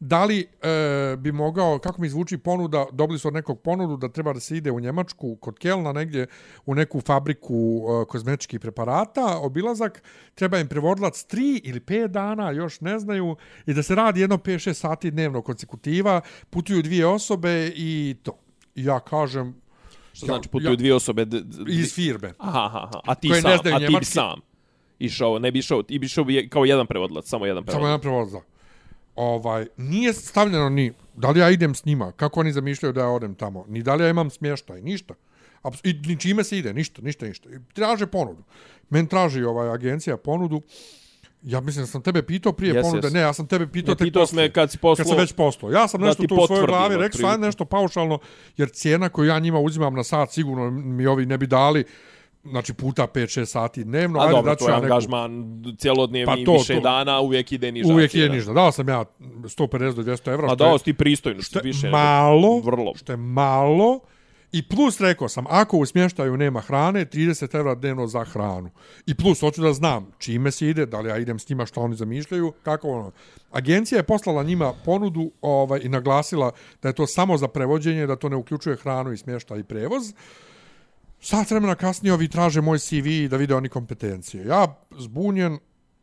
da 0.00 0.24
li 0.24 0.40
e, 0.40 1.16
bi 1.16 1.32
mogao, 1.32 1.78
kako 1.78 2.00
mi 2.00 2.08
zvuči 2.08 2.38
ponuda, 2.38 2.86
dobili 2.92 3.18
su 3.18 3.28
od 3.28 3.34
nekog 3.34 3.60
ponudu 3.60 3.96
da 3.96 4.08
treba 4.08 4.32
da 4.32 4.40
se 4.40 4.56
ide 4.56 4.70
u 4.70 4.80
Njemačku 4.80 5.36
kod 5.36 5.58
Kelna 5.58 5.92
negdje 5.92 6.26
u 6.66 6.74
neku 6.74 7.00
fabriku 7.00 7.54
e, 7.54 8.06
kozmetičkih 8.08 8.60
preparata, 8.60 9.38
obilazak, 9.38 10.02
treba 10.34 10.58
im 10.58 10.68
prevodlac 10.68 11.26
3 11.26 11.60
ili 11.64 11.80
5 11.80 12.06
dana, 12.06 12.50
još 12.50 12.80
ne 12.80 12.98
znaju, 12.98 13.36
i 13.66 13.74
da 13.74 13.82
se 13.82 13.94
radi 13.94 14.20
jedno 14.20 14.36
5-6 14.36 14.72
sati 14.72 15.10
dnevno 15.10 15.42
konsekutiva, 15.42 16.20
putuju 16.50 16.82
dvije 16.82 17.06
osobe 17.06 17.72
i 17.76 18.16
to. 18.22 18.38
I 18.74 18.84
ja 18.84 19.00
kažem... 19.00 19.63
Što 20.14 20.26
znači 20.26 20.48
putuju 20.48 20.76
dvije 20.76 20.94
osobe? 20.94 21.24
D, 21.24 21.40
d, 21.40 21.72
iz 21.72 21.94
firme. 21.94 22.32
Aha, 22.38 22.70
aha, 22.72 23.00
a 23.04 23.14
ti 23.14 23.28
sam, 23.42 23.52
a 23.52 23.58
ti 23.58 23.70
bi 23.78 23.84
njemački. 23.84 24.04
sam 24.04 24.40
išao, 24.98 25.38
ne 25.38 25.50
bi 25.50 25.58
išao, 25.58 25.82
ti 25.82 25.98
bi 25.98 26.06
išao 26.06 26.24
bi 26.24 26.48
kao 26.48 26.64
jedan 26.64 26.86
prevodlac, 26.86 27.28
samo 27.28 27.46
jedan 27.46 27.64
prevodlac. 27.64 27.80
Samo 27.80 27.86
jedan 27.86 28.00
prevodlac. 28.00 28.42
Ovaj, 29.16 29.66
nije 29.76 30.12
stavljeno 30.12 30.68
ni 30.68 30.92
da 31.16 31.30
li 31.30 31.40
ja 31.40 31.50
idem 31.50 31.74
s 31.74 31.84
njima, 31.84 32.12
kako 32.12 32.40
oni 32.40 32.52
zamišljaju 32.52 32.92
da 32.92 33.00
ja 33.00 33.08
odem 33.08 33.34
tamo, 33.34 33.64
ni 33.68 33.82
da 33.82 33.94
li 33.94 34.04
ja 34.04 34.10
imam 34.10 34.30
smještaj, 34.30 34.80
ništa. 34.80 35.14
Aps 35.62 35.80
I 35.84 35.92
ni 35.92 36.20
čime 36.20 36.44
se 36.44 36.58
ide, 36.58 36.72
ništa, 36.74 37.02
ništa, 37.02 37.26
ništa. 37.26 37.48
I 37.50 37.58
traže 37.74 38.06
ponudu. 38.06 38.42
Men 38.90 39.06
traži 39.06 39.44
ovaj 39.44 39.68
agencija 39.68 40.16
ponudu. 40.16 40.62
Ja 41.44 41.60
mislim 41.60 41.82
da 41.82 41.86
sam 41.86 42.02
tebe 42.02 42.22
pitao 42.22 42.52
prije 42.52 42.74
Jes, 42.74 42.82
ponude. 42.82 43.06
jes. 43.06 43.12
Ne, 43.12 43.20
ja 43.20 43.32
sam 43.32 43.46
tebe 43.46 43.66
pitao 43.68 43.92
Ne, 43.92 43.96
tek 43.96 44.04
pitao 44.04 44.26
sam 44.26 44.36
me 44.36 44.50
kad 44.50 44.70
si 44.70 44.78
poslao- 44.78 44.96
Kad 44.96 45.08
sam 45.08 45.16
već 45.18 45.32
poslao. 45.32 45.70
Ja 45.72 45.88
sam 45.88 46.00
nešto 46.00 46.22
tu 46.22 46.34
u 46.34 46.46
svojoj 46.46 46.66
glavi 46.66 46.96
rekao, 46.96 47.20
sad 47.20 47.40
nešto 47.40 47.64
paušalno, 47.64 48.18
jer 48.56 48.68
cijena 48.70 49.08
koju 49.08 49.28
ja 49.28 49.38
njima 49.38 49.58
uzimam 49.58 49.94
na 49.94 50.04
sat, 50.04 50.30
sigurno 50.30 50.70
mi 50.70 51.06
ovi 51.06 51.26
ne 51.26 51.38
bi 51.38 51.46
dali 51.46 51.84
znači 52.44 52.72
puta 52.74 53.06
5-6 53.06 53.44
sati 53.46 53.84
dnevno. 53.84 54.18
A 54.18 54.22
Ajde, 54.22 54.32
dobro, 54.32 54.54
ću 54.54 54.58
to 54.58 54.64
je 54.64 54.72
ja 54.72 54.76
neku- 54.76 54.84
angažman 54.86 55.44
cjelodnevni, 55.78 56.26
Pa 56.26 56.32
pa 56.32 56.44
to, 56.44 56.52
više 56.52 56.74
to. 56.74 56.80
dana, 56.80 57.20
uvijek 57.20 57.52
ide 57.52 57.72
niža 57.72 57.92
Uvijek 57.92 58.14
je 58.14 58.20
cijena. 58.20 58.34
niža. 58.34 58.52
Dao 58.52 58.72
sam 58.72 58.88
ja 58.88 59.04
150 59.44 59.94
do 59.94 60.02
200 60.02 60.32
evra. 60.32 60.46
A 60.46 60.48
što 60.48 60.64
je- 60.64 60.68
dao 60.68 60.78
si 60.78 60.84
ti 60.84 60.94
pristojno, 60.94 61.42
što 61.42 61.58
je 61.58 61.62
više. 61.62 61.90
malo, 61.90 62.60
Vrlo. 62.60 62.92
što 62.96 63.12
je 63.12 63.16
malo, 63.16 64.00
i 64.54 64.62
plus 64.62 65.00
rekao 65.00 65.28
sam, 65.28 65.44
ako 65.48 65.78
u 65.78 65.86
smještaju 65.86 66.36
nema 66.36 66.60
hrane, 66.60 67.04
30 67.04 67.58
evra 67.58 67.74
dnevno 67.74 68.06
za 68.06 68.24
hranu. 68.24 68.70
I 69.06 69.14
plus, 69.14 69.40
hoću 69.40 69.62
da 69.62 69.72
znam 69.72 70.10
čime 70.18 70.50
se 70.50 70.68
ide, 70.68 70.86
da 70.86 71.00
li 71.00 71.08
ja 71.08 71.18
idem 71.18 71.38
s 71.38 71.48
njima, 71.48 71.66
što 71.66 71.80
oni 71.80 71.96
zamišljaju, 71.96 72.52
kako 72.62 72.88
ono. 72.88 73.10
Agencija 73.50 73.98
je 73.98 74.02
poslala 74.02 74.42
njima 74.42 74.72
ponudu 74.84 75.30
ovaj, 75.40 75.80
i 75.82 75.88
naglasila 75.88 76.50
da 76.82 76.88
je 76.88 76.94
to 76.94 77.06
samo 77.06 77.38
za 77.38 77.48
prevođenje, 77.48 78.06
da 78.06 78.16
to 78.16 78.28
ne 78.28 78.36
uključuje 78.36 78.76
hranu 78.76 79.12
i 79.12 79.16
smještaj 79.16 79.58
i 79.58 79.64
prevoz. 79.64 80.12
Sad 81.20 81.50
vremena 81.50 81.74
kasnije 81.74 82.12
ovi 82.12 82.28
traže 82.28 82.60
moj 82.60 82.78
CV 82.78 83.28
da 83.30 83.36
vide 83.36 83.54
oni 83.54 83.68
kompetencije. 83.68 84.46
Ja 84.46 84.76
zbunjen, 84.98 85.58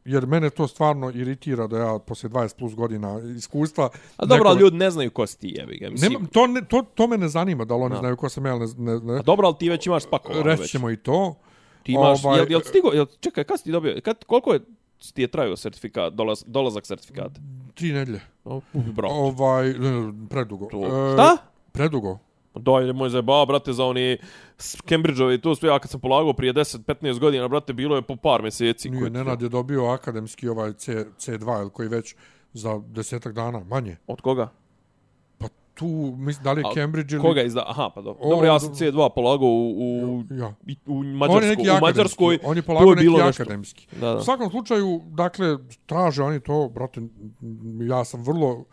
jer 0.05 0.25
mene 0.25 0.49
to 0.49 0.67
stvarno 0.67 1.11
iritira 1.11 1.67
da 1.67 1.77
ja 1.79 1.99
poslije 1.99 2.29
20 2.29 2.55
plus 2.55 2.75
godina 2.75 3.19
iskustva... 3.37 3.89
A 4.17 4.25
dobro, 4.25 4.35
ali 4.39 4.55
nekome- 4.55 4.61
ljudi 4.61 4.77
ne 4.77 4.91
znaju 4.91 5.11
ko 5.11 5.27
si 5.27 5.39
ti, 5.39 5.47
jebi 5.49 5.77
ga. 5.77 5.89
Mislim, 5.89 6.11
Nema, 6.11 6.27
to, 6.27 6.47
ne, 6.47 6.61
to, 6.63 6.81
to 6.85 7.07
me 7.07 7.17
ne 7.17 7.27
zanima, 7.29 7.65
da 7.65 7.75
li 7.75 7.81
oni 7.81 7.91
Da. 7.91 7.99
znaju 7.99 8.17
ko 8.17 8.29
sam 8.29 8.45
ja, 8.45 8.51
ili 8.51 8.67
ne, 8.77 8.91
ne, 8.91 9.13
A 9.13 9.15
ne. 9.15 9.21
dobro, 9.21 9.47
ali 9.47 9.55
ti 9.57 9.69
već 9.69 9.87
imaš 9.87 10.03
spakovano 10.03 10.43
Reći 10.43 10.61
već. 10.61 10.71
ćemo 10.71 10.89
i 10.89 10.97
to. 10.97 11.35
Ti 11.83 11.91
imaš, 11.91 12.25
Ovaj- 12.25 12.39
jel, 12.39 12.51
jel 12.51 12.61
stigo, 12.61 12.89
jel, 12.89 13.05
čekaj, 13.19 13.43
kad 13.43 13.57
si 13.57 13.63
ti 13.63 13.71
dobio, 13.71 13.99
kad, 14.03 14.23
koliko 14.25 14.53
je 14.53 14.59
ti 15.13 15.21
je 15.21 15.27
trajao 15.27 15.55
sertifikat, 15.57 16.13
dolaz, 16.13 16.43
dolazak 16.47 16.85
sertifikata? 16.85 17.41
Tri 17.73 17.91
nedlje. 17.91 18.21
Bro. 18.73 19.09
Ovaj, 19.09 19.69
e, 19.69 19.73
predugo. 20.29 20.65
To. 20.65 21.11
Šta? 21.13 21.37
Predugo. 21.71 22.19
Daj, 22.55 22.93
moj 22.93 23.09
zajeba, 23.09 23.45
brate, 23.45 23.73
za 23.73 23.85
oni 23.85 24.17
Cambridgeove 24.89 25.35
i 25.35 25.41
to 25.41 25.55
sve, 25.55 25.69
ja 25.69 25.79
kad 25.79 25.91
sam 25.91 25.99
polagao 25.99 26.33
prije 26.33 26.53
10-15 26.53 27.19
godina, 27.19 27.47
brate, 27.47 27.73
bilo 27.73 27.95
je 27.95 28.01
po 28.01 28.15
par 28.15 28.41
mjeseci. 28.41 28.89
Nije, 28.89 29.09
Nenad 29.09 29.41
je 29.41 29.49
dobio 29.49 29.85
akademski 29.85 30.47
ovaj 30.47 30.73
C, 30.73 31.05
C2, 31.17 31.61
ili 31.61 31.69
koji 31.69 31.89
već 31.89 32.15
za 32.53 32.81
desetak 32.87 33.33
dana, 33.33 33.59
manje. 33.59 33.97
Od 34.07 34.21
koga? 34.21 34.49
Pa 35.37 35.47
tu, 35.73 35.85
mislim, 36.17 36.43
da 36.43 36.51
li 36.53 36.61
je 36.61 36.65
A 36.67 36.73
Cambridge 36.73 37.15
ili... 37.15 37.21
Koga 37.21 37.41
izda? 37.41 37.63
Aha, 37.67 37.89
pa 37.95 38.01
dobro. 38.01 38.23
O, 38.23 38.29
Dobro, 38.29 38.47
ja 38.47 38.59
sam 38.59 38.69
dobro. 38.69 38.85
C2 38.87 39.09
polagao 39.15 39.47
u, 39.47 39.71
u, 39.79 40.23
Ja. 40.33 40.53
u 40.85 40.99
On 40.99 41.05
je 41.07 41.13
Mađarskoj. 41.13 41.47
neki 41.49 41.69
U. 41.69 41.79
Mađarskoj 41.81 42.39
On 42.43 42.57
je 42.57 42.63
polagao 42.63 42.95
neki 42.95 43.07
nešto. 43.07 43.43
akademski. 43.43 43.87
Da, 43.99 44.11
U 44.11 44.15
da. 44.15 44.21
svakom 44.23 44.49
slučaju, 44.49 45.01
dakle, 45.07 45.57
traže 45.85 46.23
oni 46.23 46.39
to, 46.39 46.69
brate, 46.73 47.01
ja 47.89 48.05
sam 48.05 48.23
vrlo 48.23 48.65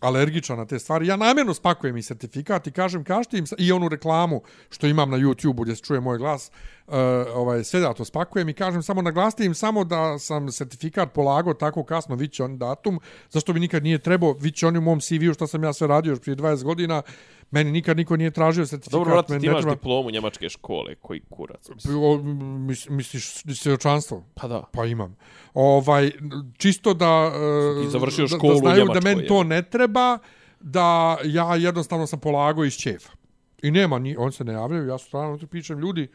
alergičan 0.00 0.58
na 0.58 0.66
te 0.66 0.78
stvari. 0.78 1.06
Ja 1.06 1.16
namjerno 1.16 1.54
spakujem 1.54 1.96
i 1.96 2.02
sertifikat 2.02 2.66
i 2.66 2.72
kažem 2.72 3.04
kažete 3.04 3.38
im 3.38 3.44
i 3.58 3.72
onu 3.72 3.88
reklamu 3.88 4.42
što 4.70 4.86
imam 4.86 5.10
na 5.10 5.16
YouTube-u 5.16 5.62
gdje 5.62 5.76
se 5.76 5.82
čuje 5.82 6.00
moj 6.00 6.18
glas, 6.18 6.50
uh, 6.86 6.94
ovaj, 7.34 7.64
sve 7.64 7.80
da 7.80 7.94
to 7.94 8.04
spakujem 8.04 8.48
i 8.48 8.54
kažem 8.54 8.82
samo 8.82 9.02
naglasite 9.02 9.44
im 9.44 9.54
samo 9.54 9.84
da 9.84 10.18
sam 10.18 10.52
sertifikat 10.52 11.12
polagao 11.12 11.54
tako 11.54 11.84
kasno, 11.84 12.14
vid 12.14 12.30
će 12.30 12.44
on 12.44 12.58
datum, 12.58 13.00
zašto 13.30 13.52
mi 13.52 13.60
nikad 13.60 13.82
nije 13.82 13.98
trebao, 13.98 14.32
vid 14.32 14.54
će 14.54 14.66
oni 14.66 14.78
u 14.78 14.82
mom 14.82 15.00
CV-u 15.00 15.34
što 15.34 15.46
sam 15.46 15.64
ja 15.64 15.72
sve 15.72 15.86
radio 15.86 16.10
još 16.10 16.20
prije 16.20 16.36
20 16.36 16.62
godina, 16.62 17.02
meni 17.50 17.70
nikad 17.70 17.96
niko 17.96 18.16
nije 18.16 18.30
tražio 18.30 18.66
sertifikat. 18.66 18.92
Dobro, 18.92 19.12
brate, 19.12 19.32
meni 19.32 19.40
ti 19.40 19.46
imaš 19.46 19.62
treba- 19.62 19.74
diplomu 19.74 20.10
njemačke 20.10 20.48
škole, 20.48 20.94
koji 20.94 21.20
kurac. 21.30 21.68
mislim. 21.74 21.98
O, 21.98 22.16
mis- 22.58 22.88
Misliš 22.90 23.32
svjedočanstvo? 23.54 24.24
Pa 24.34 24.48
da. 24.48 24.64
Pa 24.72 24.84
imam. 24.86 25.16
Ovaj, 25.54 26.10
čisto 26.58 26.94
da... 26.94 27.32
Ti 27.84 27.90
završio 27.90 28.26
da- 28.26 28.36
školu 28.36 28.52
u 28.52 28.54
da 28.54 28.58
znaju 28.58 28.86
da 28.86 29.00
meni 29.00 29.26
to 29.26 29.44
ne 29.44 29.62
treba, 29.62 30.18
da 30.60 31.18
ja 31.24 31.54
jednostavno 31.54 32.06
sam 32.06 32.20
polagao 32.20 32.64
iz 32.64 32.74
čefa. 32.74 33.12
I 33.62 33.70
nema, 33.70 33.98
ni, 33.98 34.16
on 34.18 34.32
se 34.32 34.44
ne 34.44 34.52
javljaju, 34.52 34.86
ja 34.86 34.98
su 34.98 35.06
stvarno 35.06 35.38
tu 35.38 35.46
pišem 35.46 35.78
ljudi, 35.78 36.08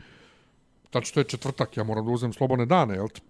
znači 0.91 1.13
to 1.13 1.19
je 1.19 1.23
četvrtak, 1.23 1.77
ja 1.77 1.83
moram 1.83 2.05
da 2.05 2.11
uzem 2.11 2.33
slobodne 2.33 2.65
dane, 2.65 2.95
jel 2.95 3.07
te? 3.07 3.21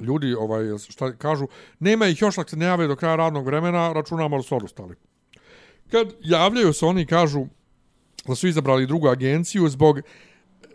Ljudi, 0.00 0.34
ovaj, 0.34 0.64
šta 0.88 1.12
kažu, 1.16 1.46
nema 1.78 2.06
ih 2.06 2.22
još, 2.22 2.38
ako 2.38 2.50
se 2.50 2.56
ne 2.56 2.66
jave 2.66 2.86
do 2.86 2.96
kraja 2.96 3.16
radnog 3.16 3.46
vremena, 3.46 3.92
računamo 3.92 4.36
da 4.36 4.42
su 4.42 4.56
odustali. 4.56 4.94
Kad 5.92 6.12
javljaju 6.22 6.72
se 6.72 6.86
oni 6.86 7.06
kažu 7.06 7.46
da 8.26 8.34
su 8.34 8.48
izabrali 8.48 8.86
drugu 8.86 9.08
agenciju 9.08 9.68
zbog 9.68 10.00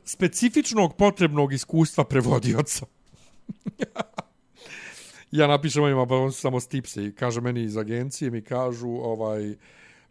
specifičnog 0.06 0.96
potrebnog 0.96 1.54
iskustva 1.54 2.04
prevodioca. 2.04 2.86
ja 5.32 5.48
napišem 5.48 5.84
ovima, 5.84 6.06
pa 6.06 6.16
on 6.16 6.32
samo 6.32 6.60
stipse 6.60 7.06
i 7.06 7.12
kaže 7.12 7.42
meni 7.42 7.64
iz 7.64 7.78
agencije, 7.78 8.32
mi 8.32 8.42
kažu, 8.42 8.90
ovaj, 8.90 9.56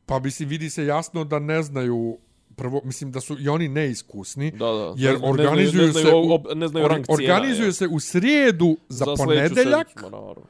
pa 0.07 0.18
mislim, 0.18 0.48
vidi 0.48 0.70
se 0.70 0.86
jasno 0.86 1.24
da 1.24 1.38
ne 1.38 1.62
znaju 1.62 2.18
prvo, 2.57 2.80
mislim 2.84 3.12
da 3.12 3.20
su 3.20 3.36
i 3.40 3.48
oni 3.48 3.68
neiskusni, 3.68 4.50
Da, 4.50 4.59
da. 4.66 4.94
jer 4.96 5.12
Ne 5.12 5.18
znaju- 5.18 5.30
organizuju 5.30 5.82
ne 5.84 5.92
znaju, 5.92 6.07
se 6.48 6.54
ne 6.54 6.68
znaju 6.68 6.86
cijena, 6.88 7.04
organizuju 7.11 7.66
je. 7.66 7.72
se 7.72 7.86
u 7.86 8.00
srijedu 8.00 8.76
za, 8.88 9.04
ponedeljak, 9.16 10.02
ma 10.02 10.09
naravno. 10.11 10.42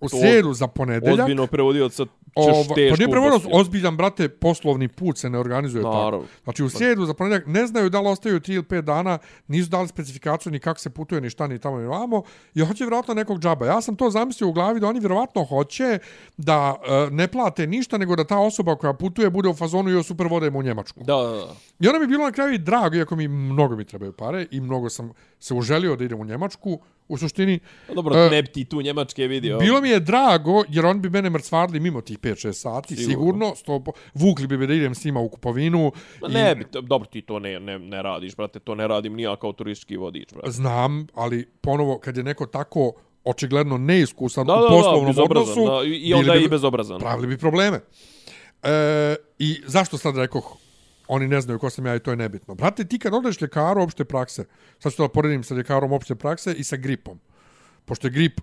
U 0.00 0.08
srijedu 0.08 0.52
za 0.52 0.66
ponedeljak, 0.66 1.18
Ozbiljno 1.20 1.46
prevodioca 1.46 2.04
ćeš 2.04 2.54
Ova, 2.54 2.74
teško 2.74 2.96
pa 2.96 2.98
nije 2.98 3.10
prevodno, 3.10 3.40
ozbiljan, 3.52 3.96
brate, 3.96 4.28
poslovni 4.28 4.88
put 4.88 5.18
se 5.18 5.30
ne 5.30 5.38
organizuje 5.38 5.84
Naravno. 5.84 6.10
tako. 6.10 6.24
Znači, 6.44 6.62
u 6.64 6.68
srijedu 6.68 7.06
za 7.06 7.14
ponedjeljak 7.14 7.46
ne 7.46 7.66
znaju 7.66 7.90
da 7.90 8.00
li 8.00 8.08
ostaju 8.08 8.40
3 8.40 8.54
ili 8.54 8.62
5 8.62 8.80
dana, 8.80 9.18
nisu 9.48 9.70
dali 9.70 9.88
specifikaciju 9.88 10.52
ni 10.52 10.58
kako 10.58 10.80
se 10.80 10.90
putuje, 10.90 11.20
ni 11.20 11.30
šta, 11.30 11.46
ni 11.46 11.58
tamo, 11.58 11.78
ni 11.78 11.86
vamo, 11.86 12.22
i 12.54 12.60
hoće 12.60 12.84
vjerojatno 12.84 13.14
nekog 13.14 13.38
džaba. 13.40 13.66
Ja 13.66 13.80
sam 13.80 13.96
to 13.96 14.10
zamislio 14.10 14.48
u 14.48 14.52
glavi 14.52 14.80
da 14.80 14.86
oni 14.86 15.00
vjerojatno 15.00 15.44
hoće 15.44 15.98
da 16.36 16.74
e, 16.86 17.10
ne 17.10 17.28
plate 17.28 17.66
ništa, 17.66 17.98
nego 17.98 18.16
da 18.16 18.24
ta 18.24 18.38
osoba 18.38 18.76
koja 18.76 18.92
putuje 18.92 19.30
bude 19.30 19.48
u 19.48 19.54
fazonu 19.54 19.98
i 19.98 20.02
super 20.02 20.26
vodemo 20.26 20.58
u 20.58 20.62
Njemačku. 20.62 21.00
Da, 21.04 21.16
da, 21.16 21.30
da. 21.30 21.54
I 21.80 21.88
onda 21.88 21.98
mi 21.98 22.06
bilo 22.06 22.24
na 22.24 22.32
kraju 22.32 22.54
i 22.54 22.58
drago, 22.58 22.96
iako 22.96 23.16
mi 23.16 23.28
mnogo 23.28 23.76
mi 23.76 23.84
trebaju 23.84 24.12
pare 24.12 24.46
i 24.50 24.60
mnogo 24.60 24.90
sam 24.90 25.12
se 25.38 25.54
uželio 25.54 25.96
da 25.96 26.04
idem 26.04 26.20
u 26.20 26.24
Njemačku, 26.24 26.78
u 27.08 27.18
suštini, 27.18 27.58
Dobro, 27.88 28.16
E, 28.16 28.30
ne 28.30 28.42
bi 28.42 28.48
ti 28.48 28.64
tu 28.64 28.82
njemačke 28.82 29.26
vidio. 29.26 29.58
Bilo 29.58 29.80
mi 29.80 29.88
je 29.88 30.00
drago, 30.00 30.64
jer 30.68 30.86
on 30.86 31.00
bi 31.00 31.10
mene 31.10 31.30
mrcvarili 31.30 31.80
mimo 31.80 32.00
tih 32.00 32.18
5-6 32.18 32.52
sati, 32.52 32.96
sigurno. 32.96 33.10
Sigurno. 33.10 33.54
sto, 33.54 33.82
vukli 34.14 34.46
bi 34.46 34.56
me 34.56 34.66
da 34.66 34.74
idem 34.74 34.94
s 34.94 35.04
njima 35.04 35.20
u 35.20 35.28
kupovinu. 35.28 35.92
Ma 36.22 36.28
i- 36.28 36.32
ne, 36.32 36.54
bi, 36.54 36.64
to- 36.64 36.80
dobro, 36.80 37.08
ti 37.08 37.22
to 37.22 37.38
ne, 37.38 37.60
ne, 37.60 37.78
ne 37.78 38.02
radiš, 38.02 38.36
brate, 38.36 38.58
to 38.60 38.74
ne 38.74 38.88
radim 38.88 39.14
ni 39.14 39.22
ja 39.22 39.36
kao 39.36 39.52
turistički 39.52 39.96
vodič, 39.96 40.32
brate. 40.32 40.50
Znam, 40.50 41.06
ali 41.14 41.46
ponovo, 41.60 41.98
kad 41.98 42.16
je 42.16 42.22
neko 42.24 42.46
tako 42.46 42.92
očigledno 43.24 43.78
neiskusan 43.78 44.46
Da, 44.46 44.52
u 44.52 44.56
da, 44.56 44.62
da, 44.62 44.68
poslovnom 44.68 45.06
bezobrazan, 45.06 45.52
odnosu, 45.52 45.70
da, 45.78 45.86
i- 45.86 45.98
i 45.98 46.14
onda 46.14 46.32
bi- 46.32 46.44
i 46.44 46.48
bezobrazan. 46.48 47.00
Pravili 47.00 47.26
bi 47.26 47.38
probleme. 47.38 47.80
E, 48.62 48.68
I 49.38 49.60
zašto 49.66 49.98
sad 49.98 50.16
rekoh, 50.16 50.56
oni 51.08 51.28
ne 51.28 51.40
znaju 51.40 51.58
ko 51.58 51.70
sam 51.70 51.86
ja 51.86 51.94
i 51.96 52.00
to 52.00 52.10
je 52.10 52.16
nebitno. 52.16 52.54
Brate, 52.54 52.84
ti 52.84 52.98
kad 52.98 53.14
odeš 53.14 53.40
ljekaru 53.40 53.82
opšte 53.82 54.04
prakse, 54.04 54.44
sad 54.78 54.92
ću 54.92 54.96
to 54.96 55.02
da 55.02 55.12
poredim 55.12 55.44
sa 55.44 55.54
ljekarom 55.54 55.92
opšte 55.92 56.14
prakse 56.14 56.52
i 56.52 56.64
sa 56.64 56.76
gripom. 56.76 57.20
Pošto 57.84 58.06
je 58.06 58.10
grip 58.10 58.40
e, 58.40 58.42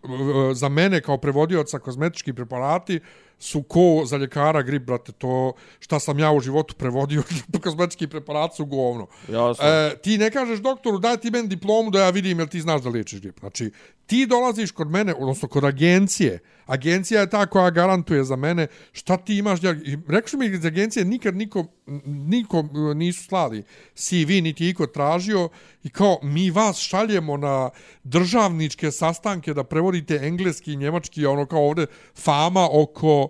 za 0.54 0.70
mene 0.70 1.02
kao 1.02 1.18
prevodioca 1.18 1.80
kozmetički 1.80 2.34
preparati 2.34 3.00
su 3.44 3.64
ko 3.64 4.04
za 4.06 4.18
ljekara 4.18 4.62
grip, 4.62 4.84
brate, 4.84 5.12
to 5.12 5.54
šta 5.80 6.00
sam 6.00 6.20
ja 6.20 6.32
u 6.32 6.40
životu 6.40 6.76
prevodio, 6.76 7.24
kozmetički 7.64 8.08
preparat 8.08 8.56
su 8.56 8.66
govno. 8.66 9.08
Jasno. 9.28 9.66
E, 9.68 9.98
ti 10.04 10.18
ne 10.18 10.32
kažeš 10.32 10.60
doktoru, 10.60 11.00
daj 11.00 11.18
ti 11.18 11.32
meni 11.32 11.48
diplomu 11.48 11.92
da 11.92 12.04
ja 12.04 12.10
vidim 12.10 12.40
jel 12.40 12.48
ti 12.48 12.62
znaš 12.62 12.82
da 12.82 12.90
liječiš 12.90 13.22
grip. 13.22 13.40
Znači, 13.40 13.72
ti 14.06 14.26
dolaziš 14.26 14.72
kod 14.72 14.92
mene, 14.92 15.14
odnosno 15.14 15.48
kod 15.48 15.64
agencije, 15.64 16.40
agencija 16.66 17.22
je 17.22 17.30
ta 17.30 17.46
koja 17.46 17.70
garantuje 17.70 18.24
za 18.24 18.36
mene 18.36 18.68
šta 18.92 19.18
ti 19.18 19.38
imaš. 19.38 19.60
Rekli 20.08 20.30
su 20.30 20.38
mi 20.38 20.46
iz 20.46 20.66
agencije 20.66 21.06
nikad 21.06 21.36
niko, 21.36 21.66
niko 22.06 22.60
e, 22.60 22.96
nisu 22.96 23.24
slali 23.24 23.64
CV, 23.96 24.42
niti 24.44 24.70
iko 24.70 24.88
tražio 24.88 25.50
i 25.84 25.90
kao 25.90 26.20
mi 26.24 26.52
vas 26.52 26.78
šaljemo 26.78 27.38
na 27.38 27.70
državničke 28.04 28.92
sastanke 28.92 29.54
da 29.54 29.64
prevodite 29.64 30.16
engleski 30.16 30.74
i 30.74 30.78
njemački, 30.78 31.26
ono 31.26 31.46
kao 31.46 31.68
ovde 31.68 31.86
fama 32.16 32.68
oko 32.72 33.30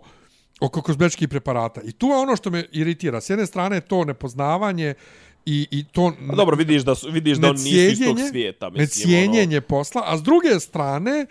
oko 0.63 0.81
kozmetičkih 0.81 1.29
preparata. 1.29 1.81
I 1.81 1.91
tu 1.91 2.07
je 2.07 2.15
ono 2.15 2.35
što 2.35 2.49
me 2.49 2.65
iritira. 2.71 3.21
S 3.21 3.29
jedne 3.29 3.45
strane 3.45 3.81
to 3.81 4.05
nepoznavanje 4.05 4.93
i, 5.45 5.67
i 5.71 5.83
to... 5.83 6.13
A 6.31 6.35
dobro, 6.35 6.55
vidiš 6.55 6.81
da, 6.81 6.95
su, 6.95 7.11
vidiš 7.11 7.37
da 7.37 7.49
oni 7.49 7.63
nisu 7.63 7.91
iz 7.91 8.07
tog 8.07 8.17
svijeta. 8.29 8.69
Mislim, 8.69 8.81
necijenjenje 8.81 9.57
ono... 9.57 9.67
posla. 9.67 10.03
A 10.05 10.17
s 10.17 10.23
druge 10.23 10.59
strane, 10.59 11.25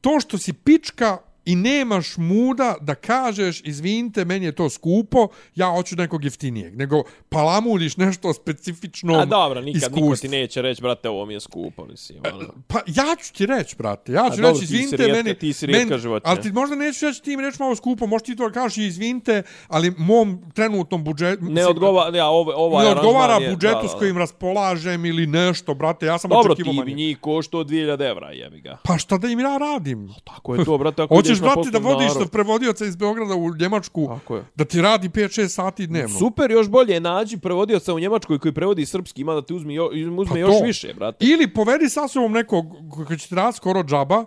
to 0.00 0.20
što 0.20 0.38
si 0.38 0.52
pička 0.52 1.18
i 1.48 1.56
nemaš 1.56 2.16
muda 2.16 2.74
da 2.80 2.94
kažeš 2.94 3.60
izvinite, 3.64 4.24
meni 4.24 4.46
je 4.46 4.52
to 4.52 4.70
skupo, 4.70 5.28
ja 5.54 5.66
hoću 5.66 5.96
nekog 5.96 6.24
jeftinijeg. 6.24 6.76
Nego 6.76 7.02
palamuliš 7.28 7.96
nešto 7.96 8.32
specifično 8.32 9.14
A 9.14 9.24
dobro, 9.24 9.60
nikad 9.60 9.82
iskustvo. 9.82 10.04
niko 10.04 10.16
ti 10.16 10.28
neće 10.28 10.62
reći, 10.62 10.82
brate, 10.82 11.08
ovo 11.08 11.26
mi 11.26 11.34
je 11.34 11.40
skupo. 11.40 11.84
Mislim, 11.86 12.20
ono. 12.34 12.48
Pa 12.66 12.78
ja 12.86 13.16
ću 13.22 13.32
ti 13.32 13.46
reći, 13.46 13.76
brate. 13.76 14.12
Ja 14.12 14.30
ću 14.36 14.42
reći, 14.42 14.64
izvinite, 14.64 14.96
rijetka, 14.96 15.16
meni... 15.16 15.34
Ti 15.34 15.52
si 15.52 15.66
rijetka 15.66 15.88
meni, 15.88 16.02
životinja. 16.02 16.30
Ali 16.30 16.42
ti 16.42 16.52
možda 16.52 16.76
neću 16.76 17.06
reći 17.06 17.22
ti 17.22 17.36
mi 17.36 17.42
reći 17.42 17.56
malo 17.60 17.76
skupo, 17.76 18.06
možda 18.06 18.26
ti 18.26 18.36
to 18.36 18.50
kažeš 18.52 18.76
izvinite, 18.76 19.42
ali 19.68 19.94
mom 19.98 20.50
trenutnom 20.54 21.04
budžetu... 21.04 21.44
Ne 21.44 21.66
odgovara, 21.66 22.16
ja, 22.16 22.26
ovo, 22.26 22.52
ovaj 22.56 22.86
ne 22.86 22.90
odgovara 22.92 23.34
je, 23.34 23.50
budžetu 23.50 23.74
da, 23.74 23.82
da, 23.82 23.88
s 23.88 23.94
kojim 23.98 24.18
raspolažem 24.18 25.04
ili 25.04 25.26
nešto, 25.26 25.74
brate. 25.74 26.06
Ja 26.06 26.18
sam 26.18 26.30
dobro, 26.30 26.52
očekivao... 26.52 26.74
Dobro, 26.74 26.86
ti 26.86 26.94
bi 26.94 27.02
njih 27.02 27.18
košto 27.20 27.64
2000 27.64 28.10
evra, 28.10 28.30
jebi 28.30 28.60
ga. 28.60 28.78
Pa 28.84 28.98
šta 28.98 29.18
da 29.18 29.28
im 29.28 29.40
ja 29.40 29.58
radim? 29.58 30.14
Tako 30.24 30.54
je 30.54 30.64
to, 30.64 30.78
brate. 30.78 31.02
Ako 31.02 31.14
Hoćeš, 31.14 31.37
brate, 31.40 31.70
da 31.70 31.78
vodiš 31.78 32.12
sa 32.12 32.26
prevodioca 32.32 32.84
iz 32.84 32.96
Beograda 32.96 33.34
u 33.34 33.54
Njemačku 33.54 34.10
da 34.54 34.64
ti 34.64 34.82
radi 34.82 35.08
5-6 35.08 35.48
sati 35.48 35.86
dnevno. 35.86 36.18
Super, 36.18 36.50
još 36.50 36.68
bolje 36.68 37.00
nađi 37.00 37.36
prevodioca 37.36 37.94
u 37.94 37.98
Njemačkoj 37.98 38.38
koji 38.38 38.54
prevodi 38.54 38.86
srpski, 38.86 39.20
ima 39.20 39.34
da 39.34 39.42
ti 39.42 39.54
uzme, 39.54 39.74
jo, 39.74 39.90
uzme 40.18 40.32
pa 40.32 40.38
još 40.38 40.58
to. 40.58 40.64
više, 40.64 40.94
brate. 40.94 41.26
Ili 41.26 41.54
povedi 41.54 41.88
sa 41.88 42.08
sobom 42.08 42.32
nekog 42.32 42.66
koji 43.06 43.18
će 43.18 43.28
ti 43.28 43.34
radi 43.34 43.56
skoro 43.56 43.82
džaba, 43.82 44.24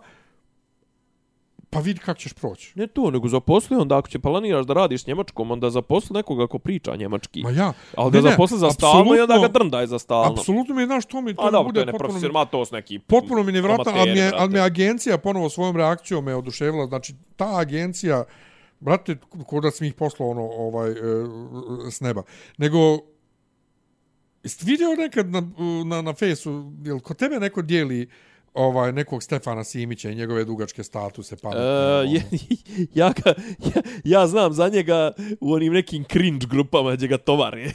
Pa 1.73 1.79
vidi 1.79 1.99
kako 1.99 2.19
ćeš 2.19 2.33
proći. 2.33 2.71
Ne 2.75 2.87
to, 2.87 3.11
nego 3.11 3.27
zaposli 3.27 3.77
onda 3.77 3.97
ako 3.97 4.07
će 4.07 4.19
planiraš 4.19 4.65
da 4.65 4.73
radiš 4.73 5.07
njemačkom, 5.07 5.51
onda 5.51 5.69
zaposli 5.69 6.13
nekoga 6.13 6.47
ko 6.47 6.59
priča 6.59 6.95
njemački. 6.95 7.43
Ma 7.43 7.51
ja. 7.51 7.73
Ali 7.97 8.11
da 8.11 8.21
zaposli 8.21 8.59
za 8.59 8.69
stalno 8.71 9.15
i 9.15 9.19
onda 9.19 9.37
ga 9.37 9.47
drndaj 9.47 9.87
za 9.87 9.99
stalno. 9.99 10.31
Apsolutno 10.31 10.75
mi 10.75 10.81
je, 10.81 10.85
znaš, 10.85 11.05
to 11.05 11.21
mi 11.21 11.35
to 11.35 11.41
A, 11.41 11.51
da, 11.51 11.63
bude 11.63 11.83
to 11.83 11.89
je 11.89 11.91
potpuno... 11.91 12.31
Ma 12.33 12.45
to 12.45 12.65
s 12.65 12.71
neki... 12.71 12.99
Potpuno 12.99 13.43
mi 13.43 13.51
nevratno, 13.51 13.93
ali, 13.95 14.11
mi 14.11 14.21
ali 14.37 14.49
me 14.49 14.59
agencija 14.59 15.17
ponovo 15.17 15.49
svojom 15.49 15.77
reakcijom 15.77 16.25
me 16.25 16.35
oduševila. 16.35 16.85
Znači, 16.85 17.13
ta 17.35 17.59
agencija, 17.59 18.23
brate, 18.79 19.17
kod 19.45 19.63
da 19.63 19.71
sam 19.71 19.87
ih 19.87 19.93
poslao 19.93 20.29
ono, 20.29 20.41
ovaj, 20.41 20.91
e, 20.91 20.95
s 21.91 21.99
neba. 22.01 22.23
Nego, 22.57 22.99
Jeste 24.43 24.65
vidio 24.65 24.87
nekad 24.97 25.29
na, 25.29 25.41
na, 25.85 26.01
na 26.01 26.13
fejsu, 26.13 26.71
jel 26.83 26.99
kod 26.99 27.17
tebe 27.17 27.39
neko 27.39 27.61
dijeli 27.61 28.09
ovaj 28.53 28.91
nekog 28.91 29.23
Stefana 29.23 29.63
Simića 29.63 30.09
i 30.09 30.15
njegove 30.15 30.45
dugačke 30.45 30.83
statuse 30.83 31.35
pa 31.41 31.49
uh, 31.49 31.55
ja, 32.13 32.21
ja, 32.93 33.13
ja, 33.75 33.81
ja 34.03 34.27
znam 34.27 34.53
za 34.53 34.69
njega 34.69 35.11
u 35.39 35.53
onim 35.53 35.73
nekim 35.73 36.05
cringe 36.11 36.45
grupama 36.49 36.93
gdje 36.93 37.07
ga 37.07 37.17
tovare 37.17 37.71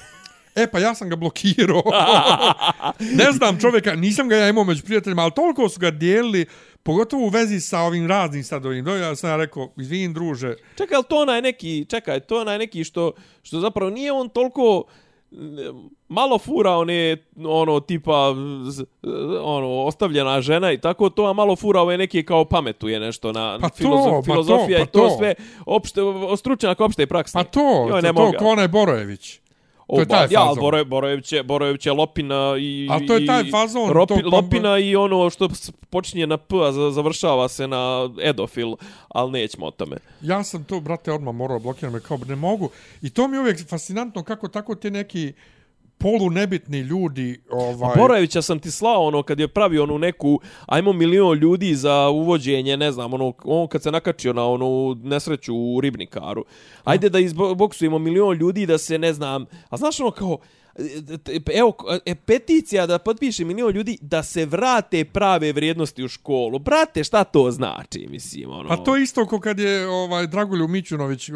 E, 0.56 0.66
pa 0.66 0.78
ja 0.78 0.94
sam 0.94 1.08
ga 1.08 1.16
blokirao. 1.16 1.82
ne 3.20 3.32
znam 3.32 3.60
čovjeka, 3.60 3.94
nisam 3.94 4.28
ga 4.28 4.36
ja 4.36 4.48
imao 4.48 4.64
među 4.64 4.84
prijateljima, 4.84 5.22
ali 5.22 5.32
toliko 5.32 5.68
su 5.68 5.80
ga 5.80 5.90
dijelili, 5.90 6.46
pogotovo 6.82 7.26
u 7.26 7.28
vezi 7.28 7.60
sa 7.60 7.80
ovim 7.80 8.06
raznim 8.08 8.44
sadovim. 8.44 8.86
Ja 8.86 9.16
sam 9.16 9.30
ja 9.30 9.36
rekao, 9.36 9.72
izvin 9.76 10.12
druže. 10.12 10.54
Čekaj, 10.76 10.96
ali 10.96 11.04
to 11.08 11.16
onaj 11.22 11.42
neki, 11.42 11.86
čekaj, 11.88 12.20
to 12.20 12.40
onaj 12.40 12.58
neki 12.58 12.84
što, 12.84 13.12
što 13.42 13.60
zapravo 13.60 13.90
nije 13.90 14.12
on 14.12 14.28
toliko 14.28 14.84
malo 16.08 16.38
fura 16.38 16.76
one 16.76 17.16
ono 17.44 17.80
tipa 17.80 18.34
z, 18.70 18.84
ono 19.42 19.82
ostavljena 19.82 20.40
žena 20.40 20.72
i 20.72 20.78
tako 20.78 21.10
to 21.10 21.24
a 21.24 21.32
malo 21.32 21.56
fura 21.56 21.80
ove 21.80 21.98
neke 21.98 22.22
kao 22.22 22.44
pametuje 22.44 23.00
nešto 23.00 23.32
na 23.32 23.58
pa 23.60 23.68
filozof, 23.68 24.12
to, 24.12 24.22
filozofija 24.22 24.78
pa 24.78 24.86
to, 24.86 24.92
pa 24.92 24.98
to. 24.98 25.06
i 25.06 25.10
to 25.10 25.16
sve 25.18 25.34
opšte 25.66 26.00
stručnjak 26.36 26.80
opšte 26.80 27.06
prakse. 27.06 27.32
Pa 27.32 27.44
to, 27.44 27.86
Joj, 27.90 28.02
to, 28.02 28.12
to 28.12 28.32
ko 28.38 28.48
onaj 28.48 28.68
Borojević. 28.68 29.40
To 29.86 30.00
je 30.00 30.06
taj 30.06 30.28
fazon. 30.28 30.56
Ja, 30.56 30.60
Boroje, 30.60 30.84
Borojević, 30.84 31.32
je, 31.32 31.42
Borojević 31.42 31.86
je 31.86 31.92
Lopina 31.92 32.54
i... 32.58 32.88
A 32.90 33.06
to 33.06 33.14
je 33.14 33.26
taj 33.26 33.50
fazon. 33.50 33.90
Ropi, 33.90 34.22
to, 34.22 34.28
Lopina 34.28 34.78
i 34.78 34.96
ono 34.96 35.30
što 35.30 35.48
počinje 35.90 36.26
na 36.26 36.36
P, 36.36 36.56
a 36.56 36.72
završava 36.90 37.48
se 37.48 37.68
na 37.68 38.10
Edofil, 38.22 38.74
ali 39.08 39.30
nećemo 39.30 39.66
o 39.66 39.70
tome. 39.70 39.96
Ja 40.20 40.44
sam 40.44 40.64
to, 40.64 40.80
brate, 40.80 41.12
odmah 41.12 41.34
morao 41.34 41.58
blokirati, 41.58 42.06
kao 42.06 42.18
ne 42.28 42.36
mogu. 42.36 42.70
I 43.02 43.10
to 43.10 43.28
mi 43.28 43.36
je 43.36 43.40
uvijek 43.40 43.68
fascinantno 43.68 44.22
kako 44.22 44.48
tako 44.48 44.74
te 44.74 44.90
neki 44.90 45.32
polu 45.98 46.30
nebitni 46.30 46.78
ljudi 46.78 47.40
ovaj 47.50 47.96
Borojevića 47.96 48.42
sam 48.42 48.58
ti 48.58 48.70
slao 48.70 49.02
ono 49.02 49.22
kad 49.22 49.40
je 49.40 49.48
pravio 49.48 49.82
onu 49.82 49.98
neku 49.98 50.40
ajmo 50.66 50.92
milion 50.92 51.38
ljudi 51.38 51.74
za 51.74 52.08
uvođenje 52.08 52.76
ne 52.76 52.92
znam 52.92 53.14
ono 53.14 53.32
on 53.44 53.68
kad 53.68 53.82
se 53.82 53.90
nakačio 53.90 54.32
na 54.32 54.46
onu 54.46 54.96
nesreću 55.02 55.54
u 55.54 55.80
ribnikaru 55.80 56.44
ajde 56.84 57.08
da 57.08 57.18
izboksujemo 57.18 57.98
milion 57.98 58.36
ljudi 58.36 58.66
da 58.66 58.78
se 58.78 58.98
ne 58.98 59.12
znam 59.12 59.46
a 59.68 59.76
znaš 59.76 60.00
ono 60.00 60.10
kao 60.10 60.38
evo, 61.54 61.74
e, 62.04 62.14
peticija 62.14 62.86
da 62.86 62.98
potpiše 62.98 63.44
milion 63.44 63.72
ljudi 63.72 63.98
da 64.00 64.22
se 64.22 64.46
vrate 64.46 65.04
prave 65.04 65.52
vrijednosti 65.52 66.04
u 66.04 66.08
školu. 66.08 66.58
Brate, 66.58 67.04
šta 67.04 67.24
to 67.24 67.50
znači, 67.50 68.06
mislim, 68.10 68.50
ono... 68.50 68.68
Pa 68.68 68.76
to 68.76 68.96
isto 68.96 69.26
ko 69.26 69.40
kad 69.40 69.58
je 69.58 69.88
ovaj 69.88 70.26
Dragolju 70.26 70.68
Mićunović 70.68 71.30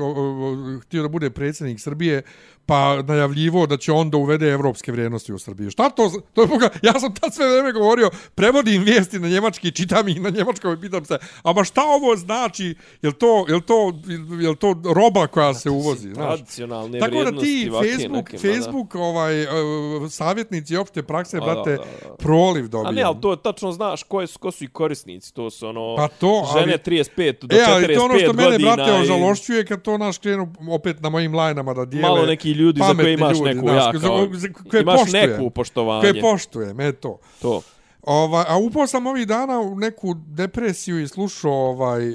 htio 0.82 1.02
da 1.02 1.08
bude 1.08 1.30
predsjednik 1.30 1.80
Srbije, 1.80 2.22
pa 2.70 3.02
najavljivo 3.02 3.66
da 3.66 3.76
će 3.76 3.92
on 3.92 4.10
da 4.10 4.16
uvede 4.16 4.50
evropske 4.50 4.92
vrijednosti 4.92 5.32
u 5.32 5.38
Srbiji. 5.38 5.70
Šta 5.70 5.90
to? 5.90 6.10
to 6.32 6.40
je 6.42 6.46
boga, 6.46 6.68
ja 6.82 7.00
sam 7.00 7.14
tad 7.14 7.34
sve 7.34 7.52
vreme 7.52 7.72
govorio, 7.72 8.10
prevodim 8.34 8.82
vijesti 8.82 9.18
na 9.18 9.28
njemački, 9.28 9.70
čitam 9.70 10.08
ih 10.08 10.20
na 10.20 10.30
njemačkom 10.30 10.74
i 10.74 10.80
pitam 10.80 11.04
se, 11.04 11.18
a 11.42 11.52
ba 11.52 11.64
šta 11.64 11.82
ovo 11.84 12.16
znači? 12.16 12.74
Jel 13.02 13.12
to, 13.12 13.44
jel 13.48 13.60
to, 13.60 13.92
jel 14.40 14.54
to 14.54 14.74
roba 14.94 15.26
koja 15.26 15.54
se 15.54 15.70
uvozi? 15.70 16.14
Tradicionalne 16.14 16.98
Tako 16.98 17.24
da 17.24 17.40
ti 17.40 17.70
Facebook, 17.72 18.32
nekim, 18.32 18.38
Facebook 18.38 18.94
ovaj, 18.94 19.42
uh, 19.42 19.50
savjetnici 20.10 20.76
opšte 20.76 21.02
prakse, 21.02 21.36
a, 21.36 21.40
brate, 21.40 21.70
da, 21.70 21.76
da, 21.76 22.08
da. 22.08 22.14
proliv 22.14 22.68
dobiju. 22.68 22.88
A 22.88 22.92
ne, 22.92 23.02
ali 23.02 23.20
to 23.20 23.36
tačno 23.36 23.72
znaš 23.72 24.02
ko, 24.02 24.20
je, 24.20 24.26
ko 24.40 24.50
su 24.50 24.64
i 24.64 24.68
korisnici. 24.68 25.34
To 25.34 25.50
su 25.50 25.68
ono, 25.68 25.96
pa 25.96 26.08
to, 26.08 26.48
žene 26.52 26.78
ali, 26.86 26.96
35 26.96 27.46
do 27.46 27.56
e, 27.56 27.58
45 27.58 27.66
godina. 27.66 27.70
E, 27.70 27.74
ali 27.74 27.94
to 27.94 28.04
ono 28.04 28.18
što 28.18 28.32
mene, 28.32 28.58
brate, 28.58 28.90
i... 28.98 29.02
ožalošćuje 29.02 29.64
kad 29.64 29.82
to 29.82 29.98
naš 29.98 30.18
krenu 30.18 30.52
opet 30.70 31.00
na 31.00 31.08
mojim 31.08 31.34
lajnama 31.34 31.74
da 31.74 31.84
dijele. 31.84 32.08
Malo 32.08 32.26
neki 32.26 32.59
ljudi 32.60 32.80
za 32.88 32.94
koje 32.94 33.12
imaš 33.14 33.38
ljudi, 33.38 33.54
neku 33.54 33.68
znaš, 33.68 33.94
ja, 33.94 34.00
kao, 34.00 34.28
za, 34.32 34.48
koje 34.70 34.82
imaš 34.82 35.00
poštuje, 35.00 35.26
neku 35.26 35.50
poštovanje. 35.50 36.00
Koje 36.00 36.20
poštuje, 36.20 36.74
me 36.74 36.92
to. 36.92 37.18
To. 37.42 37.62
Ova, 38.02 38.44
a 38.48 38.56
upao 38.58 38.86
sam 38.86 39.06
ovih 39.06 39.26
dana 39.26 39.60
u 39.60 39.74
neku 39.74 40.14
depresiju 40.14 41.00
i 41.00 41.08
slušao 41.08 41.52
ovaj... 41.52 42.14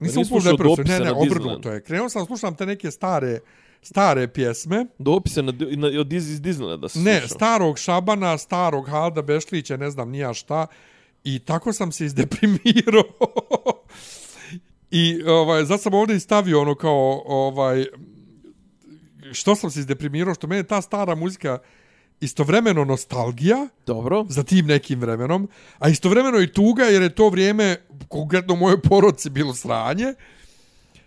Nisam 0.00 0.22
upao 0.26 0.40
depresiju, 0.52 0.84
ne, 0.84 1.04
ne, 1.04 1.12
obrnuto 1.12 1.70
je. 1.70 1.82
Krenuo 1.82 2.08
sam, 2.08 2.26
slušam 2.26 2.54
te 2.54 2.66
neke 2.66 2.90
stare 2.90 3.40
stare 3.82 4.28
pjesme. 4.28 4.86
Dopise 4.98 5.42
na, 5.42 5.52
na, 5.76 6.00
od 6.00 6.12
iz, 6.12 6.30
iz 6.30 6.40
da 6.40 6.88
se 6.88 6.98
Ne, 6.98 7.20
slušao. 7.20 7.36
starog 7.36 7.78
Šabana, 7.78 8.38
starog 8.38 8.88
Halda 8.88 9.22
Bešlića, 9.22 9.76
ne 9.76 9.90
znam 9.90 10.10
nija 10.10 10.34
šta. 10.34 10.66
I 11.24 11.38
tako 11.38 11.72
sam 11.72 11.92
se 11.92 12.04
izdeprimirao. 12.04 13.02
I 14.90 15.22
ovaj, 15.22 15.64
zato 15.64 15.82
sam 15.82 15.94
ovdje 15.94 16.20
stavio 16.20 16.60
ono 16.60 16.74
kao 16.74 17.22
ovaj, 17.26 17.86
što 19.32 19.54
sam 19.54 19.70
se 19.70 19.80
izdeprimirao, 19.80 20.34
što 20.34 20.46
mene 20.46 20.62
ta 20.62 20.80
stara 20.80 21.14
muzika 21.14 21.58
istovremeno 22.20 22.84
nostalgija 22.84 23.68
Dobro. 23.86 24.24
za 24.28 24.42
tim 24.42 24.66
nekim 24.66 25.00
vremenom, 25.00 25.48
a 25.78 25.88
istovremeno 25.88 26.40
i 26.40 26.52
tuga 26.52 26.84
jer 26.84 27.02
je 27.02 27.14
to 27.14 27.28
vrijeme 27.28 27.76
konkretno 28.08 28.56
moje 28.56 28.80
poroci 28.80 29.30
bilo 29.30 29.54
sranje. 29.54 30.14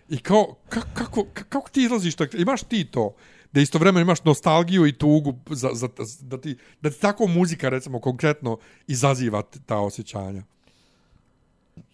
I 0.08 0.18
kao, 0.18 0.54
kako, 0.68 0.88
kako, 0.94 1.26
kako 1.48 1.70
ti 1.70 1.82
izlaziš 1.82 2.14
tako? 2.14 2.36
Imaš 2.36 2.62
ti 2.62 2.84
to? 2.84 3.14
Da 3.52 3.60
istovremeno 3.60 4.00
imaš 4.00 4.24
nostalgiju 4.24 4.86
i 4.86 4.92
tugu 4.92 5.34
za, 5.50 5.68
za, 5.72 5.88
da, 6.20 6.40
ti, 6.40 6.56
da 6.80 6.90
ti 6.90 7.00
tako 7.00 7.26
muzika, 7.26 7.68
recimo, 7.68 8.00
konkretno 8.00 8.58
izaziva 8.86 9.42
ta 9.66 9.78
osjećanja. 9.78 10.42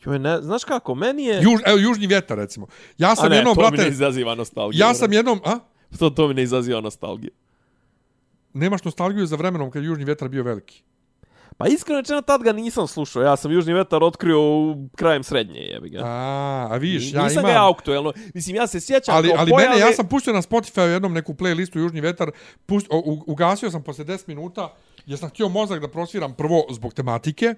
Joj, 0.04 0.18
ne, 0.18 0.42
znaš 0.42 0.64
kako, 0.64 0.94
meni 0.94 1.24
je... 1.24 1.42
Juž, 1.42 1.60
evo, 1.66 1.78
južni 1.78 2.06
vjetar, 2.06 2.38
recimo. 2.38 2.66
Ja 2.98 3.16
sam 3.16 3.26
a 3.26 3.28
ne, 3.28 3.36
jednom, 3.36 3.54
to 3.54 3.60
brate... 3.60 3.76
mi 3.76 3.82
ne 3.82 3.88
izaziva 3.88 4.34
nostalgiju. 4.34 4.80
Ja 4.80 4.94
sam 4.94 5.12
jednom, 5.12 5.40
a? 5.44 5.58
To, 5.98 6.10
to 6.10 6.28
mi 6.28 6.34
ne 6.34 6.42
izaziva 6.42 6.80
nostalgiju. 6.80 7.30
Nemaš 8.52 8.84
nostalgiju 8.84 9.26
za 9.26 9.36
vremenom 9.36 9.70
kad 9.70 9.84
južni 9.84 10.04
vjetar 10.04 10.28
bio 10.28 10.42
veliki. 10.42 10.82
Pa 11.58 11.66
iskreno 11.66 12.00
rečeno 12.00 12.22
tad 12.22 12.42
ga 12.42 12.52
nisam 12.52 12.86
slušao. 12.86 13.22
Ja 13.22 13.36
sam 13.36 13.52
Južni 13.52 13.74
vetar 13.74 14.04
otkrio 14.04 14.40
u 14.40 14.88
krajem 14.96 15.22
srednje, 15.22 15.60
jebi 15.60 15.88
ga. 15.88 16.00
A, 16.04 16.68
a 16.70 16.76
vidiš, 16.76 17.12
ja 17.12 17.22
nisam 17.22 17.40
imam... 17.40 17.44
ga 17.44 17.52
ja 17.52 17.70
aktuelno. 17.70 18.12
Mislim, 18.34 18.56
ja 18.56 18.66
se 18.66 18.80
sjećam 18.80 19.16
ali, 19.16 19.32
ali 19.38 19.50
pojave... 19.50 19.70
mene, 19.70 19.80
ja 19.80 19.92
sam 19.92 20.08
pustio 20.08 20.32
na 20.32 20.42
Spotify 20.42 20.80
jednom 20.80 21.12
neku 21.12 21.34
playlistu 21.34 21.78
Južni 21.78 22.00
vetar, 22.00 22.30
pust, 22.66 22.86
o, 22.90 22.98
u, 22.98 23.24
ugasio 23.26 23.70
sam 23.70 23.82
posle 23.82 24.04
10 24.04 24.28
minuta, 24.28 24.74
jer 25.06 25.18
sam 25.18 25.28
htio 25.28 25.48
mozak 25.48 25.80
da 25.80 25.88
prosviram 25.88 26.34
prvo 26.34 26.66
zbog 26.70 26.94
tematike, 26.94 27.54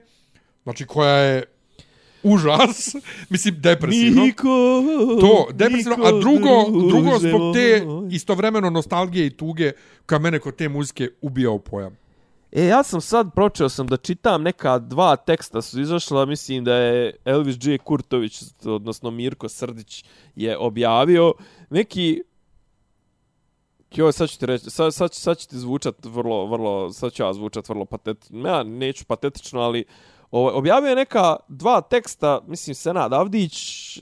znači 0.62 0.86
koja 0.86 1.14
je 1.14 1.44
užas, 2.22 2.94
mislim 3.30 3.54
depresivno. 3.60 4.22
Niko, 4.22 4.48
To, 5.20 5.46
depresivno, 5.52 6.04
a 6.04 6.10
drugo, 6.20 6.88
drugo 6.88 7.18
zbog 7.18 7.54
te 7.54 7.82
istovremeno 8.10 8.70
nostalgije 8.70 9.26
i 9.26 9.30
tuge 9.30 9.72
koja 10.06 10.18
mene 10.18 10.38
kod 10.38 10.56
te 10.56 10.68
muzike 10.68 11.08
ubija 11.20 11.50
u 11.50 11.58
pojam. 11.58 11.96
E, 12.52 12.66
ja 12.66 12.82
sam 12.82 13.00
sad 13.00 13.30
počeo 13.34 13.68
sam 13.68 13.86
da 13.86 13.96
čitam 13.96 14.42
neka 14.42 14.78
dva 14.78 15.16
teksta 15.16 15.62
su 15.62 15.80
izašla, 15.80 16.24
mislim 16.24 16.64
da 16.64 16.74
je 16.74 17.16
Elvis 17.24 17.56
J. 17.60 17.78
Kurtović, 17.78 18.42
odnosno 18.64 19.10
Mirko 19.10 19.48
Srdić, 19.48 20.04
je 20.36 20.58
objavio 20.58 21.32
neki 21.70 22.22
Jo, 23.94 24.12
sad 24.12 24.28
ću 24.30 24.38
ti 24.38 24.46
reći, 24.46 24.70
sad, 24.70 24.94
sad, 24.94 25.14
sad 25.14 25.38
će 25.38 25.48
ti 25.48 25.58
zvučat 25.58 25.94
vrlo, 26.04 26.46
vrlo, 26.46 26.92
sad 26.92 27.12
ću 27.12 27.22
ja 27.22 27.32
zvučat 27.32 27.68
vrlo 27.68 27.84
patetično, 27.84 28.48
ja 28.48 28.62
neću 28.62 29.04
patetično, 29.04 29.60
ali 29.60 29.84
ovaj, 30.30 30.54
objavio 30.54 30.88
je 30.88 30.96
neka 30.96 31.36
dva 31.48 31.80
teksta, 31.80 32.40
mislim, 32.46 32.74
Senad 32.74 33.12
Avdić, 33.12 33.56
e, 33.96 34.00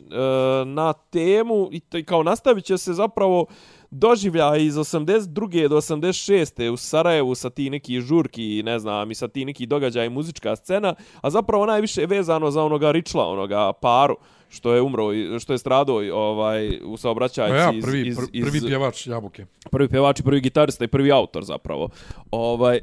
na 0.67 0.93
temu, 0.93 1.69
i, 1.73 1.81
to, 1.81 1.99
i 1.99 2.05
kao 2.05 2.23
nastavit 2.23 2.65
će 2.65 2.79
se 2.79 2.93
zapravo 2.93 3.47
doživlja 3.91 4.57
iz 4.57 4.75
82. 4.75 5.27
do 5.69 5.77
86. 5.77 6.69
u 6.69 6.77
Sarajevu 6.77 7.35
sa 7.35 7.51
ti 7.51 7.71
neki 7.71 8.01
žurki, 8.01 8.63
ne 8.63 8.79
znam, 8.79 9.11
i 9.11 9.15
sa 9.15 9.29
ti 9.29 9.45
neki 9.45 9.67
događaj 9.67 10.09
muzička 10.09 10.57
scena, 10.57 10.95
a 11.21 11.31
zapravo 11.31 11.67
najviše 11.67 12.01
je 12.01 12.07
vezano 12.07 12.51
za 12.51 12.63
onoga 12.63 12.93
Ričla, 12.93 13.27
onoga 13.27 13.73
paru, 13.73 14.17
što 14.49 14.75
je 14.75 14.83
umro, 14.83 15.13
i- 15.13 15.41
što 15.41 15.53
je 15.53 15.59
stradao 15.59 15.97
ovaj, 16.15 16.81
u 16.85 16.97
saobraćajci 16.97 17.55
ja, 17.77 17.83
prvi, 17.83 18.01
iz, 18.01 18.19
iz, 18.33 18.45
prvi 18.45 18.61
pjevač 18.61 19.07
Jabuke. 19.07 19.47
prvi 19.71 19.89
pjevač 19.89 20.21
i 20.21 20.25
prvi 20.25 20.41
gitarista 20.41 20.85
i 20.85 20.89
prvi 20.89 21.13
autor 21.13 21.45
zapravo. 21.45 21.89
Ovaj 22.31 22.81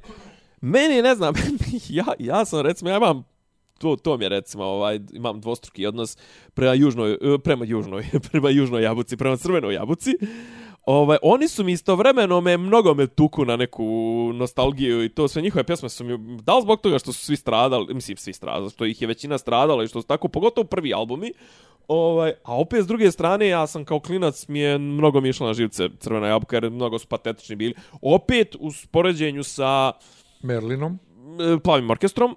meni 0.62 1.02
ne 1.02 1.16
znam, 1.16 1.34
ja 1.90 2.06
ja 2.20 2.46
sam 2.46 2.62
recimo 2.62 2.90
ja 2.90 2.98
imam 2.98 3.24
to 3.78 3.96
to 3.96 4.18
mi 4.18 4.26
je 4.26 4.30
recimo 4.30 4.64
ovaj 4.64 5.00
imam 5.14 5.42
dvostruki 5.42 5.86
odnos 5.86 6.18
prema 6.54 6.74
južnoj 6.74 7.14
e, 7.14 7.18
prema 7.44 7.66
južnoj 7.66 8.06
prema 8.32 8.50
južnoj 8.50 8.84
jabuci, 8.84 9.18
prema 9.18 9.38
crvenoj 9.38 9.74
jabuci. 9.74 10.18
Ovaj 10.86 11.18
oni 11.22 11.48
su 11.48 11.64
mi 11.64 11.72
istovremeno 11.72 12.42
me 12.42 12.58
mnogo 12.58 12.94
me 12.94 13.08
tuku 13.08 13.46
na 13.46 13.56
neku 13.56 13.86
nostalgiju 14.34 15.04
i 15.04 15.10
to 15.10 15.28
sve 15.28 15.42
njihove 15.42 15.64
pjesme 15.64 15.90
su 15.90 16.04
mi 16.04 16.18
da 16.42 16.56
li 16.56 16.62
zbog 16.62 16.82
toga 16.82 17.00
što 17.00 17.14
su 17.14 17.26
svi 17.26 17.36
stradali, 17.36 17.94
mislim 17.94 18.18
svi 18.18 18.34
stradali, 18.34 18.70
što 18.70 18.86
ih 18.86 19.02
je 19.02 19.08
većina 19.08 19.38
stradala 19.38 19.84
i 19.84 19.88
što 19.88 20.02
su 20.02 20.08
tako 20.08 20.28
pogotovo 20.28 20.68
prvi 20.68 20.94
albumi. 20.94 21.34
Ovaj, 21.88 22.34
a 22.44 22.60
opet 22.60 22.84
s 22.84 22.88
druge 22.88 23.12
strane, 23.12 23.48
ja 23.48 23.68
sam 23.68 23.86
kao 23.86 24.00
klinac 24.00 24.48
mi 24.48 24.60
je 24.60 24.78
mnogo 24.78 25.22
mi 25.22 25.30
išla 25.30 25.48
na 25.48 25.54
živce 25.54 25.90
Crvena 26.00 26.28
jabuka, 26.28 26.56
jer 26.56 26.70
mnogo 26.70 27.00
su 27.00 27.08
patetični 27.08 27.56
bili. 27.56 27.74
Opet 28.02 28.56
u 28.60 28.72
spoređenju 28.72 29.44
sa 29.44 29.92
Merlinom. 30.42 31.00
e, 31.56 31.60
Plavim 31.64 31.90
orkestrom. 31.90 32.36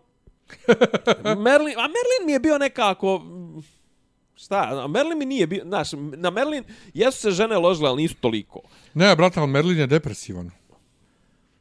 Merlin, 1.37 1.75
a 1.75 1.87
Merlin 1.89 2.27
mi 2.27 2.33
je 2.33 2.41
bio 2.41 2.59
nekako... 2.59 3.23
Šta, 4.37 4.57
a 4.75 4.89
Merlin 4.89 5.19
mi 5.19 5.25
nije 5.27 5.47
bio, 5.47 5.63
znaš, 5.65 5.89
na 5.95 6.31
Merlin 6.31 6.65
jesu 6.95 7.19
se 7.19 7.31
žene 7.31 7.57
ložile, 7.57 7.89
ali 7.89 8.03
nisu 8.03 8.15
toliko. 8.17 8.61
Ne, 8.95 9.17
brate, 9.17 9.41
ali 9.41 9.49
Merlin 9.49 9.79
je 9.79 9.87
depresivan. 9.87 10.51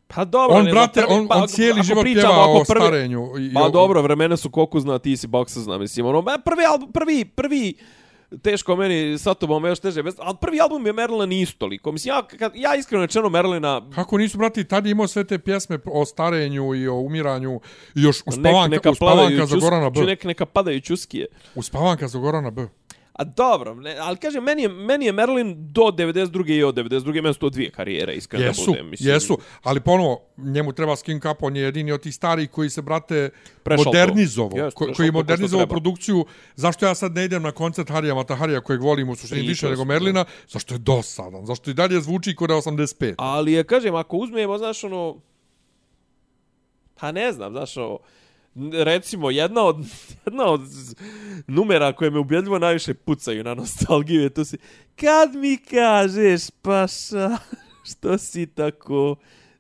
Pa 0.08 0.26
dobro, 0.26 0.58
On, 0.58 0.66
ne 0.66 0.72
brate, 0.72 1.02
prvi- 1.02 1.14
on, 1.14 1.28
pa, 1.28 1.36
on 1.36 1.48
cijeli 1.48 1.84
život 1.84 2.02
pričamo 2.04 2.34
pjeva 2.34 2.46
o 2.46 2.54
prvi- 2.60 2.66
starenju. 2.66 3.30
i- 3.40 3.54
Pa 3.54 3.62
o- 3.62 3.70
dobro, 3.70 4.02
vremena 4.02 4.38
su 4.38 4.50
koku 4.50 4.80
zna, 4.80 5.00
ti 5.00 5.18
si 5.18 5.28
boksa 5.28 5.60
zna, 5.60 5.78
mislim, 5.78 6.06
ono, 6.06 6.24
prvi 6.46 6.66
album, 6.66 6.92
prvi, 6.92 7.26
prvi, 7.26 7.74
teško 8.34 8.76
meni 8.76 9.18
sa 9.18 9.34
tobom 9.34 9.66
još 9.66 9.80
teže, 9.80 10.04
bez- 10.04 10.16
ali 10.18 10.36
prvi 10.38 10.62
album 10.62 10.86
je 10.86 10.94
Merlina 10.94 11.26
nisu 11.26 11.58
toliko. 11.58 11.92
Mislim, 11.92 12.10
ja, 12.10 12.28
kad, 12.30 12.52
ja 12.56 12.76
iskreno 12.76 13.02
rečeno 13.02 13.30
Merlina, 13.30 13.90
Kako 13.92 14.18
nisu, 14.18 14.38
brati, 14.38 14.64
tad 14.64 14.86
je 14.86 14.92
imao 14.92 15.08
sve 15.08 15.24
te 15.24 15.40
pjesme 15.40 15.80
o 15.86 16.06
starenju 16.06 16.76
i 16.76 16.88
o 16.88 16.96
umiranju 16.96 17.60
i 17.96 18.02
još 18.02 18.18
nek, 18.18 18.28
uspavanka, 18.28 18.68
neka 18.68 18.92
uspavanka 18.92 19.24
padaju 19.24 19.48
za 19.48 19.58
Gorana 19.58 19.90
B. 19.90 19.96
čus- 19.96 20.06
nek, 20.06 20.24
neka 20.24 20.46
padaju 20.46 20.82
čuskije. 20.82 21.26
Uspavanka 21.56 22.08
za 22.08 22.20
Gorana 22.20 22.52
B. 22.52 22.68
A 23.18 23.24
dobro, 23.24 23.76
ne, 23.76 23.96
ali 24.00 24.18
kažem, 24.18 24.44
meni 24.44 24.62
je, 24.62 24.70
meni 24.70 25.06
je 25.06 25.12
Merlin 25.12 25.56
do 25.74 25.82
92. 25.82 26.50
i 26.58 26.64
od 26.64 26.76
92. 26.76 27.22
meni 27.22 27.34
su 27.34 27.40
to 27.40 27.50
dvije 27.50 27.70
karijere, 27.72 28.14
iskreno 28.14 28.42
da 28.44 28.48
Jesu, 28.48 28.66
budem. 28.72 28.90
Mislim, 28.90 29.14
jesu, 29.14 29.38
ali 29.64 29.80
ponovo, 29.80 30.22
njemu 30.38 30.74
treba 30.74 30.96
skin 30.96 31.22
cup, 31.22 31.44
on 31.44 31.56
je 31.56 31.62
jedini 31.64 31.92
od 31.92 32.02
tih 32.02 32.16
starih 32.16 32.50
koji 32.50 32.70
se, 32.70 32.82
brate, 32.82 33.30
Prešao 33.64 33.84
to. 33.84 33.90
modernizovao, 33.90 34.58
Jest, 34.66 34.78
ko, 34.78 34.92
koji 34.96 35.08
je 35.08 35.12
modernizovao 35.12 35.66
treba. 35.66 35.70
produkciju. 35.74 36.26
Zašto 36.56 36.86
ja 36.86 36.96
sad 36.96 37.16
ne 37.16 37.26
idem 37.26 37.44
na 37.44 37.52
koncert 37.52 37.90
Harija 37.90 38.16
Mataharija, 38.16 38.62
kojeg 38.62 38.82
volim 38.82 39.10
u 39.10 39.16
suštini 39.16 39.48
više 39.48 39.70
nego 39.70 39.86
Merlina? 39.86 40.26
Zašto 40.48 40.74
je 40.74 40.78
dosadan? 40.78 41.46
Zašto 41.46 41.72
i 41.72 41.74
dalje 41.74 42.02
zvuči 42.02 42.36
kod 42.36 42.50
85? 42.50 43.16
Ali 43.18 43.52
je, 43.54 43.64
kažem, 43.64 43.96
ako 43.96 44.18
uzmemo, 44.18 44.58
znaš, 44.58 44.84
ono... 44.84 45.18
Pa 47.00 47.12
ne 47.12 47.32
znam, 47.32 47.52
znaš, 47.52 47.78
ono... 47.78 48.00
Recimo, 48.74 49.30
jedna 49.30 49.64
od, 49.64 49.78
jedna 50.26 50.46
od 50.46 50.62
numera 51.48 51.94
koje 51.94 52.12
me 52.12 52.20
ubjedljivo 52.20 52.60
najviše 52.60 52.94
pucaju 52.94 53.44
na 53.44 53.54
nostalgiju 53.54 54.22
je 54.22 54.30
to 54.30 54.46
si... 54.46 54.58
Kad 54.96 55.36
mi 55.36 55.58
kažeš, 55.58 56.42
paša, 56.62 57.38
što 57.90 58.18
si 58.18 58.46
tako 58.46 59.16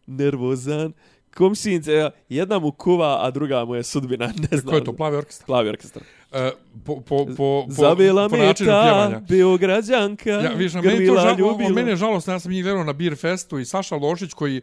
nervozan? 0.07 0.93
Komšinice, 1.35 2.09
jedna 2.29 2.59
mu 2.59 2.71
kuva, 2.71 3.25
a 3.25 3.31
druga 3.31 3.65
mu 3.65 3.75
je 3.75 3.83
sudbina, 3.83 4.27
ne 4.51 4.57
znam. 4.57 4.71
Ko 4.71 4.75
je 4.75 4.83
to, 4.83 4.93
plavi 4.93 5.17
orkestar? 5.17 5.45
Plavi 5.45 5.69
orkestar. 5.69 6.03
E, 6.31 6.51
po, 6.85 6.95
po, 6.95 7.25
po, 7.25 7.35
po, 7.37 7.65
Zavela 7.69 8.29
po 8.29 8.37
me 8.37 8.45
načinu 8.45 8.69
ta 8.69 8.81
pjevanja. 8.83 9.19
Beograđanka, 9.29 10.29
Ja, 10.29 10.51
vidiš, 10.51 10.75
a 10.75 10.81
meni 10.81 11.07
to 11.07 11.13
žal, 11.13 11.57
mene 11.73 11.91
je 11.91 11.95
žalostno, 11.95 12.33
ja 12.33 12.39
sam 12.39 12.51
njih 12.51 12.63
gledao 12.63 12.83
na 12.83 12.93
Beer 12.93 13.15
Festu 13.15 13.59
i 13.59 13.65
Saša 13.65 13.95
Lošić 13.95 14.33
koji, 14.33 14.61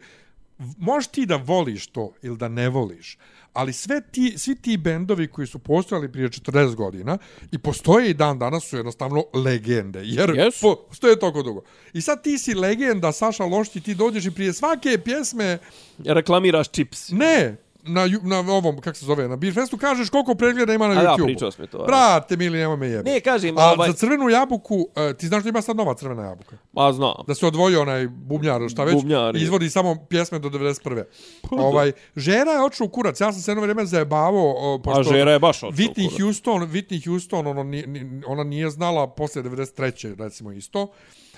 možeš 0.77 1.07
ti 1.07 1.25
da 1.25 1.35
voliš 1.35 1.87
to 1.87 2.11
ili 2.21 2.37
da 2.37 2.47
ne 2.47 2.69
voliš, 2.69 3.17
ali 3.55 3.73
sve 3.73 4.01
ti, 4.11 4.33
svi 4.37 4.55
ti 4.55 4.77
bendovi 4.77 5.27
koji 5.27 5.47
su 5.47 5.59
postojali 5.59 6.11
prije 6.11 6.29
40 6.29 6.75
godina 6.75 7.17
i 7.51 7.57
postoje 7.57 8.09
i 8.09 8.13
dan 8.13 8.39
danas 8.39 8.63
su 8.63 8.77
jednostavno 8.77 9.23
legende, 9.33 10.01
jer 10.03 10.29
Jesu. 10.35 10.77
postoje 10.89 11.19
toliko 11.19 11.43
dugo. 11.43 11.61
I 11.93 12.01
sad 12.01 12.23
ti 12.23 12.37
si 12.37 12.53
legenda, 12.53 13.11
Saša 13.11 13.45
Lošić, 13.45 13.75
i 13.75 13.81
ti 13.81 13.95
dođeš 13.95 14.25
i 14.25 14.31
prije 14.31 14.53
svake 14.53 14.97
pjesme, 15.05 15.57
Reklamiraš 16.05 16.71
čips. 16.71 17.09
ne, 17.11 17.64
na, 17.87 18.09
na 18.23 18.53
ovom, 18.53 18.81
kako 18.81 18.97
se 18.97 19.05
zove, 19.05 19.27
na 19.27 19.35
Beer 19.35 19.53
Festu 19.53 19.77
kažeš 19.77 20.09
koliko 20.09 20.35
pregleda 20.35 20.73
ima 20.73 20.87
na 20.87 20.99
A 20.99 21.03
da, 21.03 21.09
YouTube-u. 21.09 21.25
pričao 21.25 21.51
si 21.51 21.61
mi 21.61 21.67
to, 21.67 21.77
a. 21.77 21.85
Brate, 21.85 22.37
mili, 22.37 22.57
nemoj 22.57 22.77
me 22.77 22.87
jebe. 22.87 23.11
Ne, 23.11 23.19
kažem, 23.19 23.57
A 23.57 23.71
ovaj... 23.71 23.89
za 23.89 23.93
crvenu 23.93 24.29
jabuku, 24.29 24.87
e, 24.95 25.13
ti 25.13 25.27
znaš 25.27 25.43
da 25.43 25.49
ima 25.49 25.61
sad 25.61 25.77
nova 25.77 25.93
crvena 25.93 26.23
jabuka? 26.23 26.57
Ma, 26.73 26.93
znam. 26.93 27.13
Da 27.27 27.35
se 27.35 27.45
odvojio 27.45 27.81
onaj 27.81 28.07
bubnjar, 28.07 28.61
šta 28.69 28.83
već, 28.83 28.95
Bubnjar, 28.95 29.35
izvodi 29.35 29.69
samo 29.69 30.05
pjesme 30.09 30.39
do 30.39 30.49
91. 30.49 31.03
ovaj, 31.51 31.91
Žera 32.15 32.51
je 32.51 32.59
u 32.85 32.89
kurac, 32.89 33.21
ja 33.21 33.33
sam 33.33 33.41
se 33.41 33.51
jedno 33.51 33.61
vrijeme 33.61 33.85
zajebavao, 33.85 34.79
pošto 34.83 34.99
A 34.99 35.03
žera 35.03 35.31
je 35.31 35.39
baš 35.39 35.63
otišao 35.63 35.69
u 35.69 35.71
Whitney 35.71 36.09
kurac. 36.09 36.21
Houston, 36.21 36.61
Whitney 36.61 37.05
Houston, 37.05 37.47
ono, 37.47 37.63
ni, 37.63 37.83
ni, 37.87 38.21
ona 38.27 38.43
nije 38.43 38.69
znala 38.69 39.07
posle 39.07 39.43
93. 39.43 40.15
recimo 40.19 40.51
isto, 40.51 40.87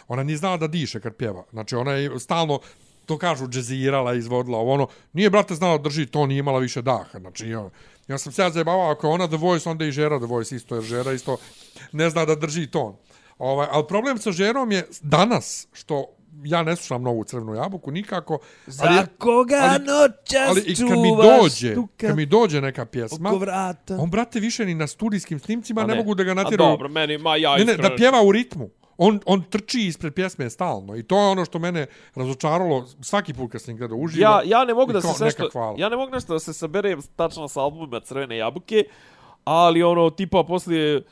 ona 0.07 0.23
nije 0.23 0.37
znala 0.37 0.57
da 0.57 0.67
diše 0.67 0.99
kad 0.99 1.15
pjeva. 1.15 1.43
Znači, 1.51 1.75
ona 1.75 1.91
je 1.91 2.19
stalno, 2.19 2.59
to 3.07 3.17
kažu, 3.17 3.47
džezirala, 3.47 4.13
izvodila, 4.13 4.57
ovo 4.57 4.73
ono, 4.73 4.87
nije, 5.13 5.29
brate, 5.29 5.55
znala 5.55 5.77
drži 5.77 6.05
to, 6.05 6.25
nije 6.25 6.39
imala 6.39 6.59
više 6.59 6.81
daha. 6.81 7.19
Znači, 7.19 7.49
ja, 7.49 7.69
ja 8.07 8.17
sam 8.17 8.31
se 8.31 8.41
ja 8.41 8.49
zajebavao, 8.49 8.91
ako 8.91 9.07
je 9.07 9.13
ona 9.13 9.27
The 9.27 9.37
Voice, 9.37 9.69
onda 9.69 9.85
i 9.85 9.91
Žera 9.91 10.17
The 10.17 10.27
Voice 10.27 10.55
isto, 10.55 10.75
jer 10.75 10.83
Žera 10.83 11.11
isto 11.13 11.37
ne 11.91 12.09
zna 12.09 12.25
da 12.25 12.35
drži 12.35 12.67
ton. 12.67 12.95
Ovaj, 13.37 13.67
ali 13.71 13.87
problem 13.87 14.17
sa 14.17 14.31
Žerom 14.31 14.71
je 14.71 14.87
danas, 15.01 15.67
što 15.73 16.05
ja 16.43 16.63
ne 16.63 16.75
slušam 16.75 17.01
novu 17.01 17.23
crvenu 17.23 17.55
jabuku 17.55 17.91
nikako. 17.91 18.33
ali, 18.33 18.73
Za 18.95 19.07
koga 19.17 19.55
ali- 19.61 19.85
noćas 19.85 20.49
ali 20.49 20.61
i 20.61 20.75
kad 20.75 20.89
mi 20.89 21.11
dođe, 21.17 21.75
kad 21.97 22.15
mi 22.15 22.25
dođe 22.25 22.61
neka 22.61 22.85
pjesma, 22.85 23.31
on 23.99 24.09
brate 24.09 24.39
više 24.39 24.65
ni 24.65 24.75
na 24.75 24.87
studijskim 24.87 25.39
snimcima 25.39 25.81
A 25.81 25.85
ne, 25.85 25.95
mogu 25.95 26.15
da 26.15 26.23
ga 26.23 26.31
A 26.31 26.33
natjeraju. 26.33 26.69
dobro, 26.69 26.89
meni, 26.89 27.17
ma 27.17 27.35
ja 27.35 27.57
Ne, 27.57 27.65
ne, 27.65 27.77
da 27.77 27.95
pjeva 27.95 28.21
u 28.21 28.31
ritmu. 28.31 28.69
On, 28.97 29.19
on 29.25 29.43
trči 29.49 29.87
ispred 29.87 30.13
pjesme 30.13 30.49
stalno 30.49 30.95
i 30.95 31.03
to 31.03 31.17
je 31.17 31.27
ono 31.27 31.45
što 31.45 31.59
mene 31.59 31.85
razočaralo 32.15 32.85
svaki 33.01 33.33
put 33.33 33.51
kad 33.51 33.61
sam 33.61 33.77
gledao 33.77 33.97
uživo. 33.97 34.21
Ja, 34.21 34.41
ja 34.45 34.65
ne 34.65 34.73
mogu 34.73 34.93
da 34.93 35.01
se 35.01 35.13
sve 35.13 35.25
neka 35.25 35.43
što, 35.43 35.49
hvala. 35.59 35.75
ja 35.77 35.89
ne 35.89 35.95
mogu 35.95 36.11
nešto 36.11 36.33
da 36.33 36.39
se 36.39 36.53
saberem 36.53 37.01
tačno 37.15 37.47
sa 37.47 37.61
albumima 37.61 37.99
Crvene 37.99 38.37
jabuke, 38.37 38.83
ali 39.43 39.83
ono, 39.83 40.09
tipa 40.09 40.43
poslije 40.43 41.03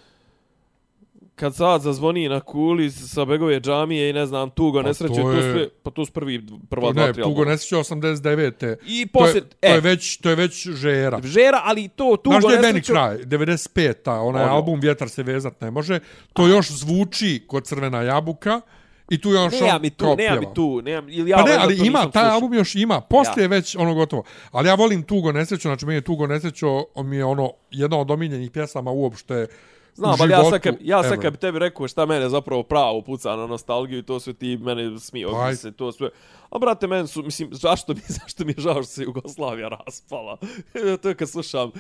kad 1.36 1.56
sad 1.56 1.82
zazvoni 1.82 2.30
na 2.30 2.40
kuli 2.40 2.92
sa 2.92 3.26
Begove 3.26 3.60
džamije 3.60 4.10
i 4.10 4.14
ne 4.14 4.26
znam, 4.26 4.50
Tugo 4.50 4.82
Pa 4.82 4.88
nesreće, 4.88 5.14
to 5.16 5.32
je- 5.32 5.54
sve, 5.54 5.70
pa 5.84 5.92
to 5.92 6.06
su 6.06 6.12
prvi, 6.12 6.46
prva 6.70 6.88
To 6.88 6.94
dva, 6.94 7.06
ne, 7.06 7.14
tri 7.14 7.22
Tugo 7.22 7.32
albuma. 7.32 7.52
Nesić 7.52 7.72
89. 7.72 8.76
I 8.78 9.08
to, 9.08 9.20
je, 9.20 9.26
poslije, 9.26 9.44
to, 9.52 9.68
je 9.68 9.80
već, 9.82 10.18
to 10.18 10.30
je 10.30 10.36
već 10.36 10.68
žera. 10.70 11.22
Žera, 11.24 11.62
ali 11.64 11.88
to 11.88 12.18
Tugo 12.18 12.32
Znaš 12.32 12.44
da 12.44 12.58
je 12.58 12.62
meni 12.64 12.82
kraj? 12.82 13.18
95. 13.18 13.94
ta 13.96 14.14
onaj 14.14 14.44
Ono. 14.44 14.54
album 14.54 14.80
Vjetar 14.80 15.10
se 15.10 15.24
vezat 15.24 15.62
ne 15.62 15.72
može. 15.72 16.00
To 16.34 16.48
još 16.48 16.72
zvuči 16.72 17.44
kod 17.48 17.66
Crvena 17.66 18.02
jabuka 18.02 18.62
I 19.10 19.22
tu 19.22 19.30
je 19.30 19.40
on 19.40 19.52
Nema 19.62 19.80
mi 19.80 19.90
tu, 19.90 20.06
nema 20.06 20.16
pjeva. 20.18 20.40
mi 20.40 20.48
tu, 20.56 20.82
nema, 20.82 21.08
ili 21.12 21.30
ja 21.30 21.38
Pa 21.38 21.44
ne, 21.44 21.56
ali 21.60 21.78
ima, 21.78 22.12
taj 22.12 22.30
album 22.30 22.54
još 22.54 22.76
ima. 22.76 23.02
Poslije 23.02 23.34
Ja. 23.38 23.44
je 23.44 23.48
već 23.48 23.76
ono 23.76 23.94
gotovo. 23.94 24.24
Ali 24.52 24.68
ja 24.68 24.76
volim 24.76 25.04
Tugo 25.04 25.32
nesreću, 25.32 25.62
znači 25.62 25.86
meni 25.86 25.98
je 25.98 26.02
Tugo 26.02 26.28
nesreću, 26.28 26.68
on 26.96 27.08
mi 27.08 27.16
je 27.16 27.26
ono 27.26 27.52
jedna 27.72 27.98
od 28.00 28.12
omiljenih 28.12 28.52
pjesama 28.52 28.92
uopšte 28.92 29.48
Znam, 29.96 30.16
ali 30.22 30.32
ja 30.32 30.44
sad, 30.44 30.62
kad, 30.62 30.76
ja 30.82 31.04
sad 31.04 31.22
kad 31.22 31.34
bi 31.34 31.40
tebi 31.40 31.60
rekao 31.60 31.88
šta 31.88 32.06
mene 32.06 32.30
zapravo 32.30 32.64
pravo 32.64 33.02
puca 33.02 33.36
na 33.36 33.48
nostalgiju, 33.48 34.04
to 34.04 34.20
sve 34.20 34.34
ti 34.34 34.58
mene 34.58 35.00
smio 35.00 35.30
Pa, 35.32 35.56
se, 35.56 35.72
to 35.72 35.92
sve. 35.92 36.10
A 36.56 36.60
brate, 36.60 36.88
meni 36.88 37.08
su, 37.08 37.24
mislim, 37.24 37.50
zašto 37.52 37.94
mi, 37.94 38.02
zašto 38.20 38.46
mi 38.46 38.52
je 38.52 38.56
žao 38.58 38.74
što 38.74 38.84
se 38.84 39.04
Jugoslavija 39.04 39.68
raspala? 39.68 40.38
to 41.02 41.10
je 41.10 41.16
kad 41.16 41.30
slušam, 41.30 41.72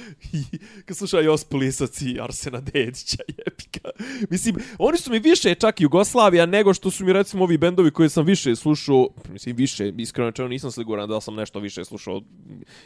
kad 0.85 0.97
slušam 0.97 1.25
Josip 1.25 1.53
Lisac 1.53 2.01
i 2.01 2.17
Arsena 2.21 2.61
Dedića, 2.61 3.17
jebika. 3.37 3.89
Mislim, 4.29 4.55
oni 4.77 4.97
su 4.97 5.11
mi 5.11 5.19
više 5.19 5.55
čak 5.55 5.81
Jugoslavija 5.81 6.45
nego 6.45 6.73
što 6.73 6.91
su 6.91 7.05
mi 7.05 7.13
recimo 7.13 7.43
ovi 7.43 7.57
bendovi 7.57 7.91
koje 7.91 8.09
sam 8.09 8.25
više 8.25 8.55
slušao, 8.55 9.07
mislim 9.29 9.55
više, 9.55 9.93
iskreno 9.97 10.31
čeo 10.31 10.47
nisam 10.47 10.71
siguran 10.71 11.09
da 11.09 11.21
sam 11.21 11.35
nešto 11.35 11.59
više 11.59 11.85
slušao 11.85 12.15
od 12.15 12.23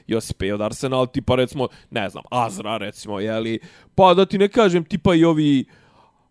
Josipe 0.08 0.48
i 0.48 0.52
od 0.52 0.62
Arsena, 0.62 0.98
ali 0.98 1.08
tipa 1.08 1.36
recimo, 1.36 1.68
ne 1.90 2.10
znam, 2.10 2.24
Azra 2.32 2.78
recimo, 2.78 3.20
jeli, 3.20 3.60
pa 3.96 4.14
da 4.14 4.26
ti 4.26 4.38
ne 4.38 4.48
kažem 4.48 4.84
tipa 4.84 5.16
i 5.16 5.26
ovi, 5.26 5.66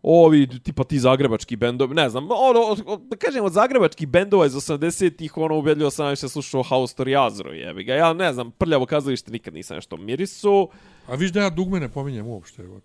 ovi 0.02 0.60
tipa 0.62 0.84
ti 0.84 0.98
zagrebački 0.98 1.56
bendovi, 1.56 1.94
ne 1.94 2.08
znam, 2.08 2.28
ono, 2.30 2.98
da 2.98 3.16
kažem 3.16 3.44
od 3.44 3.52
zagrebačkih 3.52 4.08
bendova 4.08 4.46
iz 4.46 4.52
80-ih, 4.52 5.36
ono, 5.36 5.58
ubedljivo 5.58 5.90
sam 5.90 6.04
najviše 6.04 6.28
slušao 6.28 6.62
House 6.62 6.94
Story 6.96 7.26
Azro, 7.26 7.52
jebi 7.52 7.84
ga, 7.84 7.94
ja 7.94 8.12
ne 8.12 8.32
znam, 8.32 8.50
prljavo 8.50 8.86
kazalište 8.86 9.30
nikad 9.30 9.54
nisam 9.54 9.74
nešto 9.74 9.96
mirisu. 9.96 10.68
A 11.06 11.14
viš 11.14 11.32
da 11.32 11.40
ja 11.40 11.50
dugme 11.50 11.80
ne 11.80 11.88
pominjem 11.88 12.26
uopšte. 12.26 12.62
Evo. 12.62 12.80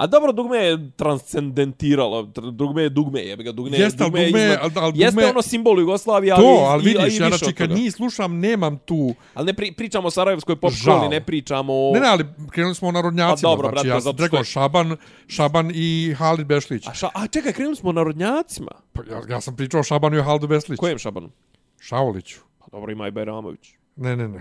A 0.00 0.06
dobro, 0.06 0.32
dugme 0.32 0.58
je 0.58 0.90
transcendentiralo. 0.92 2.22
Tr- 2.24 2.50
Dugme 2.52 2.82
je 2.82 2.88
dugme, 2.90 3.20
jebi 3.22 3.44
ga, 3.44 3.52
dugne, 3.52 3.78
Jeste, 3.78 4.04
dugme, 4.04 4.20
je 4.20 4.26
dugme 4.26 4.40
je- 4.40 4.46
iznad- 4.48 4.76
al- 4.76 4.82
al 4.82 4.92
Jeste 4.94 5.10
dugme- 5.12 5.26
ono 5.26 5.42
simbol 5.42 5.80
Jugoslavije, 5.80 6.32
ali, 6.32 6.42
To, 6.42 6.48
ali 6.62 6.84
i- 6.84 6.88
a 6.88 6.90
i 6.90 7.04
vidiš, 7.04 7.20
ja 7.20 7.28
znači 7.28 7.54
kad 7.54 7.70
njih 7.70 7.92
slušam, 7.92 8.38
nemam 8.38 8.78
tu... 8.78 9.14
Ali 9.34 9.46
ne 9.46 9.54
pri, 9.54 9.72
pričamo 9.72 10.08
o 10.08 10.10
Sarajevskoj 10.10 10.56
pop 10.56 10.72
školi, 10.72 11.08
ne 11.08 11.20
pričamo 11.20 11.72
o... 11.72 11.90
Ne, 11.94 12.00
ne, 12.00 12.08
ali 12.08 12.24
krenuli 12.50 12.74
smo 12.74 12.88
o 12.88 12.92
narodnjacima. 12.92 13.36
Pa 13.36 13.50
dobro, 13.50 13.68
znači, 13.68 13.74
brate, 13.74 13.88
ja 13.88 14.00
sam 14.02 14.16
rekao 14.18 14.44
Šaban, 14.44 14.96
Šaban 15.28 15.70
i 15.74 16.14
Halid 16.14 16.46
Bešlić. 16.46 16.86
A, 16.86 16.94
ša, 16.94 17.08
a 17.14 17.26
čekaj, 17.26 17.52
krenuli 17.52 17.76
smo 17.76 17.88
o 17.88 17.92
narodnjacima. 17.92 18.70
Pa, 18.92 19.02
ja, 19.04 19.20
ja 19.28 19.40
sam 19.40 19.56
pričao 19.56 19.80
o 19.80 19.84
Šabanu 19.84 20.18
i 20.18 20.22
Halidu 20.22 20.46
Bešliću. 20.46 20.80
Kojem 20.80 20.98
Šabanu? 20.98 21.30
Šauliću. 21.80 22.38
Pa 22.58 22.66
dobro, 22.72 22.92
ima 22.92 23.08
i 23.08 23.10
Bajramović. 23.10 23.74
Ne, 24.00 24.16
ne, 24.16 24.28
ne. 24.28 24.40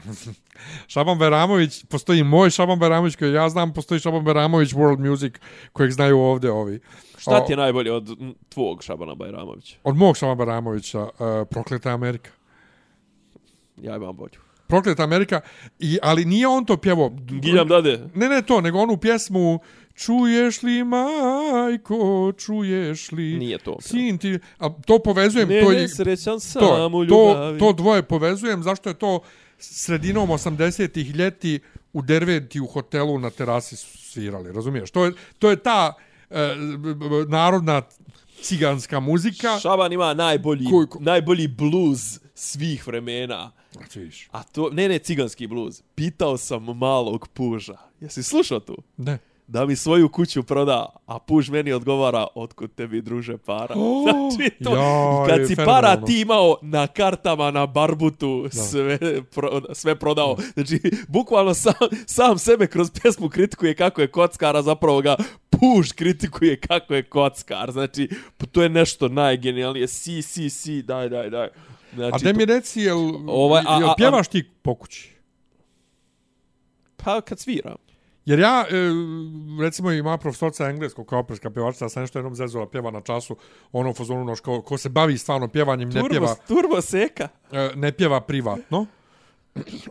Šaban 0.87 1.17
Beramović, 1.17 1.85
postoji 1.85 2.23
moj 2.23 2.49
Šaban 2.49 2.79
Beramović 2.79 3.15
koji 3.15 3.33
ja 3.33 3.49
znam, 3.49 3.73
postoji 3.73 3.99
Šaban 3.99 4.23
Beramović 4.23 4.69
World 4.73 5.09
Music 5.09 5.33
kojeg 5.73 5.91
znaju 5.91 6.19
ovdje 6.19 6.51
ovi. 6.51 6.79
Šta 7.17 7.31
O, 7.37 7.39
ti 7.39 7.53
je 7.53 7.57
najbolje 7.57 7.91
od 7.91 8.17
tvog 8.49 8.83
Šabana 8.83 9.15
Bajramovića? 9.15 9.75
Od 9.83 9.95
mog 9.95 10.17
Šaban 10.17 10.37
Beramovića, 10.37 11.01
uh, 11.03 11.09
Prokleta 11.49 11.89
Amerika. 11.89 12.31
Ja 13.81 13.95
imam 13.95 14.15
bolju. 14.15 14.39
Prokleta 14.67 15.03
Amerika, 15.03 15.41
i, 15.79 15.97
ali 16.01 16.25
nije 16.25 16.47
on 16.47 16.65
to 16.65 16.77
pjevo. 16.77 17.09
Giljam 17.41 17.67
dade. 17.67 18.09
Ne, 18.15 18.29
ne 18.29 18.41
to, 18.41 18.61
nego 18.61 18.79
onu 18.79 18.97
pjesmu 18.97 19.59
Čuješ 19.99 20.63
li, 20.63 20.83
majko, 20.83 22.31
čuješ 22.37 23.11
li... 23.11 23.37
Nije 23.37 23.57
to. 23.57 23.77
Sin 23.81 24.17
ti... 24.17 24.39
A 24.59 24.69
to 24.85 24.99
povezujem, 24.99 25.49
Ne, 25.49 25.61
to 25.61 25.71
ne, 25.71 25.77
je... 25.77 25.87
srećan 25.87 26.39
sam 26.39 26.61
to, 26.61 26.87
u 26.87 27.05
to, 27.05 27.29
ljubavi. 27.29 27.59
to 27.59 27.73
dvoje 27.73 28.03
povezujem, 28.03 28.63
zašto 28.63 28.89
je 28.89 28.93
to 28.93 29.19
sredinom 29.59 30.29
80-ih 30.29 31.15
ljeti 31.15 31.59
u 31.93 32.01
Derventi 32.01 32.59
u 32.59 32.67
hotelu 32.67 33.19
na 33.19 33.29
terasi 33.29 33.75
su 33.75 33.97
svirali, 33.97 34.51
razumiješ? 34.51 34.91
To 34.91 35.05
je, 35.05 35.11
to 35.39 35.49
je 35.49 35.55
ta 35.55 35.93
e, 36.29 36.55
narodna 37.27 37.81
ciganska 38.41 38.99
muzika. 38.99 39.59
Šaban 39.59 39.93
ima 39.93 40.13
najbolji, 40.13 40.65
Koji- 40.65 40.87
ko- 40.87 40.99
najbolji 41.01 41.47
bluz 41.47 41.99
svih 42.33 42.87
vremena. 42.87 43.51
Vidiš, 43.95 44.27
A 44.31 44.43
to, 44.43 44.69
ne, 44.69 44.89
ne, 44.89 44.99
ciganski 44.99 45.47
bluz. 45.47 45.81
Pitao 45.95 46.37
sam 46.37 46.63
malog 46.65 47.27
puža. 47.27 47.77
Jesi 47.99 48.23
slušao 48.23 48.59
tu? 48.59 48.77
Ne. 48.97 49.17
Da 49.51 49.65
mi 49.65 49.75
svoju 49.75 50.09
kuću 50.09 50.43
proda, 50.43 50.95
a 51.05 51.19
puž 51.19 51.49
meni 51.49 51.71
odgovara, 51.73 52.27
otkud 52.35 52.73
tebi 52.75 53.01
druže 53.01 53.37
para. 53.37 53.75
O, 53.77 54.03
znači, 54.03 54.51
to, 54.63 54.75
jaj, 54.75 55.27
kad 55.27 55.47
si 55.47 55.55
para 55.55 56.05
ti 56.05 56.21
imao 56.21 56.57
na 56.61 56.87
kartama, 56.87 57.51
na 57.51 57.65
barbutu, 57.65 58.47
sve, 58.51 58.99
pro, 59.23 59.61
sve 59.73 59.95
prodao. 59.95 60.37
Znači, 60.53 60.79
bukvalno 61.07 61.53
sam, 61.53 61.73
sam 62.05 62.37
sebe 62.37 62.67
kroz 62.67 62.91
pjesmu 62.91 63.29
kritikuje 63.29 63.75
kako 63.75 64.01
je 64.01 64.07
kockar, 64.07 64.55
a 64.57 64.61
zapravo 64.61 65.01
ga 65.01 65.15
puž 65.49 65.91
kritikuje 65.91 66.59
kako 66.59 66.93
je 66.93 67.03
kockar. 67.03 67.71
Znači, 67.71 68.09
to 68.51 68.63
je 68.63 68.69
nešto 68.69 69.07
najgenijalnije. 69.07 69.87
Si, 69.87 70.21
si, 70.21 70.49
si, 70.49 70.81
daj, 70.81 71.09
daj, 71.09 71.29
daj. 71.29 71.47
Znači, 71.93 72.27
A 72.27 72.31
da 72.31 72.37
mi 72.37 72.45
reci, 72.45 72.81
jel, 72.81 73.11
Ovaj, 73.27 73.63
a- 73.67 73.79
jel 73.79 73.89
pjevaš 73.97 74.27
ti 74.27 74.49
po 74.61 74.75
kući? 74.75 75.09
Pa 76.95 77.21
kad 77.21 77.39
svira. 77.39 77.75
Jer 78.29 78.39
ja, 78.39 78.65
e, 78.69 78.73
recimo 79.61 79.91
i 79.91 80.01
moja 80.01 80.17
profesorca 80.17 80.69
engleskog 80.69 81.07
kao 81.07 81.19
operska 81.19 81.49
pjevačica, 81.49 81.89
sam 81.89 82.03
nešto 82.03 82.19
jednom 82.19 82.35
zezula 82.35 82.69
pjeva 82.69 82.91
na 82.91 83.01
času, 83.01 83.35
ono 83.71 83.93
fazonu, 83.93 84.25
noš, 84.25 84.39
ko, 84.39 84.61
ko 84.61 84.77
se 84.77 84.89
bavi 84.89 85.17
stvarno 85.17 85.47
pjevanjem, 85.47 85.89
ne 85.89 85.93
Turbo, 85.93 86.09
pjeva, 86.09 86.35
turbo 86.47 86.81
seka. 86.81 87.27
e, 87.51 87.69
ne 87.75 87.91
pjeva 87.91 88.21
privatno. 88.21 88.85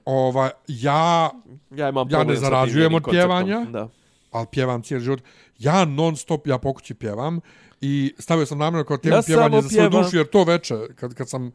Ova, 0.04 0.50
ja, 0.68 1.30
Ja 1.70 1.88
imam 1.88 2.08
Ja 2.10 2.24
ne 2.24 2.36
zarađujem 2.36 2.94
od 2.94 3.02
konceptom. 3.02 3.12
pjevanja. 3.12 3.70
Da. 3.70 3.88
ali 4.30 4.46
pjevam 4.50 4.82
cijeli 4.82 5.04
život. 5.04 5.20
Ja 5.58 5.84
non 5.84 6.16
stop, 6.16 6.46
ja 6.46 6.58
po 6.58 6.72
kući 6.74 6.94
pjevam 6.94 7.40
i 7.80 8.14
stavio 8.18 8.46
sam 8.46 8.58
namjerno 8.58 8.84
kao 8.84 8.96
temu 8.96 9.16
Ja 9.16 9.22
pjevanje 9.26 9.62
za 9.62 9.68
svoju 9.68 9.90
dušu, 9.90 10.16
jer 10.16 10.26
to 10.26 10.44
veče, 10.44 10.74
kad, 10.94 11.14
kad 11.14 11.28
sam 11.28 11.52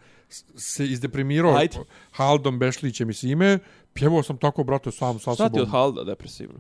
se 0.56 0.86
izdeprimirao. 0.86 1.60
Haldom 2.12 2.60
Bešlićem 2.60 3.10
i 3.10 3.14
svime, 3.14 3.60
pjevao 3.94 4.24
sam 4.24 4.38
tako, 4.38 4.64
brate, 4.64 4.92
sam 4.92 5.20
sa 5.20 5.34
Šta 5.34 5.50
ti 5.50 5.50
sobom. 5.50 5.62
od 5.62 5.70
Halda 5.70 6.04
depresivno? 6.04 6.60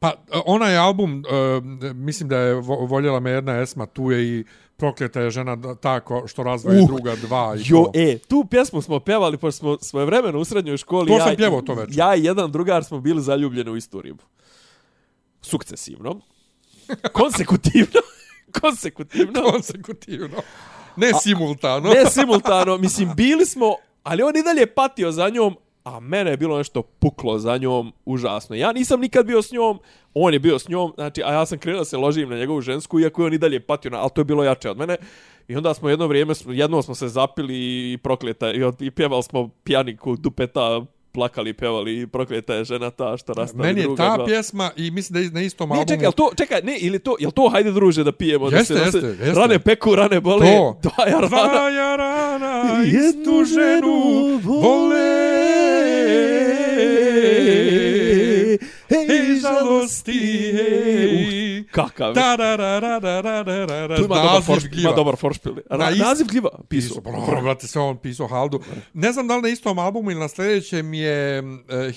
Pa, 0.00 0.08
e, 0.08 0.38
onaj 0.46 0.76
album, 0.76 1.24
e, 1.82 1.92
mislim 1.92 2.28
da 2.28 2.38
je 2.38 2.54
vo- 2.54 2.86
voljela 2.86 3.20
me 3.20 3.30
jedna 3.30 3.60
Esma, 3.60 3.86
tu 3.86 4.10
je 4.10 4.24
i 4.30 4.44
prokleta 4.76 5.20
je 5.20 5.30
žena 5.30 5.56
da- 5.56 5.74
ta 5.74 6.00
ko, 6.00 6.26
što 6.26 6.42
razvoje 6.42 6.80
Uh, 6.80 6.86
druga 6.86 7.16
dva. 7.16 7.56
I 7.56 7.62
Jo, 7.64 7.84
to. 7.84 7.90
e, 7.94 8.18
tu 8.18 8.44
pjesmu 8.44 8.82
smo 8.82 9.00
pevali, 9.00 9.36
pošto 9.36 9.58
smo 9.58 9.78
svoje 9.78 10.06
vremeno 10.06 10.38
u 10.38 10.44
srednjoj 10.44 10.76
školi. 10.76 11.06
To 11.06 11.12
ja, 11.12 11.24
sam 11.24 11.36
pjevao 11.36 11.62
to 11.62 11.74
večer. 11.74 11.98
Ja 11.98 12.14
i 12.16 12.24
jedan 12.24 12.52
drugar 12.52 12.84
smo 12.84 13.00
bili 13.00 13.22
zaljubljeni 13.22 13.70
u 13.70 13.76
istu 13.76 14.00
ribu. 14.00 14.22
Sukcesivno. 15.42 16.20
Konsekutivno. 17.12 18.00
Konsekutivno. 18.60 19.42
Konsekutivno. 19.42 20.36
Ne 20.96 21.10
simultano. 21.14 21.88
ne 21.90 22.06
simultano, 22.06 22.78
mislim, 22.78 23.10
bili 23.16 23.46
smo, 23.46 23.74
ali 24.02 24.22
on 24.22 24.36
i 24.36 24.42
dalje 24.42 24.66
patio 24.66 25.12
za 25.12 25.28
njom, 25.28 25.56
a 25.90 26.00
mene 26.00 26.30
je 26.30 26.36
bilo 26.36 26.58
nešto 26.58 26.82
puklo 26.82 27.38
za 27.38 27.56
njom, 27.56 27.92
užasno. 28.04 28.56
Ja 28.56 28.72
nisam 28.72 29.00
nikad 29.00 29.26
bio 29.26 29.42
s 29.42 29.52
njom, 29.52 29.78
on 30.14 30.32
je 30.32 30.38
bio 30.38 30.58
s 30.58 30.68
njom, 30.68 30.92
znači, 30.94 31.22
a 31.22 31.32
ja 31.32 31.46
sam 31.46 31.58
krenuo 31.58 31.78
da 31.78 31.84
se 31.84 31.96
ložim 31.96 32.28
na 32.28 32.36
njegovu 32.36 32.60
žensku, 32.60 33.00
iako 33.00 33.22
je 33.22 33.26
on 33.26 33.34
i 33.34 33.38
dalje 33.38 33.60
patio, 33.60 33.90
na, 33.90 33.98
ali 33.98 34.10
to 34.10 34.20
je 34.20 34.24
bilo 34.24 34.44
jače 34.44 34.70
od 34.70 34.78
mene. 34.78 34.96
I 35.48 35.56
onda 35.56 35.74
smo 35.74 35.88
jedno 35.88 36.06
vrijeme, 36.06 36.34
jednom 36.46 36.82
smo 36.82 36.94
se 36.94 37.08
zapili 37.08 37.54
i 37.92 37.98
prokleta, 37.98 38.52
i, 38.52 38.58
i 38.80 38.90
pjevali 38.90 39.22
smo 39.22 39.48
pjaniku 39.64 40.16
dupeta, 40.16 40.80
plakali, 41.12 41.52
pjevali 41.52 42.00
i 42.00 42.06
prokleta 42.06 42.54
je 42.54 42.64
žena 42.64 42.90
ta 42.90 43.16
što 43.16 43.32
rastavi 43.32 43.62
Meni 43.62 43.80
je 43.80 43.84
druga 43.84 44.02
ta 44.04 44.16
dva. 44.16 44.24
pjesma 44.26 44.70
i 44.76 44.90
mislim 44.90 45.14
da 45.14 45.20
je 45.20 45.30
na 45.32 45.40
istom 45.40 45.68
Ne, 45.68 45.72
albumu. 45.72 45.88
čekaj, 45.88 46.04
jel 46.04 46.12
to, 46.12 46.30
čekaj, 46.36 46.62
ne, 46.62 46.78
ili 46.78 46.98
to, 46.98 47.16
jel 47.20 47.30
to, 47.30 47.48
hajde 47.48 47.72
druže 47.72 48.04
da 48.04 48.12
pijemo, 48.12 48.46
Jeste, 48.46 48.74
da 48.74 48.80
se, 48.80 48.84
jeste, 48.86 49.00
da 49.00 49.14
se, 49.14 49.24
jeste. 49.24 49.40
rane 49.40 49.58
peku, 49.58 49.94
rane 49.94 50.20
bole, 50.20 50.46
To. 50.48 50.78
dva 50.82 51.04
jarana. 51.06 51.28
Dva 51.28 51.70
jarana 51.70 52.62
Jednu 52.74 52.84
istu 53.00 53.44
ženu 53.46 53.94
vole. 54.44 55.79
Hej, 58.90 59.40
žalosti, 59.40 60.12
hej. 60.52 61.64
Kakav. 61.66 62.14
Da, 62.14 62.36
da, 62.36 62.56
da, 62.56 62.80
da, 62.80 63.00
da, 63.00 63.22
da, 63.22 63.42
da, 63.44 63.66
da, 63.66 63.88
da. 63.88 63.96
Tu 63.96 64.04
ima 64.04 64.14
dobar, 64.16 64.42
forš, 64.42 64.62
ima 64.74 64.92
dobar 64.92 65.16
foršpil. 65.16 65.52
Na 65.70 65.84
ist- 65.86 65.98
naziv 66.00 66.26
gljiva 66.26 66.50
Pisao, 66.68 67.00
pisao. 67.00 67.26
bro, 67.26 67.42
brate, 67.42 67.66
sve 67.66 67.82
on 67.82 67.96
pisao 67.98 68.26
Haldu. 68.26 68.60
Ne 68.94 69.12
znam 69.12 69.28
da 69.28 69.36
li 69.36 69.42
na 69.42 69.48
istom 69.48 69.78
albumu 69.78 70.10
ili 70.10 70.20
na 70.20 70.28
sljedećem 70.28 70.94
je 70.94 71.40
uh, 71.40 71.46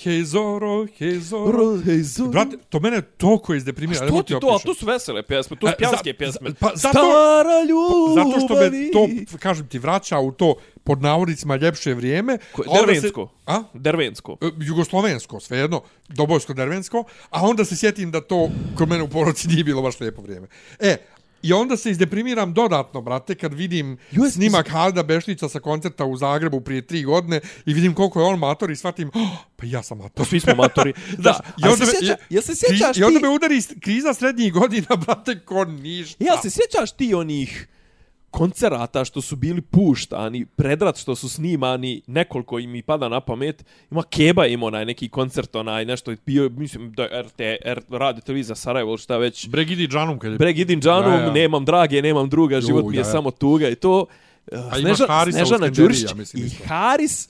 Hej 0.03 0.24
Zoro, 0.24 0.86
Hej 0.90 1.20
Zoro. 1.20 2.30
Brate, 2.30 2.57
to 2.70 2.80
mene 2.80 3.02
toliko 3.02 3.53
izdeprimira. 3.53 4.02
ne 4.02 4.07
Što 4.07 4.24
ti 4.24 4.34
to? 4.41 4.48
A 4.49 4.60
to 4.60 4.74
su 4.74 4.86
vesele 4.86 5.24
pjesme, 5.24 5.57
to 5.57 5.68
su 5.68 5.74
E, 5.74 5.78
pjanske 5.78 6.14
pjesme. 6.14 6.49
pa 6.53 6.68
zato- 6.68 6.90
Stara 6.91 7.64
ljubav. 7.64 8.26
Zato 8.26 8.40
što 8.40 8.56
me 8.56 8.91
to, 8.91 9.07
kažem 9.40 9.68
ti, 9.68 9.80
vraća 9.80 10.20
u 10.20 10.32
to 10.32 10.56
pod 10.84 11.01
navodnicima 11.01 11.55
ljepše 11.55 11.93
vrijeme. 11.93 12.38
Ko- 12.51 12.61
a 12.61 12.72
onda 12.72 12.80
se- 12.80 12.85
Dervensko. 12.91 13.30
A? 13.45 13.64
Dervensko. 13.73 14.38
E, 14.41 14.45
Jugoslovensko, 14.60 15.39
svejedno, 15.39 15.81
dobojsko 16.10 16.53
dervensko, 16.53 17.03
a 17.30 17.41
onda 17.41 17.65
se 17.65 17.76
sjetim 17.76 18.11
da 18.11 18.22
to 18.22 18.47
kod 18.76 18.89
mene 18.89 19.03
u 19.03 19.07
porodici 19.07 19.47
nije 19.47 19.64
bilo 19.64 19.81
baš 19.81 19.99
lijepo 19.99 20.22
vrijeme. 20.22 20.47
E, 20.80 20.97
I 21.41 21.53
onda 21.53 21.77
se 21.77 21.91
izdeprimiram 21.91 22.53
dodatno, 22.53 23.01
brate, 23.01 23.35
kad 23.35 23.53
vidim 23.53 23.97
Jo, 24.11 24.30
snimak 24.30 24.69
Halda 24.69 25.03
Bešlića 25.03 25.49
sa 25.49 25.60
koncerta 25.60 26.05
u 26.05 26.18
Zagrebu 26.18 26.61
prije 26.61 26.81
tri 26.84 27.03
godine 27.03 27.41
i 27.65 27.73
vidim 27.73 27.93
koliko 27.93 28.19
je 28.19 28.26
on 28.26 28.39
mator 28.39 28.72
i 28.72 28.76
shvatim, 28.76 29.07
oh, 29.10 29.27
pa 29.55 29.65
ja 29.65 29.84
sam 29.84 29.97
mator. 29.97 30.26
Svi 30.26 30.39
smo 30.39 30.55
matori. 30.55 30.93
da. 31.18 31.39
I 31.57 31.68
onda 31.68 31.76
se 31.77 31.91
me- 31.91 31.91
sjeća, 31.93 32.15
i- 32.22 32.34
jel 32.34 32.43
se 32.43 32.55
sjećaš 32.55 32.80
kriz- 32.89 32.99
I 32.99 33.03
onda 33.03 33.19
ti... 33.19 33.23
me 33.23 33.30
udari 33.30 33.61
kriza 33.80 34.14
srednjih 34.14 34.53
godina, 34.53 34.95
brate, 35.05 35.39
ko 35.39 35.65
ništa. 35.65 36.23
Jel 36.23 36.38
se 36.38 36.49
sjećaš 36.49 36.91
ti 36.91 37.14
onih 37.14 37.68
koncerata 38.34 39.05
što 39.05 39.22
su 39.22 39.35
bili 39.35 39.61
puštani, 39.61 40.45
predrat 40.45 40.97
što 40.97 41.15
su 41.15 41.30
snimani, 41.30 42.01
nekoliko 42.07 42.60
im 42.60 42.76
i 42.76 42.81
pada 42.81 43.10
na 43.10 43.19
pamet. 43.19 43.65
Ima 43.91 44.03
Keba 44.03 44.45
ima 44.45 44.65
onaj 44.65 44.85
neki 44.85 45.10
koncert, 45.10 45.55
onaj 45.55 45.85
nešto 45.85 46.11
je 46.11 46.18
bio, 46.26 46.49
mislim, 46.49 46.91
da 46.93 47.03
je 47.03 47.22
RT, 47.23 47.39
R, 47.65 47.81
radio 47.89 48.22
televizija 48.22 48.55
Sarajevo, 48.55 48.91
ili 48.91 48.97
šta 48.97 49.18
već. 49.18 49.47
Bregidi 49.49 49.88
Džanum 49.88 50.19
kad 50.19 50.31
je... 50.31 50.38
Bregidin 50.38 50.81
Džanum, 50.81 51.14
Ja, 51.14 51.19
ja. 51.19 51.31
nemam 51.31 51.65
drage, 51.65 52.01
nemam 52.01 52.30
druga, 52.30 52.61
život 52.61 52.85
mi 52.85 52.95
je 52.95 52.99
ja, 52.99 53.05
ja. 53.05 53.11
samo 53.11 53.31
tuga 53.31 53.69
i 53.69 53.76
to. 53.76 54.05
A 54.51 54.80
imaš 54.80 54.97
Harisa 55.07 55.38
Snežana 55.38 55.68
Đurišić 55.68 56.14
mislim, 56.14 56.45
i. 56.45 56.49
Haris, 56.49 57.30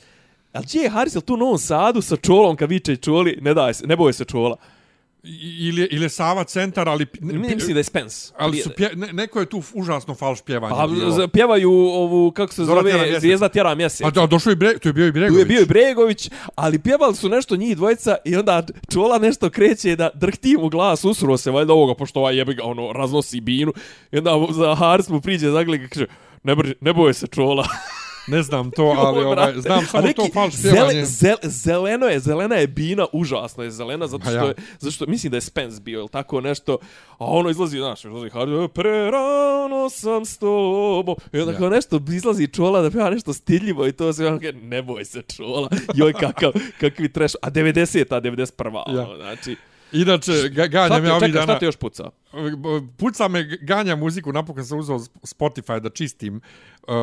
ali 0.54 0.66
gdje 0.66 0.80
je 0.80 0.90
Haris, 0.90 1.16
jel 1.16 1.22
tu 1.22 1.34
u 1.34 1.38
Novom 1.38 1.58
Sadu 1.58 2.02
sa 2.02 2.16
čolom 2.16 2.56
kad 2.56 2.70
viče 2.70 2.96
čoli, 2.96 3.38
ne 3.42 3.54
daj 3.54 3.74
se, 3.74 3.88
ne 3.88 3.96
boje 3.96 4.14
se 4.14 4.26
čola. 4.26 4.56
I- 5.24 5.68
Ili, 5.68 5.88
ili 5.92 6.06
je 6.06 6.10
Sava 6.10 6.44
centar, 6.44 6.90
ali... 6.90 7.06
Ne, 7.22 7.34
mislim 7.56 7.74
da 7.74 7.80
je 7.80 7.84
Spence. 7.84 8.34
Ali 8.38 8.58
su 8.58 8.70
pje, 8.70 8.90
ne, 8.96 9.14
neko 9.14 9.40
je 9.40 9.46
tu 9.46 9.64
užasno 9.74 10.16
falš 10.16 10.42
pjevanje. 10.42 10.76
Pa, 10.76 10.88
bilo. 10.88 11.28
pjevaju 11.28 11.72
ovu, 11.72 12.32
kako 12.32 12.54
se 12.54 12.66
Zora 12.66 12.82
zove. 12.82 13.20
Zvijezda 13.20 13.50
tjera 13.50 13.76
mjesec. 13.76 14.08
A 14.08 14.10
da, 14.10 14.26
došao 14.26 14.52
je 14.52 14.56
Bre, 14.56 14.80
tu 14.80 14.90
je 14.90 14.94
bio 14.94 15.08
i 15.08 15.10
Tu 15.10 15.14
Bregović. 15.14 15.40
je 15.40 15.46
bio 15.46 15.62
i 15.62 15.66
Bregović, 15.66 16.30
ali 16.56 16.80
pjevali 16.80 17.16
su 17.16 17.30
nešto 17.30 17.56
njih 17.56 17.76
dvojica 17.78 18.16
i 18.26 18.36
onda 18.36 18.64
čola 18.94 19.18
nešto 19.18 19.50
kreće 19.50 19.96
da 19.96 20.10
drhti 20.14 20.58
mu 20.58 20.70
glas, 20.70 21.04
usro 21.06 21.38
se 21.38 21.52
valjda 21.52 21.74
ovoga, 21.74 21.96
pošto 21.96 22.20
ovaj 22.20 22.38
jebi 22.38 22.54
ga, 22.54 22.64
ono, 22.64 22.92
raznosi 22.92 23.42
binu. 23.42 23.74
I 24.12 24.18
onda 24.18 24.32
za 24.52 24.76
Haris 24.76 25.10
mu 25.10 25.22
priđe 25.22 25.50
zagleda 25.50 25.84
i 25.84 25.88
kaže, 25.88 26.06
ne, 26.44 26.56
brži, 26.56 26.76
ne 26.82 26.94
boje 26.94 27.14
se 27.14 27.28
čola. 27.28 27.68
Ne 28.28 28.44
znam 28.44 28.72
to, 28.72 28.84
ali 28.84 29.20
Joj, 29.20 29.26
ovaj, 29.26 29.54
znam 29.56 29.86
samo 29.86 30.04
neki 30.04 30.16
to 30.16 30.28
falš 30.34 30.54
pjevanje. 30.62 31.06
zel, 31.06 31.36
zeleno 31.44 32.06
je, 32.06 32.20
zelena 32.20 32.56
je 32.56 32.68
bina, 32.68 33.06
užasno 33.14 33.64
je 33.64 33.72
zelena, 33.72 34.08
zato 34.08 34.24
Pa 34.24 34.30
što, 34.30 34.38
ja. 34.38 34.46
je, 34.46 34.54
zato 34.80 34.92
što 34.92 35.06
mislim 35.06 35.32
da 35.32 35.38
je 35.38 35.42
Spence 35.42 35.82
bio, 35.82 36.00
ili 36.00 36.10
tako 36.10 36.42
nešto, 36.42 36.78
a 37.10 37.26
ono 37.26 37.50
izlazi, 37.50 37.78
znaš, 37.78 38.06
izlazi 38.06 38.30
Haris, 38.30 38.70
prerano 38.74 39.90
sam 39.90 40.26
s 40.26 40.38
tobom, 40.38 41.16
i 41.34 41.40
onda 41.40 41.52
Ja. 41.52 41.58
kao 41.58 41.70
nešto 41.70 42.00
izlazi 42.10 42.48
čola 42.48 42.82
da 42.82 42.92
pjeva 42.92 43.10
nešto 43.10 43.34
stidljivo 43.34 43.88
i 43.88 43.92
to 43.92 44.14
se, 44.14 44.28
on 44.28 44.40
kaže, 44.40 44.54
ne 44.54 44.82
boj 44.82 45.06
se 45.06 45.22
čola, 45.22 45.70
joj 45.96 46.14
kakav, 46.14 46.52
kakvi 46.80 47.10
treš, 47.10 47.32
a 47.42 47.52
90-a, 47.52 48.22
91-a, 48.22 48.92
Ja. 48.92 49.02
ono, 49.02 49.16
znači, 49.16 49.56
Inače, 49.92 50.50
ga, 50.50 50.68
ganjam 50.68 51.06
ja 51.06 51.16
ovih 51.16 51.34
dana... 51.34 51.44
šta 51.46 51.60
ti 51.60 51.66
još 51.66 51.76
puca? 51.76 52.10
Puca 52.98 53.28
me, 53.28 53.44
ganja 53.62 53.96
muziku, 53.96 54.34
napokon 54.34 54.66
sam 54.66 54.80
uzeo 54.80 55.00
Spotify 55.24 55.80
da 55.80 55.90
čistim 55.90 56.42
uh, 56.88 56.94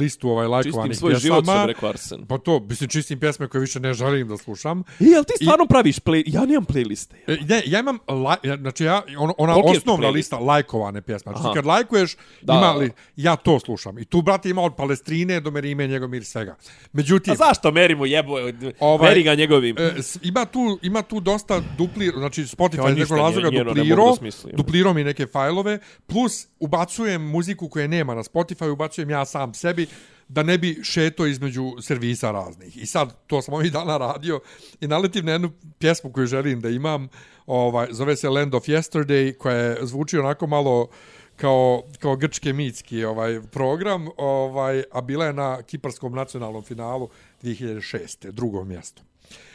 listu 0.00 0.28
ovaj 0.30 0.46
lajkovanih 0.46 0.90
Čistim 0.90 1.00
svoj 1.00 1.12
pjesama. 1.12 1.42
život, 1.52 1.66
rekao 1.66 1.88
Arsen. 1.88 2.26
Pa 2.26 2.38
to, 2.38 2.60
mislim, 2.60 2.88
čistim 2.88 3.20
pjesme 3.20 3.48
koje 3.48 3.60
više 3.60 3.80
ne 3.80 3.94
želim 3.94 4.28
da 4.28 4.36
slušam. 4.36 4.82
I, 5.00 5.04
jel 5.04 5.24
ti 5.24 5.32
stvarno 5.42 5.66
praviš 5.66 5.98
play, 5.98 6.22
ja 6.26 6.44
nemam 6.44 6.64
playliste. 6.64 7.14
E, 7.26 7.36
Ne, 7.48 7.62
ja 7.66 7.80
imam, 7.80 7.98
ja- 8.42 8.56
znači 8.56 8.84
ja, 8.84 9.02
ono, 9.18 9.34
ona 9.38 9.54
Koliki 9.54 9.78
osnovna 9.78 10.08
lista 10.08 10.38
lajkovane 10.38 11.02
pjesme. 11.02 11.32
Znači 11.32 11.44
Aha. 11.44 11.54
kad 11.54 11.66
lajkuješ, 11.66 12.16
Da. 12.42 12.52
ima 12.52 12.72
li, 12.72 12.90
ja 13.16 13.36
to 13.36 13.60
slušam. 13.60 13.98
I 13.98 14.04
tu, 14.04 14.22
brate, 14.22 14.50
ima 14.50 14.62
od 14.62 14.76
Palestrine 14.76 15.40
do 15.40 15.50
Merime, 15.50 15.86
Njegomir, 15.86 16.24
svega. 16.24 16.56
Međutim, 16.92 17.32
A 17.32 17.36
zašto 17.36 17.70
merimo 17.70 18.06
jebo, 18.06 18.32
Ovaj, 18.80 19.08
meri 19.08 19.22
ga 19.22 19.34
njegovim? 19.34 19.76
E, 19.78 19.92
ima 20.22 20.44
tu 20.44 20.78
ima 20.82 21.02
tu 21.02 21.20
dosta 21.20 21.62
dupli 21.78 22.06
znači 22.08 22.46
Kao 22.46 22.66
Spotify 22.68 22.88
ništa 22.88 23.14
nekog 23.14 23.16
razloga 23.16 23.50
ne 23.50 23.58
mogu 23.58 23.74
duplirao 23.74 24.16
duplirao 24.52 24.92
mi 24.94 25.04
neke 25.04 25.26
fajlove 25.26 25.78
plus 26.06 26.46
ubacujem 26.60 27.22
muziku 27.22 27.68
koje 27.68 27.88
nema 27.88 28.14
na 28.14 28.22
Spotify 28.22 28.68
ubacujem 28.68 29.10
ja 29.10 29.19
sam 29.24 29.54
sebi 29.54 29.86
da 30.28 30.42
ne 30.42 30.58
bi 30.58 30.80
šeto 30.82 31.26
između 31.26 31.72
servisa 31.80 32.30
raznih. 32.30 32.76
I 32.76 32.86
sad, 32.86 33.16
to 33.26 33.42
sam 33.42 33.54
ovih 33.54 33.72
dana 33.72 33.96
radio 33.96 34.40
i 34.80 34.86
naletim 34.86 35.26
na 35.26 35.32
jednu 35.32 35.50
pjesmu 35.78 36.12
koju 36.12 36.26
želim 36.26 36.60
da 36.60 36.68
imam, 36.68 37.08
ovaj, 37.46 37.86
zove 37.90 38.16
se 38.16 38.28
Land 38.28 38.54
of 38.54 38.64
Yesterday, 38.64 39.36
koja 39.36 39.56
je, 39.56 39.86
zvuči 39.86 40.18
onako 40.18 40.46
malo 40.46 40.88
kao, 41.36 41.82
kao 41.98 42.16
grčke 42.16 42.52
mitski 42.52 43.04
ovaj 43.04 43.40
program, 43.50 44.08
ovaj, 44.16 44.82
a 44.92 45.00
bila 45.00 45.26
je 45.26 45.32
na 45.32 45.62
kiparskom 45.62 46.14
nacionalnom 46.14 46.62
finalu 46.62 47.08
2006. 47.42 48.30
drugom 48.30 48.68
mjestu. 48.68 49.02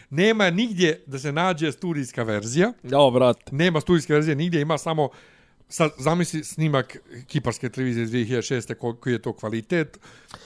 Nema 0.10 0.50
nigdje 0.50 1.04
da 1.06 1.20
se 1.20 1.32
nađe 1.32 1.72
studijska 1.72 2.24
verzija, 2.24 2.74
Ja, 2.84 3.10
brate. 3.14 3.56
nema 3.56 3.82
studijske 3.82 4.14
verzije 4.14 4.36
nigdje, 4.36 4.62
ima 4.62 4.78
samo 4.78 5.10
sad 5.70 5.92
zamisli 5.98 6.44
snimak 6.44 6.98
kiparske 7.28 7.70
televizije 7.70 8.04
iz 8.04 8.12
2006. 8.12 8.76
ko- 8.76 8.94
koji 8.94 9.14
je 9.14 9.22
to 9.22 9.34
kvalitet. 9.34 10.00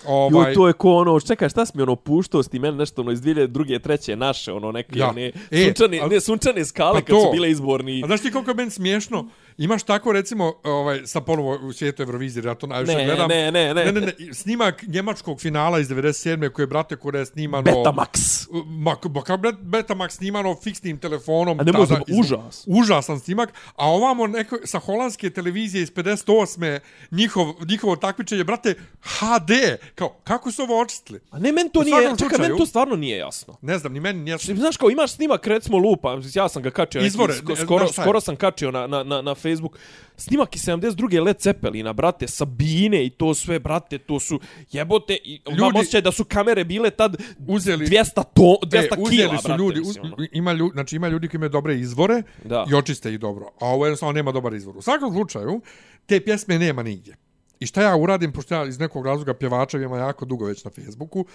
Ovaj, 0.06 0.52
Jo, 0.52 0.56
to 0.56 0.68
je 0.68 0.74
ko 0.74 0.92
ono, 0.92 1.20
čekaj, 1.20 1.50
šta 1.50 1.66
si 1.66 1.72
mi 1.76 1.84
ono 1.84 1.96
puštao 1.96 2.44
s 2.44 2.48
ti 2.48 2.60
meni 2.60 2.78
nešto 2.78 3.02
ono 3.02 3.12
iz 3.12 3.22
2002. 3.22 3.50
treće 3.80 4.16
naše, 4.16 4.52
ono 4.52 4.72
neke, 4.72 5.00
Ja. 5.00 5.12
ne, 5.12 5.32
E, 5.52 5.64
sunčane, 5.66 5.98
al- 5.98 6.10
ne, 6.10 6.20
sunčane 6.22 6.66
skale 6.66 6.94
pa 6.94 7.02
kad 7.02 7.16
su 7.16 7.24
to. 7.24 7.32
bile 7.32 7.52
izborni. 7.52 8.02
A 8.04 8.08
znaš 8.08 8.22
ti 8.22 8.32
koliko 8.32 8.52
je 8.52 8.56
meni 8.56 8.72
smiješno? 8.72 9.28
Imaš 9.60 9.84
tako, 9.84 10.12
recimo, 10.12 10.54
ovaj, 10.64 11.02
sa 11.06 11.22
ponovo 11.22 11.56
u 11.58 11.74
svijetu 11.74 12.04
Eurovizije, 12.04 12.44
ja 12.44 12.56
to 12.56 12.68
najviše 12.68 12.96
Ne, 12.96 13.06
gledam. 13.06 13.28
ne, 13.30 13.52
ne, 13.52 13.74
ne. 13.74 13.86
ne, 13.86 13.92
ne, 13.92 14.02
ne. 14.02 14.34
Snimak 14.34 14.84
njemačkog 14.84 15.42
finala 15.42 15.80
iz 15.80 15.88
97. 15.88 16.50
koje 16.50 16.64
je, 16.64 16.68
brate, 16.68 16.96
koje 16.96 17.20
je 17.20 17.26
snimano... 17.26 17.64
Betamax. 17.64 18.48
Ma, 18.66 18.96
ma 19.06 19.22
kao 19.22 19.38
Bet- 19.38 19.60
Betamax 19.62 20.10
snimano 20.10 20.56
fiksnim 20.56 20.98
telefonom. 20.98 21.60
A 21.60 21.64
ne 21.64 21.72
tada 21.72 22.02
iz- 22.08 22.20
užas. 22.20 22.64
Užasan 22.68 23.20
snimak. 23.20 23.50
A 23.76 23.88
ovamo 23.88 24.28
neko, 24.28 24.58
sa 24.66 24.80
holandske 24.80 25.30
televizije 25.30 25.84
iz 25.84 25.92
58. 25.92 26.80
Njihov, 27.12 27.48
njihovo 27.64 27.96
takmičenje, 27.96 28.44
brate, 28.44 28.76
HD. 29.02 29.52
Kao, 29.96 30.10
kako 30.24 30.52
su 30.52 30.62
ovo 30.62 30.82
očistili? 30.82 31.20
A 31.32 31.40
ne, 31.40 31.52
meni 31.52 31.70
to 31.72 31.84
nije, 31.84 31.96
čekaj, 31.96 32.16
slučaju- 32.18 32.42
meni 32.42 32.58
to 32.58 32.66
stvarno 32.66 32.96
nije 32.96 33.18
jasno. 33.18 33.58
Ne 33.62 33.78
znam, 33.78 33.94
ni 33.94 34.00
meni 34.00 34.20
nije... 34.22 34.38
Znaš 34.38 34.78
kao, 34.78 34.90
imaš 34.90 35.12
snimak, 35.12 35.48
recimo, 35.48 35.78
lupa, 35.78 36.18
ja 36.34 36.50
sam 36.50 36.64
ga 36.64 36.72
kačio, 36.72 37.02
Izvore, 37.02 37.34
ne, 37.46 37.56
skoro, 37.56 37.86
je? 37.86 37.94
skoro 37.94 38.22
sam 38.22 38.36
kačio 38.36 38.72
na, 38.72 38.88
na, 38.88 39.04
na, 39.04 39.22
na 39.22 39.36
Facebook, 39.50 39.78
snimak 40.18 40.56
iz 40.56 40.62
72. 40.62 41.24
Led 41.24 41.38
Zeppelina, 41.42 41.94
brate, 41.94 42.28
Sabine 42.28 43.06
i 43.06 43.10
to 43.10 43.34
sve, 43.34 43.60
brate, 43.60 43.98
to 43.98 44.20
su 44.20 44.40
jebote, 44.72 45.18
i 45.24 45.42
ljudi, 45.48 45.58
imam 45.58 45.76
osjećaj 45.76 46.02
da 46.02 46.12
su 46.12 46.26
kamere 46.26 46.64
bile 46.64 46.90
tad 46.90 47.16
Uzeli- 47.40 47.88
200, 47.88 48.24
to, 48.34 48.58
200 48.64 48.78
e, 48.78 48.88
kila, 48.90 49.02
uzeli 49.02 49.38
su 49.38 49.48
brate, 49.48 49.58
ljudi, 49.58 49.80
mislim, 49.80 50.06
uz, 50.06 50.12
ono. 50.14 50.28
ima 50.32 50.54
ljudi, 50.54 50.72
znači 50.74 50.96
ima 50.96 51.08
ljudi 51.08 51.28
koji 51.28 51.38
imaju 51.38 51.50
dobre 51.50 51.80
izvore 51.80 52.24
Da. 52.46 52.66
i 52.72 52.76
očiste 52.76 53.14
ih 53.14 53.20
dobro, 53.20 53.46
a 53.60 53.66
ovo 53.66 53.86
jednostavno 53.86 54.14
nema 54.14 54.32
dobar 54.32 54.54
izvor. 54.54 54.78
U 54.78 54.82
svakom 54.82 55.12
slučaju, 55.14 55.62
te 56.06 56.20
pjesme 56.20 56.60
nema 56.60 56.84
nigdje. 56.84 57.16
I 57.60 57.66
šta 57.66 57.82
ja 57.82 57.96
uradim, 57.96 58.32
pošto 58.32 58.56
ja 58.56 58.66
iz 58.66 58.80
nekog 58.80 59.06
razloga 59.06 59.34
pjevača 59.34 59.78
ima 59.78 59.98
jako 59.98 60.26
dugo 60.26 60.46
već 60.46 60.64
na 60.64 60.72
Facebooku, 60.72 61.26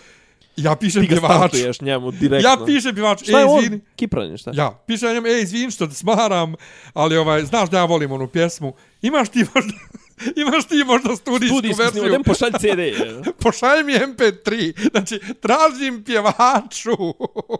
ja 0.56 0.76
pišem 0.76 1.02
Ti 1.02 1.08
ga 1.08 1.14
pjevaču. 1.14 1.34
startuješ 1.38 1.80
njemu 1.80 2.10
direktno. 2.10 2.50
Ja 2.50 2.56
pišem 2.66 2.94
pjevaču, 2.94 3.24
Šta 3.24 3.38
je 3.38 3.44
ej, 3.44 3.48
on? 3.48 3.80
Kipranje, 3.96 4.38
šta? 4.38 4.50
Ja, 4.54 4.78
pišem 4.86 5.14
njemu, 5.14 5.26
ej, 5.26 5.42
izvini 5.42 5.70
što 5.70 5.86
te 5.86 5.94
smaram, 5.94 6.54
ali 6.94 7.16
ovaj, 7.16 7.42
znaš 7.44 7.70
da 7.70 7.78
ja 7.78 7.84
volim 7.84 8.12
onu 8.12 8.28
pjesmu. 8.28 8.72
Imaš 9.02 9.28
ti 9.28 9.44
možda, 9.54 9.72
imaš 10.42 10.64
ti 10.64 10.84
možda 10.86 11.16
studijsku, 11.16 11.58
Studijski 11.58 11.82
verziju? 11.82 12.12
dem 12.12 12.22
pošalj 12.22 12.52
CD. 12.52 12.78
je. 13.00 13.22
pošalj 13.38 13.84
mi 13.84 13.92
MP3. 13.92 14.72
Znači, 14.90 15.20
tražim 15.40 16.04
pjevaču 16.04 16.96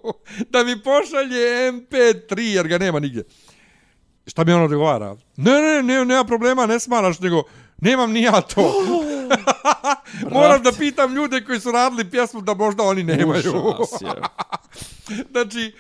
da 0.52 0.64
mi 0.64 0.82
pošalje 0.82 1.72
MP3, 1.72 2.40
jer 2.40 2.68
ga 2.68 2.78
nema 2.78 3.00
nigdje. 3.00 3.24
Šta 4.26 4.44
mi 4.44 4.52
ono 4.52 4.64
odgovara? 4.64 5.16
Ne, 5.36 5.52
ne, 5.52 5.82
ne, 5.82 6.04
nema 6.04 6.24
problema, 6.24 6.66
ne 6.66 6.80
smaraš, 6.80 7.20
nego 7.20 7.42
nemam 7.80 8.12
ni 8.12 8.22
ja 8.22 8.40
to. 8.40 8.74
Moram 10.34 10.62
da 10.62 10.72
pitam 10.72 11.14
ljude 11.14 11.44
koji 11.44 11.60
su 11.60 11.72
radili 11.72 12.10
pjesmu 12.10 12.40
da 12.40 12.55
možda 12.55 12.82
oni 12.82 13.02
nemaju. 13.02 13.52
Znači, 15.30 15.72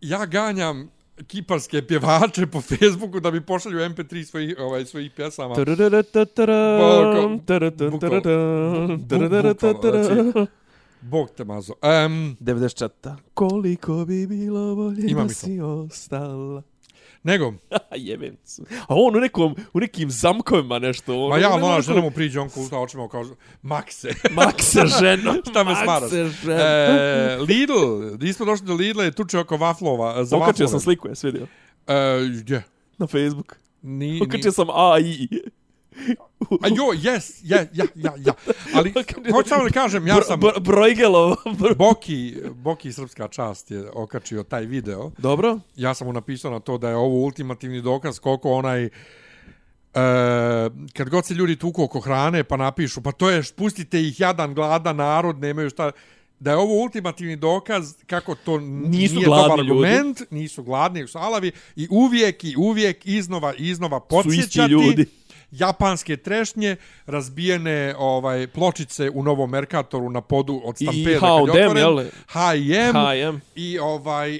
ja 0.00 0.26
ganjam 0.26 0.90
kiparske 1.26 1.86
pjevače 1.86 2.46
po 2.46 2.60
Facebooku 2.60 3.20
da 3.20 3.30
mi 3.30 3.40
pošalju 3.40 3.78
MP3 3.78 4.24
svojih, 4.24 4.56
ovaj, 4.58 4.84
svojih 4.84 5.10
pjesama. 5.10 5.54
Bog 11.00 11.30
te 11.36 11.44
mazo. 11.44 11.72
Um, 11.72 12.36
94. 12.40 13.14
Koliko 13.34 14.04
bi 14.04 14.26
bilo 14.26 14.74
bolje 14.74 15.14
da 15.14 15.28
si 15.28 15.60
ostala. 15.60 16.62
Nego, 17.22 17.54
Jebem 17.96 18.36
se. 18.44 18.62
A 18.80 18.86
on 18.88 19.16
u 19.16 19.20
nekom, 19.20 19.56
u 19.72 19.80
nekim 19.80 20.10
zamkovima 20.10 20.78
nešto. 20.78 21.18
Ono, 21.18 21.28
ma 21.28 21.38
ja, 21.38 21.48
ono, 21.48 21.56
ona 21.56 21.66
onako- 21.66 21.82
žena 21.82 22.00
mu 22.00 22.10
priđe, 22.10 22.40
on 22.40 22.48
kulta 22.48 22.78
očima 22.78 23.08
kao, 23.08 23.24
Makse. 23.62 24.08
Makse 24.36 24.80
ženo. 25.00 25.34
Šta 25.50 25.64
me 25.64 25.74
smaraš? 25.84 26.10
Ženo. 26.10 26.60
e, 26.60 27.36
Lidl, 27.48 28.16
nismo 28.20 28.46
došli 28.46 28.66
do 28.66 28.74
Lidla, 28.74 29.04
je 29.04 29.12
tuče 29.12 29.38
oko 29.38 29.56
vaflova. 29.56 30.24
Za 30.24 30.36
Okačio 30.36 30.68
sam 30.68 30.80
sliku, 30.80 31.08
jes 31.08 31.24
vidio? 31.24 31.46
E, 31.86 31.94
gdje? 32.40 32.62
Na 32.98 33.06
Facebook. 33.06 33.56
Ni, 33.82 34.10
ni, 34.12 34.22
Okačio 34.22 34.52
sam 34.52 34.66
AI. 34.70 35.28
A 36.62 36.68
jo, 36.68 36.84
yes, 36.84 37.40
ja, 37.42 37.58
ja, 37.72 37.84
ja, 37.94 38.12
ja. 38.18 38.34
Ali, 38.74 38.92
hoću 39.34 39.48
samo 39.48 39.64
da 39.64 39.70
kažem, 39.70 40.06
ja 40.06 40.22
sam... 40.22 40.40
Br 40.40 40.60
Brojgelov. 40.60 41.36
Boki, 41.78 42.36
Boki 42.50 42.92
Srpska 42.92 43.28
čast 43.28 43.70
je 43.70 43.90
okačio 43.94 44.42
taj 44.42 44.66
video. 44.66 45.10
Dobro. 45.18 45.58
ja 45.76 45.94
sam 45.94 46.06
mu 46.06 46.12
napisao 46.12 46.50
na 46.50 46.60
to 46.60 46.78
da 46.78 46.88
je 46.88 46.96
ovo 46.96 47.16
ultimativni 47.16 47.82
dokaz 47.82 48.18
koliko 48.18 48.52
onaj 48.52 48.88
E, 49.94 50.70
kad 50.92 51.08
god 51.08 51.26
se 51.26 51.34
ljudi 51.34 51.56
tuku 51.56 51.82
oko 51.82 52.00
hrane 52.00 52.44
pa 52.44 52.56
napišu 52.56 53.02
pa 53.02 53.12
to 53.12 53.30
je 53.30 53.42
pustite 53.56 54.00
ih 54.00 54.20
jadan 54.20 54.54
gladan 54.54 54.96
narod 54.96 55.38
nemaju 55.38 55.70
šta 55.70 55.90
da 56.40 56.50
je 56.50 56.56
ovo 56.56 56.82
ultimativni 56.82 57.36
dokaz 57.36 57.94
kako 58.06 58.34
to 58.34 58.60
Nisu 58.60 59.14
nije 59.14 59.26
dobar 59.26 59.58
ljudi. 59.58 59.70
argument, 59.70 60.22
nisu 60.30 60.62
gladni, 60.62 61.06
su 61.06 61.18
alavi 61.18 61.52
i 61.76 61.88
uvijek 61.90 62.44
i 62.44 62.54
uvijek 62.56 63.06
iznova 63.06 63.54
iznova 63.54 64.00
Su 64.00 64.04
isti 64.04 64.28
podsjećati 64.28 64.72
ljudi. 64.72 65.06
Japanske 65.52 66.16
trešnje, 66.16 66.76
razbijene 67.06 67.94
ovaj 67.98 68.46
pločice 68.46 69.10
u 69.10 69.22
Novom 69.22 69.50
Merkatoru 69.50 70.10
na 70.10 70.20
podu 70.20 70.60
od 70.64 70.76
I 70.80 70.84
Stampede 70.84 71.18
H&M, 71.18 71.76
jel? 71.76 72.04
H&M 72.26 72.92
H&M. 72.92 73.40
i 73.54 73.78
ovaj 73.78 74.38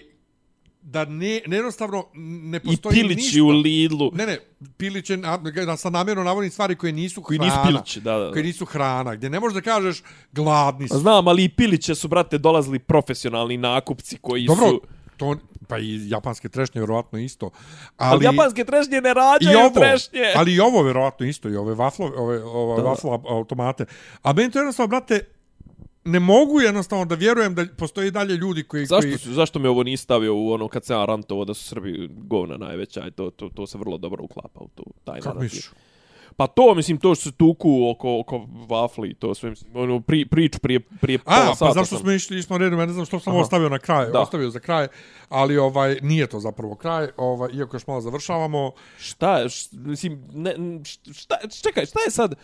da 0.82 1.04
ne, 1.04 1.40
ne 1.46 1.56
jednostavno 1.56 2.04
ne 2.14 2.56
I 2.56 2.60
postoji 2.60 2.94
pilići 2.94 3.20
ništa. 3.20 3.42
u 3.42 3.48
Lidlu. 3.48 4.10
Ne, 4.14 4.26
ne, 4.26 4.38
pilić 4.76 5.10
je, 5.10 5.16
na, 5.16 5.36
da 5.36 5.76
sam 5.76 5.92
namjerno 5.92 6.24
navodim 6.24 6.50
stvari 6.50 6.76
koje 6.76 6.92
nisu 6.92 7.22
Koji 7.22 7.38
hrana. 7.38 7.54
nisu 7.54 7.66
pilići, 7.72 8.00
da, 8.00 8.18
da, 8.18 8.24
da. 8.24 8.32
Koje 8.32 8.42
nisu 8.42 8.64
hrana, 8.64 9.14
gdje 9.14 9.30
ne 9.30 9.40
možeš 9.40 9.54
da 9.54 9.60
kažeš 9.60 10.02
gladni 10.32 10.88
su. 10.88 10.98
Znam, 10.98 11.28
ali 11.28 11.44
i 11.44 11.48
piliće 11.48 11.94
su, 11.94 12.08
brate, 12.08 12.38
dolazili 12.38 12.78
profesionalni 12.78 13.56
nakupci 13.56 14.16
koji 14.20 14.46
Dobro, 14.46 14.68
su... 14.68 14.80
to, 15.22 15.36
pa 15.68 15.78
i 15.78 16.08
japanske 16.08 16.48
trešnje 16.48 16.80
vjerovatno 16.80 17.18
isto. 17.18 17.50
Ali, 17.96 18.12
Ali, 18.12 18.24
japanske 18.24 18.64
trešnje 18.64 19.00
ne 19.00 19.14
rađaju 19.14 19.58
ovo, 19.58 19.80
trešnje. 19.80 20.32
ali 20.36 20.54
i 20.54 20.60
ovo 20.60 20.82
vjerovatno 20.82 21.26
isto, 21.26 21.48
i 21.48 21.56
ove 21.56 21.74
waflo, 21.74 22.12
ove, 22.16 22.42
ove 22.44 22.82
waflo 22.82 23.22
automate. 23.28 23.84
A 24.22 24.32
meni 24.32 24.50
to 24.50 24.58
jednostavno, 24.58 24.88
brate, 24.88 25.20
ne 26.04 26.20
mogu 26.20 26.60
jednostavno 26.60 27.04
da 27.04 27.14
vjerujem 27.14 27.54
da 27.54 27.66
postoji 27.76 28.08
i 28.08 28.10
dalje 28.10 28.34
ljudi 28.36 28.62
koji... 28.62 28.86
Zašto, 28.86 29.08
koji, 29.08 29.18
su, 29.18 29.32
zašto 29.32 29.58
me 29.58 29.68
ovo 29.68 29.82
nisi 29.82 30.02
stavio 30.04 30.34
u 30.34 30.52
ono 30.52 30.68
kad 30.68 30.84
se 30.84 30.92
ja 30.92 31.04
rantovo 31.04 31.44
da 31.44 31.54
su 31.54 31.64
Srbi 31.64 32.08
govna 32.12 32.56
najveća 32.56 33.06
i 33.06 33.10
to, 33.10 33.30
to, 33.30 33.48
to 33.48 33.66
se 33.66 33.78
vrlo 33.78 33.98
dobro 33.98 34.24
uklapa 34.24 34.60
u 34.60 34.68
tu, 34.74 34.84
taj 35.04 35.20
Kako 35.20 35.28
narativ. 35.28 35.44
misliš? 35.44 35.70
Pa 36.32 36.46
to, 36.46 36.74
mislim, 36.74 36.98
to 36.98 37.14
što 37.14 37.22
se 37.22 37.32
tuku 37.32 37.88
oko, 37.88 38.18
oko 38.18 38.40
vafli 38.68 39.08
i 39.08 39.14
to 39.14 39.34
sve, 39.34 39.50
mislim, 39.50 39.76
ono, 39.76 40.00
pri, 40.00 40.26
priču 40.26 40.58
prije, 40.58 40.80
prije 40.80 41.18
A, 41.18 41.34
pola 41.34 41.46
pa 41.48 41.54
sata 41.54 41.72
zašto 41.72 41.86
sam- 41.86 41.98
smo 41.98 42.12
išli, 42.12 42.36
išli 42.36 42.42
smo 42.42 42.58
redom, 42.58 42.78
ja 42.78 42.86
ne 42.86 42.92
znam 42.92 43.06
što 43.06 43.20
sam 43.20 43.30
Aha. 43.30 43.36
ovo 43.36 43.46
stavio 43.46 43.68
na 43.68 43.78
kraj, 43.78 44.06
Da. 44.06 44.20
ostavio 44.20 44.50
za 44.50 44.60
kraj, 44.60 44.88
ali 45.28 45.58
ovaj 45.58 45.98
nije 46.02 46.26
to 46.26 46.40
zapravo 46.40 46.74
kraj, 46.74 47.08
ovaj, 47.16 47.50
iako 47.52 47.76
još 47.76 47.86
malo 47.86 48.00
završavamo. 48.00 48.72
Šta 48.98 49.48
š, 49.48 49.68
mislim, 49.72 50.24
ne, 50.32 50.54
šta, 51.12 51.34
čekaj, 51.62 51.86
šta 51.86 52.00
je 52.00 52.10
sad, 52.10 52.34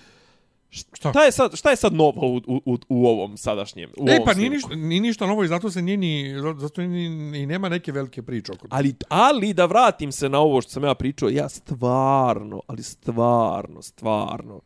Šta? 0.70 1.11
šta 1.11 1.24
je 1.24 1.32
sad, 1.32 1.57
šta 1.57 1.70
je 1.70 1.77
sad 1.77 1.93
novo 1.93 2.27
u, 2.27 2.36
u, 2.47 2.61
u, 2.65 2.78
u 2.89 3.07
ovom 3.07 3.36
sadašnjem, 3.36 3.90
u 3.97 4.09
E, 4.09 4.12
ovom 4.12 4.24
pa 4.27 4.35
nije 4.35 4.51
ništa, 4.51 4.74
nije 4.74 5.01
ništa 5.01 5.27
novo 5.27 5.45
i 5.45 5.49
zato 5.49 5.70
se 5.70 5.82
nije 5.82 5.97
ni, 5.97 6.35
zato 6.59 6.82
ni, 6.82 7.09
ni 7.09 7.47
nema 7.47 7.69
neke 7.69 7.93
velike 7.93 8.23
priče 8.23 8.53
oko. 8.53 8.66
Ali, 8.70 8.95
ali 9.09 9.55
da 9.55 9.65
vratim 9.66 10.12
se 10.12 10.28
na 10.28 10.39
ovo 10.39 10.61
što 10.61 10.70
sam 10.70 10.85
ja 10.85 10.95
pričao, 10.95 11.28
ja 11.28 11.49
stvarno, 11.49 12.62
ali 12.66 12.82
stvarno, 12.82 13.82
stvarno, 13.82 14.61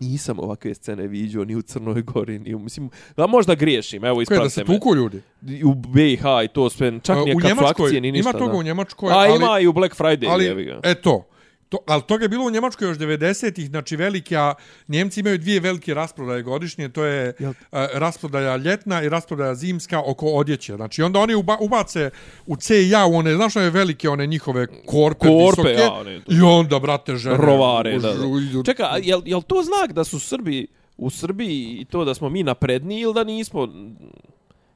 nisam 0.00 0.38
ovakve 0.38 0.74
scene 0.74 1.06
viđao 1.06 1.44
ni 1.44 1.56
u 1.56 1.62
Crnoj 1.62 2.02
Gori, 2.02 2.38
ni 2.38 2.54
u, 2.54 2.58
mislim, 2.58 2.90
da 3.16 3.26
možda 3.26 3.54
griješim, 3.54 4.04
evo 4.04 4.22
ispravite 4.22 4.44
da 4.44 4.50
se 4.50 4.64
me. 4.64 4.78
tuku 4.78 4.94
ljudi? 4.94 5.22
U 5.64 5.74
BiH 5.74 6.22
i 6.44 6.48
to 6.48 6.70
sve, 6.70 7.00
čak 7.02 7.16
nije 7.24 7.36
kad 7.40 7.58
su 7.58 7.64
akcije, 7.64 8.00
ni 8.00 8.12
ništa. 8.12 8.30
ima 8.30 8.38
toga 8.38 8.52
da. 8.52 8.58
u 8.58 8.62
Njemačkoj, 8.62 9.12
A 9.12 9.16
ali, 9.16 9.36
ima 9.36 9.60
i 9.60 9.66
u 9.66 9.72
Black 9.72 9.96
Friday, 9.96 10.28
ali 10.30 10.44
jebi 10.44 10.64
ga. 10.64 10.80
e 10.82 10.94
to. 10.94 11.24
To, 11.64 11.78
ali 11.86 12.02
toga 12.02 12.24
je 12.24 12.28
bilo 12.28 12.46
u 12.46 12.50
Njemačkoj 12.50 12.88
još 12.88 12.98
90-ih, 12.98 13.66
znači 13.66 13.96
velike, 13.96 14.36
a 14.36 14.54
Njemci 14.88 15.20
imaju 15.20 15.38
dvije 15.38 15.60
velike 15.60 15.94
rasprodaje 15.94 16.42
godišnje, 16.42 16.88
to 16.88 17.04
je 17.04 17.32
Jel? 17.38 17.50
uh, 17.50 17.56
rasprodaja 17.92 18.56
ljetna 18.56 19.02
i 19.02 19.08
rasprodaja 19.08 19.54
zimska 19.54 20.02
oko 20.02 20.26
odjeće. 20.26 20.74
Znači 20.74 21.02
onda 21.02 21.18
oni 21.18 21.34
uba, 21.34 21.56
ubace 21.60 22.10
u 22.46 22.56
CIA 22.56 22.74
u 23.06 23.14
one, 23.14 23.34
znaš 23.34 23.56
one 23.56 23.70
velike, 23.70 24.08
one 24.08 24.26
njihove 24.26 24.66
korpe, 24.66 25.18
Korpe, 25.18 25.28
visoke, 25.62 25.72
ja, 25.72 25.92
one 25.92 26.20
to. 26.20 26.32
i 26.32 26.40
onda, 26.42 26.78
brate, 26.78 27.16
žene, 27.16 27.36
Rovare, 27.36 27.96
u- 27.96 28.00
da, 28.00 28.12
da. 28.12 28.26
u- 28.26 28.40
idu- 28.40 28.64
Čekaj, 28.64 28.86
a 28.86 28.98
jel, 28.98 29.22
jel 29.24 29.42
to 29.42 29.62
znak 29.62 29.92
da 29.92 30.04
su 30.04 30.20
Srbi 30.20 30.66
u 30.96 31.10
Srbiji 31.10 31.76
i 31.80 31.84
to 31.84 32.04
da 32.04 32.14
smo 32.14 32.28
mi 32.28 32.42
napredniji 32.42 33.00
ili 33.00 33.14
da 33.14 33.24
nismo 33.24 33.68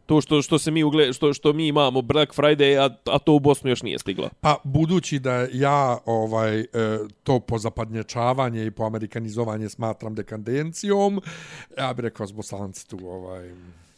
to 0.09 0.21
što 0.21 0.43
što 0.43 0.59
se 0.59 0.71
mi 0.71 0.85
ugle, 0.85 1.13
što 1.13 1.33
što 1.35 1.53
mi 1.53 1.67
imamo 1.67 2.03
Black 2.03 2.35
Friday 2.35 2.79
a, 2.79 3.13
a 3.15 3.19
to 3.19 3.33
u 3.33 3.41
Bosnu 3.41 3.71
još 3.71 3.83
nije 3.83 3.99
stiglo. 3.99 4.29
Pa 4.41 4.57
budući 4.65 5.19
da 5.19 5.47
ja 5.53 5.99
ovaj 6.07 6.61
e, 6.61 6.67
to 7.23 7.41
po 7.41 7.59
zapadnječavanje 7.59 8.67
i 8.67 8.71
po 8.71 8.85
amerikanizovanje 8.85 9.69
smatram 9.69 10.15
dekandencijom, 10.15 11.21
ja 11.79 11.93
bih 11.93 12.03
rekao 12.03 12.27
bosanci 12.35 12.89
tu 12.89 12.99
ovaj 13.03 13.51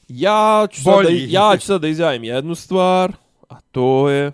Ja 0.08 0.66
ću 0.70 0.82
sad 0.82 1.04
da, 1.04 1.10
ja 1.12 1.56
ću 1.56 1.66
sad 1.66 1.80
da 1.80 1.88
izjavim 1.88 2.24
jednu 2.24 2.54
stvar, 2.54 3.12
a 3.48 3.60
to 3.60 4.10
je 4.10 4.32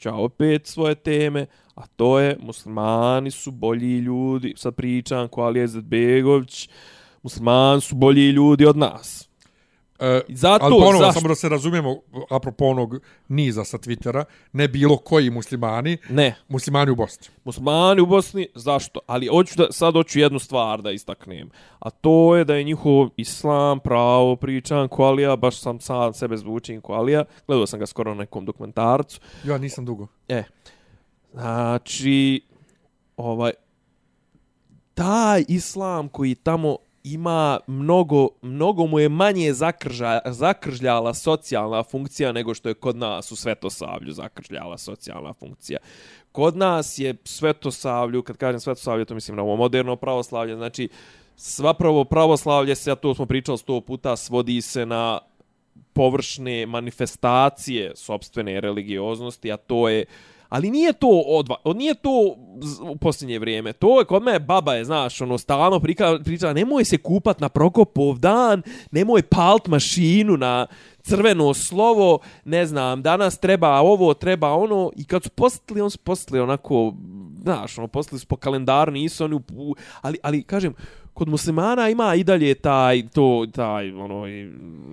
ću 0.00 0.08
opet 0.12 0.66
svoje 0.66 0.94
teme, 0.94 1.46
a 1.74 1.86
to 1.86 2.18
je 2.18 2.36
muslimani 2.40 3.30
su 3.30 3.50
bolji 3.50 3.98
ljudi, 3.98 4.54
sad 4.56 4.74
pričam 4.74 5.28
ko 5.28 5.42
Ali 5.42 5.82
Begović, 5.82 6.68
muslimani 7.22 7.80
su 7.80 7.94
bolji 7.94 8.30
ljudi 8.30 8.66
od 8.66 8.76
nas. 8.76 9.25
E, 10.00 10.20
Zato, 10.28 10.64
ali 10.64 10.74
ponovo, 10.74 10.98
zašto? 10.98 11.12
samo 11.12 11.28
da 11.28 11.34
se 11.34 11.48
razumijemo, 11.48 11.96
apropo 12.30 12.64
onog 12.64 12.94
niza 13.28 13.64
sa 13.64 13.78
Twittera, 13.78 14.24
ne 14.52 14.68
bilo 14.68 14.96
koji 14.96 15.30
muslimani, 15.30 15.98
Ne, 16.08 16.34
muslimani 16.48 16.90
u 16.90 16.96
Bosni. 16.96 17.26
muslimani 17.44 18.00
u 18.00 18.06
Bosni, 18.06 18.46
zašto? 18.54 19.00
Ali 19.06 19.26
hoću 19.26 19.54
da, 19.56 19.72
sad 19.72 19.94
hoću 19.94 20.18
jednu 20.18 20.38
stvar 20.38 20.82
da 20.82 20.90
istaknem. 20.90 21.50
A 21.78 21.90
to 21.90 22.36
je 22.36 22.44
da 22.44 22.54
je 22.54 22.64
njihov 22.64 23.08
islam, 23.16 23.80
pravo, 23.80 24.36
pričam, 24.36 24.88
koalija, 24.88 25.36
baš 25.36 25.60
sam 25.60 25.80
sad 25.80 26.16
sebe 26.16 26.36
zvučim 26.36 26.80
koalija. 26.80 27.24
Gledao 27.46 27.66
sam 27.66 27.78
ga 27.80 27.86
skoro 27.86 28.14
na 28.14 28.20
nekom 28.20 28.44
dokumentarcu. 28.44 29.20
Ja 29.44 29.58
nisam 29.58 29.84
dugo. 29.84 30.06
E, 30.28 30.42
znači, 31.32 32.40
ovaj, 33.16 33.52
taj 34.94 35.44
islam 35.48 36.08
koji 36.08 36.34
tamo 36.34 36.76
ima 37.06 37.60
mnogo, 37.66 38.28
mnogo 38.42 38.86
mu 38.86 38.98
je 38.98 39.08
manje 39.08 39.52
zakrža, 39.52 40.20
zakržljala 40.26 41.14
socijalna 41.14 41.82
funkcija 41.82 42.32
nego 42.32 42.54
što 42.54 42.68
je 42.68 42.74
kod 42.74 42.96
nas 42.96 43.32
u 43.32 43.36
Svetosavlju 43.36 44.12
zakržljala 44.12 44.78
socijalna 44.78 45.32
funkcija. 45.32 45.78
Kod 46.32 46.56
nas 46.56 46.98
je 46.98 47.14
Svetosavlju, 47.24 48.22
kad 48.22 48.36
kažem 48.36 48.60
Svetosavlje, 48.60 49.04
to 49.04 49.14
mislim 49.14 49.36
na 49.36 49.42
ovo 49.42 49.56
moderno 49.56 49.96
pravoslavlje, 49.96 50.56
znači 50.56 50.88
sva 51.36 51.74
pravo 51.74 52.04
pravoslavlje 52.04 52.74
se, 52.74 52.90
a 52.90 52.94
to 52.94 53.14
smo 53.14 53.26
pričali 53.26 53.58
sto 53.58 53.80
puta, 53.80 54.16
svodi 54.16 54.60
se 54.60 54.86
na 54.86 55.18
površne 55.92 56.66
manifestacije 56.66 57.92
sobstvene 57.94 58.60
religioznosti, 58.60 59.52
a 59.52 59.56
to 59.56 59.88
je 59.88 60.04
Ali 60.48 60.70
nije 60.70 60.92
to 60.92 61.22
odva, 61.26 61.56
nije 61.74 61.94
to 61.94 62.36
u 62.80 62.96
posljednje 62.96 63.38
vrijeme. 63.38 63.72
To 63.72 63.98
je 63.98 64.04
kod 64.04 64.22
mene 64.22 64.40
baba 64.40 64.74
je, 64.74 64.84
znaš, 64.84 65.20
ono 65.20 65.38
stalno 65.38 65.80
prika, 65.80 66.18
priča, 66.24 66.52
nemoj 66.52 66.84
se 66.84 66.98
kupat 66.98 67.40
na 67.40 67.48
Prokopov 67.48 68.18
dan, 68.18 68.62
nemoj 68.90 69.22
palt 69.22 69.66
mašinu 69.66 70.36
na 70.36 70.66
crveno 71.02 71.54
slovo, 71.54 72.18
ne 72.44 72.66
znam, 72.66 73.02
danas 73.02 73.38
treba 73.38 73.80
ovo, 73.80 74.14
treba 74.14 74.52
ono, 74.52 74.90
i 74.96 75.04
kad 75.04 75.22
su 75.22 75.30
postali, 75.30 75.80
on 75.80 75.90
su 75.90 75.98
postali 75.98 76.40
onako, 76.40 76.94
znaš, 77.42 77.78
ono, 77.78 77.88
postali 77.88 78.20
su 78.20 78.26
po 78.26 78.36
kalendaru, 78.36 78.92
nisu 78.92 79.24
oni, 79.24 79.34
u, 79.34 79.40
u, 79.56 79.74
ali, 80.00 80.18
ali, 80.22 80.42
kažem, 80.42 80.74
kod 81.16 81.28
muslimana 81.28 81.88
ima 81.88 82.14
i 82.14 82.24
dalje 82.24 82.54
taj, 82.54 83.08
to, 83.08 83.46
taj, 83.54 83.90
ono, 83.90 84.28
i, 84.28 84.44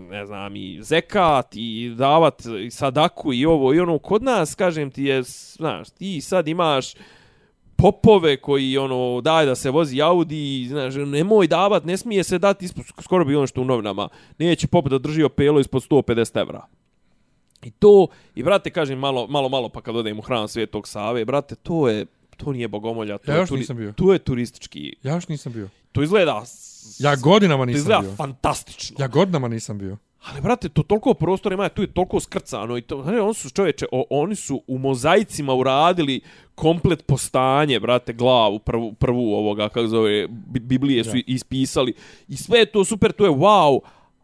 ne 0.10 0.26
znam, 0.26 0.56
i 0.56 0.80
zekat, 0.82 1.56
i 1.56 1.94
davat, 1.98 2.42
i 2.66 2.72
sadaku, 2.72 3.34
i 3.34 3.46
ovo, 3.46 3.74
i 3.74 3.80
ono, 3.80 4.00
kod 4.00 4.24
nas, 4.24 4.56
kažem 4.56 4.92
ti 4.92 5.04
je, 5.04 5.24
znaš, 5.24 5.90
ti 5.90 6.22
sad 6.22 6.48
imaš 6.48 6.94
popove 7.76 8.38
koji, 8.38 8.78
ono, 8.78 9.22
daj 9.22 9.46
da 9.46 9.56
se 9.56 9.72
vozi 9.72 10.02
Audi, 10.02 10.66
znaš, 10.70 10.94
nemoj 10.96 11.48
davat, 11.48 11.86
ne 11.86 11.98
smije 11.98 12.24
se 12.24 12.40
dati, 12.40 12.66
ispod, 12.66 12.86
skoro 13.02 13.26
bi 13.26 13.36
ono 13.36 13.48
što 13.48 13.62
u 13.62 13.66
novinama, 13.66 14.10
neće 14.38 14.68
pop 14.68 14.88
da 14.88 14.98
drži 14.98 15.24
opelo 15.24 15.60
ispod 15.60 15.84
150 15.90 16.40
evra. 16.42 16.66
I 17.64 17.72
to, 17.72 18.08
i 18.36 18.44
brate, 18.44 18.70
kažem 18.70 19.00
malo, 19.00 19.28
malo, 19.28 19.50
malo, 19.50 19.70
pa 19.70 19.82
kad 19.82 19.96
odem 19.96 20.20
u 20.20 20.22
hram 20.22 20.48
Svetog 20.48 20.88
Save, 20.88 21.26
brate, 21.26 21.56
to 21.56 21.90
je, 21.90 22.06
to 22.44 22.52
nije 22.52 22.68
bogomolja, 22.68 23.18
to, 23.18 23.32
Ja 23.32 23.36
je, 23.36 23.42
još 23.42 23.50
nisam 23.52 23.78
bio. 23.78 23.92
to 23.92 24.14
je 24.14 24.20
turistički, 24.20 24.96
Ja 25.04 25.14
još 25.14 25.28
nisam 25.28 25.54
bio. 25.54 25.70
to 25.92 26.04
izgleda, 26.04 26.44
Ja 27.00 27.16
godinama 27.16 27.62
to 27.62 27.66
nisam 27.66 27.78
izgleda 27.78 28.02
bio. 28.02 28.16
fantastično. 28.16 28.96
Ja 29.00 29.08
godinama 29.08 29.48
nisam 29.48 29.78
bio. 29.78 29.98
Ali, 30.24 30.42
brate, 30.42 30.70
to 30.70 30.84
toliko 30.84 31.14
prostora 31.14 31.54
ima, 31.54 31.70
tu 31.70 31.82
je 31.82 31.88
toliko 31.88 32.20
skrcano 32.20 32.78
i 32.78 32.82
to, 32.82 33.04
znači, 33.04 33.20
oni 33.20 33.34
su 33.34 33.50
čovječe, 33.50 33.86
o, 33.92 34.06
oni 34.12 34.36
su 34.36 34.64
u 34.68 34.78
mozaicima 34.78 35.54
uradili 35.54 36.22
komplet 36.56 37.06
postanje, 37.06 37.80
brate, 37.80 38.14
glavu, 38.14 38.60
prvu, 38.60 38.94
prvu 38.94 39.34
ovoga, 39.34 39.64
kako 39.64 39.88
zove, 39.88 40.28
Bi- 40.28 40.60
Biblije 40.60 41.04
su 41.04 41.12
Da. 41.12 41.20
ispisali 41.28 41.94
i 42.28 42.38
sve 42.38 42.60
je 42.60 42.66
to 42.66 42.86
super, 42.86 43.12
to 43.12 43.26
je 43.26 43.32
wow, 43.32 43.80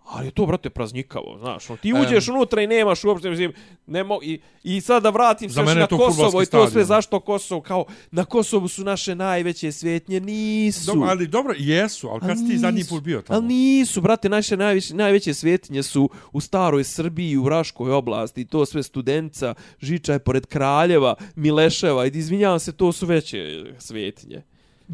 ali 0.10 0.28
je 0.28 0.32
to, 0.32 0.46
brate, 0.46 0.70
praznikavo, 0.70 1.38
znaš, 1.40 1.70
ono, 1.70 1.78
ti 1.78 1.94
uđeš 1.94 2.28
unutra 2.28 2.62
i 2.62 2.68
nemaš 2.68 3.04
uopšte, 3.04 3.30
mislim, 3.30 3.54
nemo, 3.88 4.20
i, 4.24 4.40
i 4.64 4.82
sad 4.82 5.04
da 5.04 5.10
vratim 5.10 5.50
se 5.50 5.64
na 5.64 5.88
Kosovo 5.88 6.42
i 6.42 6.46
to 6.46 6.70
sve, 6.70 6.86
zašto 6.86 7.20
Kosovo, 7.20 7.62
kao, 7.62 7.86
na 8.12 8.26
Kosovu 8.26 8.68
su 8.68 8.84
naše 8.84 9.16
najveće 9.16 9.72
svetnje, 9.72 10.20
nisu. 10.20 10.86
Dobro, 10.86 11.10
ali 11.10 11.28
dobro, 11.28 11.54
jesu, 11.58 12.10
ali 12.10 12.20
kad 12.20 12.38
si 12.38 12.48
ti 12.48 12.58
zadnji 12.58 12.84
put 12.90 13.04
bio 13.04 13.22
tamo? 13.22 13.38
Ali 13.40 13.48
nisu, 13.48 14.02
brate, 14.02 14.30
naše 14.30 14.58
najveće, 14.58 14.96
najveće 14.96 15.34
svetinje 15.34 15.84
su 15.84 16.10
u 16.32 16.42
staroj 16.42 16.84
Srbiji, 16.84 17.38
u 17.38 17.50
Raškoj 17.50 17.92
oblasti, 17.92 18.46
to 18.46 18.66
sve 18.66 18.84
studenca, 18.84 19.54
Žiča 19.82 20.14
je 20.14 20.20
pored 20.20 20.46
Kraljeva, 20.46 21.16
Mileševa, 21.36 22.06
i 22.06 22.12
izvinjavam 22.14 22.60
se, 22.60 22.72
to 22.72 22.92
su 22.92 23.06
veće 23.06 23.64
svetinje. 23.80 24.44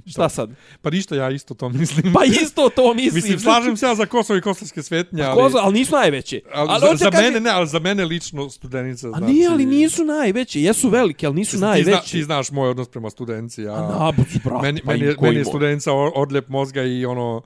Šta 0.06 0.30
sad? 0.30 0.50
Pa 0.82 0.90
ništa, 0.90 1.16
ja 1.16 1.30
isto 1.32 1.54
to 1.54 1.70
mislim. 1.70 2.14
Pa 2.14 2.26
isto 2.26 2.70
to 2.70 2.94
mislim. 2.94 3.14
Mislim, 3.16 3.40
slažem 3.40 3.78
se 3.78 3.86
ja 3.86 3.96
za 3.96 4.06
Kosovo 4.06 4.38
i 4.38 4.42
kosovske 4.42 4.84
svetnje, 4.84 5.24
ali... 5.24 5.42
Kozo, 5.42 5.58
ali 5.58 5.74
nisu 5.74 5.92
najveće. 5.96 6.42
ali, 6.54 6.70
ali 6.72 6.98
za, 6.98 7.06
za 7.06 7.12
kaže- 7.12 7.24
mene 7.24 7.40
ne, 7.40 7.50
ali 7.50 7.68
za 7.68 7.80
mene 7.80 8.06
lično 8.06 8.50
studenica 8.50 9.08
A 9.08 9.10
znači... 9.10 9.34
nije, 9.34 9.48
ali 9.50 9.66
nisu 9.66 10.06
najveće. 10.06 10.62
Jesu 10.62 10.90
velike, 10.90 11.26
ali 11.26 11.36
nisu 11.36 11.52
Ti, 11.52 11.58
zna, 11.58 11.68
najveće. 11.68 12.12
ti 12.12 12.24
znaš 12.24 12.52
moj 12.52 12.70
odnos 12.70 12.88
prema 12.88 13.10
studenci, 13.10 13.62
ja... 13.62 13.74
A 13.74 14.00
nabuci, 14.00 14.40
brate, 14.44 14.62
meni, 14.62 14.82
pa 14.86 14.92
meni, 14.92 15.16
meni 15.22 15.36
je 15.38 15.46
studenca 15.46 15.94
odljep 15.94 16.50
mozga 16.50 16.84
i 16.84 17.06
ono... 17.06 17.42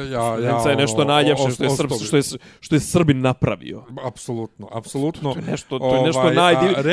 Ja, 0.00 0.38
ja, 0.38 0.70
je 0.70 0.76
nešto 0.76 0.96
ono, 0.96 1.04
najljepše 1.06 1.42
os- 1.42 1.54
što 1.54 1.64
je, 1.64 1.70
Srb, 1.70 1.90
što, 2.02 2.16
je, 2.16 2.22
što 2.60 2.74
je 2.74 2.80
Srbin 2.80 3.20
napravio. 3.20 3.84
Apsolutno, 4.04 4.68
apsolutno. 4.72 5.32
To 5.32 5.38
je 5.38 5.44
nešto, 5.44 5.78
to 5.78 5.94
je 5.96 6.02
nešto 6.02 6.20
Ovaj, 6.20 6.34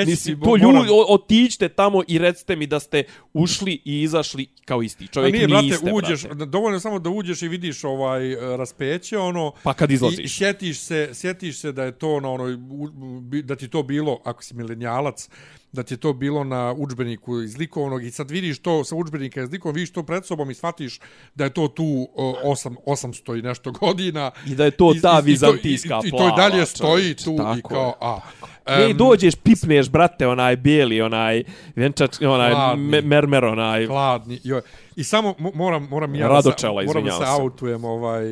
Mislim, 0.05 0.35
ti, 0.35 0.43
to 0.43 0.49
moram- 0.49 0.61
ljudi, 0.75 0.89
o- 0.91 1.05
otiđite 1.09 1.69
tamo 1.69 2.01
i 2.07 2.17
recite 2.17 2.55
mi 2.55 2.67
da 2.67 2.79
ste 2.79 3.03
ušli 3.33 3.81
i 3.85 4.01
izašli 4.01 4.47
kao 4.65 4.81
isti 4.81 5.03
A 5.03 5.07
čovjek. 5.07 5.33
nije, 5.33 5.47
brate, 5.47 5.65
niste, 5.65 5.91
uđeš, 5.93 6.23
brate. 6.23 6.45
dovoljno 6.45 6.79
samo 6.79 6.99
da 6.99 7.09
uđeš 7.09 7.41
i 7.41 7.47
vidiš 7.47 7.83
ovaj 7.83 8.33
e, 8.33 8.57
raspeće, 8.57 9.17
ono... 9.17 9.51
Pa 9.63 9.73
kad 9.73 9.91
I 9.91 9.93
izlaziš. 9.93 10.37
sjetiš 10.37 10.79
se, 10.79 11.09
sjetiš 11.13 11.57
se 11.57 11.71
da 11.71 11.83
je 11.83 11.91
to 11.91 12.19
na 12.19 12.29
onoj, 12.29 12.53
u- 12.53 12.89
bi- 13.21 13.43
da 13.43 13.55
ti 13.55 13.67
to 13.67 13.83
bilo, 13.83 14.19
ako 14.23 14.43
si 14.43 14.55
milenijalac, 14.55 15.29
da 15.75 15.83
ti 15.83 15.93
je 15.93 15.97
to 15.97 16.13
bilo 16.15 16.43
na 16.43 16.73
udžbeniku 16.73 17.41
iz 17.41 17.57
likovnog 17.57 18.03
i 18.03 18.11
sad 18.11 18.31
vidiš 18.31 18.59
to 18.59 18.83
sa 18.83 18.95
udžbenika 18.95 19.41
iz 19.41 19.51
likovnog, 19.51 19.75
vidiš 19.75 19.91
to 19.91 20.03
pred 20.03 20.25
sobom 20.25 20.51
i 20.51 20.55
shvatiš 20.55 20.99
da 21.35 21.43
je 21.43 21.49
to 21.49 21.67
tu 21.67 21.85
o, 22.15 22.35
osam, 22.43 22.75
800 22.85 23.39
i 23.39 23.43
nešto 23.43 23.71
godina. 23.73 24.31
I 24.47 24.55
da 24.55 24.65
je 24.65 24.71
to 24.71 24.93
ta 24.93 24.97
i- 24.97 25.01
to- 25.01 25.21
vizantijska 25.21 25.95
i, 25.95 26.05
i, 26.05 26.07
i 26.07 26.11
to 26.11 26.27
i 26.27 26.31
dalje 26.31 26.51
plava, 26.51 26.65
stoji 26.65 27.15
tu 27.15 27.37
i 27.57 27.61
kao, 27.63 27.93
a... 28.01 28.19
Ne, 28.67 28.93
dođeš, 28.93 29.35
pipneš, 29.35 29.89
brate, 29.89 30.27
onaj 30.27 30.55
bijeli, 30.55 31.01
onaj 31.01 31.43
venčač, 31.75 32.21
onaj 32.21 32.51
Hladni. 32.51 32.83
me, 32.83 33.01
mermer, 33.01 33.45
onaj... 33.45 33.85
hladni. 33.87 34.39
Joj. 34.43 34.61
I 34.95 35.03
samo 35.03 35.29
mo- 35.31 35.55
moram 35.55 35.83
moram 35.83 36.15
ja 36.15 36.27
Radočela, 36.27 36.73
da 36.75 36.81
se, 36.81 36.87
moram 36.87 37.05
da 37.05 37.11
se 37.11 37.31
autujem 37.31 37.85
ovaj 37.85 38.23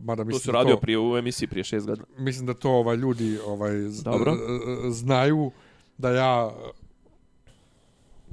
mada 0.00 0.22
To 0.22 0.26
mislim 0.26 0.40
su 0.40 0.52
da 0.52 0.58
radio 0.58 0.76
prije 0.76 0.98
u 1.00 1.16
emisiji 1.16 1.48
prije 1.48 1.64
šest 1.64 1.86
godina. 1.86 2.06
mislim 2.18 2.46
da 2.46 2.54
to 2.54 2.70
ovaj 2.70 2.96
ljudi 2.96 3.38
ovaj 3.46 3.70
Dobro. 4.04 4.36
znaju 4.90 5.50
da 5.98 6.10
ja 6.10 6.50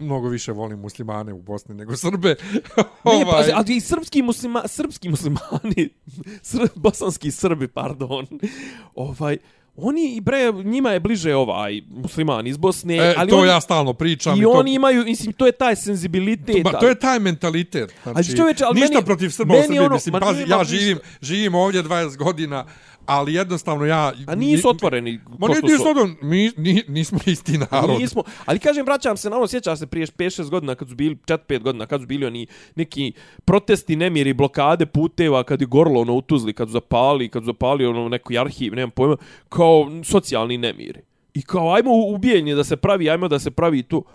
mnogo 0.02 0.30
više 0.30 0.52
volim 0.52 0.80
muslimane 0.80 1.34
u 1.34 1.41
Bosni 1.41 1.76
nego 1.76 1.98
Srbe. 1.98 2.36
Ne, 2.45 2.61
pa, 2.76 2.84
ovaj, 3.03 3.52
ali 3.53 3.76
i 3.76 3.82
srpski, 3.82 4.22
muslima, 4.22 4.64
srpski 4.68 5.10
muslimani, 5.10 5.90
sr, 6.41 6.68
bosanski 6.76 7.32
Srbi, 7.32 7.68
pardon, 7.68 8.28
ovaj, 8.95 9.38
oni, 9.76 10.06
i 10.07 10.22
bre, 10.22 10.38
njima 10.56 10.91
je 10.91 10.99
bliže 10.99 11.36
ovaj 11.36 11.82
musliman 11.90 12.48
iz 12.48 12.57
Bosne, 12.57 12.95
e, 12.98 13.14
ali 13.18 13.30
to 13.30 13.38
oni, 13.38 13.48
ja 13.48 13.61
stalno 13.61 13.94
pričam 13.94 14.40
i 14.40 14.44
to, 14.44 14.49
oni 14.49 14.73
imaju, 14.73 15.03
mislim, 15.06 15.34
to 15.34 15.45
je 15.45 15.52
taj 15.52 15.76
senzibilitet. 15.76 16.64
Ma, 16.64 16.72
to 16.72 16.88
je 16.88 16.95
taj 16.95 17.19
mentalitet. 17.19 17.94
Znači, 18.03 18.30
Ali 18.30 18.38
čovječe, 18.38 18.64
ali 18.65 18.80
ništa 18.82 18.94
meni- 18.94 19.06
protiv 19.06 19.30
Srba 19.30 19.53
u 19.53 19.56
meni 19.56 19.64
Srbiji. 19.64 19.80
ono- 19.80 19.95
mislim, 19.95 20.15
pazi, 20.19 20.44
ja 20.48 20.64
živim, 20.64 20.99
živim 21.22 21.56
ovdje 21.56 21.84
20 21.84 22.18
godina, 22.18 22.65
ali 23.06 23.34
jednostavno 23.34 23.86
ja... 23.86 24.14
A 24.28 24.36
nisu 24.36 24.68
ni- 24.68 24.72
otvoreni. 24.72 25.19
Ma 25.40 25.48
ko 25.48 25.48
nije, 25.48 25.57
što 25.57 25.68
nije 25.68 25.78
su- 25.78 25.84
slodan, 25.84 26.15
mi, 26.22 26.52
ni, 26.57 26.84
nismo 26.88 27.19
isti 27.26 27.57
narod. 27.57 27.99
Nismo, 27.99 28.23
ali 28.45 28.60
kažem, 28.60 28.86
vraćam 28.86 29.18
se 29.18 29.30
na 29.30 29.38
ono, 29.38 29.48
sjećaš 29.48 29.80
se 29.80 29.88
prije 29.88 30.07
5-6 30.07 30.49
godina, 30.49 30.76
kad 30.76 30.90
su 30.90 30.95
bili, 30.95 31.15
4-5 31.15 31.60
godina, 31.60 31.86
kad 31.86 32.02
su 32.02 32.07
bili 32.07 32.26
oni 32.26 32.48
neki 32.76 33.14
protesti, 33.45 33.95
nemiri, 33.95 34.34
blokade 34.34 34.86
puteva, 34.86 35.44
kad 35.44 35.61
je 35.61 35.68
gorlo 35.68 36.02
ono 36.02 36.14
u 36.14 36.22
Tuzli, 36.22 36.53
kad 36.53 36.68
su 36.68 36.72
zapali, 36.72 37.30
kad 37.30 37.44
su 37.44 37.45
zapali 37.45 37.86
ono 37.86 38.10
neki 38.10 38.38
arhiv, 38.38 38.76
nemam 38.76 38.91
pojma, 38.91 39.18
kao 39.49 39.91
socijalni 40.03 40.57
nemiri. 40.57 41.02
I 41.34 41.41
kao, 41.41 41.73
ajmo 41.73 41.91
ubijenje 41.94 42.56
da 42.56 42.64
se 42.64 42.76
pravi, 42.78 43.10
ajmo 43.10 43.28
da 43.28 43.40
se 43.40 43.52
pravi 43.52 43.84
tu. 43.84 44.06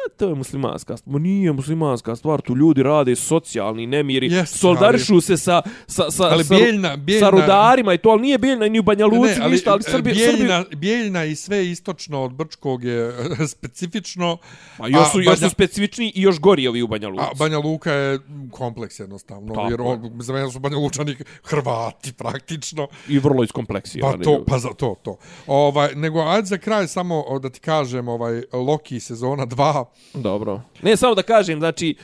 E, 0.00 0.10
to 0.10 0.28
je 0.28 0.34
muslimanska 0.34 0.96
stvar. 0.96 1.12
Ma 1.12 1.18
nije 1.20 1.52
muslimanska 1.52 2.16
stvar, 2.16 2.40
tu 2.40 2.56
ljudi 2.56 2.82
rade 2.82 3.16
socijalni 3.16 3.86
nemiri, 3.86 4.26
Jeste, 4.26 4.58
solidarišu 4.58 5.20
se 5.20 5.36
sa, 5.36 5.62
sa, 5.86 6.10
sa, 6.10 6.24
Ali 6.24 6.44
sa, 6.44 6.54
Bijeljna- 6.54 6.96
Bijeljna- 6.96 7.20
sa 7.20 7.30
rudarima 7.30 7.94
i 7.94 7.98
to, 7.98 8.08
ali 8.08 8.22
nije 8.22 8.38
bijeljna 8.38 8.66
ni 8.66 8.78
u 8.78 8.82
Banja 8.82 9.06
Luci, 9.06 9.40
ali, 9.40 9.52
ništa, 9.52 9.72
ali 9.72 9.80
e, 9.80 9.82
Srbi, 9.82 10.10
Srbi, 10.10 10.12
Bijeljina, 10.12 10.64
Bijeljina 10.70 11.24
i 11.24 11.36
sve 11.36 11.66
istočno 11.66 12.22
od 12.22 12.32
Brčkog 12.32 12.84
je 12.84 13.12
specifično. 13.48 14.38
Ma 14.78 14.88
još 14.88 15.12
su, 15.12 15.18
a 15.18 15.22
još 15.22 15.34
su 15.34 15.40
Banja- 15.40 15.50
specifični 15.50 16.12
i 16.14 16.22
još 16.22 16.40
gori 16.40 16.68
ovi 16.68 16.82
u 16.82 16.88
Banja 16.88 17.08
Luci. 17.08 17.22
A 17.22 17.34
Banja 17.36 17.58
Luka 17.58 17.92
je 17.92 18.18
kompleks 18.50 19.00
jednostavno, 19.00 19.54
Tako 19.54 19.70
jer 19.70 19.80
je. 19.80 19.86
on, 19.86 20.10
za 20.16 20.32
mene 20.32 20.50
su 20.50 20.58
Banja 20.58 20.76
Lučani 20.76 21.16
Hrvati 21.44 22.12
praktično. 22.14 22.88
I 23.08 23.18
vrlo 23.18 23.44
iskompleksirani. 23.44 24.18
Pa 24.18 24.24
to, 24.24 24.44
pa 24.46 24.58
za 24.58 24.68
to, 24.70 24.94
to. 25.02 25.16
Ovaj, 25.46 25.94
nego, 25.94 26.20
ajde 26.20 26.46
za 26.46 26.58
kraj 26.58 26.86
samo 26.88 27.04
da 27.38 27.50
ti 27.50 27.60
kažem, 27.60 28.08
ovaj, 28.08 28.42
Loki 28.54 29.00
sezona 29.00 29.46
2. 29.46 29.83
Dobro. 30.14 30.60
Ne, 30.82 30.96
samo 30.96 31.14
da 31.14 31.22
kažem, 31.22 31.58
znači, 31.58 31.94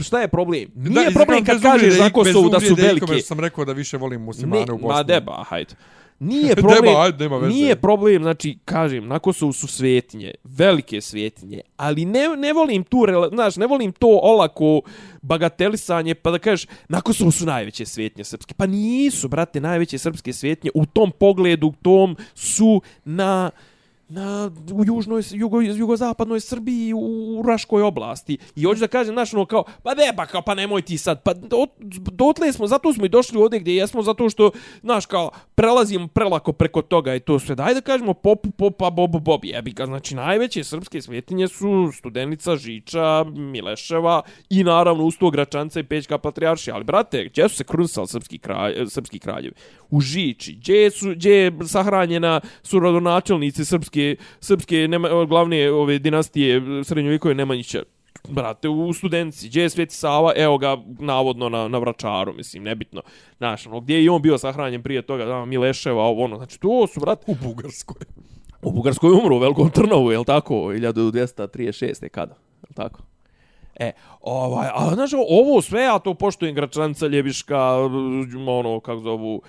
šta 0.00 0.20
je 0.20 0.28
problem? 0.28 0.70
Nije 0.74 1.04
Da, 1.04 1.14
problem 1.14 1.44
kad 1.44 1.62
kažeš 1.62 1.94
za 1.94 2.10
Kosovu 2.10 2.48
da 2.48 2.60
su 2.60 2.74
velike. 2.74 3.20
sam 3.20 3.40
rekao 3.40 3.64
da 3.64 3.72
više 3.72 3.96
volim 3.96 4.20
muslimane 4.22 4.60
Ne, 4.60 4.72
u 4.72 4.78
Bosni. 4.78 4.88
ma 4.88 5.02
deba, 5.02 5.44
hajde. 5.44 5.74
Nije 6.20 6.54
Deba, 6.54 6.68
problem, 6.68 6.96
ajde, 6.96 7.18
nema 7.18 7.36
veze. 7.36 7.48
nije 7.50 7.76
problem, 7.76 8.22
znači, 8.22 8.58
kažem, 8.64 9.06
na 9.06 9.18
Kosovu 9.18 9.52
su 9.52 9.66
svetinje, 9.66 10.34
velike 10.44 11.00
svetinje, 11.00 11.60
ali 11.76 12.04
ne, 12.04 12.36
ne 12.36 12.52
volim 12.52 12.84
tu, 12.84 12.98
znaš, 13.32 13.56
ne 13.56 13.66
volim 13.66 13.92
to 13.92 14.20
olako 14.22 14.80
bagatelisanje, 15.22 16.14
pa 16.14 16.30
da 16.30 16.38
kažeš, 16.38 16.66
na 16.88 17.00
Kosovu 17.00 17.30
su 17.30 17.46
najveće 17.46 17.86
svetinje 17.86 18.24
srpske. 18.24 18.54
Pa 18.54 18.66
nisu, 18.66 19.28
brate, 19.28 19.60
najveće 19.60 19.98
srpske 19.98 20.32
svetinje, 20.32 20.70
u 20.74 20.86
tom 20.86 21.12
pogledu, 21.12 21.72
tom 21.82 22.16
su 22.34 22.82
na 23.04 23.50
na 24.14 24.50
u 24.72 24.84
južnoj 24.84 25.22
jugo 25.30 25.60
jugozapadnoj 25.60 26.40
Srbiji 26.40 26.92
u, 26.92 26.98
u 27.38 27.42
Raškoj 27.46 27.82
oblasti. 27.82 28.38
I 28.56 28.64
hoću 28.64 28.80
da 28.80 28.88
kažem 28.88 29.14
znaš 29.14 29.34
ono 29.34 29.46
kao 29.46 29.64
pa 29.82 29.94
ne 29.94 30.12
pa 30.16 30.26
kao 30.26 30.42
pa 30.42 30.54
nemoj 30.54 30.82
ti 30.82 30.98
sad 30.98 31.22
pa 31.22 31.34
do, 31.34 31.66
dotle 32.12 32.52
smo 32.52 32.66
zato 32.66 32.92
smo 32.92 33.04
i 33.04 33.08
došli 33.08 33.38
ovdje 33.38 33.60
gdje 33.60 33.76
jesmo 33.76 34.02
zato 34.02 34.28
što 34.30 34.50
znaš 34.82 35.06
kao 35.06 35.30
prelazimo 35.54 36.08
prelako 36.08 36.52
preko 36.52 36.82
toga 36.82 37.14
i 37.14 37.20
to 37.20 37.38
sve. 37.38 37.54
Daj 37.54 37.74
da 37.74 37.80
kažemo 37.80 38.14
popu 38.14 38.50
popa 38.50 38.90
bobo 38.90 39.18
bob, 39.18 39.44
jebi 39.44 39.72
ga. 39.72 39.86
Znači 39.86 40.14
najveće 40.14 40.64
srpske 40.64 41.02
svetinje 41.02 41.48
su 41.48 41.90
Studenica 41.92 42.56
Žiča 42.56 43.24
Mileševa 43.24 44.22
i 44.50 44.64
naravno 44.64 45.04
usto 45.04 45.30
Gračanca 45.30 45.80
i 45.80 45.84
Pećka 45.84 46.18
patrijaršija. 46.18 46.74
Ali 46.74 46.84
brate 46.84 47.24
gdje 47.24 47.48
su 47.48 47.56
se 47.56 47.64
krunsali 47.64 48.08
srpski 48.08 48.38
kralj 48.38 48.86
srpski 48.88 49.18
kraljevi? 49.18 49.54
U 49.90 50.00
Žiči. 50.00 50.52
Gdje 50.52 50.90
su 50.90 51.10
gdje 51.10 51.34
je 51.34 51.52
sahranjena 51.66 52.40
su 52.62 52.78
rodonačelnici 52.78 53.64
srpske 53.64 54.03
srpske 54.40 54.88
nema, 54.88 55.24
glavne 55.24 55.70
ove 55.70 55.98
dinastije 55.98 56.62
srednjovjekove 56.84 57.34
Nemanjića 57.34 57.82
brate, 58.28 58.68
u 58.68 58.92
studenci, 58.92 59.48
gdje 59.48 59.62
je 59.62 59.70
Sveti 59.70 59.94
Sava, 59.94 60.32
evo 60.36 60.58
ga, 60.58 60.76
navodno 60.98 61.48
na, 61.48 61.68
na 61.68 61.78
Vračaru, 61.78 62.32
mislim, 62.32 62.62
nebitno. 62.62 63.02
Znaš, 63.36 63.66
ono, 63.66 63.80
gdje 63.80 63.94
je 63.94 64.04
i 64.04 64.08
on 64.08 64.22
bio 64.22 64.38
sahranjen 64.38 64.82
prije 64.82 65.02
toga, 65.02 65.24
da, 65.24 65.44
Mileševa, 65.44 66.02
ovo, 66.02 66.24
ono, 66.24 66.36
znači, 66.36 66.60
to 66.60 66.86
su, 66.86 67.00
brate, 67.00 67.24
U 67.26 67.34
Bugarskoj. 67.42 68.06
u 68.62 68.72
Bugarskoj 68.72 69.10
umru, 69.10 69.36
u 69.36 69.38
Velikom 69.38 69.70
Trnovu, 69.70 70.12
je 70.12 70.18
li 70.18 70.24
tako, 70.24 70.54
1236. 70.54 72.08
kada, 72.08 72.34
je 72.34 72.66
li 72.68 72.74
tako? 72.74 73.00
E, 73.76 73.92
ovaj, 74.20 74.68
a 74.74 74.94
znaš, 74.94 75.10
ovo 75.28 75.62
sve, 75.62 75.82
ja 75.82 75.98
to 75.98 76.14
poštujem, 76.14 76.54
Gračanca, 76.54 77.06
Ljebiška, 77.06 77.60
ono, 78.46 78.80
kako 78.80 79.00
zovu, 79.00 79.42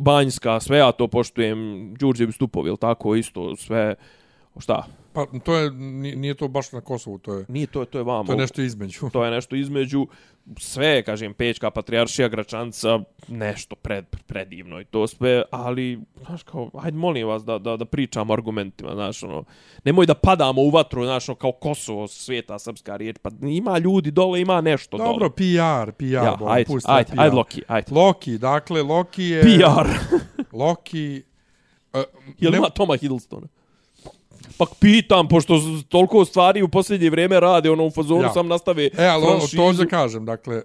Banjska, 0.00 0.60
sve 0.60 0.78
ja 0.78 0.92
to 0.92 1.08
poštujem, 1.08 1.90
Đurđevi 1.94 2.32
stupovi, 2.32 2.70
je 2.70 2.76
tako, 2.76 3.14
isto, 3.14 3.56
sve, 3.56 3.94
šta? 4.58 4.84
Pa 5.12 5.26
to 5.44 5.56
je, 5.56 5.70
ni- 5.70 6.16
nije 6.16 6.34
to 6.34 6.48
baš 6.48 6.72
na 6.72 6.80
Kosovu, 6.80 7.18
to 7.18 7.34
je, 7.34 7.44
Nije 7.48 7.66
to, 7.66 7.84
to 7.84 7.98
je 7.98 8.04
vamo. 8.04 8.24
to 8.24 8.32
je 8.32 8.38
nešto 8.38 8.62
između. 8.62 9.10
to 9.12 9.24
je 9.24 9.30
nešto 9.30 9.56
između 9.56 10.06
sve, 10.58 11.02
kažem, 11.02 11.34
Pečka, 11.34 11.70
Patrijaršija, 11.70 12.28
Gračanca, 12.28 12.98
nešto 13.28 13.76
pred, 13.76 14.04
predivno 14.26 14.80
i 14.80 14.84
to 14.84 15.06
sve, 15.06 15.42
ali, 15.50 16.00
znaš, 16.26 16.42
kao, 16.42 16.70
hajde, 16.78 16.96
molim 16.98 17.26
vas 17.28 17.44
da, 17.44 17.58
da, 17.58 17.76
da 17.76 17.84
pričamo 17.84 18.32
argumentima, 18.32 18.94
znaš, 18.94 19.22
ono, 19.22 19.44
nemoj 19.84 20.06
da 20.06 20.14
padamo 20.14 20.62
u 20.62 20.70
vatru, 20.70 21.04
znaš, 21.04 21.28
ono, 21.28 21.36
kao 21.36 21.52
Kosovo, 21.52 22.08
sveta 22.08 22.58
srpska 22.58 22.96
riječ, 22.96 23.16
pa 23.22 23.30
ima 23.42 23.78
ljudi 23.78 24.10
dole, 24.10 24.40
ima 24.40 24.60
nešto 24.60 24.96
Dobro, 24.98 25.28
dole. 25.28 25.30
PR, 25.30 25.92
PR. 25.92 26.04
Ja, 26.04 26.36
bom, 26.38 26.48
ajde, 26.48 26.66
pusti 26.66 26.90
ajde, 26.92 27.12
PR. 27.12 27.20
ajde, 27.20 27.36
Loki, 27.36 27.62
ajde. 27.68 27.94
Loki, 27.94 28.38
dakle, 28.38 28.82
Loki 28.82 29.24
je... 29.24 29.42
PR. 29.42 29.88
Loki... 30.52 31.22
Uh, 31.92 32.00
Jel 32.40 32.54
ima 32.54 32.68
Toma 32.70 32.96
Hiddlestona? 32.96 33.46
Pa 34.58 34.66
pitam, 34.80 35.28
pošto 35.28 35.54
toliko 35.88 36.24
stvari 36.24 36.62
u 36.62 36.68
posljednje 36.68 37.10
vrijeme 37.10 37.40
rade, 37.40 37.70
ono, 37.70 37.84
u 37.84 37.90
fazonu 37.90 38.22
Ja. 38.22 38.32
sam 38.32 38.48
nastave 38.48 38.88
E, 38.98 39.06
ali 39.06 39.24
ono, 39.24 39.38
franšizu. 39.38 39.56
to 39.56 39.72
da 39.72 39.86
kažem, 39.86 40.24
dakle, 40.24 40.62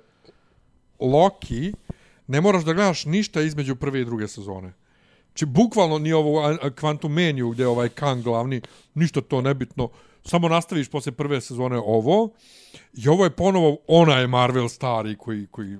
Loki, 0.99 1.73
ne 2.27 2.41
moraš 2.41 2.63
da 2.63 2.73
gledaš 2.73 3.05
ništa 3.05 3.41
između 3.41 3.75
prve 3.75 4.01
i 4.01 4.05
druge 4.05 4.27
sezone. 4.27 4.73
Či 5.33 5.45
bukvalno 5.45 5.97
ni 5.97 6.13
ovo 6.13 6.41
Quantum 6.53 7.07
Menu 7.09 7.49
gdje 7.49 7.63
je 7.63 7.67
ovaj 7.67 7.89
Kang 7.89 8.23
glavni, 8.23 8.61
ništa 8.93 9.21
to 9.21 9.41
nebitno. 9.41 9.89
Samo 10.25 10.49
nastaviš 10.49 10.89
posle 10.89 11.11
prve 11.11 11.41
sezone 11.41 11.77
ovo, 11.77 12.29
i 12.93 13.07
ovo 13.07 13.23
je 13.23 13.29
ponovo 13.29 13.77
onaj 13.87 14.27
Marvel 14.27 14.67
stari 14.69 15.15
koji, 15.15 15.47
koji 15.51 15.77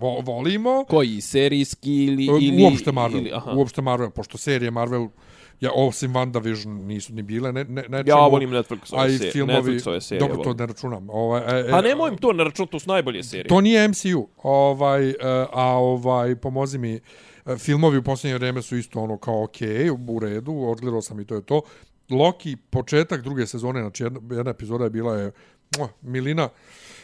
vo- 0.00 0.20
volimo, 0.20 0.84
Koji, 0.88 1.20
serijski 1.20 2.04
ili... 2.04 2.24
ili, 2.24 2.44
ili 2.44 2.64
uopšte 2.64 2.92
Marvel, 2.92 3.20
Ili, 3.20 3.32
aha. 3.34 3.52
uopšte 3.52 3.82
Marvel, 3.82 4.10
pošto 4.10 4.38
serije 4.38 4.70
Marvel, 4.70 5.08
ja, 5.60 5.70
osim 5.74 6.14
WandaVision 6.14 6.84
nisu 6.84 7.14
ni 7.14 7.22
bile, 7.22 7.52
ne, 7.52 7.64
ne, 7.64 7.84
ne 7.88 8.02
Ja 8.06 8.16
volim 8.16 8.50
a 8.50 8.56
Netflixove 8.56 9.08
i 9.08 9.12
serije. 9.12 9.32
filmovi, 9.32 9.72
Netflixove 9.72 10.00
serije 10.00 10.28
dobro, 10.28 10.44
to 10.44 10.54
ne 10.54 10.66
računam. 10.66 11.10
Ovaj, 11.10 11.60
e, 11.60 11.68
e, 11.68 11.72
A 11.72 11.80
nemoj 11.80 12.10
im 12.10 12.16
to 12.16 12.32
na 12.32 12.44
račun, 12.44 12.66
to 12.66 12.78
su 12.78 12.88
najbolje 12.88 13.22
serije. 13.22 13.48
To 13.48 13.60
nije 13.60 13.88
MCU. 13.88 14.28
Ovaj, 14.42 15.10
e, 15.10 15.14
a 15.52 15.64
ovaj, 15.66 16.36
pomozi 16.36 16.78
mi, 16.78 16.94
e, 16.94 17.00
filmovi 17.58 17.98
u 17.98 18.02
posljednje 18.02 18.34
vrijeme 18.38 18.62
su 18.62 18.76
isto 18.76 19.00
ono 19.00 19.18
kao 19.18 19.44
ok, 19.44 19.56
u 20.08 20.18
redu, 20.18 20.52
odgledao 20.52 21.02
sam 21.02 21.20
i 21.20 21.24
to 21.24 21.34
je 21.34 21.42
to. 21.42 21.60
Loki, 22.10 22.56
početak 22.56 23.22
druge 23.22 23.46
sezone, 23.46 23.80
znači 23.80 24.02
jedna, 24.02 24.20
jedna 24.30 24.50
epizoda 24.50 24.84
je 24.84 24.90
bila 24.90 25.16
je 25.16 25.32
muah, 25.78 25.90
milina. 26.02 26.48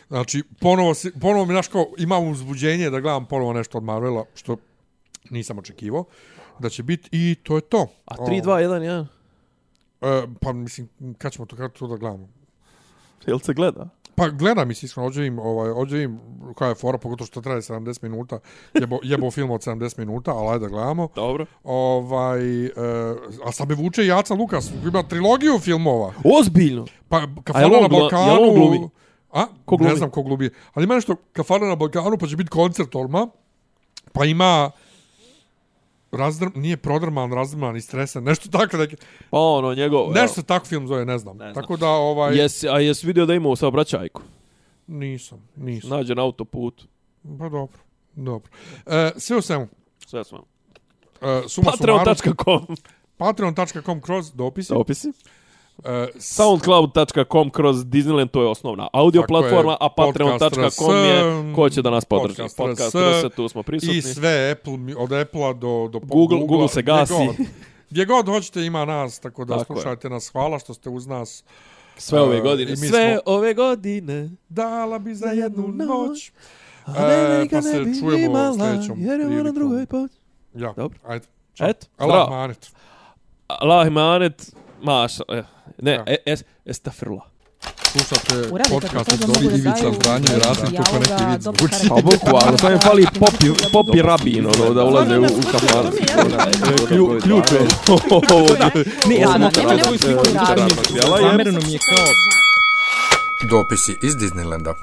Znači, 0.09 0.43
ponovo, 0.61 0.95
si- 0.95 1.13
ponovo 1.21 1.45
mi, 1.47 1.53
znaš, 1.53 1.69
kao, 1.69 1.87
imam 1.99 2.29
uzbuđenje 2.29 2.91
da 2.91 3.01
gledam 3.01 3.27
ponovo 3.27 3.53
nešto 3.53 3.79
od 3.79 3.85
Marvela, 3.85 4.25
što 4.35 4.57
nisam 5.31 5.59
očekivao 5.59 6.05
da 6.59 6.69
će 6.69 6.83
biti 6.83 7.09
i 7.13 7.35
to 7.43 7.57
je 7.57 7.61
to. 7.61 7.87
A 8.05 8.15
3, 8.17 8.43
2, 8.43 8.51
1, 8.61 9.07
1. 10.03 10.25
E, 10.25 10.27
pa 10.41 10.53
mislim, 10.53 10.89
kad 11.19 11.33
ćemo 11.33 11.47
to, 11.47 11.57
kad 11.57 11.73
to 11.73 11.87
da 11.87 11.97
gledamo? 11.97 12.29
Jel 13.27 13.39
se 13.39 13.55
gleda? 13.55 13.89
Pa 14.17 14.29
gledam 14.29 14.69
mislim 14.69 14.87
iskreno, 14.87 15.07
ođe 15.07 15.27
im, 15.27 15.39
ovaj, 15.39 15.71
ođe 15.71 16.03
im 16.03 16.21
koja 16.55 16.69
je 16.69 16.75
fora, 16.75 16.99
pogotovo 16.99 17.27
što 17.27 17.41
traje 17.41 17.61
70 17.61 18.03
minuta, 18.03 18.39
jebo, 18.75 18.99
jebo 19.03 19.31
film 19.31 19.51
od 19.51 19.61
70 19.61 19.99
minuta, 19.99 20.31
ali 20.31 20.49
ajde 20.49 20.59
da 20.59 20.69
gledamo. 20.69 21.09
Dobro. 21.15 21.47
Ovaj, 21.65 22.65
e, 22.65 22.71
a 23.45 23.53
sad 23.53 23.69
me 23.69 23.75
vuče 23.75 24.07
Jaca 24.07 24.35
Lukas, 24.35 24.71
ima 24.85 25.03
trilogiju 25.03 25.59
filmova. 25.59 26.13
Ozbiljno. 26.41 26.87
Pa 27.09 27.27
Kafana 27.45 27.69
na 27.69 27.77
jel 27.77 27.89
Balkanu... 27.89 28.43
on 28.43 28.55
glumi? 28.55 28.89
A? 29.33 29.47
Ko 29.65 29.77
glumi? 29.77 29.91
Ne 29.91 29.97
znam 29.97 30.11
ko 30.11 30.23
glumi. 30.23 30.51
Ali 30.75 30.85
ima 30.85 30.95
nešto 30.95 31.17
Kafana 31.33 31.67
na 31.67 31.77
Balkanu, 31.77 32.19
pa 32.19 32.27
će 32.27 32.37
biti 32.37 32.51
koncert 32.51 32.95
odmah. 32.95 33.29
Pa 34.13 34.25
ima 34.25 34.71
razdrm, 36.17 36.51
nije 36.55 36.77
prodrman, 36.77 37.33
razdrman 37.33 37.77
i 37.77 37.81
stresan, 37.81 38.25
nešto 38.25 38.49
tako 38.49 38.77
neki, 38.77 38.97
Pa 39.31 39.39
ono, 39.39 39.75
njegov... 39.75 40.13
nešto 40.13 40.35
se 40.35 40.43
tako 40.43 40.67
film 40.67 40.87
zove, 40.87 41.05
ne 41.05 41.19
znam. 41.19 41.37
Ne 41.37 41.53
znam. 41.53 41.55
Tako 41.55 41.77
da, 41.77 41.89
ovaj, 41.89 42.37
Jes, 42.39 42.65
a 42.65 42.79
jesi 42.81 43.07
vidio 43.07 43.27
da 43.27 43.35
ima 43.35 43.49
u 43.49 43.57
saobraćajku? 43.57 44.23
nisam, 44.87 45.49
nisam. 45.57 45.91
Nađe 45.91 46.15
na 46.15 46.23
autoputu. 46.23 46.85
Pa 47.39 47.49
dobro, 47.49 47.79
dobro. 48.15 48.51
E, 48.87 49.11
sve 49.17 49.37
u 49.37 49.43
svemu, 49.43 49.69
Sve 50.07 50.25
smo. 50.25 50.43
e, 51.23 51.43
suma 51.49 51.73
sumarum, 51.77 52.05
Patreon.com 52.05 52.77
patreon.com 53.17 54.01
kroz 54.01 54.33
dopisi. 54.33 54.73
Dopisi. 54.73 55.13
E, 55.85 56.07
Soundcloud.com 56.19 57.51
kroz 57.51 57.77
Disneyland, 57.79 58.29
to 58.29 58.43
je 58.43 58.49
osnovna 58.49 58.89
audio 58.93 59.21
Tako 59.21 59.37
je, 59.37 59.41
platforma, 59.43 59.77
a 59.81 59.89
patreon.com 59.89 60.97
je 60.97 61.23
ko 61.55 61.71
će 61.71 61.83
da 61.83 61.91
nas 61.91 62.05
podrži. 62.05 62.37
Podcast.rs, 62.37 62.57
Podcast.rs, 62.57 63.35
tu 63.37 63.49
smo 63.49 63.63
prisutni. 63.63 63.97
I 63.97 64.03
sve 64.03 64.51
Apple, 64.53 64.73
od 64.97 65.13
Apple-a 65.13 65.53
do, 65.53 65.89
do 65.89 65.99
Google- 66.01 66.39
Google 66.41 66.69
se 66.69 66.83
gdje 66.83 66.93
gasi. 66.93 67.13
god. 67.17 67.37
Gdje 67.91 68.05
god 68.05 68.27
hoćete 68.27 68.63
ima 68.63 68.85
nas, 68.85 69.21
tako 69.21 69.45
da 69.45 69.59
Tako 69.59 69.73
je. 69.73 69.77
slušajte 69.77 70.11
nas. 70.11 70.29
Hvala 70.29 70.59
što 70.59 70.75
ste 70.75 70.91
uz 70.91 71.07
nas. 71.07 71.45
Sve 71.97 72.21
ove 72.21 72.37
E, 72.37 72.41
godine. 72.41 72.71
mi 72.71 72.77
Sve 72.79 73.11
smo- 73.13 73.33
ove 73.35 73.55
godine. 73.55 74.31
Dala 74.49 74.99
bi 74.99 75.15
za 75.15 75.29
jednu 75.29 75.69
noć. 75.69 76.33
A 76.87 76.93
E, 77.05 77.29
ne, 77.31 77.49
pa 77.51 77.63
se 77.63 77.71
čujemo 78.01 78.51
u 78.51 78.55
sljedećom 78.55 79.01
Jer 79.01 79.21
je 79.21 79.27
prilikom. 79.27 79.55
drugoj 79.55 79.87
pot. 79.87 80.11
Ja, 80.55 80.73
Dobro. 80.73 80.99
ajde. 81.05 81.27
Ćao. 81.55 81.69
Et, 81.69 81.91
Allah 81.97 82.31
manet. 82.31 82.71
Allah 83.49 83.87
imanet, 83.87 84.53
maša. 84.83 85.23
eh, 85.29 85.43
Ne, 85.79 85.91
Ja. 85.93 86.05
e, 86.07 86.17
es, 86.27 86.45
estafirullah. 86.65 87.25
Slušate 87.87 88.35
podcast 88.71 89.09
to 89.09 89.15
od 89.15 89.21
Dobri 89.23 89.47
Ivica 89.49 89.93
Zdanje 89.93 90.27
i 90.27 90.41
Rasim 90.41 90.77
kako 90.77 90.99
neki 90.99 91.25
vid 91.25 91.41
dobro 91.41 91.69
zvuči. 91.69 91.89
Pa 91.89 91.95
bukvalno, 91.97 92.59
samo 92.59 92.73
je 92.73 92.79
fali 92.81 93.07
popi, 93.15 93.47
popi 93.73 94.03
rabin, 94.03 94.47
ono, 94.49 94.75
da 94.75 94.85
ulaze 94.85 95.19
u, 95.19 95.25
u 95.25 95.43
kafan. 95.53 95.87
Klju- 96.89 97.23
Ključ 97.23 97.53
je. 97.53 97.59
Ne, 99.09 99.17
ja 99.17 99.29
sam 99.29 99.51
sliku. 99.99 100.25
je- 100.27 101.03
Zamereno 101.21 101.61
mi 101.61 101.73
je 101.73 101.79
kao... 101.81 102.07
Dopisi 103.51 103.97
iz 104.03 104.15
Disneylanda. 104.15 104.75